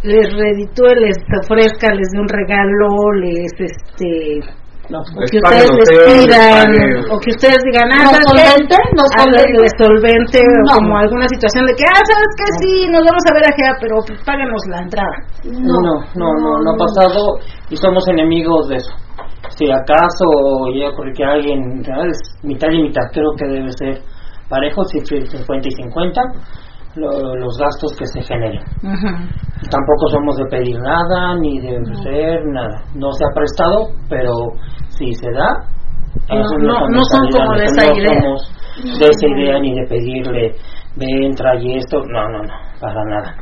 les 0.04 0.28
reditúe, 0.38 0.94
les 1.02 1.18
ofrezca, 1.42 1.94
les 1.94 2.08
dé 2.14 2.20
un 2.20 2.28
regalo, 2.30 3.12
les 3.24 3.52
este 3.58 4.40
No, 4.90 5.00
o 5.02 5.26
que 5.32 5.38
ustedes 5.42 5.70
les 5.80 5.90
pidan 6.06 6.70
o 7.10 7.18
que 7.18 7.30
ustedes 7.34 7.58
digan 7.66 7.90
ah 7.90 8.04
¿No 8.06 8.10
¿sabes 8.14 8.28
solvente? 8.30 8.78
¿No 8.94 9.04
solvente? 9.18 9.66
solvente 9.82 10.40
o 10.46 10.62
No. 10.70 10.74
como 10.78 10.98
alguna 11.00 11.28
situación 11.28 11.66
de 11.66 11.74
que 11.74 11.86
ah 11.90 12.04
sabes 12.06 12.32
que 12.38 12.48
sí 12.62 12.72
nos 12.94 13.02
vamos 13.02 13.24
a 13.26 13.34
ver 13.34 13.44
a 13.50 13.56
Gea 13.58 13.74
pero 13.82 13.96
pues, 14.06 14.20
páganos 14.24 14.62
la 14.70 14.80
entrada 14.86 15.16
No, 15.42 15.78
no, 15.88 15.96
no, 16.22 16.28
no, 16.62 16.70
ha 16.70 16.78
pasado 16.78 17.40
y 17.72 17.76
somos 17.78 18.08
enemigos 18.10 18.68
de 18.70 18.76
eso. 18.76 18.94
Si 19.58 19.66
acaso 19.72 20.26
llega 20.74 20.92
porque 20.96 21.24
alguien 21.24 21.82
¿verdad? 21.82 22.06
es 22.10 22.20
mitad 22.44 22.68
y 22.70 22.82
mitad, 22.84 23.10
creo 23.12 23.32
que 23.38 23.46
debe 23.48 23.72
ser 23.72 24.02
parejo, 24.50 24.84
si 24.86 24.98
es 25.00 25.30
50 25.32 25.68
y 25.68 25.72
50, 25.72 26.22
lo- 26.96 27.36
los 27.36 27.58
gastos 27.58 27.96
que 27.98 28.06
se 28.08 28.22
generen. 28.24 28.62
Tampoco 29.70 30.08
somos 30.12 30.36
de 30.38 30.46
pedir 30.46 30.80
nada 30.80 31.36
ni 31.40 31.60
de 31.60 31.78
ofrecer 31.80 32.42
nada. 32.54 32.84
No 32.96 33.12
se 33.14 33.24
ha 33.26 33.34
prestado, 33.34 33.88
pero 34.10 34.32
si 34.90 35.14
se 35.14 35.32
da, 35.32 35.50
No, 36.30 36.38
no, 36.60 36.88
no 36.90 37.02
son 37.12 37.22
mentalidad, 37.24 37.46
como 37.46 37.58
de 37.58 37.66
no 37.66 37.98
idea. 37.98 38.22
somos 38.22 39.00
de 39.00 39.06
esa 39.06 39.28
idea 39.28 39.60
ni 39.60 39.74
de 39.76 39.86
pedirle, 39.88 40.56
ven, 40.96 41.36
trae 41.36 41.78
esto, 41.78 42.00
no, 42.06 42.30
no, 42.30 42.40
no, 42.44 42.54
para 42.80 43.04
nada. 43.06 43.36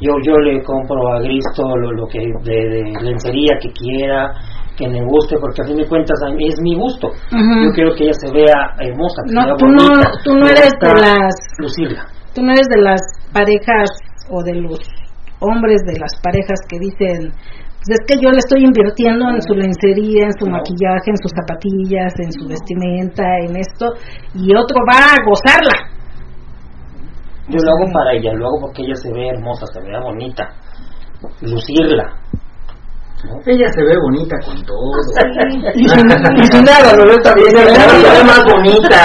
Yo 0.00 0.12
yo 0.24 0.36
le 0.38 0.60
compro 0.64 0.96
a 1.14 1.20
Gris 1.20 1.44
todo 1.56 1.76
lo, 1.76 1.92
lo 1.92 2.06
que 2.06 2.18
de, 2.42 2.68
de 2.68 2.82
lencería 3.02 3.56
que 3.60 3.70
quiera, 3.72 4.32
que 4.76 4.88
me 4.88 5.04
guste, 5.04 5.36
porque 5.40 5.62
a 5.62 5.66
fin 5.66 5.76
de 5.76 5.86
cuentas 5.88 6.18
es 6.38 6.60
mi 6.60 6.74
gusto. 6.76 7.08
Yo 7.30 7.70
quiero 7.74 7.94
que 7.94 8.04
ella 8.04 8.12
se 8.14 8.32
vea 8.32 8.74
hermosa, 8.80 9.22
que 9.26 9.32
No, 9.34 9.40
se 9.42 9.46
vea 9.46 9.56
tú 9.56 9.66
no- 9.66 9.88
bonita. 9.88 10.10
tú 10.24 10.34
no 10.34 10.46
eres 10.46 10.72
de 10.80 10.94
las- 11.00 11.40
lucirla. 11.58 12.06
tú 12.34 12.42
no 12.42 12.50
eres 12.52 12.66
de 12.74 12.82
las 12.82 13.00
parejas 13.32 13.90
o 14.30 14.42
de 14.42 14.54
los 14.54 14.80
hombres 15.40 15.82
de 15.86 15.98
las 16.00 16.10
parejas 16.22 16.58
que 16.68 16.78
dicen 16.80 17.32
pues 17.86 18.00
es 18.00 18.06
que 18.08 18.16
yo 18.24 18.30
le 18.30 18.38
estoy 18.38 18.64
invirtiendo 18.64 19.28
en 19.28 19.42
su 19.42 19.52
lencería, 19.52 20.24
en 20.24 20.32
su 20.40 20.46
No. 20.46 20.52
maquillaje, 20.52 21.04
en 21.10 21.18
sus 21.18 21.30
zapatillas, 21.36 22.14
en 22.18 22.32
su 22.32 22.48
vestimenta, 22.48 23.22
en 23.44 23.56
esto, 23.58 23.92
y 24.34 24.56
otro 24.56 24.78
va 24.88 25.12
a 25.12 25.20
gozarla. 25.28 25.92
Yo 27.46 27.58
lo 27.62 27.70
hago 27.76 27.92
para 27.92 28.12
ella, 28.14 28.32
lo 28.32 28.46
hago 28.46 28.60
porque 28.62 28.82
ella 28.84 28.94
se 28.94 29.12
ve 29.12 29.28
hermosa, 29.28 29.66
se 29.66 29.80
vea 29.82 30.00
bonita, 30.00 30.48
lucirla. 31.42 32.04
Ella 33.46 33.68
se 33.68 33.82
ve 33.84 33.94
bonita 34.00 34.36
con 34.44 34.56
todo. 34.64 34.84
Y 35.74 35.88
sin, 35.88 36.06
y 36.08 36.46
sin 36.46 36.64
nada, 36.64 36.96
lo 36.96 37.04
ve 37.04 37.16
también. 37.22 37.48
Sin 37.48 37.56
nada 37.56 37.88
se 37.88 38.10
ve 38.16 38.24
más 38.24 38.44
bonita. 38.44 39.00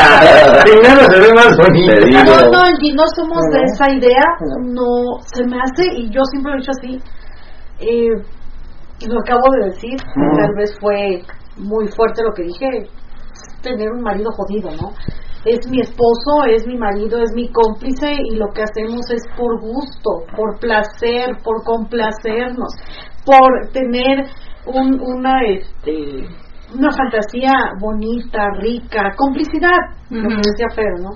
Sin 0.65 0.81
nada 0.81 1.03
se 1.09 1.19
ve 1.19 1.33
más 1.33 1.57
bonita. 1.57 1.93
No, 2.23 2.51
no, 2.51 2.59
Angie, 2.59 2.93
no 2.95 3.03
somos 3.15 3.43
de 3.53 3.61
esa 3.63 3.91
idea. 3.91 4.23
No, 4.63 5.19
se 5.33 5.43
me 5.45 5.57
hace, 5.57 5.85
y 5.95 6.09
yo 6.09 6.21
siempre 6.31 6.51
lo 6.51 6.57
he 6.57 6.61
dicho 6.61 6.71
así. 6.71 7.01
Eh, 7.79 8.11
lo 9.07 9.19
acabo 9.19 9.41
de 9.59 9.69
decir, 9.69 9.97
tal 10.37 10.53
vez 10.55 10.75
fue 10.79 11.21
muy 11.57 11.87
fuerte 11.89 12.23
lo 12.23 12.33
que 12.33 12.43
dije. 12.43 12.89
Tener 13.61 13.91
un 13.91 14.01
marido 14.01 14.31
jodido, 14.31 14.69
¿no? 14.71 14.91
Es 15.45 15.65
mi 15.69 15.79
esposo, 15.79 16.43
es 16.49 16.67
mi 16.67 16.77
marido, 16.77 17.19
es 17.19 17.31
mi 17.33 17.47
cómplice 17.49 18.11
y 18.11 18.35
lo 18.35 18.47
que 18.53 18.63
hacemos 18.63 19.09
es 19.09 19.23
por 19.37 19.59
gusto, 19.61 20.25
por 20.35 20.59
placer, 20.59 21.37
por 21.43 21.63
complacernos, 21.63 22.73
por 23.29 23.71
tener 23.71 24.25
un, 24.65 24.99
una, 24.99 25.43
este, 25.45 26.25
una 26.73 26.89
fantasía 26.91 27.53
bonita, 27.79 28.41
rica, 28.59 29.13
complicidad, 29.15 29.77
lo 30.09 30.29
que 30.29 30.35
decía 30.35 30.67
Fer, 30.75 30.99
¿no? 30.99 31.11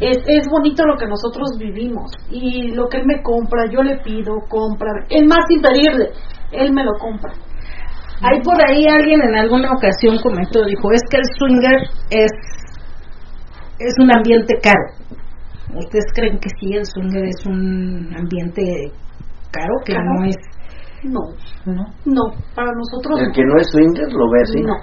Es, 0.00 0.18
es 0.26 0.48
bonito 0.50 0.84
lo 0.84 0.96
que 0.96 1.06
nosotros 1.06 1.50
vivimos 1.58 2.10
y 2.30 2.72
lo 2.72 2.88
que 2.88 2.96
él 2.96 3.04
me 3.06 3.22
compra, 3.22 3.70
yo 3.70 3.82
le 3.82 3.98
pido, 3.98 4.40
compra, 4.48 4.90
es 5.08 5.22
más 5.28 5.44
sin 5.48 5.60
pedirle, 5.60 6.10
él 6.50 6.72
me 6.72 6.82
lo 6.82 6.92
compra. 6.98 7.32
Hay 8.22 8.40
por 8.42 8.56
ahí 8.68 8.86
alguien 8.88 9.20
en 9.22 9.36
alguna 9.36 9.70
ocasión 9.70 10.18
comentó, 10.20 10.64
dijo, 10.64 10.90
es 10.92 11.02
que 11.10 11.18
el 11.18 11.24
swinger 11.38 11.80
es, 12.10 12.32
es 13.78 13.94
un 14.00 14.16
ambiente 14.16 14.54
caro. 14.60 15.18
¿Ustedes 15.76 16.06
creen 16.14 16.38
que 16.38 16.48
sí, 16.60 16.74
el 16.74 16.86
swinger 16.86 17.24
es 17.24 17.46
un 17.46 18.14
ambiente 18.16 18.90
caro 19.52 19.74
que 19.84 19.94
no 19.94 20.24
es 20.24 20.36
No, 21.04 21.20
No. 21.66 21.82
no, 22.06 22.22
para 22.54 22.70
nosotros 22.72 23.20
El 23.20 23.32
que 23.32 23.42
no 23.44 23.56
es 23.58 23.66
swinger 23.70 24.06
lo 24.12 24.30
ve 24.30 24.38
así. 24.42 24.60
no. 24.62 24.74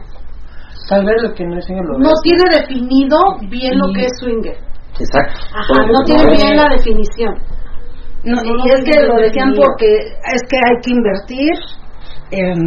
Tal 0.89 1.05
vez 1.05 1.15
lo 1.21 1.33
que 1.33 1.45
no 1.45 1.57
es 1.57 1.69
en 1.69 1.77
lo 1.85 1.99
No 1.99 2.09
tiene 2.23 2.43
definido 2.49 3.17
bien 3.49 3.77
lo 3.77 3.93
que 3.93 4.05
es 4.05 4.11
swinger. 4.19 4.57
Exacto. 4.99 5.39
Ajá, 5.53 5.85
no 5.85 5.99
tiene 6.03 6.23
no 6.23 6.31
bien 6.31 6.55
la 6.57 6.67
definición. 6.75 7.35
no, 8.25 8.35
No, 8.35 8.41
no 8.57 8.65
y 8.65 8.69
es 8.71 8.83
que 8.83 8.99
lo 9.05 9.15
decían 9.21 9.49
definido. 9.51 9.63
porque 9.63 9.87
es 10.33 10.41
que 10.49 10.57
hay 10.57 10.75
que 10.83 10.91
invertir 10.91 11.53
en 12.31 12.57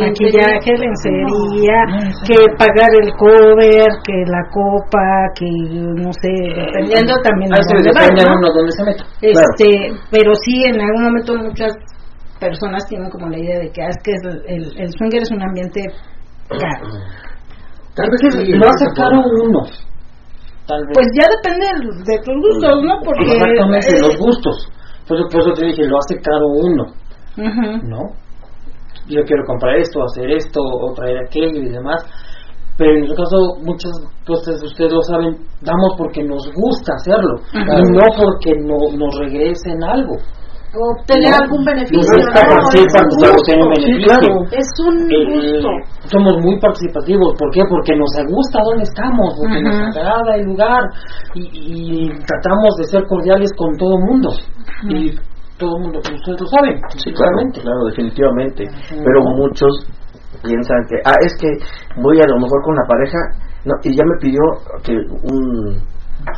maquillaje, 0.00 0.72
lencería. 0.78 1.26
lencería, 1.26 1.80
que 2.26 2.38
pagar 2.58 2.90
el 3.02 3.12
cover, 3.14 3.86
que 4.06 4.16
la 4.26 4.42
copa, 4.50 5.30
que 5.38 5.46
no 5.46 6.10
sé, 6.12 6.32
dependiendo 6.54 7.14
también 7.22 7.50
de 7.50 7.62
se 7.62 7.74
dónde 7.74 7.90
vas, 7.94 8.02
depende 8.08 8.24
¿no? 8.26 8.34
uno 8.38 8.48
donde 8.54 8.72
se 8.72 8.84
meta. 8.84 9.04
Este, 9.20 9.92
pero 10.10 10.34
sí, 10.34 10.64
en 10.64 10.80
algún 10.80 11.04
momento 11.04 11.34
muchas 11.36 11.72
personas 12.42 12.82
tienen 12.90 13.08
como 13.10 13.28
la 13.30 13.38
idea 13.38 13.58
de 13.60 13.70
que 13.70 13.82
ah, 13.82 13.90
es 13.94 13.98
que 14.02 14.12
el, 14.18 14.42
el, 14.50 14.62
el 14.82 14.90
swinger 14.98 15.22
es 15.22 15.30
un 15.30 15.42
ambiente 15.42 15.80
caro. 16.50 16.90
Tal 17.94 18.08
vez 18.10 18.18
sí, 18.34 18.52
lo 18.52 18.66
hace 18.66 18.86
caro 18.96 19.22
puede. 19.22 19.46
uno. 19.46 19.60
Tal 20.66 20.80
vez. 20.86 20.94
Pues 20.94 21.06
ya 21.14 21.26
depende 21.30 21.66
de 21.70 22.16
tus 22.26 22.34
gustos, 22.34 22.82
¿no? 22.82 22.98
Porque 23.04 23.30
Exactamente, 23.30 24.00
los 24.00 24.16
gustos. 24.18 24.56
Por 25.06 25.18
eso, 25.18 25.28
por 25.30 25.40
eso 25.40 25.52
te 25.54 25.66
dije, 25.66 25.86
lo 25.86 25.98
hace 25.98 26.16
caro 26.18 26.46
uno. 26.66 26.84
¿no? 27.36 28.00
Yo 29.08 29.22
quiero 29.24 29.42
comprar 29.46 29.76
esto, 29.76 30.02
hacer 30.04 30.30
esto, 30.30 30.60
o 30.60 30.92
traer 30.94 31.18
aquello 31.26 31.62
y 31.62 31.70
demás. 31.70 32.04
Pero 32.78 32.92
en 32.92 33.00
nuestro 33.00 33.24
caso, 33.24 33.36
muchas 33.62 33.92
cosas 34.26 34.62
ustedes 34.62 34.92
lo 34.92 35.02
saben, 35.02 35.36
damos 35.60 35.94
porque 35.98 36.22
nos 36.22 36.42
gusta 36.54 36.94
hacerlo, 36.94 37.36
y 37.52 37.92
no 37.92 38.04
porque 38.16 38.52
no, 38.64 38.96
nos 38.96 39.14
regresen 39.18 39.82
algo. 39.84 40.16
O 40.72 40.80
obtener 40.96 41.28
No, 41.30 41.36
algún 41.44 41.64
beneficio. 41.64 42.00
nos 42.00 42.08
gusta 42.16 42.40
¿no? 42.42 42.48
participar, 42.48 43.02
Es 43.04 43.12
un 43.12 43.18
claro, 43.20 43.32
gusto. 43.36 43.44
tiene 43.44 43.60
un 43.62 43.74
Sí, 43.76 43.82
beneficio. 43.82 44.08
claro. 44.08 44.28
Es 44.56 44.70
un 44.88 44.96
Eh, 45.12 45.24
gusto. 45.28 45.68
somos 46.08 46.34
muy 46.40 46.56
participativos, 46.60 47.28
¿por 47.36 47.48
qué? 47.52 47.60
Porque 47.68 47.92
nos 47.96 48.10
gusta 48.32 48.58
dónde 48.64 48.84
estamos, 48.84 49.28
porque 49.36 49.58
Ajá. 49.60 49.68
nos 49.68 49.96
agrada 49.96 50.32
el 50.36 50.44
lugar 50.46 50.82
y, 51.34 51.44
y 51.52 52.08
tratamos 52.24 52.72
de 52.78 52.84
ser 52.84 53.04
cordiales 53.06 53.52
con 53.56 53.76
todo 53.76 53.98
el 53.98 54.04
mundo. 54.04 54.28
Y 54.88 55.12
todo 55.60 55.76
el 55.76 55.82
mundo, 55.84 56.00
pues, 56.02 56.14
ustedes 56.18 56.40
lo 56.40 56.46
saben, 56.48 56.74
Sí, 56.96 57.12
claro, 57.12 57.20
claramente. 57.36 57.60
claro, 57.60 57.80
definitivamente. 57.92 58.62
Pero 58.88 59.18
muchos 59.36 59.72
piensan 60.42 60.80
que, 60.88 60.96
ah, 61.04 61.20
es 61.20 61.36
que 61.38 61.48
voy 62.00 62.16
a 62.18 62.26
lo 62.26 62.36
mejor 62.40 62.62
con 62.64 62.74
la 62.74 62.86
pareja, 62.88 63.18
no, 63.68 63.74
y 63.84 63.94
ya 63.94 64.04
me 64.08 64.16
pidió 64.24 64.40
que 64.82 64.94
un 64.96 65.78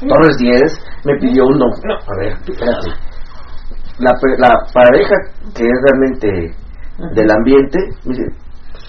Torres 0.08 0.36
10 0.38 0.60
me 1.04 1.14
pidió 1.18 1.44
un 1.46 1.58
no. 1.58 1.66
No, 1.66 1.94
a 1.94 2.16
ver, 2.18 2.32
espérate. 2.32 2.90
La, 3.98 4.10
pe- 4.20 4.38
la 4.38 4.52
pareja 4.72 5.14
que 5.54 5.62
es 5.64 5.78
realmente 5.86 6.54
del 7.14 7.30
ambiente, 7.30 7.78
dice, 8.04 8.22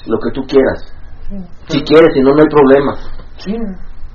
lo 0.07 0.17
que 0.19 0.31
tú 0.33 0.41
quieras. 0.47 0.79
Si 1.67 1.81
quieres, 1.83 2.13
si 2.13 2.21
no, 2.21 2.31
no 2.33 2.41
hay 2.41 2.49
problema. 2.49 2.93
Sí. 3.37 3.55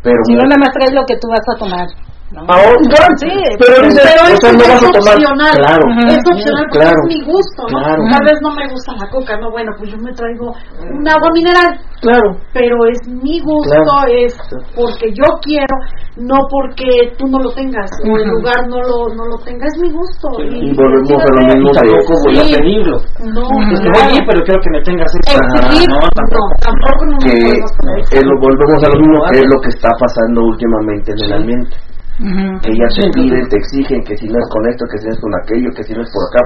Pero 0.02 0.16
Si 0.24 0.34
no, 0.34 0.42
nada 0.44 0.56
más 0.58 0.70
traes 0.72 0.92
lo 0.94 1.04
que 1.06 1.16
tú 1.16 1.28
vas 1.28 1.44
a 1.54 1.58
tomar. 1.58 1.86
¿No? 2.32 2.40
Ahora, 2.48 2.78
Sí, 3.18 3.26
pero, 3.58 3.74
Pero 3.74 3.88
dice, 3.88 4.00
o 4.00 4.06
sea, 4.06 4.34
eso 4.34 4.48
no 4.54 4.62
es 4.62 4.82
opcional. 4.84 5.50
Claro. 5.56 5.84
Es 6.08 6.22
opcional 6.30 6.64
porque 6.70 6.78
Claro. 6.86 7.00
es 7.02 7.08
mi 7.14 7.20
gusto, 7.26 7.62
¿no? 7.72 7.78
Claro. 7.82 8.02
Tal 8.10 8.22
vez 8.24 8.38
no 8.42 8.50
me 8.54 8.66
gusta 8.70 8.92
la 8.96 9.06
coca, 9.10 9.36
no, 9.40 9.50
bueno, 9.50 9.70
pues 9.78 9.90
yo 9.90 9.98
me 9.98 10.12
traigo 10.12 10.54
un 10.78 11.08
agua 11.08 11.28
mineral, 11.34 11.68
claro. 12.00 12.38
pero 12.52 12.76
es 12.86 12.98
mi 13.08 13.40
gusto, 13.40 13.74
Claro. 13.82 14.14
es 14.14 14.34
porque 14.76 15.10
yo 15.12 15.26
quiero, 15.42 15.74
no 16.16 16.38
porque 16.50 17.12
tú 17.18 17.26
no 17.26 17.38
lo 17.40 17.50
tengas 17.52 17.90
o 18.06 18.16
el 18.16 18.28
lugar 18.30 18.62
no 18.68 18.78
lo 18.78 19.10
no 19.14 19.24
lo 19.26 19.36
tenga, 19.44 19.66
es 19.66 19.76
mi 19.82 19.90
gusto. 19.90 20.28
Y 20.38 20.70
volvemos 20.76 21.18
a 21.18 21.30
lo 21.34 21.42
mismo 21.50 21.70
tampoco 21.74 22.12
voy 22.26 22.38
a 22.38 22.44
Sí. 22.44 22.54
pedirlo. 22.54 22.96
No, 23.26 23.42
Es 23.74 23.80
que 23.80 23.90
voy 23.90 24.20
pero 24.28 24.40
quiero 24.46 24.60
que 24.62 24.70
me 24.70 24.80
tengas 24.82 25.10
esto. 25.18 25.34
Exigir, 25.34 25.88
no, 25.90 25.96
no, 25.98 26.08
tampoco. 26.14 26.48
tampoco 26.62 27.02
no 27.10 27.18
que 27.18 28.18
eh, 28.18 28.22
lo 28.22 28.34
volvemos 28.40 28.78
a 28.84 28.88
lo 28.88 28.96
mismo 29.02 29.18
es 29.32 29.42
lo 29.50 29.60
que 29.62 29.68
está 29.74 29.90
pasando 29.98 30.40
últimamente 30.46 31.10
en 31.12 31.18
el 31.26 31.32
ambiente 31.32 31.76
Ujú. 32.20 32.46
que 32.60 32.70
ya 32.76 32.88
te 32.92 33.00
Sí, 33.02 33.10
piden 33.16 33.48
te 33.48 33.56
exigen 33.56 34.00
que 34.04 34.14
si 34.16 34.26
no 34.28 34.36
es 34.38 34.48
con 34.52 34.62
esto 34.68 34.84
que 34.92 34.98
si 35.00 35.06
no 35.08 35.12
es 35.16 35.20
con 35.24 35.32
aquello 35.40 35.68
que 35.72 35.82
si 35.84 35.92
no 35.96 36.02
es 36.04 36.10
por 36.12 36.22
acá 36.28 36.42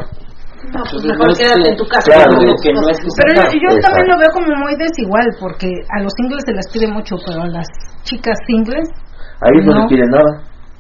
No, 0.71 0.81
pues 0.87 1.03
mejor 1.05 1.27
no 1.27 1.33
es 1.35 1.39
quédate 1.39 1.67
en 1.71 1.77
tu 1.77 1.87
casa. 1.91 2.07
Claro. 2.09 2.31
Yo 2.33 2.39
digo 2.41 2.55
que 2.63 2.73
no 2.73 2.83
es 2.89 2.97
que 3.03 3.11
sea 3.11 3.25
Pero 3.27 3.33
yo, 3.53 3.69
yo 3.69 3.81
también 3.85 4.07
lo 4.09 4.17
veo 4.23 4.31
como 4.33 4.49
muy 4.65 4.75
desigual, 4.81 5.27
porque 5.43 5.69
a 5.93 5.99
los 6.01 6.13
singles 6.17 6.43
se 6.47 6.53
les 6.57 6.67
pide 6.73 6.89
mucho, 6.89 7.17
pero 7.27 7.43
a 7.43 7.49
las 7.53 7.67
chicas 8.07 8.39
singles, 8.49 8.87
ahí 9.45 9.59
no, 9.67 9.75
No. 9.75 9.79
les 9.83 9.87
piden 9.93 10.09
nada 10.15 10.33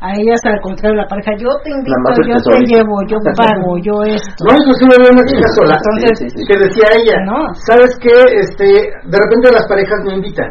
a 0.04 0.12
ellas 0.20 0.36
al 0.44 0.60
contrario, 0.60 0.96
la 1.00 1.08
pareja, 1.08 1.32
yo 1.40 1.48
te 1.64 1.70
invito, 1.72 1.96
yo 2.28 2.36
te 2.36 2.36
tesorito. 2.36 2.70
llevo, 2.76 2.94
yo 3.08 3.16
pago, 3.40 3.70
yo 3.80 3.94
esto. 4.04 4.40
No, 4.44 4.52
inclusive 4.56 4.92
había 5.00 5.10
una 5.16 5.24
chica 5.24 5.48
sola 5.56 5.74
Entonces, 5.80 6.12
Sí, 6.20 6.24
sí, 6.28 6.36
sí. 6.38 6.42
que 6.44 6.56
decía 6.60 6.86
ella, 6.92 7.16
No. 7.24 7.40
¿sabes 7.66 7.92
qué? 8.04 8.12
Este, 8.40 8.64
de 8.64 9.16
repente 9.20 9.52
las 9.52 9.66
parejas 9.66 9.98
me 10.04 10.14
invitan 10.16 10.48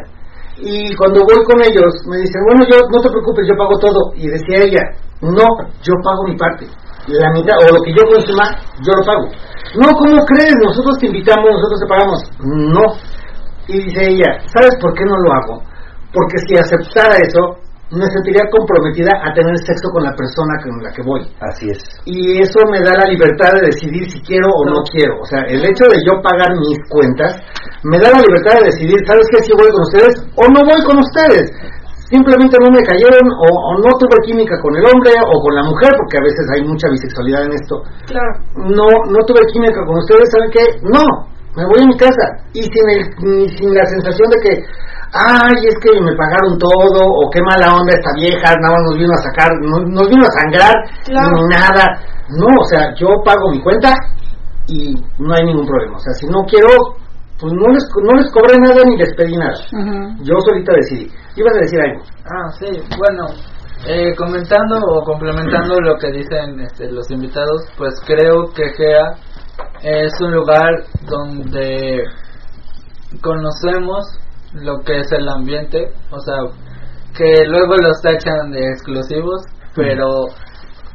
y 0.56 0.94
cuando 0.94 1.20
voy 1.26 1.42
con 1.44 1.60
ellos 1.62 1.90
me 2.06 2.18
dicen, 2.18 2.40
bueno, 2.46 2.62
yo 2.70 2.78
no 2.90 3.00
te 3.02 3.10
preocupes, 3.10 3.46
yo 3.48 3.56
pago 3.56 3.78
todo. 3.78 4.12
Y 4.14 4.28
decía 4.28 4.62
ella, 4.62 4.82
no, 5.20 5.46
yo 5.82 5.94
pago 6.02 6.24
mi 6.26 6.36
parte. 6.36 6.66
La 7.08 7.30
mitad, 7.32 7.58
o 7.58 7.74
lo 7.74 7.82
que 7.82 7.92
yo 7.92 8.02
consuma, 8.06 8.54
yo 8.80 8.92
lo 8.94 9.04
pago. 9.04 9.28
No, 9.76 9.92
¿cómo 9.92 10.24
crees? 10.24 10.54
Nosotros 10.64 10.98
te 10.98 11.06
invitamos, 11.06 11.50
nosotros 11.50 11.80
te 11.80 11.86
pagamos. 11.86 12.20
No. 12.38 12.84
Y 13.66 13.82
dice 13.82 14.08
ella, 14.08 14.38
¿sabes 14.54 14.76
por 14.80 14.94
qué 14.94 15.04
no 15.04 15.16
lo 15.18 15.32
hago? 15.32 15.62
Porque 16.12 16.38
si 16.46 16.54
aceptara 16.56 17.16
eso, 17.16 17.58
me 17.92 18.06
sentiría 18.08 18.48
comprometida 18.50 19.12
a 19.20 19.32
tener 19.34 19.56
sexo 19.58 19.92
con 19.92 20.02
la 20.02 20.16
persona 20.16 20.56
con 20.64 20.82
la 20.82 20.90
que 20.90 21.02
voy 21.04 21.20
así 21.40 21.68
es 21.68 21.82
y 22.06 22.40
eso 22.40 22.60
me 22.72 22.80
da 22.80 22.96
la 22.96 23.08
libertad 23.12 23.52
de 23.60 23.68
decidir 23.68 24.08
si 24.10 24.20
quiero 24.22 24.48
o 24.48 24.64
no 24.64 24.82
quiero. 24.88 25.20
O 25.20 25.26
sea, 25.26 25.44
el 25.48 25.60
hecho 25.64 25.84
de 25.88 26.00
yo 26.04 26.20
pagar 26.22 26.52
mis 26.56 26.78
cuentas 26.88 27.36
me 27.84 27.98
da 27.98 28.10
la 28.10 28.20
libertad 28.24 28.60
de 28.60 28.72
decidir, 28.72 28.96
¿sabes 29.06 29.26
qué? 29.30 29.44
Si 29.44 29.52
voy 29.52 29.68
con 29.68 29.82
ustedes 29.82 30.14
o 30.36 30.44
no 30.48 30.60
voy 30.64 30.80
con 30.84 30.96
ustedes. 31.00 31.48
Simplemente 32.08 32.56
no 32.60 32.70
me 32.70 32.84
cayeron 32.84 33.24
o, 33.32 33.48
o 33.48 33.70
no 33.80 33.90
tuve 33.96 34.20
química 34.24 34.60
con 34.60 34.76
el 34.76 34.84
hombre 34.84 35.12
o 35.24 35.34
con 35.40 35.54
la 35.56 35.64
mujer, 35.64 35.90
porque 35.96 36.20
a 36.20 36.24
veces 36.24 36.44
hay 36.52 36.62
mucha 36.68 36.88
bisexualidad 36.88 37.44
en 37.44 37.52
esto. 37.52 37.82
Claro. 38.06 38.32
No, 38.54 38.86
no 39.08 39.18
tuve 39.24 39.40
química 39.52 39.84
con 39.84 39.96
ustedes, 39.96 40.28
¿saben 40.30 40.50
qué? 40.52 40.64
No, 40.84 41.02
me 41.56 41.64
voy 41.64 41.80
a 41.82 41.86
mi 41.86 41.96
casa 41.96 42.26
y 42.52 42.62
sin, 42.62 42.86
el, 42.90 43.00
ni 43.22 43.48
sin 43.48 43.74
la 43.74 43.86
sensación 43.86 44.28
de 44.30 44.38
que, 44.42 44.52
ay, 45.14 45.54
es 45.68 45.74
que 45.80 46.00
me 46.00 46.14
pagaron 46.16 46.58
todo 46.58 47.00
o 47.06 47.30
qué 47.30 47.40
mala 47.42 47.74
onda 47.74 47.94
esta 47.94 48.10
vieja, 48.16 48.54
nada 48.60 48.74
más 48.74 48.82
nos 48.90 48.98
vino 48.98 49.12
a 49.14 49.22
sacar, 49.22 49.50
no- 49.62 49.86
nos 49.88 50.08
vino 50.08 50.24
a 50.26 50.30
sangrar 50.40 50.74
Claro. 51.04 51.30
ni 51.36 51.54
nada. 51.54 52.00
No, 52.30 52.46
o 52.60 52.64
sea, 52.64 52.92
yo 52.96 53.08
pago 53.24 53.50
mi 53.50 53.60
cuenta 53.62 53.94
y 54.66 54.94
no 55.18 55.34
hay 55.34 55.44
ningún 55.44 55.66
problema. 55.66 55.96
O 55.96 56.00
sea, 56.00 56.12
si 56.14 56.26
no 56.26 56.42
quiero, 56.46 56.68
pues 57.38 57.52
no 57.52 57.68
les, 57.68 57.84
no 58.02 58.12
les 58.14 58.30
cobré 58.32 58.56
nada 58.58 58.82
ni 58.86 58.96
les 58.96 59.14
pedí 59.14 59.36
nada. 59.36 59.54
Yo 60.22 60.34
solita 60.46 60.72
decidí. 60.72 61.10
Ibas 61.36 61.54
a 61.54 61.60
decir 61.60 61.80
algo. 61.80 62.02
Ah, 62.24 62.50
sí, 62.58 62.66
bueno, 62.98 63.26
eh, 63.86 64.14
comentando 64.16 64.76
o 64.78 65.04
complementando 65.04 65.78
lo 65.80 65.96
que 65.98 66.10
dicen 66.12 66.58
este, 66.60 66.90
los 66.90 67.10
invitados, 67.10 67.62
pues 67.76 67.94
creo 68.06 68.46
que 68.54 68.64
GEA 68.70 69.12
es 69.82 70.12
un 70.20 70.32
lugar 70.32 70.70
donde 71.02 72.02
conocemos 73.20 74.04
lo 74.54 74.80
que 74.80 75.00
es 75.00 75.12
el 75.12 75.28
ambiente, 75.28 75.88
o 76.10 76.20
sea, 76.20 76.36
que 77.16 77.44
luego 77.46 77.76
los 77.76 78.00
tachan 78.02 78.50
de 78.50 78.60
exclusivos, 78.70 79.42
pero 79.74 80.26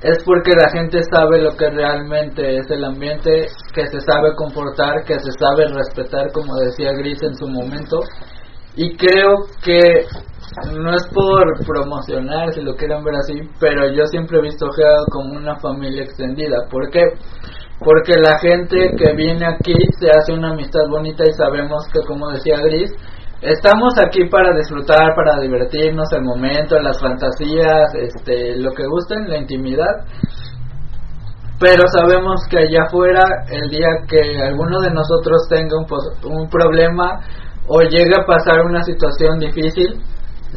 es 0.02 0.24
porque 0.24 0.52
la 0.52 0.70
gente 0.70 1.02
sabe 1.04 1.42
lo 1.42 1.56
que 1.58 1.70
realmente 1.70 2.58
es 2.58 2.70
el 2.72 2.86
ambiente, 2.86 3.48
que 3.74 3.88
se 3.88 4.00
sabe 4.02 4.34
comportar, 4.36 5.04
que 5.04 5.20
se 5.20 5.32
sabe 5.40 5.68
respetar, 5.68 6.32
como 6.32 6.56
decía 6.56 6.94
Gris 6.94 7.22
en 7.24 7.36
su 7.36 7.48
momento, 7.48 8.00
y 8.76 8.96
creo 8.96 9.46
que 9.62 10.06
no 10.74 10.94
es 10.96 11.06
por 11.14 11.66
promocionar, 11.66 12.54
si 12.54 12.62
lo 12.62 12.76
quieren 12.76 13.04
ver 13.04 13.16
así, 13.16 13.42
pero 13.60 13.92
yo 13.92 14.06
siempre 14.06 14.40
he 14.40 14.42
visto 14.42 14.70
GEA 14.72 15.04
como 15.12 15.36
una 15.36 15.56
familia 15.60 16.04
extendida. 16.04 16.58
¿Por 16.70 16.90
qué? 16.90 17.04
Porque 17.80 18.14
la 18.18 18.38
gente 18.40 18.92
que 18.98 19.14
viene 19.16 19.46
aquí 19.46 19.74
se 20.00 20.10
hace 20.10 20.34
una 20.34 20.52
amistad 20.52 20.82
bonita 20.90 21.24
y 21.28 21.34
sabemos 21.34 21.86
que, 21.94 22.00
como 22.08 22.30
decía 22.30 22.58
Gris, 22.62 22.92
estamos 23.42 23.98
aquí 23.98 24.26
para 24.30 24.56
disfrutar, 24.56 25.14
para 25.16 25.40
divertirnos 25.42 26.12
el 26.14 26.24
momento, 26.24 26.80
las 26.80 27.00
fantasías, 27.00 27.94
este, 27.96 28.56
lo 28.58 28.72
que 28.72 28.86
gusten, 28.86 29.30
la 29.30 29.38
intimidad. 29.38 30.06
Pero 31.60 31.84
sabemos 31.90 32.40
que 32.50 32.58
allá 32.60 32.84
afuera, 32.88 33.22
el 33.52 33.70
día 33.70 33.88
que 34.08 34.42
alguno 34.42 34.80
de 34.80 34.92
nosotros 34.92 35.46
tenga 35.50 35.78
un, 35.78 35.86
pos- 35.86 36.18
un 36.24 36.48
problema 36.50 37.20
o 37.68 37.82
llegue 37.82 38.14
a 38.18 38.26
pasar 38.26 38.62
una 38.66 38.82
situación 38.84 39.40
difícil, 39.40 40.02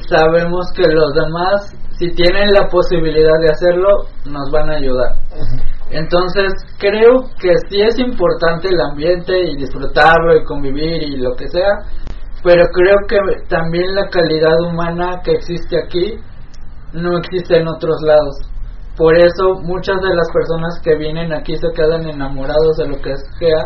sabemos 0.08 0.66
que 0.74 0.84
los 0.86 1.12
demás, 1.12 1.74
si 1.98 2.08
tienen 2.14 2.52
la 2.52 2.68
posibilidad 2.68 3.38
de 3.40 3.50
hacerlo, 3.50 3.88
nos 4.26 4.50
van 4.52 4.70
a 4.70 4.76
ayudar. 4.76 5.10
Entonces, 5.90 6.52
creo 6.78 7.24
que 7.38 7.50
sí 7.68 7.82
es 7.82 7.98
importante 7.98 8.68
el 8.68 8.80
ambiente 8.80 9.32
y 9.38 9.56
disfrutarlo 9.56 10.36
y 10.36 10.44
convivir 10.44 11.02
y 11.02 11.16
lo 11.16 11.34
que 11.34 11.48
sea, 11.48 11.68
pero 12.42 12.64
creo 12.72 12.96
que 13.08 13.18
también 13.48 13.94
la 13.94 14.08
calidad 14.08 14.58
humana 14.68 15.20
que 15.24 15.32
existe 15.32 15.76
aquí 15.78 16.18
no 16.92 17.18
existe 17.18 17.58
en 17.58 17.68
otros 17.68 17.96
lados. 18.02 18.36
por 18.96 19.16
eso 19.16 19.54
muchas 19.62 19.96
de 20.02 20.14
las 20.14 20.28
personas 20.32 20.78
que 20.84 20.94
vienen 20.96 21.32
aquí 21.32 21.56
se 21.56 21.72
quedan 21.74 22.06
enamorados 22.06 22.76
de 22.76 22.88
lo 22.88 22.96
que 23.00 23.12
es 23.12 23.24
GEA, 23.38 23.64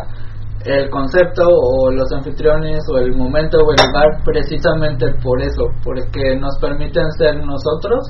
el 0.65 0.89
concepto 0.89 1.43
o 1.45 1.91
los 1.91 2.11
anfitriones 2.13 2.79
o 2.93 2.97
el 2.97 3.13
momento 3.15 3.57
o 3.57 3.71
el 3.71 3.77
lugar 3.85 4.23
precisamente 4.23 5.05
por 5.21 5.41
eso, 5.41 5.65
porque 5.83 6.37
nos 6.39 6.57
permiten 6.59 7.11
ser 7.17 7.35
nosotros. 7.45 8.07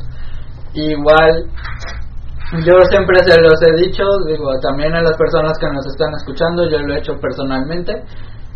Igual 0.74 1.50
yo 2.66 2.74
siempre 2.90 3.20
se 3.26 3.42
los 3.42 3.62
he 3.62 3.76
dicho, 3.76 4.04
digo, 4.26 4.48
también 4.62 4.96
a 4.96 5.02
las 5.02 5.18
personas 5.18 5.58
que 5.60 5.68
nos 5.68 5.86
están 5.86 6.14
escuchando, 6.16 6.70
yo 6.70 6.80
lo 6.80 6.94
he 6.94 7.00
hecho 7.00 7.14
personalmente. 7.20 8.04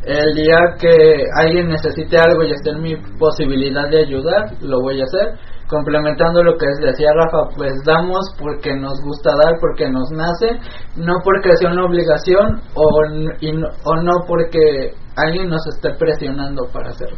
El 0.03 0.33
día 0.35 0.57
que 0.79 1.25
alguien 1.39 1.69
necesite 1.69 2.17
algo 2.17 2.43
y 2.43 2.51
esté 2.51 2.71
en 2.71 2.81
mi 2.81 2.95
posibilidad 3.19 3.87
de 3.89 4.05
ayudar, 4.05 4.51
lo 4.61 4.81
voy 4.81 4.99
a 4.99 5.03
hacer 5.03 5.37
complementando 5.71 6.43
lo 6.43 6.57
que 6.57 6.67
decía 6.81 7.07
Rafa, 7.15 7.49
pues 7.55 7.71
damos 7.85 8.35
porque 8.37 8.75
nos 8.75 8.99
gusta 9.05 9.31
dar, 9.41 9.53
porque 9.61 9.89
nos 9.89 10.11
nace, 10.11 10.59
no 10.97 11.13
porque 11.23 11.55
sea 11.55 11.71
una 11.71 11.85
obligación 11.85 12.59
o, 12.75 12.83
o 12.83 13.95
no 14.03 14.11
porque 14.27 14.91
alguien 15.15 15.47
nos 15.47 15.65
esté 15.67 15.93
presionando 15.97 16.63
para 16.73 16.89
hacerlo. 16.89 17.17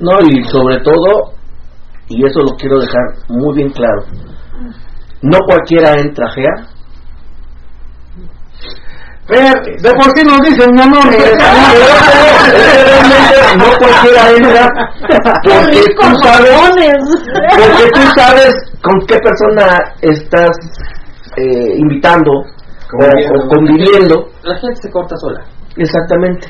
No, 0.00 0.10
y 0.28 0.42
sobre 0.44 0.80
todo, 0.80 1.34
y 2.08 2.26
eso 2.26 2.40
lo 2.40 2.56
quiero 2.58 2.80
dejar 2.80 3.04
muy 3.28 3.54
bien 3.54 3.70
claro, 3.70 4.02
no 5.22 5.38
cualquiera 5.46 5.92
entra 6.00 6.30
GEA 6.30 6.73
de 9.26 9.90
por 9.94 10.10
sí 10.14 10.22
nos 10.24 10.40
dicen 10.42 10.70
no 10.74 10.84
no 10.84 11.00
no 13.56 13.64
cualquiera 13.78 14.30
entra 14.36 14.64
porque 15.42 15.82
tú 15.96 16.06
sabes 16.22 16.52
porque 17.56 17.84
tú 17.94 18.00
sabes 18.16 18.52
con 18.82 19.00
qué 19.06 19.16
persona 19.18 19.78
estás 20.02 20.56
eh, 21.36 21.74
invitando 21.78 22.30
o, 22.32 23.48
conviviendo 23.48 24.28
la 24.44 24.56
gente 24.58 24.82
se 24.82 24.90
corta 24.90 25.16
sola. 25.16 25.40
Exactamente. 25.76 26.46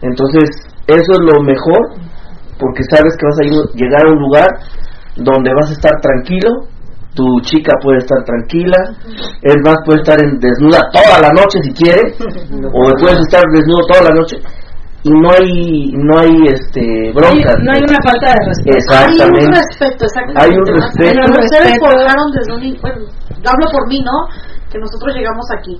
Entonces 0.00 0.50
eso 0.86 1.12
es 1.12 1.20
lo 1.20 1.42
mejor 1.42 1.92
porque 2.58 2.82
sabes 2.90 3.16
que 3.16 3.26
vas 3.26 3.38
a 3.38 3.44
llegar 3.74 4.06
a 4.06 4.10
un 4.10 4.18
lugar 4.18 4.48
donde 5.16 5.52
vas 5.54 5.70
a 5.70 5.72
estar 5.74 6.00
tranquilo 6.00 6.66
tu 7.14 7.24
chica 7.42 7.72
puede 7.82 7.98
estar 7.98 8.24
tranquila, 8.24 8.78
el 9.42 9.60
más 9.64 9.76
puede 9.84 10.00
estar 10.00 10.16
en 10.22 10.38
desnuda 10.38 10.80
toda 10.92 11.20
la 11.20 11.30
noche 11.30 11.58
si 11.62 11.72
quiere, 11.72 12.00
o 12.72 12.80
puedes 13.00 13.20
estar 13.20 13.42
desnudo 13.52 13.86
toda 13.86 14.08
la 14.08 14.14
noche 14.14 14.36
y 15.04 15.10
no 15.10 15.30
hay 15.34 15.90
no 15.98 16.18
hay 16.20 16.30
este 16.46 17.10
bronca. 17.12 17.58
No 17.58 17.72
hay, 17.74 17.82
una 17.82 17.98
falta 18.06 18.30
de 18.30 18.38
respeto. 18.46 18.78
Exactamente. 18.78 19.42
Hay 19.42 19.46
un 19.46 19.54
respeto, 19.54 20.04
exactamente. 20.06 20.40
Hay 20.40 20.50
un 20.54 20.66
respeto. 20.66 21.10
Pero 21.10 21.42
ustedes 21.42 21.78
forjaron 21.82 22.26
desde 22.30 22.52
un 22.54 22.62
bueno, 22.80 23.00
hablo 23.42 23.66
por 23.72 23.88
mí, 23.88 23.98
¿no? 23.98 24.16
Que 24.70 24.78
nosotros 24.78 25.14
llegamos 25.14 25.46
aquí. 25.58 25.74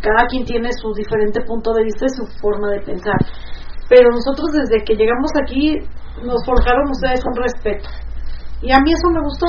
Cada 0.00 0.26
quien 0.30 0.44
tiene 0.44 0.70
su 0.72 0.94
diferente 0.94 1.42
punto 1.42 1.74
de 1.74 1.84
vista 1.84 2.06
y 2.06 2.14
su 2.14 2.24
forma 2.40 2.70
de 2.70 2.80
pensar. 2.80 3.18
Pero 3.90 4.10
nosotros 4.10 4.46
desde 4.54 4.84
que 4.84 4.94
llegamos 4.94 5.30
aquí 5.42 5.74
nos 6.22 6.38
forjaron 6.46 6.88
ustedes 6.90 7.20
un 7.26 7.34
respeto 7.34 7.88
y 8.60 8.72
a 8.72 8.78
mí 8.80 8.90
eso 8.92 9.08
me 9.10 9.22
gustó. 9.22 9.46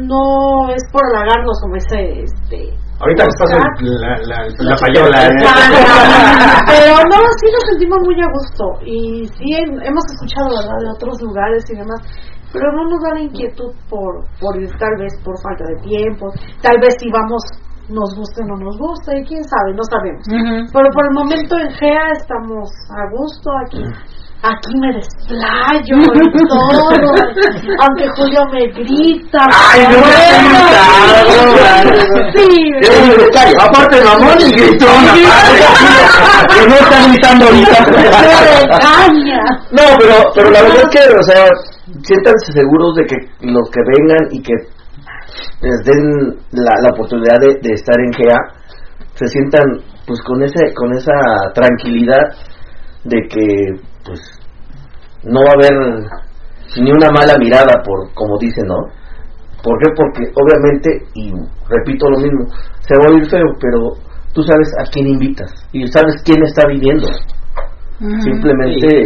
No 0.00 0.70
es 0.72 0.82
por 0.90 1.02
halagarnos 1.04 1.60
como 1.60 1.76
ese. 1.76 2.24
Este, 2.24 2.72
Ahorita 3.00 3.24
les 3.24 3.36
paso 3.36 3.58
la, 3.58 4.16
la, 4.24 4.38
la, 4.64 4.76
payola. 4.76 5.26
¿eh? 5.26 5.34
Pero 6.66 6.94
no, 7.04 7.18
sí 7.36 7.46
nos 7.52 7.64
sentimos 7.68 7.98
muy 8.00 8.16
a 8.22 8.28
gusto. 8.32 8.64
Y 8.86 9.26
sí 9.26 9.52
hemos 9.52 10.04
escuchado, 10.08 10.48
¿verdad?, 10.56 10.78
de 10.80 10.90
otros 10.96 11.20
lugares 11.20 11.64
y 11.68 11.76
demás. 11.76 12.00
Pero 12.52 12.72
no 12.72 12.88
nos 12.88 13.02
da 13.02 13.14
la 13.14 13.20
inquietud 13.20 13.74
por, 13.90 14.24
por 14.40 14.56
ir, 14.62 14.70
tal 14.78 14.96
vez 14.98 15.12
por 15.24 15.34
falta 15.42 15.64
de 15.68 15.76
tiempo. 15.82 16.30
Tal 16.62 16.80
vez 16.80 16.94
si 16.98 17.10
vamos 17.10 17.42
nos 17.90 18.16
guste 18.16 18.40
o 18.40 18.46
no 18.46 18.56
nos 18.56 18.78
gusta, 18.78 19.12
y 19.12 19.24
quién 19.24 19.44
sabe, 19.44 19.74
no 19.74 19.84
sabemos. 19.84 20.24
Pero 20.72 20.88
por 20.94 21.04
el 21.04 21.12
momento 21.12 21.58
en 21.58 21.68
GEA 21.76 22.12
estamos 22.16 22.70
a 22.88 23.10
gusto 23.12 23.50
aquí 23.66 23.84
aquí 24.44 24.76
me 24.78 24.92
desplayo 24.92 25.96
y 25.96 26.30
todo, 26.48 26.92
aunque 27.80 28.06
Julio 28.16 28.44
me 28.52 28.66
grita. 28.72 29.40
¡Ay, 29.50 29.82
no 29.90 29.96
bueno, 30.00 30.20
Sí, 32.34 32.48
aparte 33.58 34.04
mamón 34.04 34.38
y 34.40 34.50
gritón, 34.52 35.02
que 36.52 36.66
no 36.68 36.74
está 36.74 36.96
gritando 37.08 37.46
ahorita. 37.46 37.78
No, 39.70 39.82
pero, 39.98 40.14
pero 40.34 40.50
la 40.50 40.62
verdad 40.62 40.82
es 40.82 40.88
que, 40.88 41.02
o 41.18 41.22
sea, 41.22 41.46
siéntanse 42.02 42.52
seguros 42.52 42.94
de 42.96 43.04
que 43.06 43.16
los 43.40 43.68
que 43.70 43.80
vengan 43.86 44.28
y 44.30 44.42
que 44.42 44.52
les 45.60 45.84
den 45.84 46.36
la, 46.52 46.74
la 46.80 46.90
oportunidad 46.90 47.38
de, 47.40 47.58
de 47.60 47.74
estar 47.74 47.96
en 47.98 48.12
GEA, 48.12 48.36
se 49.14 49.26
sientan 49.28 49.62
pues 50.06 50.20
con 50.22 50.42
ese 50.42 50.74
con 50.74 50.92
esa 50.92 51.14
tranquilidad 51.54 52.34
de 53.04 53.16
que 53.28 53.46
pues 54.04 54.20
no 55.24 55.40
va 55.40 55.50
a 55.50 55.58
haber 55.58 55.74
ni 56.76 56.90
una 56.90 57.10
mala 57.10 57.36
mirada 57.38 57.82
por 57.84 58.12
como 58.14 58.38
dicen, 58.38 58.66
¿no? 58.66 58.76
¿Por 59.62 59.78
qué? 59.80 59.90
Porque 59.96 60.22
obviamente, 60.36 61.06
y 61.14 61.32
repito 61.68 62.08
lo 62.10 62.18
mismo, 62.18 62.44
se 62.80 62.98
va 62.98 63.06
a 63.06 63.14
oír 63.14 63.24
feo, 63.30 63.46
pero 63.60 63.96
tú 64.34 64.42
sabes 64.42 64.68
a 64.78 64.84
quién 64.90 65.08
invitas 65.08 65.50
y 65.72 65.86
sabes 65.88 66.22
quién 66.24 66.42
está 66.42 66.66
viviendo. 66.68 67.08
Simplemente 68.20 69.04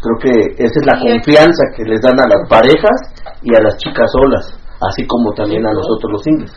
creo 0.00 0.16
que 0.22 0.64
esa 0.64 0.80
es 0.80 0.86
la 0.86 0.98
confianza 0.98 1.62
que 1.76 1.84
les 1.84 2.00
dan 2.00 2.18
a 2.18 2.28
las 2.28 2.48
parejas 2.48 2.98
y 3.42 3.54
a 3.54 3.60
las 3.60 3.76
chicas 3.78 4.06
solas, 4.12 4.56
así 4.88 5.06
como 5.06 5.32
también 5.34 5.66
a 5.66 5.72
nosotros 5.72 6.12
los 6.12 6.22
singles. 6.22 6.52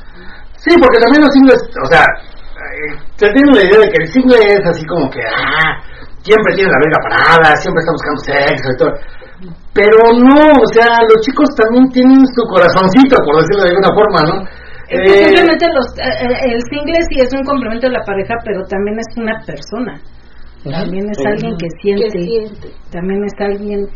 Sí, 0.58 0.76
porque 0.80 1.02
también 1.02 1.24
los 1.24 1.34
singles, 1.34 1.62
o 1.84 1.88
sea, 1.88 2.06
eh, 2.06 2.96
se 3.18 3.28
tiene 3.34 3.52
la 3.52 3.64
idea 3.66 3.80
de 3.80 3.90
que 3.90 4.04
el 4.04 4.08
single 4.14 4.38
es 4.38 4.66
así 4.66 4.86
como 4.86 5.10
que, 5.10 5.20
ah, 5.26 5.82
siempre 6.24 6.54
tiene 6.56 6.72
la 6.72 6.82
verga 6.82 7.00
parada, 7.04 7.56
siempre 7.58 7.82
está 7.82 7.92
buscando 7.92 8.20
sexo 8.22 8.68
y 8.72 8.78
todo. 8.78 8.94
Pero 9.74 9.98
no, 10.14 10.42
o 10.62 10.68
sea, 10.74 11.02
los 11.10 11.20
chicos 11.26 11.50
también 11.58 11.90
tienen 11.90 12.22
su 12.28 12.44
corazoncito, 12.46 13.18
por 13.26 13.42
decirlo 13.42 13.64
de 13.64 13.72
alguna 13.74 13.92
forma, 13.96 14.20
¿no? 14.30 14.36
Eh, 14.92 15.08
simplemente 15.08 15.66
los, 15.72 15.88
eh, 15.98 16.14
eh, 16.20 16.52
el 16.52 16.62
single 16.68 17.00
sí 17.10 17.22
es 17.22 17.32
un 17.34 17.44
complemento 17.44 17.88
de 17.88 17.94
la 17.94 18.04
pareja, 18.04 18.36
pero 18.44 18.62
también 18.68 19.00
es 19.00 19.08
una 19.18 19.40
persona. 19.46 20.02
También 20.64 21.10
es 21.10 21.18
alguien 21.26 21.58
que 21.58 21.68
siente, 21.82 22.70
también 22.92 23.24
es 23.24 23.34
alguien 23.40 23.88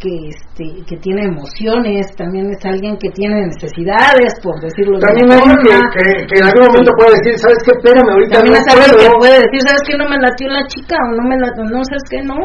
que 0.00 0.08
este 0.32 0.64
que 0.88 0.96
tiene 0.96 1.28
emociones 1.28 2.08
también 2.16 2.48
es 2.50 2.64
alguien 2.64 2.96
que 2.96 3.10
tiene 3.10 3.46
necesidades 3.46 4.32
por 4.42 4.58
decirlo 4.58 4.98
también 4.98 5.28
de 5.28 5.34
alguien 5.36 5.56
que, 5.60 6.26
que, 6.26 6.40
en 6.40 6.44
algún 6.48 6.66
momento 6.72 6.92
puede 6.96 7.20
decir 7.20 7.38
sabes 7.38 7.58
qué 7.64 7.72
espérame 7.76 8.08
ahorita 8.08 8.40
también 8.40 8.56
no 8.56 8.60
es 8.60 8.68
alguien 8.72 8.92
que 8.96 9.18
puede 9.20 9.36
decir 9.44 9.60
sabes 9.60 9.82
que 9.86 9.96
no 10.00 10.08
me 10.08 10.16
latió 10.16 10.48
la 10.48 10.64
chica 10.66 10.96
o 10.96 11.14
no 11.20 11.28
me 11.28 11.36
latió 11.36 11.62
no 11.64 11.84
sabes 11.84 12.04
que 12.08 12.22
no 12.24 12.36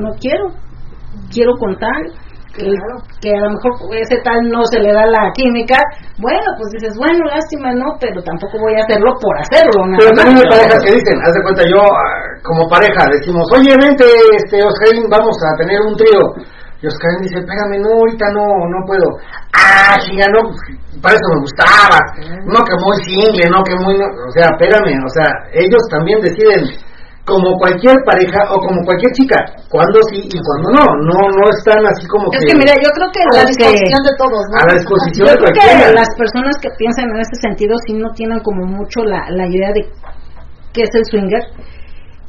no 0.00 0.10
quiero 0.18 0.56
quiero 1.28 1.52
contar 1.60 2.00
que, 2.56 2.72
que 3.20 3.30
a 3.36 3.40
lo 3.44 3.50
mejor 3.52 3.72
ese 4.00 4.16
tal 4.24 4.40
no 4.48 4.64
se 4.64 4.80
le 4.80 4.92
da 4.92 5.04
la 5.04 5.30
química, 5.36 5.76
bueno, 6.18 6.48
pues 6.56 6.72
dices, 6.72 6.96
bueno, 6.96 7.28
lástima, 7.28 7.72
no, 7.76 7.96
pero 8.00 8.22
tampoco 8.24 8.58
voy 8.58 8.74
a 8.80 8.84
hacerlo 8.84 9.12
por 9.20 9.36
hacerlo. 9.36 9.84
Nada 9.84 10.00
pero 10.00 10.12
también 10.16 10.40
hay 10.40 10.48
parejas 10.48 10.80
que 10.80 10.96
dicen, 10.96 11.16
haz 11.20 11.32
de 11.36 11.42
cuenta, 11.44 11.62
yo 11.68 11.80
ah, 11.84 12.40
como 12.42 12.64
pareja 12.68 13.04
decimos, 13.12 13.44
oye, 13.52 13.76
vente, 13.76 14.04
este, 14.40 14.64
Oscarín, 14.64 15.04
vamos 15.12 15.36
a 15.36 15.52
tener 15.60 15.80
un 15.84 15.94
trío. 15.96 16.24
Y 16.86 16.94
Oscarín 16.94 17.18
dice, 17.18 17.42
espérame, 17.42 17.82
no, 17.82 17.98
ahorita 17.98 18.26
no, 18.30 18.46
no 18.46 18.78
puedo. 18.86 19.18
Ah, 19.50 19.98
chinga, 20.06 20.30
no, 20.30 20.54
para 21.02 21.18
eso 21.18 21.26
me 21.34 21.42
gustaba. 21.42 21.98
No 22.46 22.62
que 22.62 22.78
muy 22.78 22.94
single, 23.02 23.50
no 23.50 23.58
que 23.66 23.74
muy, 23.82 23.98
no, 23.98 24.06
o 24.06 24.30
sea, 24.30 24.46
espérame, 24.54 24.94
o 25.02 25.10
sea, 25.10 25.26
ellos 25.50 25.82
también 25.90 26.22
deciden 26.22 26.62
como 27.26 27.58
cualquier 27.58 27.98
pareja 28.06 28.38
o 28.54 28.62
como 28.62 28.86
cualquier 28.86 29.10
chica, 29.18 29.34
cuando 29.66 29.98
sí 30.14 30.30
y 30.30 30.38
cuando 30.38 30.78
no, 30.78 30.86
no 31.10 31.18
no 31.26 31.44
están 31.58 31.82
así 31.90 32.06
como 32.06 32.30
Es 32.30 32.46
que 32.46 32.54
mira, 32.54 32.70
yo 32.78 32.86
creo 32.94 33.10
que 33.10 33.18
a 33.18 33.34
la 33.34 33.42
que 33.42 33.66
disposición 33.66 34.02
de 34.06 34.14
todos, 34.14 34.42
¿no? 34.46 34.56
a 34.62 34.66
la 34.70 34.74
disposición 34.78 35.26
yo 35.26 35.32
de 35.34 35.38
creo 35.42 35.50
que 35.50 35.90
las 35.90 36.10
personas 36.14 36.54
que 36.62 36.70
piensan 36.78 37.10
en 37.10 37.18
ese 37.18 37.34
sentido 37.42 37.74
sí 37.82 37.98
no 37.98 38.14
tienen 38.14 38.38
como 38.46 38.62
mucho 38.62 39.02
la, 39.02 39.26
la 39.34 39.42
idea 39.50 39.74
de 39.74 39.90
qué 40.70 40.86
es 40.86 40.94
el 40.94 41.02
swinger 41.10 41.42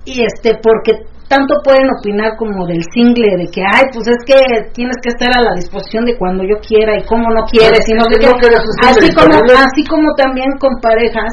y 0.09 0.25
este 0.25 0.57
porque 0.65 1.05
tanto 1.27 1.53
pueden 1.63 1.87
opinar 1.99 2.35
como 2.37 2.65
del 2.65 2.81
single 2.93 3.37
de 3.37 3.47
que 3.51 3.61
ay 3.61 3.83
pues 3.91 4.07
es 4.07 4.21
que 4.25 4.39
tienes 4.73 4.95
que 5.03 5.09
estar 5.09 5.27
a 5.35 5.43
la 5.43 5.53
disposición 5.55 6.05
de 6.05 6.17
cuando 6.17 6.43
yo 6.43 6.55
quiera 6.63 6.95
y 6.97 7.03
cómo 7.03 7.29
no 7.29 7.43
quieres 7.51 7.83
y 7.87 7.93
no 7.93 8.03
sé 8.07 8.15
Es 8.15 8.19
qué 8.19 8.27
lo 8.27 8.39
que 8.39 8.47
así 8.87 9.07
como 9.13 9.35
así 9.35 9.83
como 9.85 10.07
también 10.15 10.47
con 10.59 10.79
parejas 10.79 11.31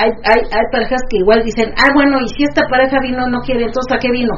hay, 0.00 0.10
hay, 0.24 0.40
hay 0.48 0.66
parejas 0.72 1.02
que 1.10 1.18
igual 1.18 1.42
dicen, 1.44 1.72
ah, 1.76 1.92
bueno, 1.94 2.20
y 2.24 2.28
si 2.28 2.44
esta 2.44 2.62
pareja 2.70 2.96
vino, 3.02 3.26
no 3.28 3.40
quiere, 3.40 3.68
entonces 3.68 3.92
¿a 3.92 3.98
qué 3.98 4.10
vino? 4.10 4.32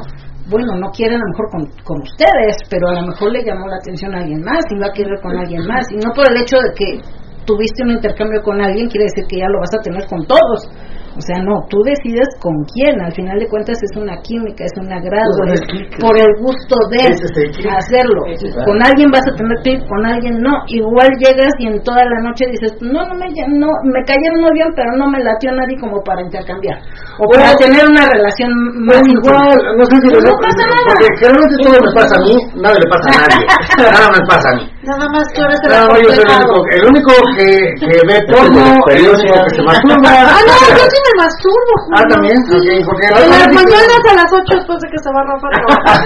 Bueno, 0.49 0.75
no 0.75 0.91
quiere 0.91 1.15
a 1.15 1.19
lo 1.19 1.27
mejor 1.31 1.47
con, 1.51 1.63
con 1.87 2.01
ustedes, 2.03 2.57
pero 2.69 2.89
a 2.89 2.99
lo 2.99 3.07
mejor 3.07 3.31
le 3.31 3.45
llamó 3.45 3.67
la 3.67 3.77
atención 3.77 4.13
a 4.13 4.19
alguien 4.19 4.43
más 4.43 4.59
y 4.69 4.75
va 4.75 4.87
a 4.87 4.93
querer 4.93 5.21
con 5.21 5.37
alguien 5.37 5.65
más. 5.65 5.87
Y 5.91 5.95
no 6.03 6.11
por 6.11 6.27
el 6.27 6.35
hecho 6.35 6.57
de 6.59 6.71
que 6.75 6.99
tuviste 7.45 7.83
un 7.83 7.91
intercambio 7.91 8.41
con 8.43 8.59
alguien, 8.59 8.89
quiere 8.89 9.07
decir 9.07 9.23
que 9.29 9.39
ya 9.39 9.47
lo 9.47 9.59
vas 9.59 9.73
a 9.73 9.81
tener 9.81 10.03
con 10.07 10.27
todos. 10.27 10.67
O 11.15 11.21
sea, 11.21 11.37
no, 11.45 11.61
tú 11.69 11.77
decides 11.85 12.25
con 12.41 12.53
quién. 12.73 12.97
Al 13.01 13.13
final 13.13 13.37
de 13.37 13.47
cuentas 13.47 13.77
es 13.77 13.93
una 13.95 14.17
química, 14.25 14.65
es 14.65 14.73
un 14.81 14.89
agrado, 14.91 15.29
Pues, 15.45 15.61
es 15.61 15.97
por 16.01 16.17
el 16.17 16.31
gusto 16.41 16.73
de 16.89 17.13
Ese 17.13 17.25
es 17.29 17.37
el 17.37 17.51
clic. 17.53 17.69
hacerlo. 17.69 18.21
Con 18.65 18.81
alguien 18.81 19.11
vas 19.13 19.21
a 19.29 19.35
tener 19.37 19.53
clic, 19.61 19.85
con 19.87 20.01
alguien 20.05 20.41
no. 20.41 20.53
Igual 20.73 21.09
llegas 21.21 21.53
y 21.59 21.67
en 21.67 21.77
toda 21.83 22.01
la 22.03 22.19
noche 22.25 22.49
dices, 22.49 22.73
no, 22.81 23.05
no 23.05 23.13
me, 23.13 23.29
no, 23.53 23.69
me 23.93 24.01
cayeron 24.09 24.41
muy 24.41 24.53
bien, 24.57 24.69
pero 24.75 24.89
no 24.97 25.05
me 25.09 25.21
latió 25.23 25.51
nadie 25.53 25.77
como 25.79 26.01
para 26.01 26.21
intercambiar. 26.21 26.81
O 27.21 27.29
para 27.29 27.53
O- 27.53 27.57
tener 27.61 27.85
una 27.85 28.09
relación 28.09 28.49
más 28.89 28.97
Pues 29.05 29.13
igual, 29.13 29.53
no 29.77 29.85
sé 29.85 29.95
si 30.01 30.07
Pues 30.09 30.23
lo 30.23 30.31
no 30.33 30.37
pasa 30.41 30.63
nada. 30.65 30.81
Porque 30.89 31.07
generalmente 31.21 31.55
todo 31.61 31.77
me 31.77 31.91
pasa 31.93 32.13
a 32.17 32.21
mí, 32.25 32.35
nada 32.57 32.75
le 32.81 32.87
pasa 32.89 33.05
a 33.05 33.13
nadie. 33.21 33.45
nada 33.93 34.07
me 34.17 34.21
pasa 34.25 34.47
a 34.49 34.55
mí. 34.57 34.63
Nada 34.83 35.07
más 35.15 35.23
que 35.33 35.41
ahora 35.41 35.55
se 35.63 35.67
Nada 35.69 35.87
más 35.87 35.99
yo 36.03 36.09
soy 36.11 36.23
el 36.23 36.31
único, 36.35 36.55
el 36.75 36.83
único 36.91 37.11
que, 37.37 37.47
que 37.79 37.87
ve 38.05 38.17
porno, 38.33 38.63
el 38.91 39.09
único 39.09 39.33
que 39.45 39.55
se 39.55 39.61
masturba. 39.63 40.09
Ah, 40.11 40.41
no, 40.43 40.55
yo 40.75 40.83
sí 40.91 40.99
me 41.07 41.13
masturbo. 41.23 41.73
Ah, 41.79 42.03
Julio. 42.03 42.11
también, 42.13 42.37
ok, 42.51 42.67
porque 42.85 43.05
la 43.07 43.17
En 43.23 43.29
las 43.31 43.47
vez- 43.47 43.55
mañanas 43.55 44.01
a 44.03 44.13
las 44.13 44.29
8 44.33 44.43
después 44.59 44.77
de 44.83 44.87
que 44.91 44.99
se 44.99 45.09
va 45.15 45.23
Rafa 45.23 45.47
a 45.47 45.51
trabajar. 45.55 45.97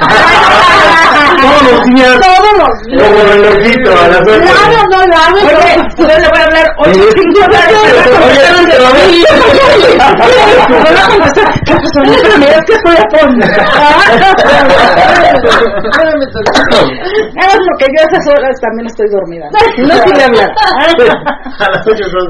Todos 1.42 1.62
los 1.72 1.80
días, 1.86 2.16
Todos 2.22 2.54
los 2.62 2.74
días. 2.86 3.02
como 3.02 3.20
relojito, 3.26 3.90
a 3.92 4.08
las 4.08 4.22
ocho. 4.22 4.42
Claro, 4.46 4.78
no 4.92 5.00
lo 5.08 5.16
hago. 5.18 5.38
Oye, 5.38 5.74
yo 5.98 6.06
le 6.06 6.28
voy 6.30 6.38
a 6.38 6.44
hablar 6.46 6.68
ocho, 9.98 11.82
cinco 15.86 16.08
Hagas 17.42 17.60
lo 17.60 17.74
que 17.78 17.86
yo 17.86 18.00
a 18.00 18.06
esas 18.10 18.26
horas 18.30 18.56
también 18.62 18.88
estoy 18.88 19.08
dormida. 19.10 19.46
No 19.78 19.94
sirve 20.04 20.24
hablar. 20.24 20.50
A 21.60 21.72
las 21.72 21.88
ocho 21.88 22.04
son... 22.10 22.26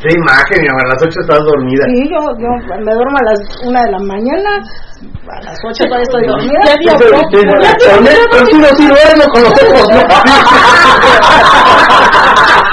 Qué 0.00 0.10
imagen, 0.14 0.62
mi 0.62 0.68
amor, 0.68 0.84
a 0.84 0.88
las 0.88 1.02
ocho 1.02 1.20
estás 1.20 1.40
dormida. 1.40 1.84
Sí, 1.94 2.08
yo, 2.10 2.18
yo 2.38 2.48
me 2.78 2.92
duermo 2.92 3.18
a 3.18 3.24
las 3.24 3.40
una 3.64 3.82
de 3.82 3.90
la 3.92 3.98
mañana, 3.98 4.50
a 5.30 5.40
las 5.42 5.58
ocho 5.64 5.84
todavía 5.84 6.02
estoy 6.02 6.26
dormida. 6.26 6.60
Contigo 8.30 8.66
sí 8.76 8.86
duermo 8.86 9.24
con 9.32 9.42
los 9.42 9.52
ojos, 9.62 9.88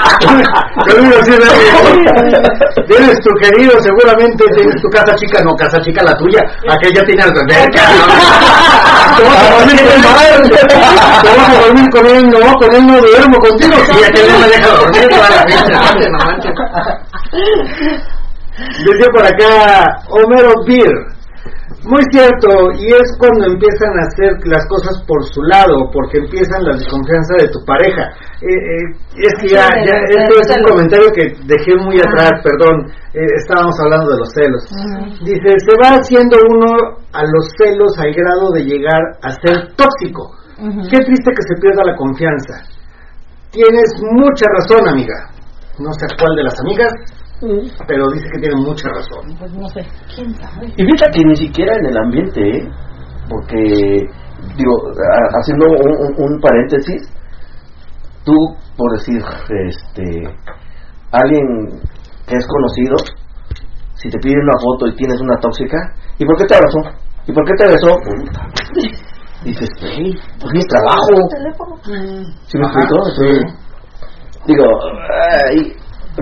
Tienes 2.86 3.18
tu 3.20 3.30
querido, 3.40 3.72
seguramente 3.80 4.44
tienes 4.54 4.80
tu 4.80 4.88
casa 4.90 5.14
chica, 5.16 5.42
no 5.42 5.54
casa 5.56 5.78
chica 5.80 6.02
la 6.02 6.16
tuya, 6.16 6.40
aquella 6.68 7.04
tiene 7.04 7.22
alberca. 7.22 7.82
Te 9.16 9.22
vas 9.24 9.42
a 9.42 9.50
dormir 9.56 9.80
con 10.02 10.16
él, 10.22 10.50
te 10.50 11.28
vas 11.28 11.48
a 11.48 11.52
dormir 11.66 11.88
con 11.90 12.06
él, 12.06 12.30
no, 12.30 12.54
con 12.54 12.74
él 12.74 12.86
no 12.86 13.00
duermo 13.00 13.38
contigo, 13.38 13.76
sí, 13.90 14.04
aquel 14.04 14.32
no 14.32 14.38
me 14.38 14.48
deja 14.48 14.68
dormir 14.68 15.08
toda 15.08 15.30
la 15.30 15.42
noche, 15.44 16.08
no 16.10 16.18
manches. 16.18 16.52
Por 19.12 19.24
acá 19.26 20.02
Homero 20.08 20.52
Beer. 20.66 21.15
Muy 21.86 22.02
cierto, 22.10 22.50
y 22.82 22.90
es 22.90 23.14
cuando 23.14 23.46
empiezan 23.46 23.94
a 23.94 24.10
hacer 24.10 24.34
las 24.50 24.66
cosas 24.66 24.98
por 25.06 25.22
su 25.22 25.40
lado, 25.42 25.86
porque 25.94 26.18
empiezan 26.18 26.66
la 26.66 26.74
desconfianza 26.74 27.38
de 27.38 27.46
tu 27.46 27.62
pareja. 27.62 28.10
Eh, 28.42 28.50
eh, 28.50 28.84
es 29.22 29.34
que 29.38 29.54
ya, 29.54 29.70
ya, 29.86 29.94
esto 29.94 30.34
es 30.34 30.50
un 30.50 30.64
comentario 30.66 31.06
que 31.14 31.30
dejé 31.46 31.78
muy 31.78 31.94
atrás, 32.02 32.42
perdón, 32.42 32.90
eh, 33.14 33.22
estábamos 33.38 33.78
hablando 33.78 34.10
de 34.10 34.18
los 34.18 34.30
celos. 34.34 34.62
Dice, 35.22 35.46
se 35.62 35.74
va 35.78 35.94
haciendo 35.94 36.34
uno 36.50 36.98
a 37.14 37.22
los 37.22 37.54
celos 37.54 37.94
al 38.02 38.10
grado 38.10 38.50
de 38.50 38.64
llegar 38.66 39.02
a 39.22 39.30
ser 39.30 39.70
tóxico. 39.78 40.34
Qué 40.58 40.98
triste 41.06 41.30
que 41.30 41.44
se 41.46 41.60
pierda 41.60 41.86
la 41.86 41.94
confianza. 41.94 42.66
Tienes 43.52 43.94
mucha 44.02 44.46
razón, 44.58 44.88
amiga. 44.88 45.30
No 45.78 45.92
sé 45.92 46.06
cuál 46.18 46.34
de 46.34 46.42
las 46.42 46.58
amigas, 46.58 46.92
pero 47.86 48.04
dice 48.12 48.28
que 48.32 48.40
tiene 48.40 48.56
mucha 48.56 48.88
razón. 48.88 49.36
Pues 49.38 49.52
no 49.52 49.68
sé. 49.68 49.80
Y 50.76 50.84
fíjate 50.84 51.18
que 51.18 51.24
ni 51.24 51.36
siquiera 51.36 51.74
en 51.76 51.86
el 51.86 51.98
ambiente, 51.98 52.40
¿eh? 52.40 52.68
porque, 53.28 54.08
digo, 54.56 54.72
haciendo 55.40 55.66
un, 56.18 56.40
paréntesis, 56.40 57.02
tú, 58.24 58.34
por 58.76 58.92
decir, 58.92 59.22
este, 59.68 60.22
alguien 61.12 61.68
que 62.26 62.36
es 62.36 62.46
conocido, 62.46 62.96
si 63.94 64.08
te 64.08 64.18
pide 64.18 64.40
una 64.40 64.58
foto 64.62 64.86
y 64.86 64.96
tienes 64.96 65.20
una 65.20 65.36
tóxica, 65.38 65.76
¿y 66.18 66.24
por 66.24 66.36
qué 66.38 66.44
te 66.44 66.54
abrazó? 66.54 67.06
¿Y 67.26 67.32
por 67.32 67.44
qué 67.44 67.52
te 67.58 67.66
besó? 67.66 67.96
Dices, 69.44 69.68
hey, 69.80 70.14
pues 70.40 70.52
mi 70.52 70.60
trabajo. 70.60 71.12
¿Sí 72.46 72.58
me 72.58 72.66
explico? 72.66 73.04
sí. 73.16 73.66
Digo, 74.46 74.64
ay, 75.50 75.72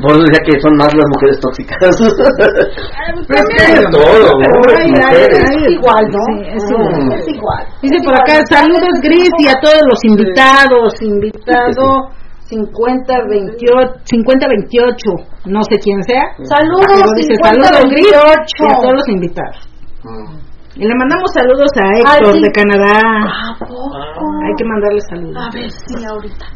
por 0.03 0.11
eso 0.11 0.23
decía 0.27 0.43
que 0.43 0.61
son 0.61 0.75
más 0.77 0.91
las 0.95 1.07
mujeres 1.15 1.39
tóxicas. 1.41 1.79
Pero 3.29 3.41
es 3.41 3.49
que 3.55 3.62
de 3.79 3.87
todo, 3.91 4.31
hombres 4.33 4.91
mujeres. 4.91 5.39
Es 5.39 5.71
igual, 5.71 6.05
¿no? 6.11 6.23
Sí, 6.27 6.37
es 6.51 6.65
igual. 6.71 6.95
Mm. 6.95 7.12
Es 7.12 7.29
igual. 7.29 7.62
Dice 7.83 7.99
por 8.05 8.15
acá, 8.15 8.43
saludos 8.51 8.95
Gris 9.03 9.31
y 9.39 9.49
a 9.49 9.55
todos 9.61 9.83
los 9.89 9.99
invitados. 10.05 11.03
Invitado 11.03 12.11
5028, 12.49 14.03
5028, 14.05 15.11
no 15.47 15.62
sé 15.65 15.79
quién 15.79 16.03
sea. 16.03 16.25
Saludos, 16.43 17.07
dice 17.16 17.35
saludos 17.43 17.85
Gris 17.91 18.11
y 18.11 18.15
a 18.15 18.35
5028. 18.59 18.83
todos 18.83 18.95
los 18.95 19.09
invitados. 19.09 19.69
Mm. 20.03 20.45
Y 20.77 20.89
le 20.89 20.95
mandamos 20.97 21.31
saludos 21.33 21.71
a 21.79 22.19
Héctor 22.19 22.35
de 22.35 22.51
Canadá. 22.51 22.99
¿A 22.99 23.59
poco? 23.59 23.95
Hay 23.95 24.55
que 24.59 24.65
mandarle 24.65 25.01
saludos. 25.09 25.37
A 25.37 25.51
ver, 25.55 25.71
sí, 25.71 26.05
ahorita. 26.05 26.47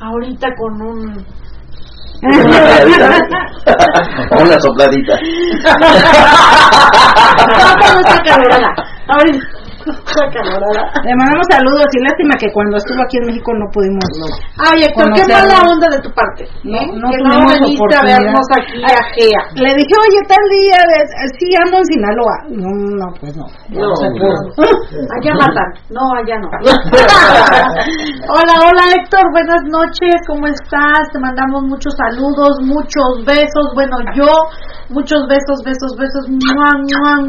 Ahorita 0.00 0.48
con 0.56 0.80
un... 0.80 1.43
Una 4.40 4.58
sopladita. 4.60 5.18
Le 9.84 11.12
mandamos 11.16 11.46
saludos 11.50 11.84
y 11.92 12.00
lástima 12.00 12.34
que 12.40 12.48
cuando 12.52 12.76
estuvo 12.76 13.02
aquí 13.04 13.18
en 13.20 13.26
México 13.28 13.52
no 13.52 13.66
pudimos. 13.68 14.04
Ay, 14.56 14.84
Héctor, 14.88 15.12
qué 15.12 15.26
mala 15.28 15.60
onda 15.68 15.88
de 15.92 16.00
tu 16.00 16.10
parte. 16.14 16.48
No, 16.64 16.78
¿eh? 16.78 16.86
no 16.96 17.10
que 17.10 17.18
no 17.20 17.28
tuvimos 17.28 17.52
veniste 17.60 17.94
a 17.96 18.02
vernos 18.02 18.46
aquí 18.56 18.80
a 18.80 18.96
Gea. 19.12 19.42
Le 19.60 19.70
dije, 19.76 19.94
oye, 20.00 20.20
tal 20.24 20.44
día, 20.48 20.80
de- 20.88 21.08
sí, 21.36 21.48
ando 21.60 21.76
en 21.78 21.86
Sinaloa. 21.86 22.36
No, 22.48 22.70
no, 22.96 23.06
pues 23.20 23.36
no. 23.36 23.44
No, 23.76 23.92
se 23.96 24.08
no. 24.08 24.16
pudo. 24.16 24.72
Allá 25.20 25.32
matan. 25.36 25.68
No, 25.92 26.00
allá 26.16 26.36
no. 26.40 26.48
hola, 28.32 28.54
hola 28.64 28.84
Héctor, 28.96 29.24
buenas 29.32 29.62
noches, 29.68 30.16
¿cómo 30.26 30.46
estás? 30.46 31.12
Te 31.12 31.18
mandamos 31.20 31.62
muchos 31.64 31.92
saludos, 31.96 32.60
muchos 32.62 33.24
besos. 33.26 33.64
Bueno, 33.74 33.96
yo, 34.16 34.30
muchos 34.90 35.26
besos, 35.28 35.60
besos, 35.64 35.92
besos. 35.98 36.24
Mua, 36.30 36.72
mua, 36.80 37.20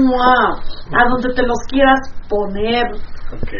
mua. 0.00 0.58
A 0.88 1.04
donde 1.10 1.28
te 1.34 1.42
los 1.42 1.58
quieras 1.68 2.00
poner. 2.28 2.84
Ok. 3.30 3.52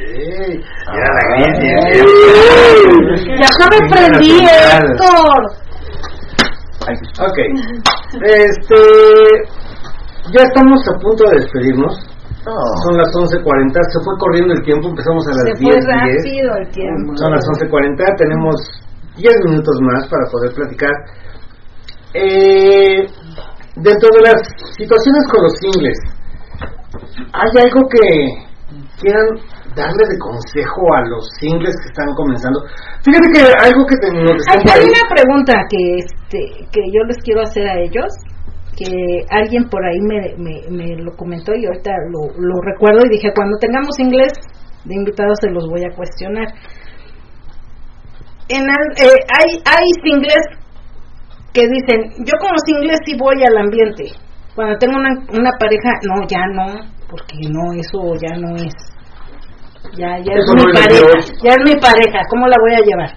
La 0.87 1.37
bien, 1.37 1.55
Ay. 1.85 1.93
bien. 1.93 3.39
Ya 3.39 3.49
no 3.59 3.67
me 3.71 3.81
prendí. 3.91 4.39
Héctor. 4.41 5.41
Ok. 7.21 7.39
Este. 8.25 8.81
Ya 10.33 10.43
estamos 10.43 10.81
a 10.89 10.99
punto 10.99 11.25
de 11.29 11.37
despedirnos. 11.41 11.95
Son 12.45 12.97
las 12.97 13.09
11.40. 13.13 13.73
Se 13.93 14.01
fue 14.05 14.15
corriendo 14.19 14.55
el 14.55 14.63
tiempo. 14.63 14.89
Empezamos 14.89 15.27
a 15.27 15.31
las 15.31 15.45
Se 15.45 15.57
fue 15.57 15.75
10.10. 15.77 15.85
rápido 15.93 16.57
el 16.57 16.69
tiempo. 16.71 17.17
Son 17.17 17.31
las 17.33 17.45
11.40. 17.45 18.17
Tenemos 18.17 18.55
10 19.17 19.35
minutos 19.45 19.75
más 19.83 20.09
para 20.09 20.25
poder 20.33 20.53
platicar. 20.55 20.93
Eh, 22.15 23.05
dentro 23.77 24.09
de 24.17 24.23
las 24.23 24.41
situaciones 24.77 25.25
con 25.31 25.43
los 25.43 25.53
singles, 25.61 25.99
¿hay 27.33 27.63
algo 27.63 27.81
que 27.89 28.05
quieran 29.01 29.27
darle 29.75 30.05
de 30.09 30.19
consejo 30.19 30.83
a 30.95 31.01
los 31.09 31.25
singles 31.41 31.75
que 31.83 31.89
están 31.89 32.15
comenzando? 32.15 32.61
Fíjate 33.03 33.29
que 33.33 33.43
algo 33.65 33.87
que 33.87 33.97
te, 33.97 34.09
nos 34.13 34.43
Hay, 34.51 34.61
hay 34.67 34.85
una 34.89 35.05
pregunta 35.09 35.55
que 35.71 35.81
este 35.99 36.41
que 36.73 36.81
yo 36.93 37.03
les 37.07 37.19
quiero 37.23 37.43
hacer 37.43 37.67
a 37.67 37.81
ellos 37.81 38.09
que 38.77 39.27
alguien 39.31 39.69
por 39.69 39.85
ahí 39.85 39.99
me, 40.01 40.35
me, 40.39 40.63
me 40.71 41.03
lo 41.03 41.11
comentó 41.17 41.53
y 41.55 41.67
ahorita 41.67 41.91
lo, 42.13 42.31
lo 42.39 42.61
recuerdo 42.63 43.07
y 43.07 43.17
dije 43.17 43.33
cuando 43.35 43.59
tengamos 43.59 43.99
inglés 43.99 44.33
de 44.85 44.95
invitados 44.95 45.39
se 45.41 45.51
los 45.51 45.69
voy 45.69 45.83
a 45.85 45.95
cuestionar 45.95 46.47
en 48.49 48.63
eh, 48.63 49.19
hay 49.29 49.61
hay 49.65 49.89
singles 50.05 50.45
que 51.53 51.67
dicen 51.67 52.25
yo 52.25 52.33
como 52.41 52.55
singles 52.65 52.99
sí 53.05 53.17
voy 53.19 53.43
al 53.45 53.59
ambiente 53.59 54.05
cuando 54.59 54.75
tengo 54.79 54.99
una, 54.99 55.15
una 55.39 55.53
pareja 55.55 55.91
no 56.03 56.27
ya 56.27 56.43
no 56.51 56.67
porque 57.09 57.39
no 57.47 57.63
eso 57.79 57.99
ya 58.19 58.35
no 58.43 58.57
es. 58.57 58.75
Ya 59.97 60.19
ya 60.19 60.33
es 60.35 60.43
Eso 60.43 60.53
mi 60.59 60.65
no 60.67 60.73
pareja 60.75 61.07
ya 61.47 61.51
es 61.55 61.63
mi 61.63 61.75
pareja 61.79 62.19
cómo 62.29 62.49
la 62.49 62.57
voy 62.59 62.75
a 62.75 62.83
llevar 62.83 63.11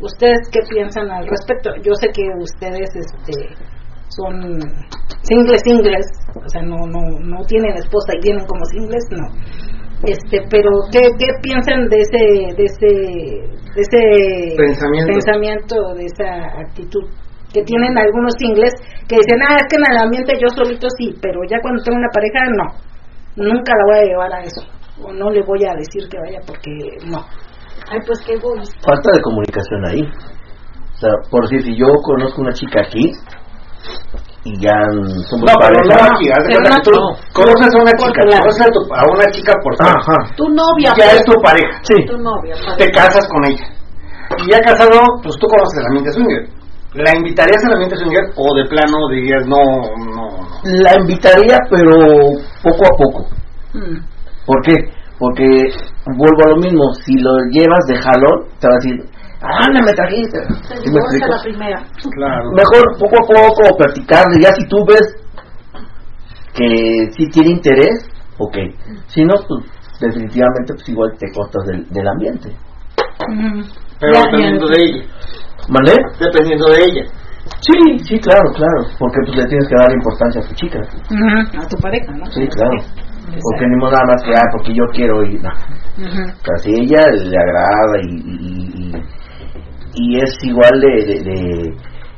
ustedes 0.00 0.40
qué 0.50 0.60
piensan 0.72 1.10
al 1.10 1.26
respecto 1.28 1.68
yo 1.84 1.92
sé 2.00 2.08
que 2.08 2.24
ustedes 2.40 2.88
este 2.96 3.36
son 4.08 4.40
singles 5.20 5.60
singles 5.68 6.06
o 6.34 6.48
sea 6.48 6.62
no 6.62 6.76
no 6.88 7.00
no 7.20 7.44
tienen 7.44 7.76
esposa 7.76 8.16
y 8.16 8.24
vienen 8.24 8.46
como 8.46 8.64
singles 8.72 9.04
no. 9.10 9.26
Este 10.04 10.40
pero 10.48 10.70
qué, 10.90 11.00
qué 11.20 11.28
piensan 11.42 11.88
de 11.92 11.98
ese 12.00 12.22
de 12.56 12.64
ese 12.64 12.92
de 13.76 13.80
ese 13.84 14.56
Pensamiento. 14.56 15.12
pensamiento 15.12 15.76
de 15.94 16.04
esa 16.06 16.30
actitud 16.64 17.04
que 17.52 17.62
tienen 17.62 17.96
algunos 17.96 18.32
singles 18.38 18.72
que 19.08 19.16
dicen, 19.16 19.38
ah, 19.48 19.56
es 19.56 19.64
que 19.70 19.76
en 19.76 19.84
el 19.92 19.98
ambiente 19.98 20.34
yo 20.40 20.48
solito 20.54 20.88
sí, 20.98 21.14
pero 21.22 21.40
ya 21.48 21.58
cuando 21.62 21.82
tengo 21.82 21.98
una 21.98 22.08
pareja, 22.12 22.40
no. 22.56 22.66
Nunca 23.36 23.72
la 23.76 23.84
voy 23.86 23.98
a 23.98 24.04
llevar 24.10 24.32
a 24.34 24.40
eso. 24.42 24.62
O 25.02 25.12
no 25.12 25.30
le 25.30 25.42
voy 25.42 25.60
a 25.64 25.74
decir 25.76 26.08
que 26.08 26.18
vaya 26.18 26.40
porque 26.46 26.70
no. 27.06 27.20
Ay, 27.90 28.00
pues 28.06 28.18
qué 28.26 28.32
egoísta. 28.34 28.76
Falta 28.82 29.10
de 29.12 29.20
comunicación 29.22 29.84
ahí. 29.86 30.02
O 30.02 30.98
sea, 30.98 31.10
por 31.30 31.42
decir, 31.42 31.62
si 31.62 31.76
yo 31.76 31.86
conozco 32.02 32.40
una 32.40 32.52
chica 32.52 32.80
aquí 32.80 33.12
y 34.44 34.52
ya 34.62 34.72
somos 35.28 35.44
No, 35.50 35.54
pareja, 35.60 35.84
no 35.84 36.14
aquí, 36.14 36.26
no 36.26 36.76
tú 36.82 36.90
tú. 36.90 37.00
conoces 37.34 37.74
a 37.74 37.78
una 37.82 37.92
chica, 37.92 38.20
la- 38.30 38.40
conoces 38.40 38.62
a, 38.62 38.70
tu- 38.70 38.94
a 38.94 39.02
una 39.12 39.26
chica 39.32 39.52
por. 39.62 39.74
Ajá. 39.78 40.16
Tu 40.36 40.44
novia. 40.48 40.90
Ya 40.96 41.04
pues, 41.04 41.14
es 41.14 41.24
tu 41.24 41.32
pareja. 41.42 41.78
Sí. 41.82 41.94
Tu 42.06 42.16
novia. 42.18 42.54
padre. 42.66 42.86
Te 42.86 42.90
casas 42.92 43.28
con 43.28 43.44
ella. 43.44 43.66
Y 44.38 44.50
ya 44.50 44.58
casado, 44.60 44.98
pues 45.22 45.36
tú 45.38 45.46
conoces 45.46 45.78
el 45.80 45.86
ambiente 45.86 46.10
swinger. 46.12 46.48
¿La 46.96 47.14
invitarías 47.14 47.62
al 47.66 47.72
ambiente 47.74 47.96
swinger 47.96 48.24
o 48.36 48.56
de 48.56 48.64
plano 48.68 48.96
dirías 49.10 49.44
no, 49.46 49.60
no, 50.16 50.38
no? 50.38 50.48
La 50.64 50.94
invitaría, 50.98 51.58
pero 51.68 51.92
poco 52.62 52.84
a 52.84 52.96
poco. 52.96 53.28
Mm. 53.74 54.00
¿Por 54.46 54.62
qué? 54.62 54.72
Porque 55.18 55.44
vuelvo 56.16 56.44
a 56.44 56.50
lo 56.50 56.56
mismo. 56.56 56.92
Si 57.04 57.12
lo 57.18 57.32
llevas 57.50 57.84
de 57.86 57.96
jalón, 57.96 58.48
te 58.60 58.66
va 58.68 58.74
a 58.74 58.78
decir, 58.80 59.04
ah, 59.42 59.68
me 59.72 59.92
trajiste. 59.92 60.38
La 60.40 61.42
primera. 61.42 61.84
Claro. 62.16 62.50
Mejor 62.52 62.98
poco 62.98 63.16
a 63.16 63.48
poco 63.48 63.76
platicarle. 63.76 64.40
Ya 64.40 64.52
si 64.54 64.66
tú 64.68 64.78
ves 64.86 65.16
que 66.54 67.10
sí 67.16 67.26
tiene 67.30 67.50
interés, 67.50 68.08
ok. 68.38 68.56
Si 69.08 69.22
no, 69.22 69.34
pues 69.46 69.64
definitivamente 70.00 70.74
pues 70.74 70.88
igual 70.88 71.12
te 71.18 71.26
cortas 71.32 71.66
del, 71.66 71.86
del 71.90 72.08
ambiente. 72.08 72.56
Pero 74.00 74.12
Ya, 74.12 74.22
dependiendo 74.24 74.66
de 74.68 74.76
ella. 74.82 75.04
¿Vale? 75.68 75.92
Dependiendo 76.20 76.66
de 76.70 76.84
ella. 76.84 77.04
Sí, 77.60 77.98
sí, 78.04 78.18
claro, 78.20 78.42
claro. 78.54 78.80
Porque 78.98 79.18
pues 79.26 79.36
le 79.38 79.46
tienes 79.46 79.68
que 79.68 79.76
dar 79.76 79.92
importancia 79.92 80.40
a 80.42 80.48
tu 80.48 80.54
chica. 80.54 80.78
Ujú. 80.80 81.58
A 81.62 81.68
tu 81.68 81.76
pareja, 81.78 82.12
¿no? 82.12 82.26
Sí, 82.26 82.46
claro. 82.48 82.76
Porque 83.26 83.66
ni 83.66 83.76
modo 83.76 83.90
nada 83.92 84.06
más 84.06 84.22
que, 84.24 84.32
ah, 84.34 84.48
porque 84.52 84.74
yo 84.74 84.84
quiero 84.92 85.22
ir. 85.24 85.40
No. 85.42 85.50
Ujú. 85.98 86.22
Casi 86.42 86.70
ella 86.70 87.10
le 87.10 87.36
agrada 87.38 88.02
y, 88.02 88.14
y, 88.14 88.92
y, 88.92 88.92
y 89.94 90.16
es 90.18 90.32
igual 90.44 90.80
de, 90.80 91.04
de, 91.06 91.22
de- 91.24 91.76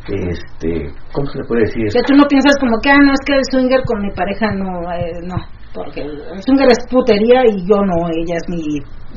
este, 0.09 0.91
¿cómo 1.13 1.27
se 1.29 1.39
le 1.39 1.45
puede 1.45 1.61
decir? 1.67 1.85
Que 1.93 2.01
tú 2.07 2.15
no 2.17 2.25
piensas 2.29 2.55
como 2.59 2.79
que, 2.83 2.89
ah, 2.91 2.97
no, 2.99 3.13
es 3.13 3.21
que 3.27 3.35
el 3.35 3.45
swinger 3.51 3.83
con 3.85 4.01
mi 4.01 4.11
pareja 4.13 4.51
no, 4.53 4.91
eh, 4.95 5.21
no. 5.23 5.37
Porque 5.85 6.01
el 6.03 6.43
swinger 6.43 6.69
es 6.71 6.79
putería 6.91 7.47
y 7.47 7.55
yo 7.69 7.77
no, 7.87 8.09
ella 8.11 8.35
es 8.35 8.47
mi, 8.49 8.63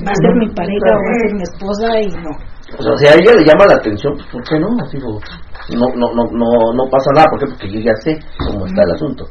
va 0.06 0.12
a 0.12 0.22
ser 0.22 0.34
mi 0.38 0.48
pareja 0.54 0.90
o 0.94 1.02
va 1.02 1.12
a 1.12 1.22
ser 1.26 1.34
mi 1.34 1.44
esposa 1.44 1.88
y 2.00 2.08
no. 2.22 2.32
O 2.78 2.82
sea, 2.84 2.94
si 2.98 3.06
a 3.08 3.14
ella 3.20 3.34
le 3.36 3.44
llama 3.46 3.66
la 3.66 3.76
atención, 3.76 4.14
pues 4.16 4.28
¿por 4.32 4.44
qué 4.44 4.60
no? 4.60 4.68
Digo, 4.94 5.20
no, 5.74 5.88
no, 5.96 6.08
no, 6.14 6.24
no, 6.32 6.50
no 6.74 6.84
pasa 6.92 7.10
nada, 7.16 7.28
¿por 7.32 7.40
qué? 7.40 7.46
Porque 7.48 7.72
yo 7.74 7.80
ya 7.82 7.96
sé 8.04 8.20
cómo 8.46 8.66
está 8.66 8.84
el 8.84 8.92
asunto. 8.92 9.26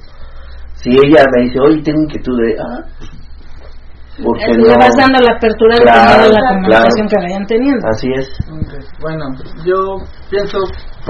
Si 0.75 0.91
ella 0.91 1.25
me 1.37 1.45
dice, 1.45 1.59
oye, 1.61 1.83
tengo 1.83 2.03
inquietud 2.03 2.37
de, 2.41 2.57
ah, 2.59 2.83
pues, 2.99 3.11
¿por 4.25 4.39
qué 4.39 4.47
Le 4.53 4.69
no? 4.73 4.79
vas 4.79 4.97
dando 4.97 5.19
la 5.21 5.37
apertura 5.37 5.75
de 5.77 5.83
Claro, 5.83 6.23
la 6.25 6.29
claro. 6.41 6.55
comunicación 6.57 7.09
que 7.09 7.17
vayan 7.23 7.47
teniendo. 7.47 7.87
Así 7.89 8.09
es. 8.15 8.29
Bueno, 9.01 9.25
yo 9.65 9.77
pienso 10.31 10.59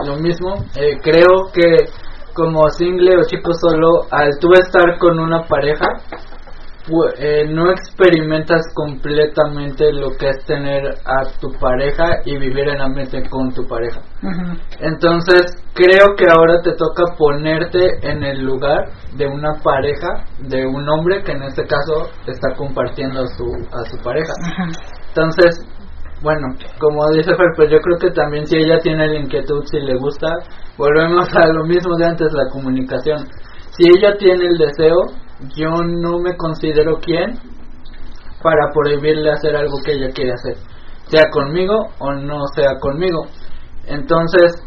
lo 0.06 0.16
mismo. 0.18 0.54
Eh, 0.76 0.98
creo 1.02 1.50
que 1.52 1.86
como 2.34 2.68
single 2.70 3.18
o 3.18 3.22
chico 3.24 3.52
solo, 3.52 4.06
al 4.10 4.30
tú 4.40 4.52
estar 4.52 4.98
con 4.98 5.18
una 5.18 5.42
pareja, 5.46 5.86
eh, 7.18 7.46
no 7.46 7.70
experimentas 7.70 8.62
completamente 8.74 9.92
lo 9.92 10.10
que 10.18 10.30
es 10.30 10.44
tener 10.44 10.88
a 11.04 11.38
tu 11.40 11.52
pareja 11.60 12.20
y 12.24 12.36
vivir 12.36 12.68
en 12.68 12.80
ambiente 12.80 13.22
con 13.28 13.52
tu 13.52 13.66
pareja. 13.66 14.00
Entonces, 14.80 15.42
creo 15.74 16.16
que 16.16 16.26
ahora 16.28 16.60
te 16.62 16.72
toca 16.72 17.14
ponerte 17.16 17.86
en 18.02 18.24
el 18.24 18.44
lugar 18.44 18.86
de 19.14 19.26
una 19.26 19.54
pareja, 19.62 20.24
de 20.40 20.66
un 20.66 20.88
hombre 20.88 21.22
que 21.22 21.32
en 21.32 21.42
este 21.44 21.64
caso 21.64 22.10
está 22.26 22.54
compartiendo 22.56 23.22
a 23.22 23.26
su, 23.26 23.44
a 23.46 23.84
su 23.84 24.02
pareja. 24.02 24.32
Entonces, 25.08 25.64
bueno, 26.22 26.48
como 26.78 27.08
dice 27.12 27.34
Fer, 27.34 27.52
pues 27.56 27.70
yo 27.70 27.78
creo 27.80 27.98
que 27.98 28.10
también 28.10 28.46
si 28.46 28.56
ella 28.56 28.78
tiene 28.82 29.08
la 29.08 29.18
inquietud, 29.18 29.64
si 29.64 29.80
le 29.80 29.96
gusta, 29.96 30.28
volvemos 30.76 31.28
a 31.34 31.46
lo 31.48 31.64
mismo 31.64 31.96
de 31.96 32.06
antes, 32.06 32.28
la 32.32 32.50
comunicación. 32.52 33.26
Si 33.70 33.84
ella 33.88 34.16
tiene 34.18 34.46
el 34.46 34.58
deseo, 34.58 34.96
yo 35.56 35.70
no 35.70 36.18
me 36.18 36.36
considero 36.36 36.98
quien 36.98 37.38
para 38.42 38.70
prohibirle 38.72 39.30
hacer 39.30 39.56
algo 39.56 39.78
que 39.84 39.92
ella 39.92 40.10
quiere 40.14 40.32
hacer, 40.32 40.56
sea 41.08 41.24
conmigo 41.30 41.88
o 41.98 42.12
no 42.12 42.46
sea 42.54 42.78
conmigo. 42.80 43.26
Entonces, 43.86 44.62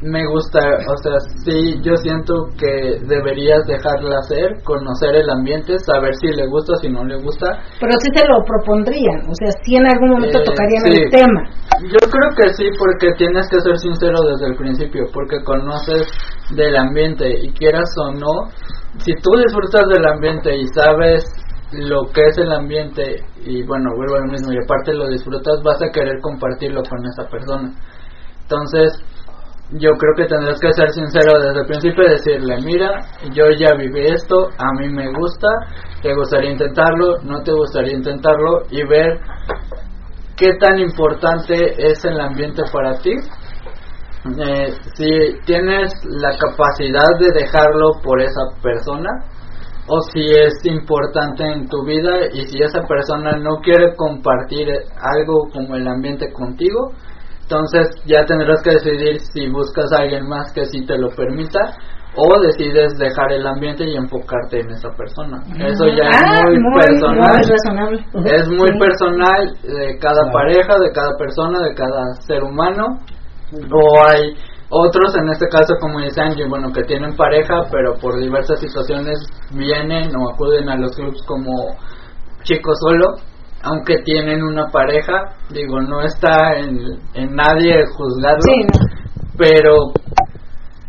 me 0.00 0.24
gusta, 0.26 0.60
o 0.60 0.96
sea, 1.02 1.18
sí, 1.44 1.74
yo 1.82 1.96
siento 1.96 2.34
que 2.56 3.00
deberías 3.06 3.66
dejarla 3.66 4.18
hacer, 4.20 4.62
conocer 4.62 5.16
el 5.16 5.28
ambiente, 5.28 5.76
saber 5.80 6.14
si 6.20 6.28
le 6.28 6.46
gusta, 6.46 6.76
si 6.80 6.88
no 6.88 7.04
le 7.04 7.16
gusta, 7.16 7.58
Pero 7.80 7.92
sí 7.98 8.08
se 8.14 8.24
lo 8.28 8.38
propondrían, 8.44 9.26
o 9.28 9.34
sea, 9.34 9.50
sí 9.64 9.74
en 9.74 9.86
algún 9.86 10.10
momento 10.10 10.38
Eh, 10.38 10.44
tocarían 10.44 10.82
sí. 10.86 11.02
el 11.02 11.10
tema. 11.10 11.42
Yo 11.82 11.98
creo 11.98 12.30
que 12.36 12.54
sí, 12.54 12.70
porque 12.78 13.12
tienes 13.18 13.48
que 13.50 13.60
ser 13.60 13.76
sincero 13.78 14.18
desde 14.22 14.46
el 14.46 14.56
principio, 14.56 15.04
porque 15.12 15.42
conoces 15.42 16.06
del 16.54 16.76
ambiente 16.76 17.28
y 17.42 17.50
quieras 17.52 17.90
o 17.98 18.12
no, 18.12 18.50
si 18.98 19.12
tú 19.22 19.30
disfrutas 19.36 19.82
del 19.88 20.06
ambiente 20.06 20.56
y 20.56 20.66
sabes 20.74 21.24
lo 21.72 22.06
que 22.14 22.22
es 22.24 22.38
el 22.38 22.52
ambiente 22.52 23.24
y 23.44 23.62
bueno, 23.64 23.90
vuelvo 23.96 24.16
a 24.16 24.26
lo 24.26 24.32
mismo 24.32 24.52
y 24.52 24.56
aparte 24.62 24.94
lo 24.94 25.08
disfrutas, 25.08 25.60
vas 25.62 25.82
a 25.82 25.90
querer 25.92 26.20
compartirlo 26.22 26.82
con 26.88 27.04
esa 27.04 27.28
persona. 27.28 27.74
Entonces, 28.42 28.92
yo 29.72 29.90
creo 29.92 30.14
que 30.16 30.24
tendrás 30.24 30.58
que 30.60 30.72
ser 30.72 30.90
sincero 30.90 31.38
desde 31.42 31.60
el 31.60 31.66
principio 31.66 32.04
y 32.04 32.10
decirle, 32.10 32.56
mira, 32.64 33.00
yo 33.32 33.50
ya 33.50 33.74
viví 33.74 34.00
esto, 34.00 34.48
a 34.56 34.72
mí 34.78 34.88
me 34.88 35.12
gusta, 35.12 35.48
te 36.00 36.14
gustaría 36.14 36.52
intentarlo, 36.52 37.18
no 37.24 37.42
te 37.42 37.52
gustaría 37.52 37.94
intentarlo 37.94 38.62
y 38.70 38.82
ver 38.86 39.20
qué 40.36 40.54
tan 40.58 40.78
importante 40.78 41.74
es 41.76 42.02
el 42.04 42.18
ambiente 42.18 42.62
para 42.72 42.98
ti. 42.98 43.12
Eh, 44.40 44.72
si 44.94 45.10
tienes 45.44 45.92
la 46.04 46.36
capacidad 46.38 47.08
de 47.20 47.30
dejarlo 47.32 47.92
por 48.02 48.20
esa 48.20 48.42
persona 48.62 49.10
o 49.86 50.00
si 50.12 50.20
es 50.20 50.64
importante 50.64 51.44
en 51.44 51.66
tu 51.68 51.84
vida 51.84 52.26
y 52.32 52.42
si 52.46 52.58
esa 52.62 52.82
persona 52.82 53.32
no 53.38 53.60
quiere 53.62 53.94
compartir 53.96 54.68
algo 55.00 55.48
como 55.52 55.76
el 55.76 55.86
ambiente 55.86 56.32
contigo, 56.32 56.92
entonces 57.48 57.88
ya 58.04 58.24
tendrás 58.26 58.62
que 58.62 58.72
decidir 58.72 59.20
si 59.32 59.48
buscas 59.48 59.90
a 59.92 60.02
alguien 60.02 60.28
más 60.28 60.52
que 60.52 60.66
sí 60.66 60.84
te 60.84 60.98
lo 60.98 61.08
permita 61.08 61.60
o 62.14 62.40
decides 62.40 62.92
dejar 62.98 63.32
el 63.32 63.46
ambiente 63.46 63.84
y 63.84 63.96
enfocarte 63.96 64.60
en 64.60 64.70
esa 64.70 64.90
persona. 64.90 65.38
Eso 65.56 65.86
ya 65.86 66.08
Ah, 66.12 66.42
es 66.52 66.60
muy, 66.60 66.80
personal. 66.82 67.16
muy 67.16 67.48
razonable. 67.48 68.04
Es 68.26 68.48
muy 68.48 68.68
Sí. 68.68 68.78
personal 68.78 69.56
de 69.62 69.98
cada 69.98 70.30
pareja, 70.30 70.74
de 70.78 70.92
cada 70.92 71.16
persona, 71.16 71.60
de 71.62 71.74
cada 71.74 72.14
ser 72.26 72.42
humano. 72.42 72.98
O 73.72 74.04
hay 74.06 74.34
otros, 74.68 75.14
en 75.16 75.28
este 75.30 75.46
caso, 75.48 75.74
como 75.80 76.00
dice 76.00 76.20
Angie, 76.20 76.46
bueno, 76.48 76.70
que 76.72 76.82
tienen 76.82 77.16
pareja, 77.16 77.62
pero 77.70 77.94
por 77.94 78.18
diversas 78.20 78.60
situaciones 78.60 79.18
vienen 79.54 80.10
o 80.16 80.30
acuden 80.34 80.68
a 80.68 80.76
los 80.76 80.94
clubs 80.96 81.22
como 81.26 81.52
chicos 82.42 82.78
solo, 82.80 83.14
aunque 83.62 83.96
tienen 84.04 84.42
una 84.42 84.66
pareja. 84.72 85.12
Digo, 85.50 85.80
no 85.80 86.00
está 86.02 86.56
en, 86.58 86.78
en 87.14 87.34
nadie 87.34 87.84
juzgarlo, 87.96 88.42
Sí, 88.42 88.60
no. 88.64 88.78
pero 89.36 89.74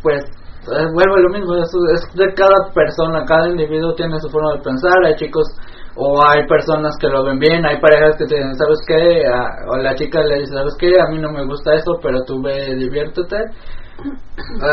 pues 0.02 0.22
eh, 0.24 0.86
vuelvo 0.94 1.16
a 1.16 1.20
lo 1.20 1.30
mismo, 1.30 1.56
es, 1.56 1.70
es 1.94 2.16
de 2.16 2.34
cada 2.34 2.72
persona, 2.74 3.26
cada 3.26 3.50
individuo 3.50 3.94
tiene 3.96 4.20
su 4.20 4.30
forma 4.30 4.54
de 4.54 4.62
pensar, 4.62 4.94
hay 5.06 5.16
chicos 5.16 5.48
o 5.96 6.22
hay 6.30 6.46
personas 6.48 6.96
que 7.02 7.08
lo 7.08 7.24
ven 7.26 7.40
bien, 7.40 7.66
hay 7.66 7.80
parejas 7.82 8.16
que 8.18 8.26
te 8.26 8.36
dicen, 8.36 8.56
¿sabes 8.56 8.80
qué? 8.88 9.26
A- 9.28 9.72
o 9.74 9.78
la 9.78 9.96
chica 9.96 10.22
le 10.24 10.40
dice, 10.40 10.54
¿sabes 10.54 10.76
qué? 10.80 10.91
A 11.00 11.10
mí 11.12 11.18
no 11.20 11.32
me 11.32 11.46
gusta 11.46 11.74
eso, 11.74 11.91
pero 12.02 12.22
tú 12.26 12.41
ve, 12.41 12.76
diviértete. 12.76 13.36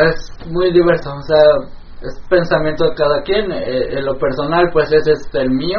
Es 0.07 0.49
muy 0.53 0.73
diverso, 0.73 1.11
o 1.11 1.23
sea, 1.23 1.71
es 2.03 2.21
pensamiento 2.29 2.85
de 2.85 2.95
cada 2.95 3.23
quien, 3.23 3.51
eh, 3.51 3.99
en 3.99 4.05
lo 4.05 4.17
personal 4.19 4.69
pues 4.73 4.93
ese 4.93 5.13
es 5.13 5.29
el 5.35 5.51
mío 5.51 5.79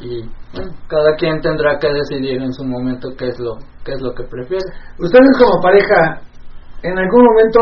y 0.00 0.22
bueno, 0.54 0.72
cada 0.86 1.14
quien 1.16 1.40
tendrá 1.40 1.78
que 1.78 1.88
decidir 1.92 2.40
en 2.42 2.52
su 2.52 2.64
momento 2.64 3.08
qué 3.18 3.28
es 3.28 3.38
lo, 3.38 3.56
qué 3.84 3.92
es 3.92 4.00
lo 4.00 4.14
que 4.14 4.24
prefiere. 4.24 4.64
Ustedes 4.98 5.30
como 5.38 5.60
pareja, 5.60 6.20
en 6.82 6.98
algún 6.98 7.24
momento, 7.24 7.60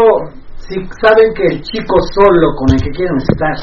si 0.59 0.77
saben 1.01 1.33
que 1.35 1.47
el 1.55 1.63
chico 1.63 1.97
solo 2.13 2.55
con 2.57 2.75
el 2.75 2.83
que 2.83 2.91
quieren 2.91 3.17
estar 3.17 3.57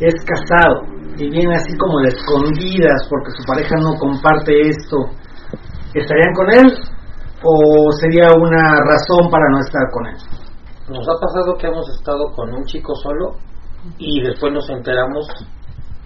es 0.00 0.14
casado 0.24 0.82
y 1.16 1.28
viene 1.30 1.54
así 1.54 1.76
como 1.76 2.00
de 2.00 2.08
escondidas 2.08 3.06
porque 3.10 3.30
su 3.32 3.44
pareja 3.44 3.74
no 3.82 3.98
comparte 3.98 4.68
esto, 4.68 4.96
¿estarían 5.92 6.32
con 6.34 6.50
él 6.52 6.72
o 7.42 7.92
sería 7.92 8.28
una 8.36 8.80
razón 8.86 9.30
para 9.30 9.48
no 9.50 9.58
estar 9.58 9.90
con 9.92 10.06
él? 10.06 10.16
Nos 10.88 11.08
ha 11.08 11.18
pasado 11.20 11.56
que 11.58 11.66
hemos 11.66 11.88
estado 11.90 12.32
con 12.34 12.54
un 12.54 12.64
chico 12.64 12.94
solo 12.94 13.36
y 13.98 14.22
después 14.22 14.52
nos 14.52 14.68
enteramos 14.70 15.26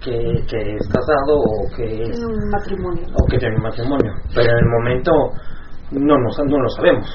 que, 0.05 0.45
que 0.47 0.75
es 0.75 0.87
casado 0.87 1.33
o 1.35 1.75
que 1.75 2.03
es, 2.03 2.19
En 2.19 2.25
un 2.25 2.49
matrimonio. 2.49 3.05
o 3.09 3.25
que 3.27 3.37
tiene 3.37 3.57
matrimonio, 3.57 4.13
pero 4.33 4.51
en 4.51 4.57
el 4.57 4.69
momento 4.69 5.11
no 5.91 6.17
nos 6.17 6.37
no 6.45 6.59
lo 6.61 6.69
sabemos. 6.69 7.07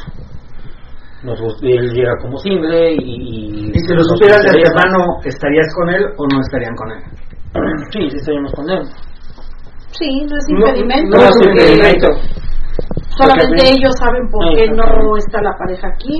nos 1.23 1.39
él 1.63 1.93
llega 1.93 2.13
como 2.21 2.37
single 2.39 2.95
y... 2.95 3.71
Y 3.71 3.79
si 3.79 3.95
lo 3.95 4.03
supieras 4.03 4.43
de 4.43 4.51
antemano, 4.51 5.21
¿estarías 5.25 5.69
con 5.77 5.89
él 5.91 6.05
o 6.17 6.27
no 6.33 6.41
estarían 6.41 6.75
con 6.75 6.91
él? 6.91 7.03
Sí, 7.93 8.11
sí 8.11 8.17
estaríamos 8.17 8.53
con 8.53 8.71
él. 8.71 8.83
Sí, 9.93 10.27
no 10.29 10.37
es 10.37 10.49
impedimento. 10.49 11.17
no 11.17 11.25
es 11.25 11.37
un 11.37 11.51
impedimento. 11.51 12.09
Solamente 13.17 13.69
ellos 13.69 13.93
saben 13.99 14.31
por 14.31 14.55
qué 14.55 14.71
no 14.71 15.17
está 15.19 15.43
la 15.43 15.53
pareja 15.59 15.89
aquí. 15.89 16.17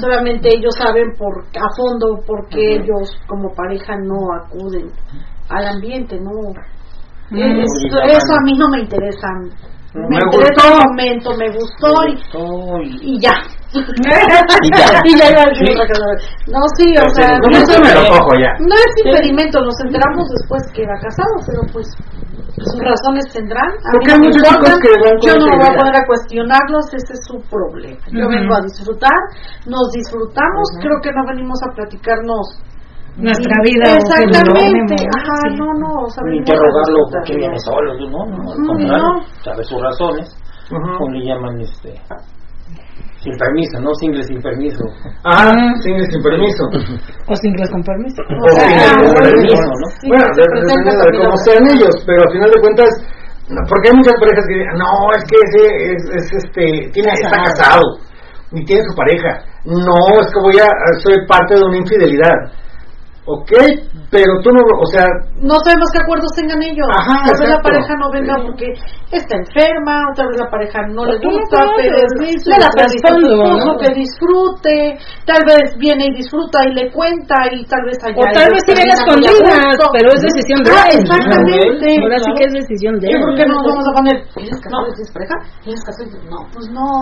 Solamente 0.00 0.48
ellos 0.54 0.74
saben 0.76 1.12
por 1.16 1.40
a 1.40 1.68
fondo 1.76 2.22
por 2.26 2.46
qué 2.48 2.76
ellos 2.76 3.16
como 3.26 3.54
pareja 3.54 3.96
no 3.96 4.34
acuden 4.34 4.90
al 5.48 5.66
ambiente, 5.66 6.18
no. 6.20 6.30
Mm. 7.30 7.60
Es- 7.60 7.84
eso 7.84 8.34
a 8.34 8.40
mí 8.44 8.52
no 8.58 8.68
me 8.68 8.80
interesa. 8.80 9.28
Me, 9.94 10.08
Me 10.08 10.16
interesa 10.18 10.62
gustó. 10.66 10.74
el 10.74 10.88
momento, 10.90 11.30
me 11.38 11.48
gustó 11.54 11.88
y, 12.08 12.14
gustó 12.14 12.82
y- 12.82 13.14
y 13.14 13.20
ya. 13.20 13.34
Y 13.74 14.70
ya. 14.74 15.02
y 15.04 15.10
Sí. 15.54 15.70
No, 16.50 16.60
sí, 16.76 16.86
o 16.98 17.08
sea, 17.14 17.38
no, 17.38 17.48
eso 17.58 17.80
me 17.82 17.94
lo 17.94 18.02
cojo 18.10 18.34
ya. 18.38 18.50
no 18.58 18.74
es 18.74 18.92
impedimento, 19.04 19.60
nos 19.62 19.74
enteramos 19.84 20.28
después 20.30 20.62
que 20.74 20.82
era 20.82 20.94
casado, 21.00 21.34
pero 21.46 21.60
pues 21.72 21.86
sus 22.58 22.80
razones 22.82 23.24
tendrán. 23.32 23.70
A 23.70 23.90
Porque 23.92 24.06
mí 24.06 24.12
hay 24.12 24.18
no 24.18 24.22
me 24.22 24.26
muchos 24.30 24.42
importa. 24.46 24.66
chicos 24.66 24.78
que 24.82 24.90
van 25.02 25.14
con 25.18 25.26
Yo 25.26 25.32
no 25.38 25.46
me 25.46 25.56
voy 25.58 25.66
a 25.74 25.78
poner 25.78 25.96
a 25.96 26.06
cuestionarlos, 26.06 26.84
ese 26.94 27.12
es 27.14 27.22
su 27.26 27.36
problema. 27.50 28.02
Yo 28.14 28.28
vengo 28.28 28.54
a 28.54 28.60
disfrutar, 28.62 29.18
nos 29.66 29.86
disfrutamos, 29.90 30.64
creo 30.82 30.98
que 31.02 31.10
no 31.14 31.22
venimos 31.26 31.58
a 31.66 31.74
platicarnos 31.74 32.44
Nuestra 33.16 33.54
vida. 33.62 33.84
o 33.86 33.94
no 33.94 33.98
Exactamente, 33.98 34.94
ajá, 35.16 35.36
sí. 35.48 35.56
no, 35.58 35.66
no, 35.78 35.90
o 36.02 36.10
sea, 36.10 36.22
ni 36.30 36.38
interrogarlo 36.38 36.98
porque 37.12 37.36
viene 37.36 37.58
solo, 37.60 37.94
no, 37.94 38.06
no, 38.10 38.26
no, 38.26 38.52
al 38.52 38.58
No, 38.58 38.66
contrario, 38.74 39.04
no. 39.04 39.22
sabe 39.44 39.62
sus 39.64 39.80
razones, 39.80 40.26
Ujú. 40.70 40.98
como 40.98 41.10
le 41.14 41.26
llaman 41.26 41.60
este 41.60 41.94
sin 43.22 43.32
permiso, 43.38 43.80
no 43.80 43.88
single 43.94 44.22
sin 44.24 44.36
permiso. 44.42 44.84
Ajá, 45.24 45.50
sin, 45.80 45.96
sin 46.10 46.22
permiso. 46.22 46.64
O 47.28 47.34
singles 47.36 47.70
con 47.70 47.82
permiso. 47.82 48.20
O 48.20 48.48
sea, 48.52 48.68
sin 48.68 48.78
ah, 48.78 48.92
ningún 49.00 49.14
bueno, 49.14 49.30
permiso, 49.32 49.64
¿no? 49.64 49.86
Sí, 50.00 50.08
bueno, 50.08 50.26
se 50.34 50.42
de- 50.42 51.18
cómo 51.24 51.36
sean 51.38 51.64
ellos, 51.72 51.94
pero 52.04 52.20
al 52.20 52.32
final 52.36 52.50
de 52.52 52.60
cuentas, 52.60 52.90
porque 53.68 53.88
hay 53.88 53.96
muchas 53.96 54.16
parejas 54.20 54.44
que 54.44 54.54
dicen, 54.60 54.76
no, 54.76 54.92
es 55.16 55.22
que 55.24 55.36
ese 55.40 55.62
es, 55.94 56.02
es, 56.20 56.26
este, 56.44 56.64
tiene, 56.92 57.12
está 57.16 57.30
casado 57.48 57.84
y 58.52 58.64
tiene 58.64 58.82
su 58.84 58.94
pareja. 58.94 59.40
No, 59.64 59.96
es 60.20 60.28
que 60.28 60.40
voy 60.44 60.58
a, 60.60 60.68
soy 61.00 61.16
parte 61.26 61.54
de 61.56 61.64
una 61.64 61.78
infidelidad. 61.78 62.36
Ok, 63.26 63.52
pero 64.12 64.36
tú 64.44 64.52
no, 64.52 64.60
o 64.60 64.86
sea, 64.92 65.08
no 65.40 65.56
sabemos 65.64 65.88
qué 65.96 65.98
acuerdos 66.04 66.28
tengan 66.36 66.60
ellos. 66.60 66.84
Ajá, 66.92 67.24
tal 67.24 67.40
vez 67.40 67.48
la 67.56 67.62
pareja 67.64 67.92
no 67.96 68.12
venga 68.12 68.36
porque 68.44 68.68
está 69.08 69.40
enferma, 69.40 70.12
otra 70.12 70.28
vez 70.28 70.36
la 70.44 70.50
pareja 70.52 70.84
no 70.92 71.08
le 71.08 71.16
gusta, 71.16 71.72
pero 71.72 72.04
sí, 72.20 72.36
le 72.44 72.56
da 72.60 72.68
permiso 72.76 73.08
a 73.08 73.16
su 73.16 73.24
trasfondo, 73.24 73.32
esposo 73.32 73.64
¿no? 73.64 73.78
que 73.80 73.88
disfrute, 73.96 74.76
tal 75.24 75.40
vez 75.48 75.72
viene 75.80 76.12
y 76.12 76.20
disfruta 76.20 76.68
y 76.68 76.76
le 76.76 76.92
cuenta 76.92 77.48
y 77.48 77.64
tal 77.64 77.80
vez 77.88 77.96
allá 78.04 78.20
O 78.20 78.24
tal 78.28 78.48
vez 78.52 78.60
sí 78.68 78.72
ven 78.76 78.92
escondidas, 78.92 79.72
pero 79.96 80.08
es 80.12 80.20
decisión 80.20 80.60
de 80.60 80.70
Ah, 80.74 80.88
exactamente. 80.92 81.86
Ahora 82.04 82.18
sí 82.20 82.30
que 82.36 82.44
es 82.44 82.52
decisión 82.60 83.00
de 83.00 83.08
Yo 83.08 83.16
creo 83.24 83.36
que 83.40 83.46
no 83.48 83.56
nos 83.56 83.72
vamos 83.72 83.86
a 83.88 83.92
poner, 83.96 84.16
¿eres 84.36 84.60
casado? 84.60 84.84
¿Tienes 84.92 85.12
pareja? 85.16 85.36
¿Tienes 85.64 85.80
casado? 85.80 86.12
No, 86.28 86.38
pues 86.52 86.68
no. 86.68 86.92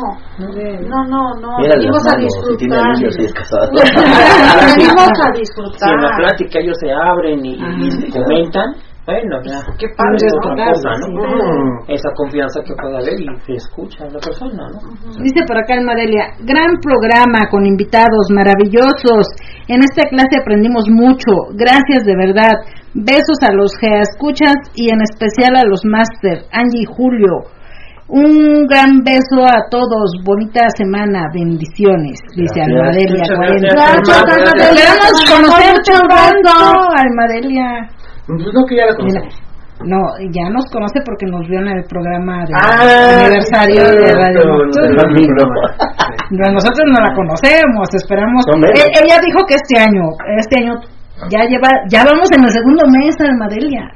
No, 0.87 0.99
no, 1.11 1.35
no. 1.43 1.51
Venimos 1.59 2.07
a 2.07 2.15
manos, 2.15 2.31
si 2.47 2.57
tiene 2.63 2.79
disfrutar. 3.11 3.67
Venimos 4.71 5.11
a 5.19 5.29
disfrutar. 5.35 6.12
La 6.13 6.17
plática 6.17 6.59
ellos 6.61 6.77
se 6.81 6.93
abren 6.93 7.45
y, 7.45 7.55
y 7.55 8.11
comentan, 8.11 8.75
bueno, 9.05 9.43
ya, 9.43 9.59
Qué 9.79 9.89
padre, 9.99 10.15
es 10.31 10.35
otra 10.47 10.67
cosa, 10.71 10.91
¿no? 11.11 11.27
mm, 11.27 11.91
Esa 11.91 12.11
confianza 12.15 12.63
que 12.63 12.73
puede 12.75 12.97
haber 13.03 13.19
y 13.19 13.27
se 13.47 13.55
escucha 13.55 14.05
a 14.05 14.07
la 14.07 14.21
persona, 14.21 14.63
¿no? 14.71 14.79
Dice 15.19 15.43
por 15.47 15.59
acá 15.59 15.75
el 15.75 15.85
Madelia, 15.85 16.39
gran 16.47 16.79
programa 16.81 17.51
con 17.51 17.67
invitados 17.67 18.31
maravillosos. 18.31 19.27
En 19.67 19.81
esta 19.83 20.07
clase 20.09 20.39
aprendimos 20.41 20.85
mucho. 20.89 21.51
Gracias 21.59 22.05
de 22.07 22.15
verdad. 22.15 22.55
Besos 22.95 23.43
a 23.43 23.53
los 23.53 23.73
que 23.81 23.91
escuchas 24.07 24.55
y 24.77 24.91
en 24.91 25.01
especial 25.03 25.57
a 25.57 25.67
los 25.67 25.83
máster, 25.85 26.47
Angie 26.53 26.83
y 26.83 26.87
Julio. 26.87 27.43
Un 28.15 28.67
gran 28.69 29.01
beso 29.05 29.41
a 29.41 29.65
todos. 29.71 30.13
Bonita 30.23 30.69
semana. 30.77 31.29
Bendiciones. 31.33 32.21
Dice. 32.37 32.61
Almadelia. 32.61 33.25
Muchas 33.25 33.37
40. 33.37 33.69
gracias. 33.73 34.03
Gracias, 34.05 34.25
Gracias. 34.25 34.69
Esperamos 34.69 35.17
Almadelia. 35.17 35.33
conocerte 35.33 35.93
gusto. 35.97 36.53
Almadelia. 36.93 37.69
pues 38.27 38.53
no 38.53 38.61
que 38.69 38.77
ya 38.77 38.85
la 38.87 38.95
conozco. 38.97 39.29
no, 39.89 39.99
ya 40.31 40.45
nos 40.53 40.65
conoce 40.71 41.01
porque 41.05 41.27
nos 41.27 41.49
vio 41.49 41.59
en 41.59 41.69
el 41.69 41.83
programa 41.89 42.45
de 42.45 42.53
Ah, 42.53 43.25
aniversario 43.25 43.81
sí, 43.81 43.97
de 43.97 44.13
Radio 44.13 44.41
no, 44.45 44.59
Nocturna. 44.61 45.03
no, 45.33 45.45
No, 46.37 46.53
Nosotros 46.53 46.85
no 46.93 46.99
la 47.01 47.13
conocemos, 47.17 47.89
esperamos. 47.97 48.45
Eh, 48.77 48.93
ella 49.03 49.17
dijo 49.25 49.41
que 49.49 49.55
este 49.57 49.81
año, 49.81 50.05
este 50.39 50.61
año 50.63 50.75
ya 51.31 51.45
lleva, 51.47 51.69
ya 51.89 52.05
vamos 52.05 52.29
en 52.33 52.43
el 52.45 52.51
segundo 52.51 52.83
mes, 52.91 53.15
Almadelia. 53.21 53.89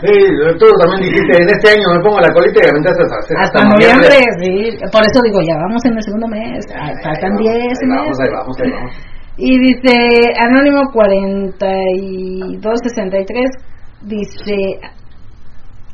Sí, 0.00 0.16
tú 0.58 0.66
también 0.80 1.02
dijiste, 1.10 1.42
en 1.42 1.48
este 1.50 1.68
año 1.76 1.86
me 1.96 2.00
pongo 2.04 2.20
la 2.20 2.32
colita 2.32 2.60
y 2.64 2.68
aventaste 2.70 3.02
hasta, 3.02 3.16
Hasta 3.42 3.64
noviembre, 3.68 4.16
sí. 4.40 4.78
Por 4.92 5.02
eso 5.04 5.20
digo, 5.24 5.40
ya 5.46 5.56
vamos 5.60 5.84
en 5.84 5.94
el 5.96 6.02
segundo 6.02 6.26
mes. 6.28 6.64
Faltan 7.02 7.36
10 7.36 7.52
Ahí 7.52 7.88
vamos, 7.88 8.08
meses. 8.08 8.20
ahí 8.20 8.30
vamos, 8.32 8.56
ahí 8.60 8.70
vamos. 8.72 8.92
Y 9.38 9.58
dice 9.60 9.94
Anónimo 10.40 10.90
4263, 10.92 13.50
dice, 14.02 14.80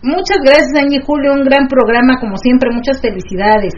muchas 0.02 0.38
gracias 0.42 0.70
Angie 0.76 0.98
y 0.98 1.04
Julio, 1.04 1.32
un 1.34 1.44
gran 1.44 1.66
programa 1.68 2.18
como 2.20 2.36
siempre, 2.36 2.70
muchas 2.70 3.00
felicidades. 3.00 3.72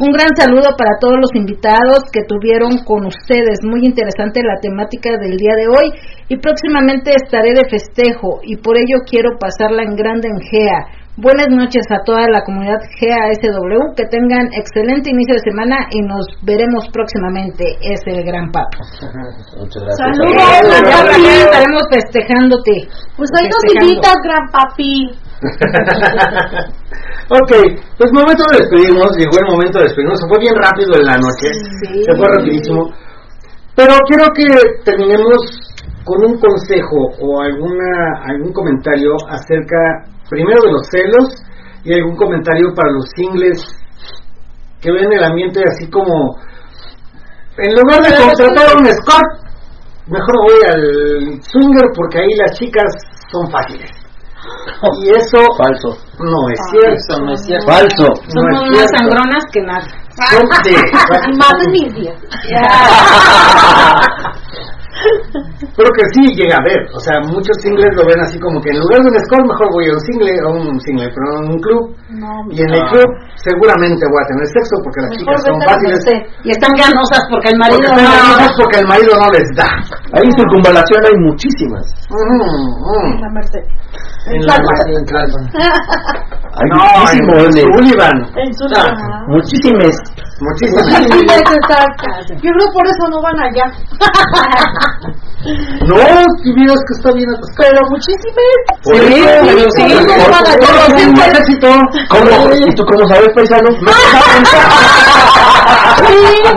Un 0.00 0.12
gran 0.12 0.34
saludo 0.36 0.76
para 0.76 0.96
todos 1.00 1.18
los 1.20 1.30
invitados 1.34 2.04
que 2.12 2.24
tuvieron 2.24 2.84
con 2.84 3.06
ustedes, 3.06 3.60
muy 3.62 3.84
interesante 3.84 4.42
la 4.42 4.60
temática 4.60 5.10
del 5.18 5.36
día 5.36 5.54
de 5.56 5.68
hoy 5.68 5.92
y 6.28 6.36
próximamente 6.38 7.12
estaré 7.14 7.52
de 7.52 7.68
festejo 7.68 8.40
y 8.42 8.56
por 8.56 8.76
ello 8.76 9.04
quiero 9.08 9.36
pasarla 9.38 9.82
en 9.82 9.96
grande 9.96 10.28
en 10.28 10.40
GEA. 10.40 11.00
Buenas 11.20 11.48
noches 11.50 11.84
a 11.90 12.00
toda 12.06 12.30
la 12.32 12.40
comunidad 12.46 12.80
GASW, 12.80 13.92
que 13.94 14.06
tengan 14.06 14.48
excelente 14.56 15.10
inicio 15.10 15.34
de 15.34 15.44
semana 15.44 15.84
y 15.90 16.00
nos 16.00 16.24
veremos 16.40 16.88
próximamente. 16.94 17.76
Es 17.82 18.00
el 18.06 18.24
gran 18.24 18.50
papo. 18.50 18.78
Muchas 19.60 19.82
gracias. 19.84 20.16
Saludos. 20.16 20.40
Papi. 20.80 21.26
estaremos 21.44 21.82
festejándote. 21.92 22.88
Pues 23.18 23.28
ahí 23.36 23.48
nos 23.52 23.64
invitas, 23.68 24.16
gran 24.24 24.48
papi. 24.48 25.29
ok, 27.30 27.52
pues 27.96 28.12
momento 28.12 28.44
de 28.52 28.58
despedirnos, 28.58 29.16
llegó 29.16 29.38
el 29.40 29.48
momento 29.50 29.78
de 29.78 29.84
despedirnos, 29.84 30.20
se 30.20 30.28
fue 30.28 30.38
bien 30.38 30.54
rápido 30.56 30.92
en 30.96 31.06
la 31.06 31.16
noche, 31.16 31.48
Sí. 31.82 32.02
se 32.04 32.16
fue 32.16 32.28
rapidísimo, 32.28 32.92
pero 33.74 33.94
quiero 34.08 34.26
que 34.34 34.46
terminemos 34.84 35.38
con 36.04 36.24
un 36.24 36.38
consejo 36.38 36.96
o 37.20 37.40
alguna 37.42 38.20
algún 38.24 38.52
comentario 38.52 39.12
acerca 39.28 40.04
primero 40.28 40.60
de 40.62 40.72
los 40.72 40.86
celos 40.90 41.28
y 41.84 41.94
algún 41.94 42.16
comentario 42.16 42.74
para 42.74 42.90
los 42.92 43.04
singles 43.16 43.64
que 44.80 44.90
ven 44.92 45.12
el 45.12 45.24
ambiente 45.24 45.62
así 45.66 45.88
como 45.90 46.36
en 47.58 47.74
lugar 47.74 48.02
de 48.02 48.16
contratar 48.16 48.76
un 48.80 48.86
escort 48.86 49.30
mejor 50.06 50.34
voy 50.42 50.60
al 50.72 51.42
swinger 51.42 51.90
porque 51.94 52.18
ahí 52.18 52.32
las 52.36 52.58
chicas 52.58 52.92
son 53.30 53.50
fáciles 53.50 53.90
y 55.02 55.10
eso 55.10 55.38
Falso. 55.58 55.88
no 56.18 56.48
es 56.50 56.58
cierto 56.70 56.94
Eso 56.94 57.20
no 57.22 57.32
es 57.34 57.40
cierto. 57.44 57.66
Falso. 57.66 58.06
no 58.06 58.14
Somos 58.42 58.52
es 58.52 58.60
más 58.60 58.70
cierto. 58.78 58.96
sangronas 58.98 59.44
que 59.52 59.60
nada. 59.60 59.86
Son 60.30 60.44
de- 60.64 61.36
más 61.38 61.52
de 61.60 61.66
mis 61.70 61.88
días. 61.94 62.16
Pero 65.76 65.88
que 65.96 66.04
sí 66.12 66.22
llega 66.36 66.56
a 66.56 66.64
ver, 66.64 66.80
o 66.92 67.00
sea, 67.00 67.20
muchos 67.24 67.56
singles 67.62 67.92
lo 67.96 68.04
ven 68.06 68.20
así 68.20 68.38
como 68.38 68.60
que 68.60 68.70
en 68.70 68.80
lugar 68.80 69.00
de 69.00 69.08
un 69.10 69.18
score 69.24 69.46
mejor 69.46 69.68
voy 69.72 69.84
a 69.88 69.92
un 69.94 70.02
single, 70.04 70.32
a 70.40 70.48
un 70.48 70.80
single, 70.80 71.08
pero 71.08 71.24
no 71.24 71.32
a 71.36 71.52
un 71.52 71.60
club. 71.60 71.84
No, 72.10 72.30
Y 72.50 72.60
en 72.60 72.70
el 72.70 72.82
club 72.90 73.08
seguramente 73.40 74.02
voy 74.08 74.20
a 74.20 74.26
tener 74.28 74.46
sexo 74.50 74.74
porque 74.84 74.98
las 75.00 75.10
mejor 75.10 75.36
chicas 75.36 75.40
son 75.46 75.56
fáciles. 75.62 76.00
Y 76.44 76.50
están 76.50 76.72
ganosas 76.76 77.22
porque 77.30 77.48
el 77.52 77.58
marido 77.58 77.80
Porque 77.80 78.60
porque 78.60 78.78
el 78.80 78.88
marido 78.88 79.12
no 79.16 79.28
les 79.32 79.48
da. 79.56 79.70
Ahí 80.12 80.24
en 80.26 80.34
circunvalación 80.34 81.00
hay 81.06 81.16
muchísimas. 81.24 81.84
Mm, 82.10 82.44
mm. 82.44 83.08
En 83.14 83.20
la 83.20 83.30
Merced. 83.30 83.64
En 84.26 84.46
la 84.46 84.54
en 84.56 85.04
Tlalpan. 85.06 85.44
Hay 86.50 86.68
No, 86.68 86.82
muchísimo 87.00 87.32
en 87.40 87.52
Sullivan. 87.52 88.16
En 88.36 88.52
su 88.52 88.64
Ah, 88.76 89.24
Muchísimas. 89.28 89.96
Muchísimas. 90.40 90.86
Yo 92.42 92.50
creo 92.52 92.68
por 92.72 92.86
eso 92.86 93.04
no 93.10 93.22
van 93.22 93.38
allá. 93.40 93.66
No, 95.88 95.96
si 96.42 96.52
vieras 96.54 96.76
que 96.86 96.92
está 96.98 97.10
bien 97.12 97.28
atascado. 97.30 97.70
Pero 97.70 97.80
muchísimas. 97.90 98.56
Sí, 98.84 98.98
pero 100.06 100.28
por- 100.60 100.92
un 100.92 100.98
ejército. 101.18 101.68
¿Cómo? 102.10 102.52
¿Y 102.54 102.74
tú 102.74 102.82
cómo 102.84 103.02
sabes, 103.08 103.28
paisano? 103.34 103.68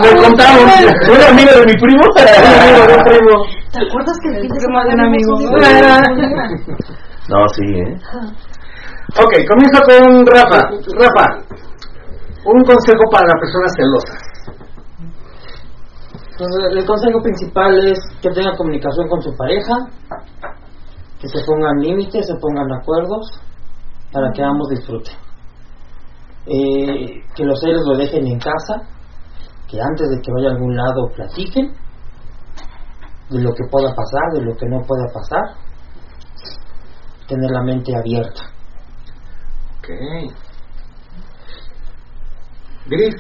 Me 0.04 0.12
contaron. 0.22 0.64
¿Un 0.64 1.22
amigo 1.30 1.52
de 1.60 1.66
mi 1.66 1.74
primo? 1.80 2.04
Un 2.04 3.04
primo. 3.04 3.34
¿Te 3.72 3.80
acuerdas 3.80 4.16
que 4.22 4.28
el 4.30 4.36
fin 4.42 4.50
de 4.50 4.60
de 4.60 4.68
un 4.68 5.02
amigo. 5.02 5.32
No, 7.30 7.48
sí, 7.56 7.64
¿eh? 7.64 7.98
Ok, 9.16 9.34
comienzo 9.48 9.80
con 9.84 10.26
Rafa. 10.26 10.60
Rafa, 11.00 11.26
un 12.46 12.64
consejo 12.64 13.04
para 13.12 13.28
la 13.28 13.36
persona 13.40 13.68
celosa. 13.78 14.14
Entonces, 16.44 16.78
el 16.78 16.86
consejo 16.86 17.22
principal 17.22 17.88
es 17.88 18.00
que 18.22 18.30
tenga 18.32 18.58
comunicación 18.58 19.08
con 19.08 19.22
su 19.22 19.32
pareja, 19.38 19.76
que 21.20 21.28
se 21.30 21.40
pongan 21.46 21.80
límites, 21.80 22.28
se 22.28 22.36
pongan 22.36 22.70
acuerdos 22.74 23.28
para 24.12 24.30
que 24.32 24.44
ambos 24.44 24.68
disfruten. 24.70 25.16
Eh, 26.46 27.24
que 27.34 27.46
los 27.46 27.58
seres 27.62 27.82
lo 27.86 27.96
dejen 27.96 28.28
en 28.28 28.40
casa, 28.40 28.82
que 29.70 29.80
antes 29.80 30.10
de 30.10 30.22
que 30.22 30.32
vaya 30.34 30.50
a 30.50 30.52
algún 30.52 30.76
lado 30.76 31.08
platiquen 31.16 31.74
de 33.30 33.42
lo 33.42 33.54
que 33.54 33.64
pueda 33.72 33.96
pasar, 33.96 34.34
de 34.34 34.42
lo 34.42 34.54
que 34.58 34.68
no 34.68 34.82
pueda 34.82 35.06
pasar, 35.14 35.56
tener 37.26 37.52
la 37.52 37.64
mente 37.64 37.96
abierta. 37.96 38.42
Ok. 39.80 39.90
Gris, 42.88 43.16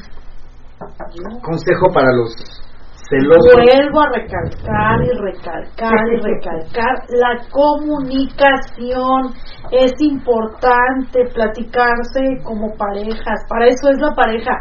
consejo 1.41 1.87
para 1.93 2.11
los 2.11 2.62
Vuelvo 3.09 4.01
a 4.01 4.09
recalcar 4.09 5.03
y 5.03 5.09
recalcar 5.17 6.07
y 6.13 6.21
recalcar, 6.21 6.95
la 7.09 7.37
comunicación 7.51 9.33
es 9.71 9.93
importante, 9.99 11.25
platicarse 11.33 12.41
como 12.43 12.75
parejas, 12.77 13.43
para 13.49 13.67
eso 13.67 13.89
es 13.89 13.99
la 13.99 14.15
pareja, 14.15 14.51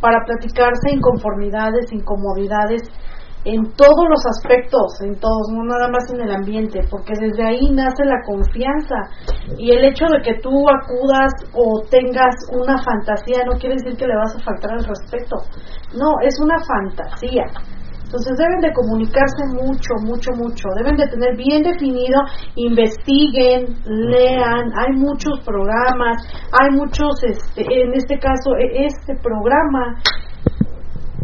para 0.00 0.24
platicarse 0.24 0.90
inconformidades, 0.90 1.92
incomodidades, 1.92 2.82
en 3.44 3.62
todos 3.72 4.04
los 4.08 4.20
aspectos, 4.36 5.00
en 5.00 5.18
todos, 5.18 5.48
no 5.52 5.64
nada 5.64 5.88
más 5.88 6.04
en 6.12 6.20
el 6.20 6.30
ambiente, 6.30 6.80
porque 6.90 7.14
desde 7.18 7.42
ahí 7.42 7.70
nace 7.72 8.04
la 8.04 8.20
confianza. 8.26 8.96
Y 9.56 9.70
el 9.72 9.84
hecho 9.84 10.04
de 10.12 10.20
que 10.20 10.40
tú 10.42 10.50
acudas 10.68 11.32
o 11.54 11.80
tengas 11.90 12.34
una 12.52 12.76
fantasía 12.82 13.44
no 13.46 13.58
quiere 13.58 13.76
decir 13.76 13.96
que 13.96 14.06
le 14.06 14.16
vas 14.16 14.36
a 14.36 14.44
faltar 14.44 14.72
el 14.76 14.84
respeto, 14.84 15.36
no, 15.96 16.20
es 16.22 16.34
una 16.40 16.56
fantasía. 16.68 17.46
Entonces 18.10 18.36
deben 18.38 18.58
de 18.58 18.72
comunicarse 18.74 19.46
mucho, 19.54 19.94
mucho, 20.02 20.32
mucho, 20.34 20.66
deben 20.74 20.96
de 20.96 21.06
tener 21.06 21.36
bien 21.36 21.62
definido, 21.62 22.18
investiguen, 22.56 23.70
lean, 23.86 24.66
hay 24.74 24.98
muchos 24.98 25.38
programas, 25.46 26.18
hay 26.50 26.74
muchos, 26.74 27.22
este, 27.22 27.62
en 27.62 27.94
este 27.94 28.18
caso, 28.18 28.56
e- 28.58 28.86
este 28.86 29.14
programa, 29.22 29.94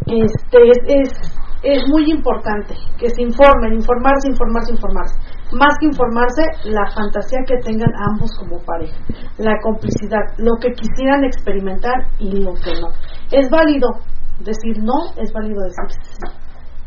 este, 0.07 0.59
es, 0.71 0.79
es 0.87 1.37
es 1.67 1.83
muy 1.89 2.09
importante 2.09 2.75
que 2.97 3.09
se 3.11 3.23
informen, 3.23 3.75
informarse, 3.75 4.29
informarse, 4.31 4.71
informarse. 4.73 5.19
Más 5.59 5.75
que 5.81 5.87
informarse, 5.87 6.43
la 6.71 6.87
fantasía 6.95 7.41
que 7.49 7.57
tengan 7.65 7.91
ambos 8.13 8.31
como 8.39 8.63
pareja, 8.65 8.95
la 9.39 9.59
complicidad, 9.61 10.23
lo 10.39 10.55
que 10.61 10.71
quisieran 10.71 11.25
experimentar 11.25 12.07
y 12.21 12.31
lo 12.39 12.55
que 12.55 12.71
no. 12.79 12.95
Es 13.33 13.51
válido 13.51 13.89
decir 14.39 14.79
no, 14.79 15.11
es 15.17 15.33
válido 15.33 15.61
decir 15.65 15.99
sí. 16.03 16.46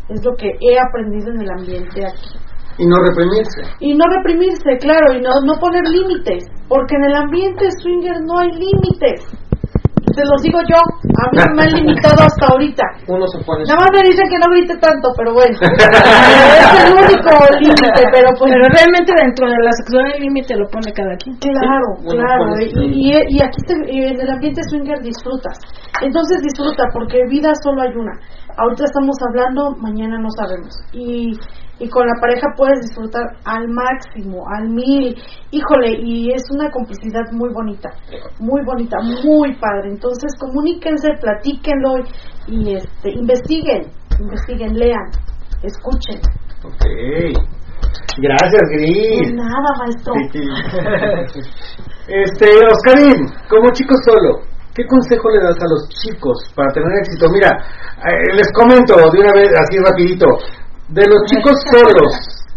Es 0.09 0.23
lo 0.25 0.35
que 0.35 0.49
he 0.59 0.79
aprendido 0.79 1.31
en 1.31 1.41
el 1.41 1.51
ambiente 1.51 2.05
aquí. 2.05 2.37
Y 2.77 2.85
no 2.85 2.95
reprimirse. 2.97 3.61
Y 3.79 3.93
no 3.93 4.05
reprimirse, 4.17 4.77
claro, 4.79 5.13
y 5.13 5.21
no, 5.21 5.29
no 5.45 5.53
poner 5.59 5.83
límites, 5.87 6.45
porque 6.67 6.95
en 6.95 7.03
el 7.11 7.15
ambiente 7.15 7.69
swinger 7.81 8.21
no 8.25 8.39
hay 8.39 8.51
límites. 8.51 9.25
Se 10.19 10.25
los 10.27 10.41
digo 10.43 10.59
yo, 10.67 10.75
a 10.75 11.23
mí 11.31 11.39
me 11.55 11.63
han 11.63 11.71
limitado 11.79 12.19
hasta 12.27 12.43
ahorita. 12.51 12.83
Uno 13.07 13.23
se 13.31 13.39
pone 13.47 13.63
Nada 13.63 13.79
más 13.79 13.89
me 13.95 14.03
dicen 14.03 14.27
que 14.27 14.35
no 14.35 14.51
grite 14.51 14.75
tanto, 14.83 15.07
pero 15.15 15.31
bueno. 15.31 15.55
es 15.63 16.71
el 16.83 16.91
único 16.91 17.31
límite, 17.55 18.01
pero 18.11 18.27
pues. 18.37 18.51
Pero 18.51 18.65
realmente 18.67 19.11
dentro 19.15 19.47
de 19.47 19.55
la 19.63 19.71
sexualidad 19.79 20.15
el 20.19 20.23
límite 20.27 20.55
lo 20.59 20.67
pone 20.67 20.91
cada 20.91 21.15
quien. 21.15 21.35
Claro, 21.39 21.87
Bueno, 22.03 22.19
claro. 22.19 22.43
pues, 22.51 22.67
Y, 22.75 23.15
y, 23.15 23.15
y 23.15 23.37
aquí 23.39 23.61
te- 23.63 23.87
y 23.87 23.97
en 24.11 24.19
el 24.19 24.29
ambiente 24.29 24.59
swinger 24.67 24.99
disfrutas. 24.99 25.55
Entonces 26.03 26.41
disfruta, 26.43 26.83
porque 26.91 27.17
vida 27.29 27.51
solo 27.63 27.81
hay 27.81 27.95
una. 27.95 28.11
Ahorita 28.57 28.83
estamos 28.83 29.15
hablando, 29.23 29.71
mañana 29.79 30.19
no 30.19 30.27
sabemos. 30.35 30.75
Y, 30.91 31.31
y 31.79 31.89
con 31.89 32.05
la 32.05 32.13
pareja 32.19 32.47
puedes 32.55 32.81
disfrutar 32.81 33.23
al 33.45 33.67
máximo, 33.69 34.43
al 34.55 34.69
mil. 34.69 35.15
Híjole, 35.51 35.97
y 36.01 36.31
es 36.31 36.43
una 36.51 36.69
complicidad 36.69 37.23
muy 37.31 37.49
bonita, 37.53 37.89
muy 38.39 38.61
bonita, 38.65 38.97
muy 39.25 39.55
padre. 39.55 39.89
Entonces 39.91 40.31
comuníquense, 40.39 41.09
platíquenlo 41.21 41.99
y 42.47 42.75
este, 42.75 43.11
investiguen, 43.11 43.83
investiguen, 44.19 44.73
lean, 44.77 45.07
escuchen. 45.63 46.19
Ok. 46.63 46.85
Gracias, 48.17 48.61
De 48.69 48.75
Gris. 48.75 49.33
nada, 49.33 49.69
maestro. 49.79 50.13
Este, 52.09 52.47
Oscarín, 52.65 53.21
como 53.47 53.69
chico 53.71 53.93
solo, 54.03 54.41
¿qué 54.73 54.83
consejo 54.87 55.29
le 55.29 55.43
das 55.45 55.55
a 55.61 55.69
los 55.69 55.87
chicos 56.01 56.51
para 56.55 56.71
tener 56.73 56.89
éxito? 57.05 57.27
Mira, 57.31 57.49
eh, 58.01 58.33
les 58.35 58.51
comento 58.51 58.95
de 58.95 59.19
una 59.19 59.31
vez, 59.35 59.49
así 59.53 59.77
rapidito, 59.77 60.25
de 60.89 61.05
los 61.07 61.21
chicos 61.25 61.55
solos 61.71 62.13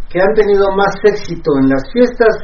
que 0.09 0.21
han 0.21 0.35
tenido 0.35 0.71
más 0.73 0.95
éxito 1.05 1.53
en 1.61 1.69
las 1.69 1.83
fiestas, 1.93 2.37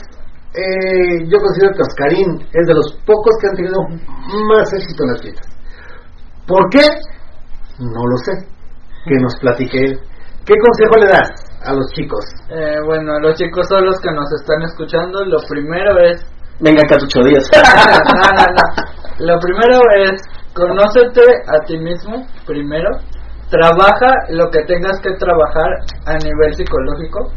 eh, 0.54 1.24
yo 1.28 1.38
considero 1.38 1.74
que 1.74 1.82
Oscarín 1.82 2.40
es 2.52 2.66
de 2.66 2.74
los 2.74 2.92
pocos 3.04 3.36
que 3.40 3.48
han 3.48 3.56
tenido 3.56 3.80
más 4.48 4.72
éxito 4.72 5.04
en 5.04 5.10
las 5.12 5.22
fiestas. 5.22 5.46
¿Por 6.46 6.68
qué? 6.70 6.80
No 7.78 8.02
lo 8.06 8.16
sé. 8.24 8.32
Que 9.04 9.14
nos 9.20 9.36
platique 9.40 9.78
él. 9.78 10.00
¿Qué 10.44 10.54
consejo 10.56 10.96
le 10.98 11.06
das 11.06 11.30
a 11.64 11.74
los 11.74 11.92
chicos? 11.92 12.24
Eh, 12.48 12.80
bueno, 12.84 13.12
a 13.16 13.20
los 13.20 13.36
chicos 13.36 13.68
son 13.68 13.84
los 13.84 14.00
que 14.00 14.10
nos 14.12 14.32
están 14.40 14.62
escuchando. 14.62 15.24
Lo 15.26 15.38
primero 15.48 15.98
es. 16.00 16.24
Venga, 16.60 16.82
Cartucho 16.88 17.20
Díaz. 17.22 17.48
no, 17.54 18.28
no, 18.32 18.44
no. 18.56 19.26
Lo 19.26 19.38
primero 19.40 19.80
es 20.04 20.22
conócete 20.54 21.22
a 21.46 21.64
ti 21.66 21.78
mismo 21.78 22.26
primero. 22.46 22.88
Trabaja 23.50 24.12
lo 24.30 24.50
que 24.50 24.64
tengas 24.64 25.00
que 25.00 25.14
trabajar 25.14 25.70
a 26.06 26.16
nivel 26.18 26.54
psicológico. 26.54 27.32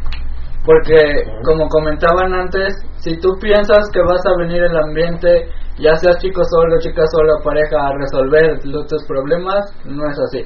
Porque, 0.64 1.24
como 1.44 1.68
comentaban 1.68 2.32
antes, 2.34 2.74
si 2.98 3.18
tú 3.18 3.36
piensas 3.40 3.90
que 3.92 4.00
vas 4.00 4.24
a 4.24 4.36
venir 4.38 4.62
el 4.62 4.76
ambiente, 4.76 5.48
ya 5.78 5.94
seas 5.96 6.18
chico 6.18 6.42
solo, 6.44 6.78
chica 6.78 7.02
solo, 7.10 7.42
pareja, 7.42 7.88
a 7.88 7.94
resolver 7.98 8.60
tus 8.60 9.04
problemas, 9.08 9.74
no 9.84 10.08
es 10.08 10.18
así. 10.20 10.44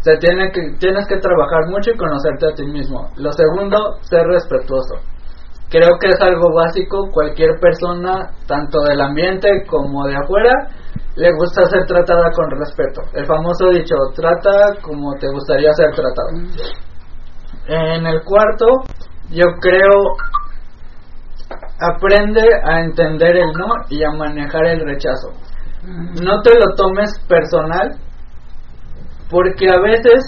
Se 0.00 0.16
tiene 0.16 0.50
que, 0.50 0.72
tienes 0.78 1.06
que 1.06 1.18
trabajar 1.18 1.68
mucho 1.68 1.90
y 1.90 1.96
conocerte 1.96 2.46
a 2.46 2.54
ti 2.54 2.66
mismo. 2.66 3.10
Lo 3.16 3.30
segundo, 3.32 3.98
ser 4.00 4.26
respetuoso. 4.26 4.96
Creo 5.68 5.98
que 6.00 6.08
es 6.08 6.20
algo 6.20 6.52
básico. 6.52 7.10
Cualquier 7.12 7.60
persona, 7.60 8.30
tanto 8.48 8.80
del 8.80 9.00
ambiente 9.00 9.64
como 9.66 10.06
de 10.06 10.16
afuera, 10.16 10.52
le 11.20 11.30
gusta 11.34 11.66
ser 11.66 11.84
tratada 11.84 12.30
con 12.34 12.50
respeto. 12.50 13.02
El 13.12 13.26
famoso 13.26 13.68
dicho, 13.68 13.94
trata 14.16 14.80
como 14.80 15.12
te 15.16 15.28
gustaría 15.28 15.70
ser 15.74 15.90
tratado. 15.94 16.30
En 17.66 18.06
el 18.06 18.24
cuarto, 18.24 18.66
yo 19.28 19.44
creo, 19.60 20.16
aprende 21.78 22.40
a 22.64 22.80
entender 22.80 23.36
el 23.36 23.52
no 23.52 23.66
y 23.90 24.02
a 24.02 24.12
manejar 24.12 24.64
el 24.64 24.80
rechazo. 24.80 25.28
No 26.22 26.40
te 26.40 26.58
lo 26.58 26.74
tomes 26.74 27.10
personal, 27.28 27.90
porque 29.28 29.68
a 29.68 29.78
veces, 29.78 30.24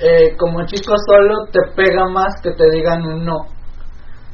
eh, 0.00 0.36
como 0.36 0.66
chico 0.66 0.94
solo, 1.06 1.46
te 1.52 1.60
pega 1.76 2.08
más 2.08 2.34
que 2.42 2.50
te 2.54 2.68
digan 2.72 3.04
un 3.04 3.24
no. 3.24 3.46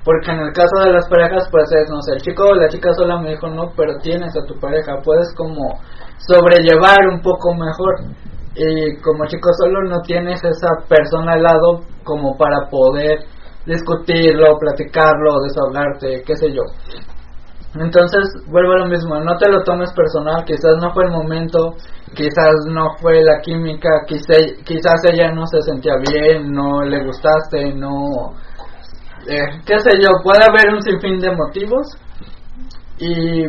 Porque 0.05 0.31
en 0.31 0.40
el 0.40 0.52
caso 0.52 0.85
de 0.85 0.93
las 0.93 1.09
parejas, 1.09 1.48
pues 1.51 1.64
es, 1.72 1.89
no 1.90 2.02
sé, 2.02 2.12
el 2.12 2.22
chico 2.22 2.44
o 2.44 2.55
la 2.55 2.68
chica 2.68 2.93
sola 2.93 3.18
me 3.20 3.31
dijo 3.31 3.48
no, 3.48 3.72
pero 3.74 3.97
tienes 4.02 4.36
a 4.36 4.44
tu 4.47 4.55
pareja, 4.60 5.01
puedes 5.02 5.35
como 5.35 5.81
sobrellevar 6.18 7.09
un 7.10 7.20
poco 7.22 7.55
mejor. 7.55 7.94
Y 8.55 8.97
como 9.01 9.26
chico 9.26 9.51
solo 9.59 9.82
no 9.89 10.01
tienes 10.02 10.44
esa 10.44 10.86
persona 10.89 11.32
al 11.32 11.43
lado 11.43 11.81
como 12.05 12.36
para 12.36 12.68
poder 12.68 13.20
discutirlo, 13.66 14.59
platicarlo, 14.59 15.40
desahogarte, 15.43 16.22
qué 16.24 16.36
sé 16.36 16.52
yo. 16.52 16.62
Entonces, 17.76 18.22
vuelvo 18.47 18.74
a 18.74 18.78
lo 18.81 18.86
mismo, 18.86 19.18
no 19.18 19.36
te 19.36 19.51
lo 19.51 19.64
tomes 19.64 19.93
personal, 19.94 20.44
quizás 20.44 20.76
no 20.81 20.93
fue 20.93 21.06
el 21.06 21.10
momento, 21.10 21.74
quizás 22.14 22.55
no 22.70 22.94
fue 23.01 23.20
la 23.24 23.40
química, 23.40 23.89
quizás, 24.06 24.62
quizás 24.64 25.02
ella 25.10 25.32
no 25.32 25.44
se 25.47 25.60
sentía 25.62 25.94
bien, 25.97 26.52
no 26.52 26.82
le 26.82 27.05
gustaste, 27.05 27.74
no... 27.74 28.35
eh, 29.28 29.60
qué 29.66 29.78
sé 29.80 29.90
yo, 30.01 30.10
puede 30.22 30.44
haber 30.44 30.74
un 30.74 30.82
sinfín 30.82 31.18
de 31.18 31.34
motivos 31.34 31.86
y 32.98 33.44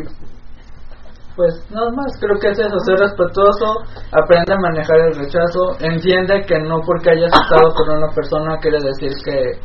pues 1.36 1.52
nada 1.70 1.92
más, 1.92 2.16
creo 2.20 2.40
que 2.40 2.48
es 2.48 2.60
eso, 2.60 2.80
ser 2.80 2.98
respetuoso, 2.98 3.84
aprende 4.12 4.54
a 4.54 4.58
manejar 4.58 4.98
el 5.00 5.16
rechazo, 5.16 5.76
entiende 5.82 6.46
que 6.48 6.60
no 6.60 6.80
porque 6.86 7.12
hayas 7.12 7.32
estado 7.34 7.74
con 7.76 7.98
una 7.98 8.08
persona 8.14 8.58
quiere 8.60 8.80
decir 8.80 9.12
que 9.24 9.60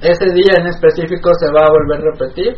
ese 0.00 0.24
día 0.32 0.56
en 0.56 0.66
específico 0.66 1.30
se 1.38 1.52
va 1.52 1.60
a 1.60 1.70
volver 1.70 2.00
a 2.00 2.12
repetir. 2.12 2.56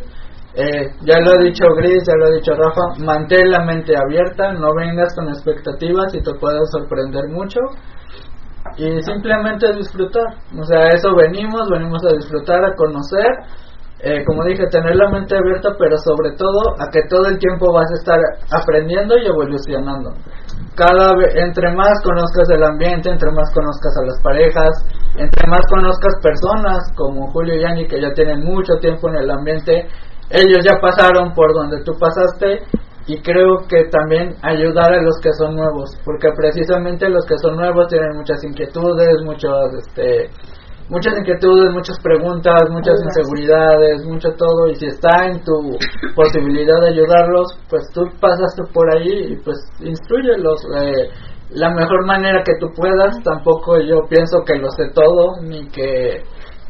Eh, 0.55 0.85
ya 1.01 1.19
lo 1.19 1.31
ha 1.31 1.43
dicho 1.43 1.65
Gris, 1.75 2.03
ya 2.05 2.13
lo 2.15 2.27
ha 2.27 2.35
dicho 2.37 2.53
Rafa, 2.53 3.03
mantén 3.03 3.49
la 3.49 3.65
mente 3.65 3.93
abierta, 3.97 4.53
no 4.53 4.73
vengas 4.75 5.13
con 5.15 5.27
expectativas 5.27 6.13
y 6.13 6.21
te 6.21 6.33
puedes 6.35 6.69
sorprender 6.71 7.27
mucho. 7.29 7.59
Y 8.77 9.01
simplemente 9.01 9.71
disfrutar, 9.73 10.23
o 10.59 10.65
sea, 10.65 10.87
eso 10.89 11.15
venimos, 11.15 11.69
venimos 11.69 12.03
a 12.05 12.15
disfrutar, 12.15 12.63
a 12.63 12.75
conocer. 12.75 13.27
eh, 14.05 14.23
como 14.25 14.43
dije, 14.43 14.67
tener 14.67 14.97
la 14.97 15.09
mente 15.09 15.33
abierta, 15.37 15.69
pero 15.79 15.95
sobre 15.97 16.35
todo 16.35 16.75
a 16.77 16.91
que 16.91 17.07
todo 17.07 17.25
el 17.27 17.39
tiempo 17.39 17.71
vas 17.71 17.89
a 17.89 17.93
estar 17.93 18.19
aprendiendo 18.51 19.17
y 19.17 19.27
evolucionando. 19.27 20.11
Cada 20.75 21.15
vez, 21.15 21.33
entre 21.35 21.73
más 21.73 22.01
conozcas 22.03 22.49
el 22.49 22.63
ambiente, 22.63 23.09
entre 23.09 23.31
más 23.31 23.49
conozcas 23.53 23.95
a 23.95 24.05
las 24.05 24.19
parejas, 24.21 24.71
entre 25.15 25.47
más 25.47 25.61
conozcas 25.69 26.15
personas 26.21 26.83
como 26.97 27.31
Julio 27.31 27.55
y 27.55 27.63
Angie 27.63 27.87
que 27.87 28.01
ya 28.01 28.11
tienen 28.11 28.43
mucho 28.43 28.73
tiempo 28.81 29.07
en 29.07 29.23
el 29.23 29.31
ambiente, 29.31 29.87
ellos 30.29 30.65
ya 30.65 30.81
pasaron 30.81 31.31
por 31.33 31.53
donde 31.53 31.81
tú 31.83 31.93
pasaste 31.97 32.59
y 33.05 33.21
creo 33.21 33.67
que 33.67 33.83
también 33.91 34.35
ayudar 34.41 34.93
a 34.93 35.01
los 35.01 35.19
que 35.21 35.33
son 35.33 35.55
nuevos, 35.55 35.91
porque 36.05 36.29
precisamente 36.35 37.09
los 37.09 37.25
que 37.25 37.37
son 37.37 37.57
nuevos 37.57 37.87
tienen 37.87 38.15
muchas 38.15 38.43
inquietudes, 38.43 39.21
muchos 39.25 39.51
este 39.87 40.29
muchas 40.89 41.17
inquietudes, 41.17 41.73
muchas 41.73 41.99
preguntas, 42.01 42.69
muchas 42.69 42.95
inseguridades, 43.03 44.05
mucho 44.05 44.29
todo, 44.37 44.67
y 44.67 44.75
si 44.75 44.87
está 44.87 45.27
en 45.27 45.41
tu 45.43 45.77
posibilidad 46.15 46.79
de 46.81 46.89
ayudarlos, 46.89 47.47
pues 47.69 47.83
tú 47.93 48.03
pasaste 48.19 48.63
por 48.73 48.93
ahí 48.95 49.33
y 49.33 49.35
pues 49.37 49.57
instruyelos. 49.79 50.61
Eh, 50.77 51.09
la 51.51 51.69
mejor 51.69 52.05
manera 52.05 52.41
que 52.43 52.53
tú 52.59 52.67
puedas, 52.75 53.15
tampoco 53.23 53.79
yo 53.79 54.01
pienso 54.09 54.39
que 54.45 54.55
lo 54.55 54.69
sé 54.71 54.89
todo, 54.93 55.41
ni 55.41 55.67
que, 55.67 56.23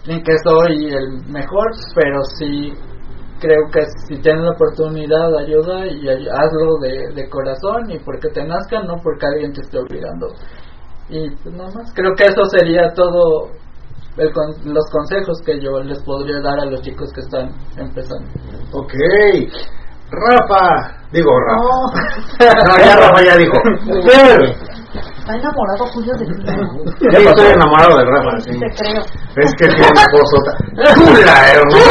ni 0.08 0.22
que 0.22 0.34
soy 0.44 0.94
el 0.94 1.32
mejor, 1.32 1.72
pero 1.96 2.20
sí 2.38 2.74
creo 3.44 3.70
que 3.74 3.82
si 4.08 4.22
tienes 4.22 4.44
la 4.44 4.52
oportunidad 4.52 5.36
ayuda 5.38 5.86
y 5.86 6.08
hazlo 6.08 6.80
de, 6.82 7.14
de 7.14 7.30
corazón 7.30 7.92
y 7.92 8.00
porque 8.00 8.30
te 8.30 8.44
nazca, 8.46 8.82
no 8.84 8.96
porque 9.04 9.26
alguien 9.26 9.52
te 9.52 9.62
esté 9.62 9.80
obligando. 9.80 10.28
Y 11.10 11.30
pues 11.30 11.54
nada 11.54 11.70
más, 11.76 11.92
creo 11.94 12.16
que 12.16 12.24
eso 12.24 12.46
sería 12.46 12.94
todo 12.94 13.52
los 14.16 14.86
consejos 14.92 15.42
que 15.46 15.60
yo 15.60 15.82
les 15.82 16.00
podría 16.04 16.40
dar 16.42 16.60
a 16.60 16.66
los 16.66 16.82
chicos 16.82 17.12
que 17.14 17.22
están 17.22 17.50
empezando. 17.78 18.30
Ok. 18.72 18.94
Rafa, 20.10 20.96
digo 21.12 21.32
Rafa. 21.48 21.64
No, 21.64 22.80
ya 22.86 22.96
Rafa 22.96 23.24
ya 23.26 23.36
dijo. 23.36 23.58
Está 25.18 25.36
enamorado 25.36 25.86
Julio 25.94 26.14
de 26.16 26.26
mí. 26.28 26.36
Ya 27.12 27.20
estoy 27.20 27.48
enamorado 27.48 27.98
de 27.98 28.06
Rafa. 28.06 28.40
Sí, 28.40 28.52
te 28.52 28.68
creo. 28.76 29.02
Es 29.38 29.52
que 29.56 29.68
tiene 29.68 29.88
una 29.92 30.02
esposota. 30.02 30.52
¡Chula, 30.96 31.52
hermano! 31.52 31.84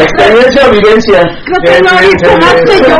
Experiencia 0.00 0.66
o 0.66 0.70
vivencia. 0.70 1.22
Creo 1.44 1.60
que 1.64 1.80
no 1.82 1.90
viste 2.00 2.30
más 2.38 2.54
que 2.66 2.76
yo. 2.80 2.96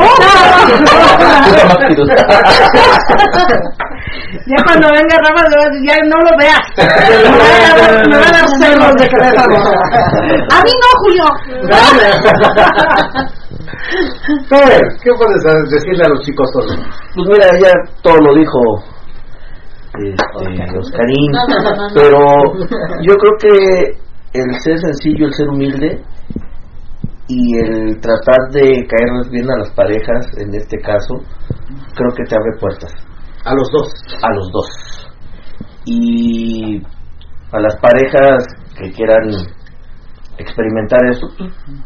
Ya 4.47 4.57
cuando 4.65 4.89
venga 4.89 5.17
Rafa, 5.19 5.43
ya 5.85 5.97
no 6.05 6.17
lo 6.23 6.33
veas. 6.39 6.65
Me 8.09 8.17
van 8.17 8.29
a 8.29 8.39
dar 8.39 8.49
celos 8.59 8.95
de 8.97 9.07
cabeza. 9.09 9.43
A 10.51 10.63
mí 10.63 10.73
no, 10.81 10.89
Julio. 11.01 11.25
¿qué 15.03 15.11
puedes 15.17 15.43
decirle 15.71 16.05
a 16.05 16.09
los 16.09 16.21
chicos 16.25 16.51
todos? 16.53 16.79
Pues 17.15 17.29
mira, 17.29 17.47
ya 17.59 17.73
todo 18.03 18.17
lo 18.19 18.35
dijo 18.35 18.59
este, 19.95 20.79
Oscarín, 20.79 21.33
pero 21.95 22.21
yo 23.03 23.15
creo 23.15 23.33
que 23.41 24.09
el 24.35 24.61
ser 24.61 24.79
sencillo, 24.79 25.27
el 25.27 25.35
ser 25.35 25.49
humilde 25.49 26.03
y 27.29 27.57
el 27.59 28.01
tratar 28.01 28.51
de 28.53 28.87
caerles 28.87 29.31
bien 29.31 29.51
a 29.51 29.59
las 29.59 29.71
parejas, 29.73 30.27
en 30.39 30.55
este 30.55 30.79
caso, 30.79 31.15
creo 31.95 32.11
que 32.17 32.25
te 32.25 32.37
abre 32.37 32.53
puertas. 32.61 32.93
A 33.45 33.55
los 33.55 33.69
dos. 33.71 33.89
A 34.23 34.35
los 34.35 34.51
dos. 34.53 35.11
Y 35.85 36.83
a 37.53 37.61
las 37.61 37.77
parejas 37.77 38.45
que 38.79 38.91
quieran 38.93 39.31
experimentar 40.39 41.01
eso, 41.11 41.27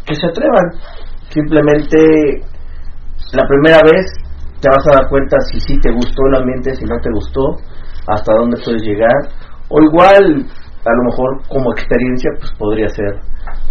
que 0.07 0.15
se 0.15 0.27
atrevan. 0.27 0.71
Simplemente 1.31 1.99
la 3.33 3.47
primera 3.49 3.79
vez 3.85 4.07
te 4.61 4.69
vas 4.69 4.87
a 4.89 5.01
dar 5.01 5.09
cuenta 5.09 5.37
si 5.51 5.61
sí 5.61 5.79
te 5.81 5.91
gustó 5.91 6.27
el 6.29 6.37
ambiente, 6.37 6.75
si 6.77 6.85
no 6.85 6.97
te 7.01 7.11
gustó, 7.11 7.41
hasta 8.07 8.33
dónde 8.35 8.61
puedes 8.65 8.83
llegar. 8.83 9.29
O 9.69 9.81
igual, 9.83 10.47
a 10.85 10.93
lo 10.93 11.05
mejor 11.11 11.43
como 11.49 11.73
experiencia, 11.73 12.31
pues 12.39 12.53
podría 12.59 12.89
ser 12.89 13.21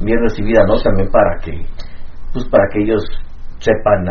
bien 0.02 0.20
recibida, 0.22 0.64
¿no? 0.66 0.80
También 0.80 1.10
para 1.12 1.38
que, 1.44 1.66
pues 2.34 2.46
para 2.50 2.64
que 2.72 2.84
ellos 2.84 3.04
sepan 3.60 4.06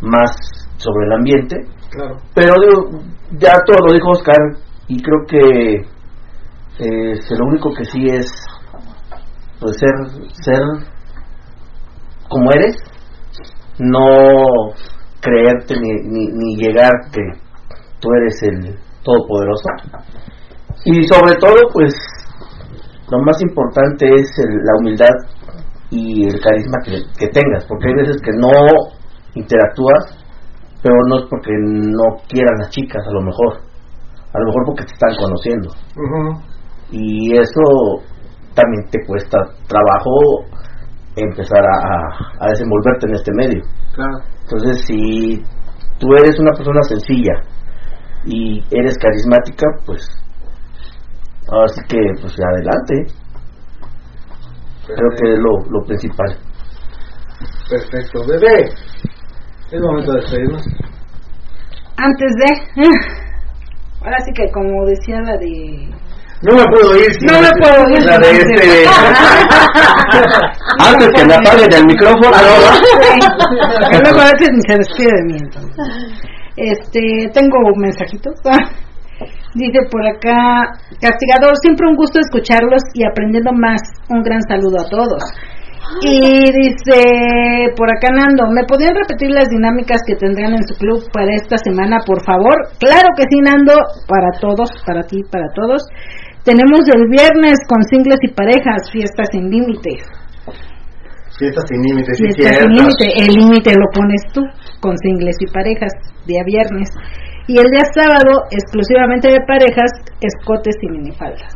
más 0.00 0.30
sobre 0.76 1.06
el 1.06 1.12
ambiente. 1.12 1.56
Claro. 1.90 2.16
Pero 2.34 2.54
digo, 2.54 3.02
ya 3.38 3.52
todo 3.66 3.78
lo 3.86 3.92
dijo 3.92 4.10
Oscar 4.10 4.36
y 4.88 5.02
creo 5.02 5.26
que 5.28 5.74
eh, 6.78 7.14
lo 7.38 7.46
único 7.46 7.70
que 7.74 7.84
sí 7.84 8.06
es 8.06 8.26
pues 9.60 9.76
ser 9.78 9.90
ser 10.42 10.62
como 12.28 12.50
eres, 12.52 12.76
no 13.78 14.72
creerte 15.20 15.74
ni, 15.78 15.92
ni, 16.04 16.26
ni 16.32 16.56
llegar 16.56 16.90
que 17.12 17.20
tú 18.00 18.08
eres 18.14 18.42
el 18.42 18.78
todopoderoso. 19.02 19.68
Y 20.84 21.02
sobre 21.04 21.36
todo, 21.36 21.56
pues, 21.72 21.94
lo 23.10 23.18
más 23.22 23.40
importante 23.42 24.06
es 24.14 24.30
la 24.38 24.78
humildad 24.78 25.14
y 25.90 26.26
el 26.26 26.40
carisma 26.40 26.78
que, 26.84 27.02
que, 27.18 27.28
tengas, 27.28 27.64
porque 27.66 27.88
hay 27.88 27.94
veces 27.94 28.22
que 28.22 28.32
no 28.32 28.50
interactúas, 29.34 30.24
pero 30.82 30.94
no 31.08 31.18
es 31.18 31.24
porque 31.28 31.52
no 31.52 32.16
quieran 32.28 32.54
las 32.58 32.70
chicas, 32.70 33.04
a 33.06 33.12
lo 33.12 33.22
mejor, 33.22 33.58
a 34.32 34.38
lo 34.38 34.46
mejor 34.46 34.64
porque 34.66 34.84
te 34.84 34.92
están 34.92 35.16
conociendo. 35.16 35.70
Y 36.90 37.36
eso 37.36 38.02
también 38.54 38.88
te 38.90 38.98
cuesta 39.06 39.38
trabajo 39.68 40.46
empezar 41.16 41.62
a, 41.62 42.44
a, 42.44 42.48
desenvolverte 42.48 43.06
en 43.06 43.14
este 43.14 43.32
medio. 43.34 43.62
Entonces, 44.42 44.84
si 44.86 45.42
tú 45.98 46.08
eres 46.14 46.38
una 46.38 46.52
persona 46.52 46.80
sencilla 46.82 47.34
y 48.24 48.62
eres 48.70 48.96
carismática, 48.98 49.66
pues 49.86 50.08
así 51.64 51.80
que 51.88 51.98
pues 52.20 52.34
adelante. 52.40 53.06
Creo 54.86 55.10
que 55.16 55.32
es 55.32 55.38
lo, 55.38 55.70
lo 55.70 55.86
principal. 55.86 56.36
Perfecto, 57.68 58.20
bebé. 58.26 58.64
Es 59.70 59.80
momento 59.80 60.12
de 60.12 60.20
despedirnos. 60.20 60.62
Antes 61.96 62.34
de. 62.36 62.82
Ahora 64.04 64.18
sí 64.24 64.32
que, 64.32 64.50
como 64.50 64.86
decía 64.86 65.20
la 65.20 65.36
de 65.36 65.90
no 66.42 66.56
me 66.56 66.64
puedo 66.72 66.96
ir 66.96 67.10
No 67.30 67.38
me 67.38 67.50
puedo 67.60 67.90
ir. 67.90 68.02
La 68.04 68.18
de 68.18 68.30
este. 68.30 68.86
Antes 70.78 71.08
que 71.14 71.24
me 71.26 71.34
apaguen 71.34 71.70
el 71.70 71.84
micrófono. 71.84 72.30
A 72.32 72.38
veces 74.32 74.48
ni 74.52 74.60
se 74.66 74.78
despide 74.78 75.12
de 75.16 75.22
mí 75.24 75.36
entonces. 75.38 75.76
Este, 76.56 77.30
tengo 77.32 77.58
mensajitos. 77.76 78.34
Dice 79.54 79.80
por 79.90 80.06
acá, 80.06 80.62
castigador, 81.00 81.56
siempre 81.60 81.88
un 81.88 81.96
gusto 81.96 82.20
escucharlos 82.20 82.82
y 82.94 83.04
aprendiendo 83.04 83.52
más. 83.52 83.82
Un 84.08 84.22
gran 84.22 84.40
saludo 84.42 84.80
a 84.80 84.88
todos. 84.88 85.22
Y 86.02 86.20
dice 86.20 87.74
por 87.76 87.90
acá 87.90 88.08
Nando, 88.14 88.46
¿me 88.52 88.64
podrían 88.64 88.94
repetir 88.94 89.30
las 89.30 89.48
dinámicas 89.48 90.00
que 90.06 90.14
tendrán 90.14 90.52
en 90.52 90.62
su 90.68 90.78
club 90.78 91.02
para 91.12 91.34
esta 91.34 91.56
semana, 91.58 91.98
por 92.06 92.22
favor? 92.24 92.54
Claro 92.78 93.08
que 93.16 93.24
sí, 93.28 93.40
Nando, 93.42 93.74
para 94.06 94.30
todos, 94.40 94.70
para 94.86 95.02
ti, 95.02 95.22
para 95.30 95.48
todos. 95.52 95.82
Tenemos 96.44 96.80
el 96.94 97.08
viernes 97.10 97.58
con 97.68 97.82
singles 97.90 98.20
y 98.22 98.32
parejas, 98.32 98.90
fiestas 98.92 99.28
sin 99.32 99.50
límite. 99.50 99.98
Fiestas 101.40 101.64
sin 101.72 101.80
límite, 101.80 102.12
sí, 102.12 102.24
Fiestas 102.36 102.60
sin 102.60 102.72
límite, 102.76 103.06
el 103.16 103.30
límite 103.32 103.70
lo 103.72 103.88
pones 103.96 104.20
tú, 104.36 104.44
con 104.80 104.92
singles 104.98 105.36
y 105.40 105.46
parejas, 105.48 105.88
día 106.26 106.44
viernes. 106.44 106.92
Y 107.48 107.56
el 107.56 107.64
día 107.72 107.88
sábado, 107.96 108.44
exclusivamente 108.52 109.32
de 109.32 109.40
parejas, 109.48 109.90
escotes 110.20 110.76
y 110.82 110.88
minifaldas. 110.92 111.48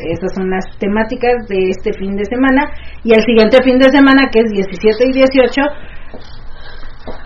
Esas 0.00 0.32
son 0.34 0.48
las 0.48 0.64
temáticas 0.78 1.46
de 1.48 1.68
este 1.68 1.92
fin 1.92 2.16
de 2.16 2.24
semana. 2.24 2.72
Y 3.04 3.14
el 3.14 3.22
siguiente 3.22 3.58
fin 3.62 3.78
de 3.78 3.90
semana, 3.90 4.24
que 4.32 4.40
es 4.40 4.50
17 4.50 5.08
y 5.08 5.12
18, 5.12 5.62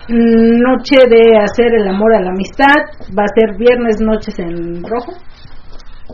noche 0.09 1.07
de 1.07 1.39
hacer 1.39 1.73
el 1.79 1.87
amor 1.87 2.15
a 2.15 2.21
la 2.21 2.31
amistad. 2.31 2.75
Va 3.17 3.23
a 3.23 3.33
ser 3.39 3.57
viernes, 3.57 4.01
noches 4.01 4.37
en 4.39 4.83
rojo 4.83 5.13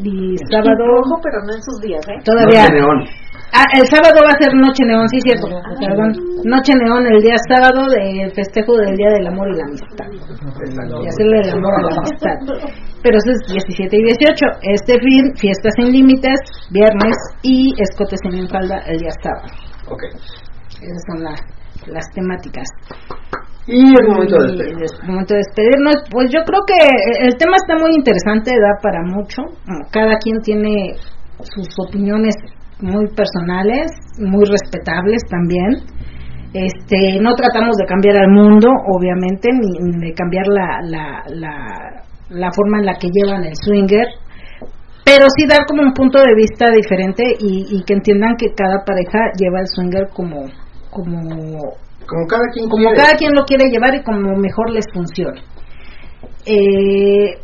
y 0.03 0.37
sábado 0.49 0.85
rojo, 0.85 1.19
pero 1.23 1.41
no 1.45 1.53
en 1.53 1.61
sus 1.61 1.81
días, 1.81 2.01
¿eh? 2.07 2.21
Todavía. 2.23 2.67
Neón. 2.71 3.03
Ah, 3.51 3.65
el 3.73 3.85
sábado 3.87 4.21
va 4.23 4.31
a 4.31 4.41
ser 4.41 4.53
Noche 4.53 4.85
Neón, 4.85 5.09
sí, 5.09 5.19
cierto. 5.21 5.47
Perdón. 5.79 6.13
Noche 6.45 6.73
Neón 6.75 7.05
el 7.07 7.21
día 7.21 7.35
sábado 7.49 7.87
del 7.89 8.31
festejo 8.31 8.77
del 8.77 8.95
Día 8.95 9.09
del 9.17 9.27
Amor 9.27 9.49
y 9.49 9.57
la 9.57 9.65
Amistad. 9.65 10.07
Y 11.01 11.07
hacerle 11.07 11.39
el 11.43 11.49
amor 11.57 11.73
a 11.73 11.81
la 11.81 11.97
amistad. 11.97 12.37
Pero 13.01 13.17
eso 13.17 13.31
es 13.31 13.39
17 13.51 13.97
y 13.97 14.03
18. 14.03 14.45
Este 14.61 14.93
fin, 14.99 15.35
fiestas 15.35 15.73
sin 15.75 15.91
límites, 15.91 16.39
viernes 16.71 17.15
y 17.41 17.73
escotes 17.81 18.19
en 18.23 18.47
falda 18.49 18.79
el 18.87 18.99
día 18.99 19.11
sábado. 19.23 19.47
Ok. 19.89 20.03
Esas 20.81 21.03
son 21.07 21.23
las 21.23 21.41
las 21.87 22.05
temáticas. 22.13 22.67
Y 23.67 23.93
es 23.93 24.07
momento 24.07 24.35
de 24.37 24.47
despedirnos. 24.47 24.91
Es 24.93 25.07
momento 25.07 25.33
de 25.33 25.41
despedirnos. 25.45 25.95
Pues 26.11 26.29
yo 26.33 26.41
creo 26.43 26.61
que 26.65 27.25
el 27.25 27.37
tema 27.37 27.55
está 27.57 27.77
muy 27.77 27.91
interesante, 27.93 28.51
da 28.51 28.81
para 28.81 29.01
mucho. 29.03 29.43
Cada 29.91 30.17
quien 30.17 30.39
tiene 30.41 30.95
sus 31.55 31.67
opiniones 31.87 32.35
muy 32.81 33.07
personales, 33.15 33.91
muy 34.19 34.45
respetables 34.45 35.21
también. 35.29 35.77
Este, 36.53 37.19
no 37.21 37.35
tratamos 37.35 37.75
de 37.77 37.85
cambiar 37.85 38.17
al 38.17 38.29
mundo, 38.31 38.67
obviamente, 38.95 39.49
ni, 39.53 39.69
ni 39.97 40.07
de 40.07 40.13
cambiar 40.13 40.47
la, 40.47 40.79
la, 40.83 41.23
la, 41.27 42.03
la 42.29 42.51
forma 42.51 42.79
en 42.79 42.85
la 42.85 42.93
que 42.95 43.09
llevan 43.13 43.43
el 43.43 43.55
swinger, 43.55 44.07
pero 45.05 45.25
sí 45.37 45.45
dar 45.47 45.65
como 45.67 45.83
un 45.83 45.93
punto 45.93 46.19
de 46.19 46.33
vista 46.35 46.65
diferente 46.73 47.23
y, 47.39 47.65
y 47.69 47.83
que 47.83 47.93
entiendan 47.93 48.35
que 48.37 48.47
cada 48.55 48.83
pareja 48.85 49.19
lleva 49.37 49.59
el 49.61 49.67
swinger 49.67 50.07
como 50.13 50.45
como 50.89 51.19
Como 52.07 52.25
cada 52.27 52.45
quien 52.53 52.69
como 52.69 52.83
quiere. 52.83 52.97
cada 52.97 53.13
quien 53.15 53.31
lo 53.33 53.43
quiere 53.43 53.69
llevar 53.69 53.93
y 53.95 54.03
como 54.03 54.35
mejor 54.37 54.71
les 54.71 54.85
funcione. 54.93 55.41
Eh, 56.45 57.37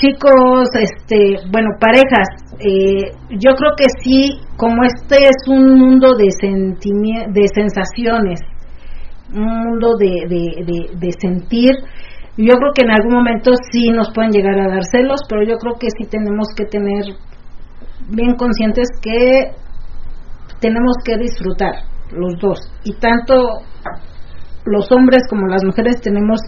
chicos, 0.00 0.68
este, 0.74 1.36
bueno, 1.50 1.70
parejas, 1.80 2.28
eh, 2.60 3.10
yo 3.30 3.50
creo 3.56 3.72
que 3.76 3.86
sí, 4.02 4.38
como 4.56 4.84
este 4.84 5.26
es 5.26 5.48
un 5.48 5.78
mundo 5.78 6.14
de 6.14 6.26
de 6.26 7.46
sensaciones, 7.54 8.40
un 9.34 9.44
mundo 9.44 9.96
de, 9.98 10.26
de, 10.28 10.64
de, 10.64 10.96
de 10.96 11.10
sentir, 11.20 11.72
yo 12.36 12.54
creo 12.54 12.72
que 12.72 12.82
en 12.84 12.90
algún 12.92 13.14
momento 13.14 13.50
sí 13.72 13.90
nos 13.90 14.12
pueden 14.14 14.30
llegar 14.30 14.58
a 14.60 14.68
dar 14.68 14.84
celos, 14.84 15.20
pero 15.28 15.42
yo 15.42 15.56
creo 15.56 15.74
que 15.74 15.88
sí 15.98 16.08
tenemos 16.08 16.46
que 16.56 16.64
tener 16.66 17.04
bien 18.10 18.36
conscientes 18.36 18.88
que 19.02 19.50
tenemos 20.60 20.96
que 21.04 21.16
disfrutar 21.16 21.74
los 22.12 22.38
dos. 22.40 22.58
Y 22.84 22.94
tanto 22.94 23.34
los 24.64 24.90
hombres 24.92 25.22
como 25.28 25.48
las 25.48 25.64
mujeres 25.64 26.00
tenemos 26.00 26.40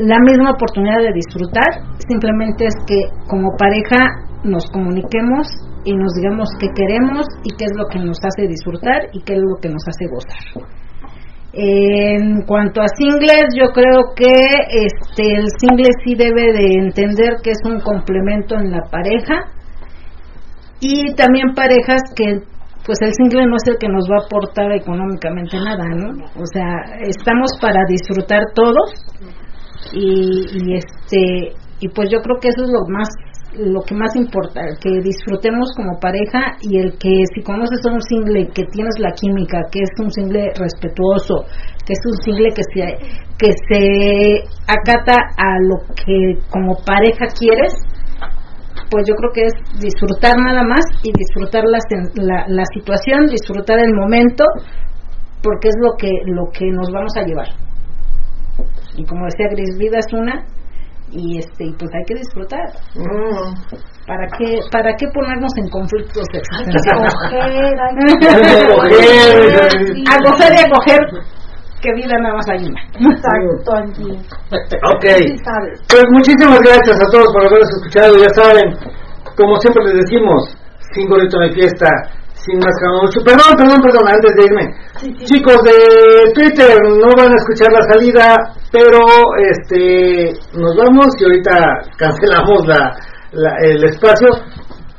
la 0.00 0.18
misma 0.20 0.52
oportunidad 0.52 1.02
de 1.02 1.12
disfrutar, 1.12 1.68
simplemente 2.08 2.66
es 2.66 2.74
que 2.86 2.96
como 3.28 3.50
pareja 3.58 3.98
nos 4.44 4.70
comuniquemos 4.70 5.46
y 5.84 5.94
nos 5.94 6.12
digamos 6.14 6.48
qué 6.58 6.68
queremos 6.74 7.26
y 7.44 7.54
qué 7.56 7.64
es 7.64 7.72
lo 7.76 7.86
que 7.86 7.98
nos 7.98 8.18
hace 8.24 8.48
disfrutar 8.48 9.08
y 9.12 9.22
qué 9.22 9.34
es 9.34 9.40
lo 9.40 9.60
que 9.60 9.68
nos 9.68 9.82
hace 9.86 10.06
gozar. 10.08 10.68
En 11.52 12.42
cuanto 12.46 12.80
a 12.80 12.86
singles, 12.96 13.52
yo 13.56 13.72
creo 13.72 14.14
que 14.14 14.30
este 14.70 15.34
el 15.34 15.48
single 15.58 15.90
sí 16.04 16.14
debe 16.14 16.52
de 16.52 16.78
entender 16.78 17.36
que 17.42 17.50
es 17.50 17.58
un 17.64 17.80
complemento 17.80 18.54
en 18.54 18.70
la 18.70 18.82
pareja 18.90 19.50
y 20.80 21.12
también 21.14 21.54
parejas 21.54 22.02
que 22.14 22.40
pues 22.86 22.98
el 23.02 23.12
single 23.12 23.46
no 23.46 23.56
es 23.56 23.66
el 23.66 23.78
que 23.78 23.88
nos 23.88 24.08
va 24.08 24.22
a 24.22 24.26
aportar 24.26 24.72
económicamente 24.72 25.58
nada, 25.58 25.84
¿no? 25.94 26.24
O 26.40 26.46
sea, 26.46 26.96
estamos 27.02 27.50
para 27.60 27.84
disfrutar 27.86 28.42
todos 28.54 28.94
y, 29.92 30.46
y 30.52 30.74
este 30.76 31.54
y 31.80 31.88
pues 31.88 32.10
yo 32.10 32.20
creo 32.20 32.38
que 32.40 32.48
eso 32.48 32.62
es 32.62 32.70
lo 32.70 32.86
más 32.88 33.08
lo 33.58 33.80
que 33.82 33.94
más 33.94 34.14
importa, 34.14 34.60
que 34.80 35.00
disfrutemos 35.02 35.70
como 35.74 35.98
pareja 35.98 36.54
y 36.62 36.78
el 36.78 36.96
que 36.98 37.10
si 37.34 37.42
conoces 37.42 37.80
a 37.84 37.92
un 37.92 38.00
single 38.02 38.46
que 38.54 38.62
tienes 38.70 38.94
la 38.98 39.10
química, 39.12 39.58
que 39.72 39.80
es 39.80 39.90
un 39.98 40.10
single 40.10 40.52
respetuoso, 40.54 41.42
que 41.84 41.92
es 41.92 42.02
un 42.06 42.16
single 42.22 42.50
que 42.54 42.62
se 42.62 42.80
que 43.38 43.50
se 43.68 44.44
acata 44.68 45.16
a 45.36 45.58
lo 45.58 45.82
que 45.96 46.38
como 46.50 46.76
pareja 46.86 47.26
quieres, 47.36 47.74
pues 48.90 49.04
yo 49.08 49.14
creo 49.14 49.32
que 49.32 49.42
es 49.42 49.80
disfrutar 49.80 50.36
nada 50.38 50.62
más 50.62 50.84
y 51.02 51.10
disfrutar 51.12 51.64
la, 51.64 51.78
la, 52.22 52.44
la 52.46 52.64
situación, 52.72 53.26
disfrutar 53.26 53.78
el 53.80 53.94
momento, 53.94 54.44
porque 55.42 55.68
es 55.68 55.76
lo 55.80 55.96
que 55.98 56.10
lo 56.26 56.50
que 56.52 56.66
nos 56.70 56.90
vamos 56.92 57.12
a 57.16 57.24
llevar. 57.24 57.69
Y 59.00 59.04
como 59.06 59.24
decía 59.24 59.48
Gris, 59.50 59.78
vida 59.78 59.98
es 59.98 60.12
una 60.12 60.44
y 61.10 61.38
este 61.38 61.64
y 61.64 61.72
pues 61.72 61.90
hay 61.94 62.04
que 62.06 62.14
disfrutar. 62.14 62.68
Mm. 62.94 63.56
¿Para 64.06 64.26
qué 64.36 64.60
para 64.70 64.94
qué 64.94 65.06
ponernos 65.14 65.50
en 65.56 65.68
conflictos 65.70 66.24
Hay 66.34 66.64
que 66.66 66.76
escoger, 66.76 67.40
hay 67.40 67.96
Coger, 68.68 69.08
a 70.04 70.16
coger 70.20 70.52
y 70.52 70.60
a 70.60 70.68
coger 70.68 71.00
que 71.80 71.94
vida 71.94 72.14
nada 72.20 72.34
más 72.34 72.46
hay 72.50 72.60
una. 72.68 72.82
Exacto, 72.92 73.72
Angie. 73.80 74.20
Ok. 74.84 75.04
Pues 75.88 76.04
muchísimas 76.12 76.60
gracias 76.60 77.00
a 77.00 77.10
todos 77.10 77.32
por 77.32 77.46
habernos 77.46 77.70
escuchado. 77.70 78.12
Ya 78.20 78.28
saben, 78.36 78.76
como 79.34 79.56
siempre 79.56 79.84
les 79.86 80.04
decimos, 80.04 80.56
sin 80.92 81.08
gorrito 81.08 81.38
no 81.38 81.44
hay 81.44 81.54
fiesta, 81.54 81.88
sin 82.44 82.58
máscara 82.58 82.92
mucho. 83.02 83.20
Perdón, 83.24 83.52
perdón, 83.56 83.80
perdón, 83.82 84.08
antes 84.08 84.32
de 84.34 84.44
irme. 84.44 84.64
Sí, 85.00 85.14
sí. 85.18 85.24
Chicos 85.26 85.62
de 85.62 86.32
Twitter, 86.34 86.78
no 86.82 87.08
van 87.16 87.32
a 87.32 87.36
escuchar 87.36 87.68
la 87.72 87.82
salida, 87.92 88.36
pero 88.72 88.98
este 89.50 90.32
nos 90.54 90.74
vamos 90.76 91.06
y 91.18 91.24
ahorita 91.24 91.54
cancelamos 91.98 92.66
la, 92.66 92.96
la- 93.32 93.56
el 93.62 93.84
espacio. 93.84 94.28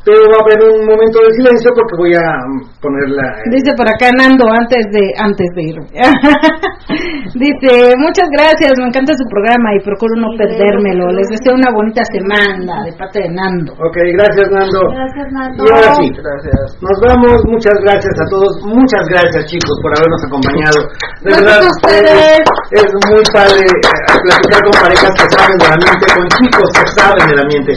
Pero 0.02 0.18
va 0.34 0.38
a 0.42 0.44
haber 0.50 0.60
un 0.66 0.82
momento 0.82 1.22
de 1.22 1.30
silencio 1.38 1.70
porque 1.78 1.94
voy 1.94 2.14
a 2.18 2.26
mm, 2.26 2.82
poner 2.82 3.06
la... 3.14 3.38
Dice 3.54 3.70
por 3.78 3.86
acá 3.86 4.10
Nando 4.18 4.50
antes 4.50 4.82
de 4.90 5.14
antes 5.14 5.46
de 5.54 5.62
irme. 5.62 5.88
Dice, 7.38 7.94
muchas 8.02 8.26
gracias, 8.34 8.74
me 8.82 8.90
encanta 8.90 9.14
su 9.14 9.26
programa 9.30 9.78
y 9.78 9.80
procuro 9.86 10.18
no 10.18 10.34
perdérmelo. 10.42 11.14
Les 11.14 11.30
deseo 11.30 11.54
una 11.54 11.70
bonita 11.70 12.02
semana 12.10 12.82
de 12.82 12.98
parte 12.98 13.22
de 13.22 13.30
Nando. 13.30 13.78
Ok, 13.78 13.98
gracias 14.18 14.50
Nando. 14.50 14.82
Gracias, 14.90 15.28
Nando. 15.30 15.60
Y 15.62 15.68
ahora 15.70 15.94
sí, 16.02 16.06
Gracias. 16.18 16.66
Nos 16.82 16.98
vamos, 17.06 17.38
muchas 17.46 17.78
gracias 17.86 18.16
a 18.18 18.26
todos, 18.34 18.52
muchas 18.66 19.06
gracias 19.06 19.46
chicos 19.54 19.78
por 19.86 19.94
habernos 19.94 20.22
acompañado. 20.26 20.80
De 21.22 21.30
Gracias 21.30 21.46
verdad, 21.46 21.62
a 21.62 21.72
ustedes. 21.78 22.42
Es, 22.74 22.84
es 22.84 22.90
muy 23.06 23.24
padre 23.30 23.62
eh, 23.62 24.18
platicar 24.26 24.62
con 24.66 24.76
parejas 24.82 25.14
que 25.14 25.26
saben 25.30 25.58
del 25.62 25.72
ambiente, 25.78 26.06
con 26.10 26.26
chicos 26.42 26.70
que 26.74 26.86
saben 26.98 27.26
del 27.30 27.40
ambiente. 27.46 27.74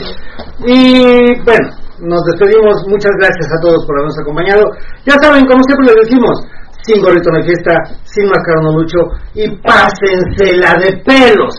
Y 0.65 1.43
bueno, 1.45 1.84
nos 2.05 2.21
despedimos, 2.31 2.75
muchas 2.87 3.11
gracias 3.19 3.47
a 3.51 3.61
todos 3.61 3.85
por 3.85 3.97
habernos 3.97 4.19
acompañado. 4.19 4.63
Ya 5.05 5.15
saben, 5.21 5.45
como 5.45 5.61
siempre 5.63 5.87
les 5.87 5.95
decimos, 6.07 6.35
sin 6.83 7.01
gorrito 7.01 7.29
en 7.29 7.37
la 7.39 7.43
fiesta, 7.43 7.73
sin 8.03 8.25
máscara 8.29 8.61
no 8.61 8.71
lucho 8.77 8.99
y 9.33 9.49
pásensela 9.57 10.75
de 10.79 11.01
pelos. 11.03 11.53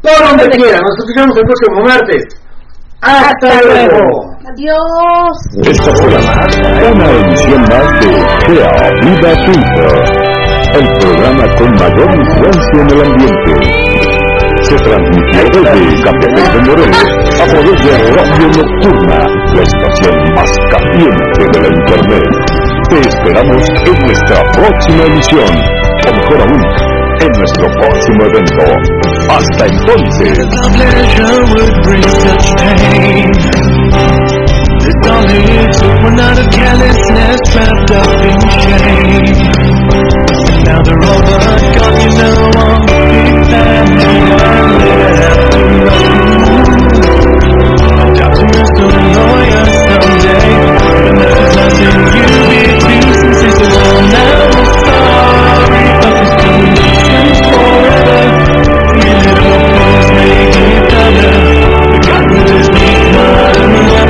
Por 0.00 0.18
donde 0.28 0.48
quieran, 0.50 0.80
nos 0.80 0.98
escuchamos 0.98 1.36
el 1.36 1.44
próximo 1.44 1.78
martes. 1.84 2.22
Hasta 3.02 3.62
luego. 3.62 4.32
Adiós. 4.52 5.36
Esta 5.62 5.90
fue 5.96 6.08
una 6.92 7.10
edición 7.10 7.62
más 7.62 7.86
de 8.00 8.10
Sea 8.46 8.90
Vida 9.02 9.32
el 10.74 10.88
programa 10.98 11.44
con 11.56 11.70
mayor 11.74 12.10
influencia 12.18 12.80
en 12.80 12.90
el 12.90 13.00
ambiente. 13.04 13.52
Se 14.62 14.76
transmitió 14.76 15.60
desde 15.60 16.02
Capitán 16.02 16.52
de 16.52 16.70
Morelos 16.70 17.04
a 17.40 17.46
través 17.46 17.84
de 17.84 17.92
Radio 18.12 18.46
Nocturna, 18.48 19.18
más 20.34 20.50
caliente 20.70 21.42
de 21.52 21.60
la 21.60 21.68
Internet. 21.68 22.24
Te 22.88 22.98
esperamos 23.08 23.62
en 23.86 23.96
nuestra 24.06 24.42
próxima 24.52 25.04
emisión, 25.04 25.52
o 26.06 26.12
mejor 26.12 26.40
aún, 26.40 26.62
en 27.20 27.32
nuestro 27.38 27.66
próximo 27.80 28.24
evento. 28.26 28.64
Hasta 29.30 29.66
entonces. 29.66 30.38
Now 40.64 40.78
they're 40.84 41.02
over, 41.02 41.36
God, 41.74 41.94
you 42.02 42.10
know 45.98 46.11
doesn't 51.62 51.80
you 51.80 51.92
be 51.92 53.00
too 53.12 53.34
since 53.34 53.60
it's 53.60 53.76
alone 53.76 54.10
now? 54.10 54.71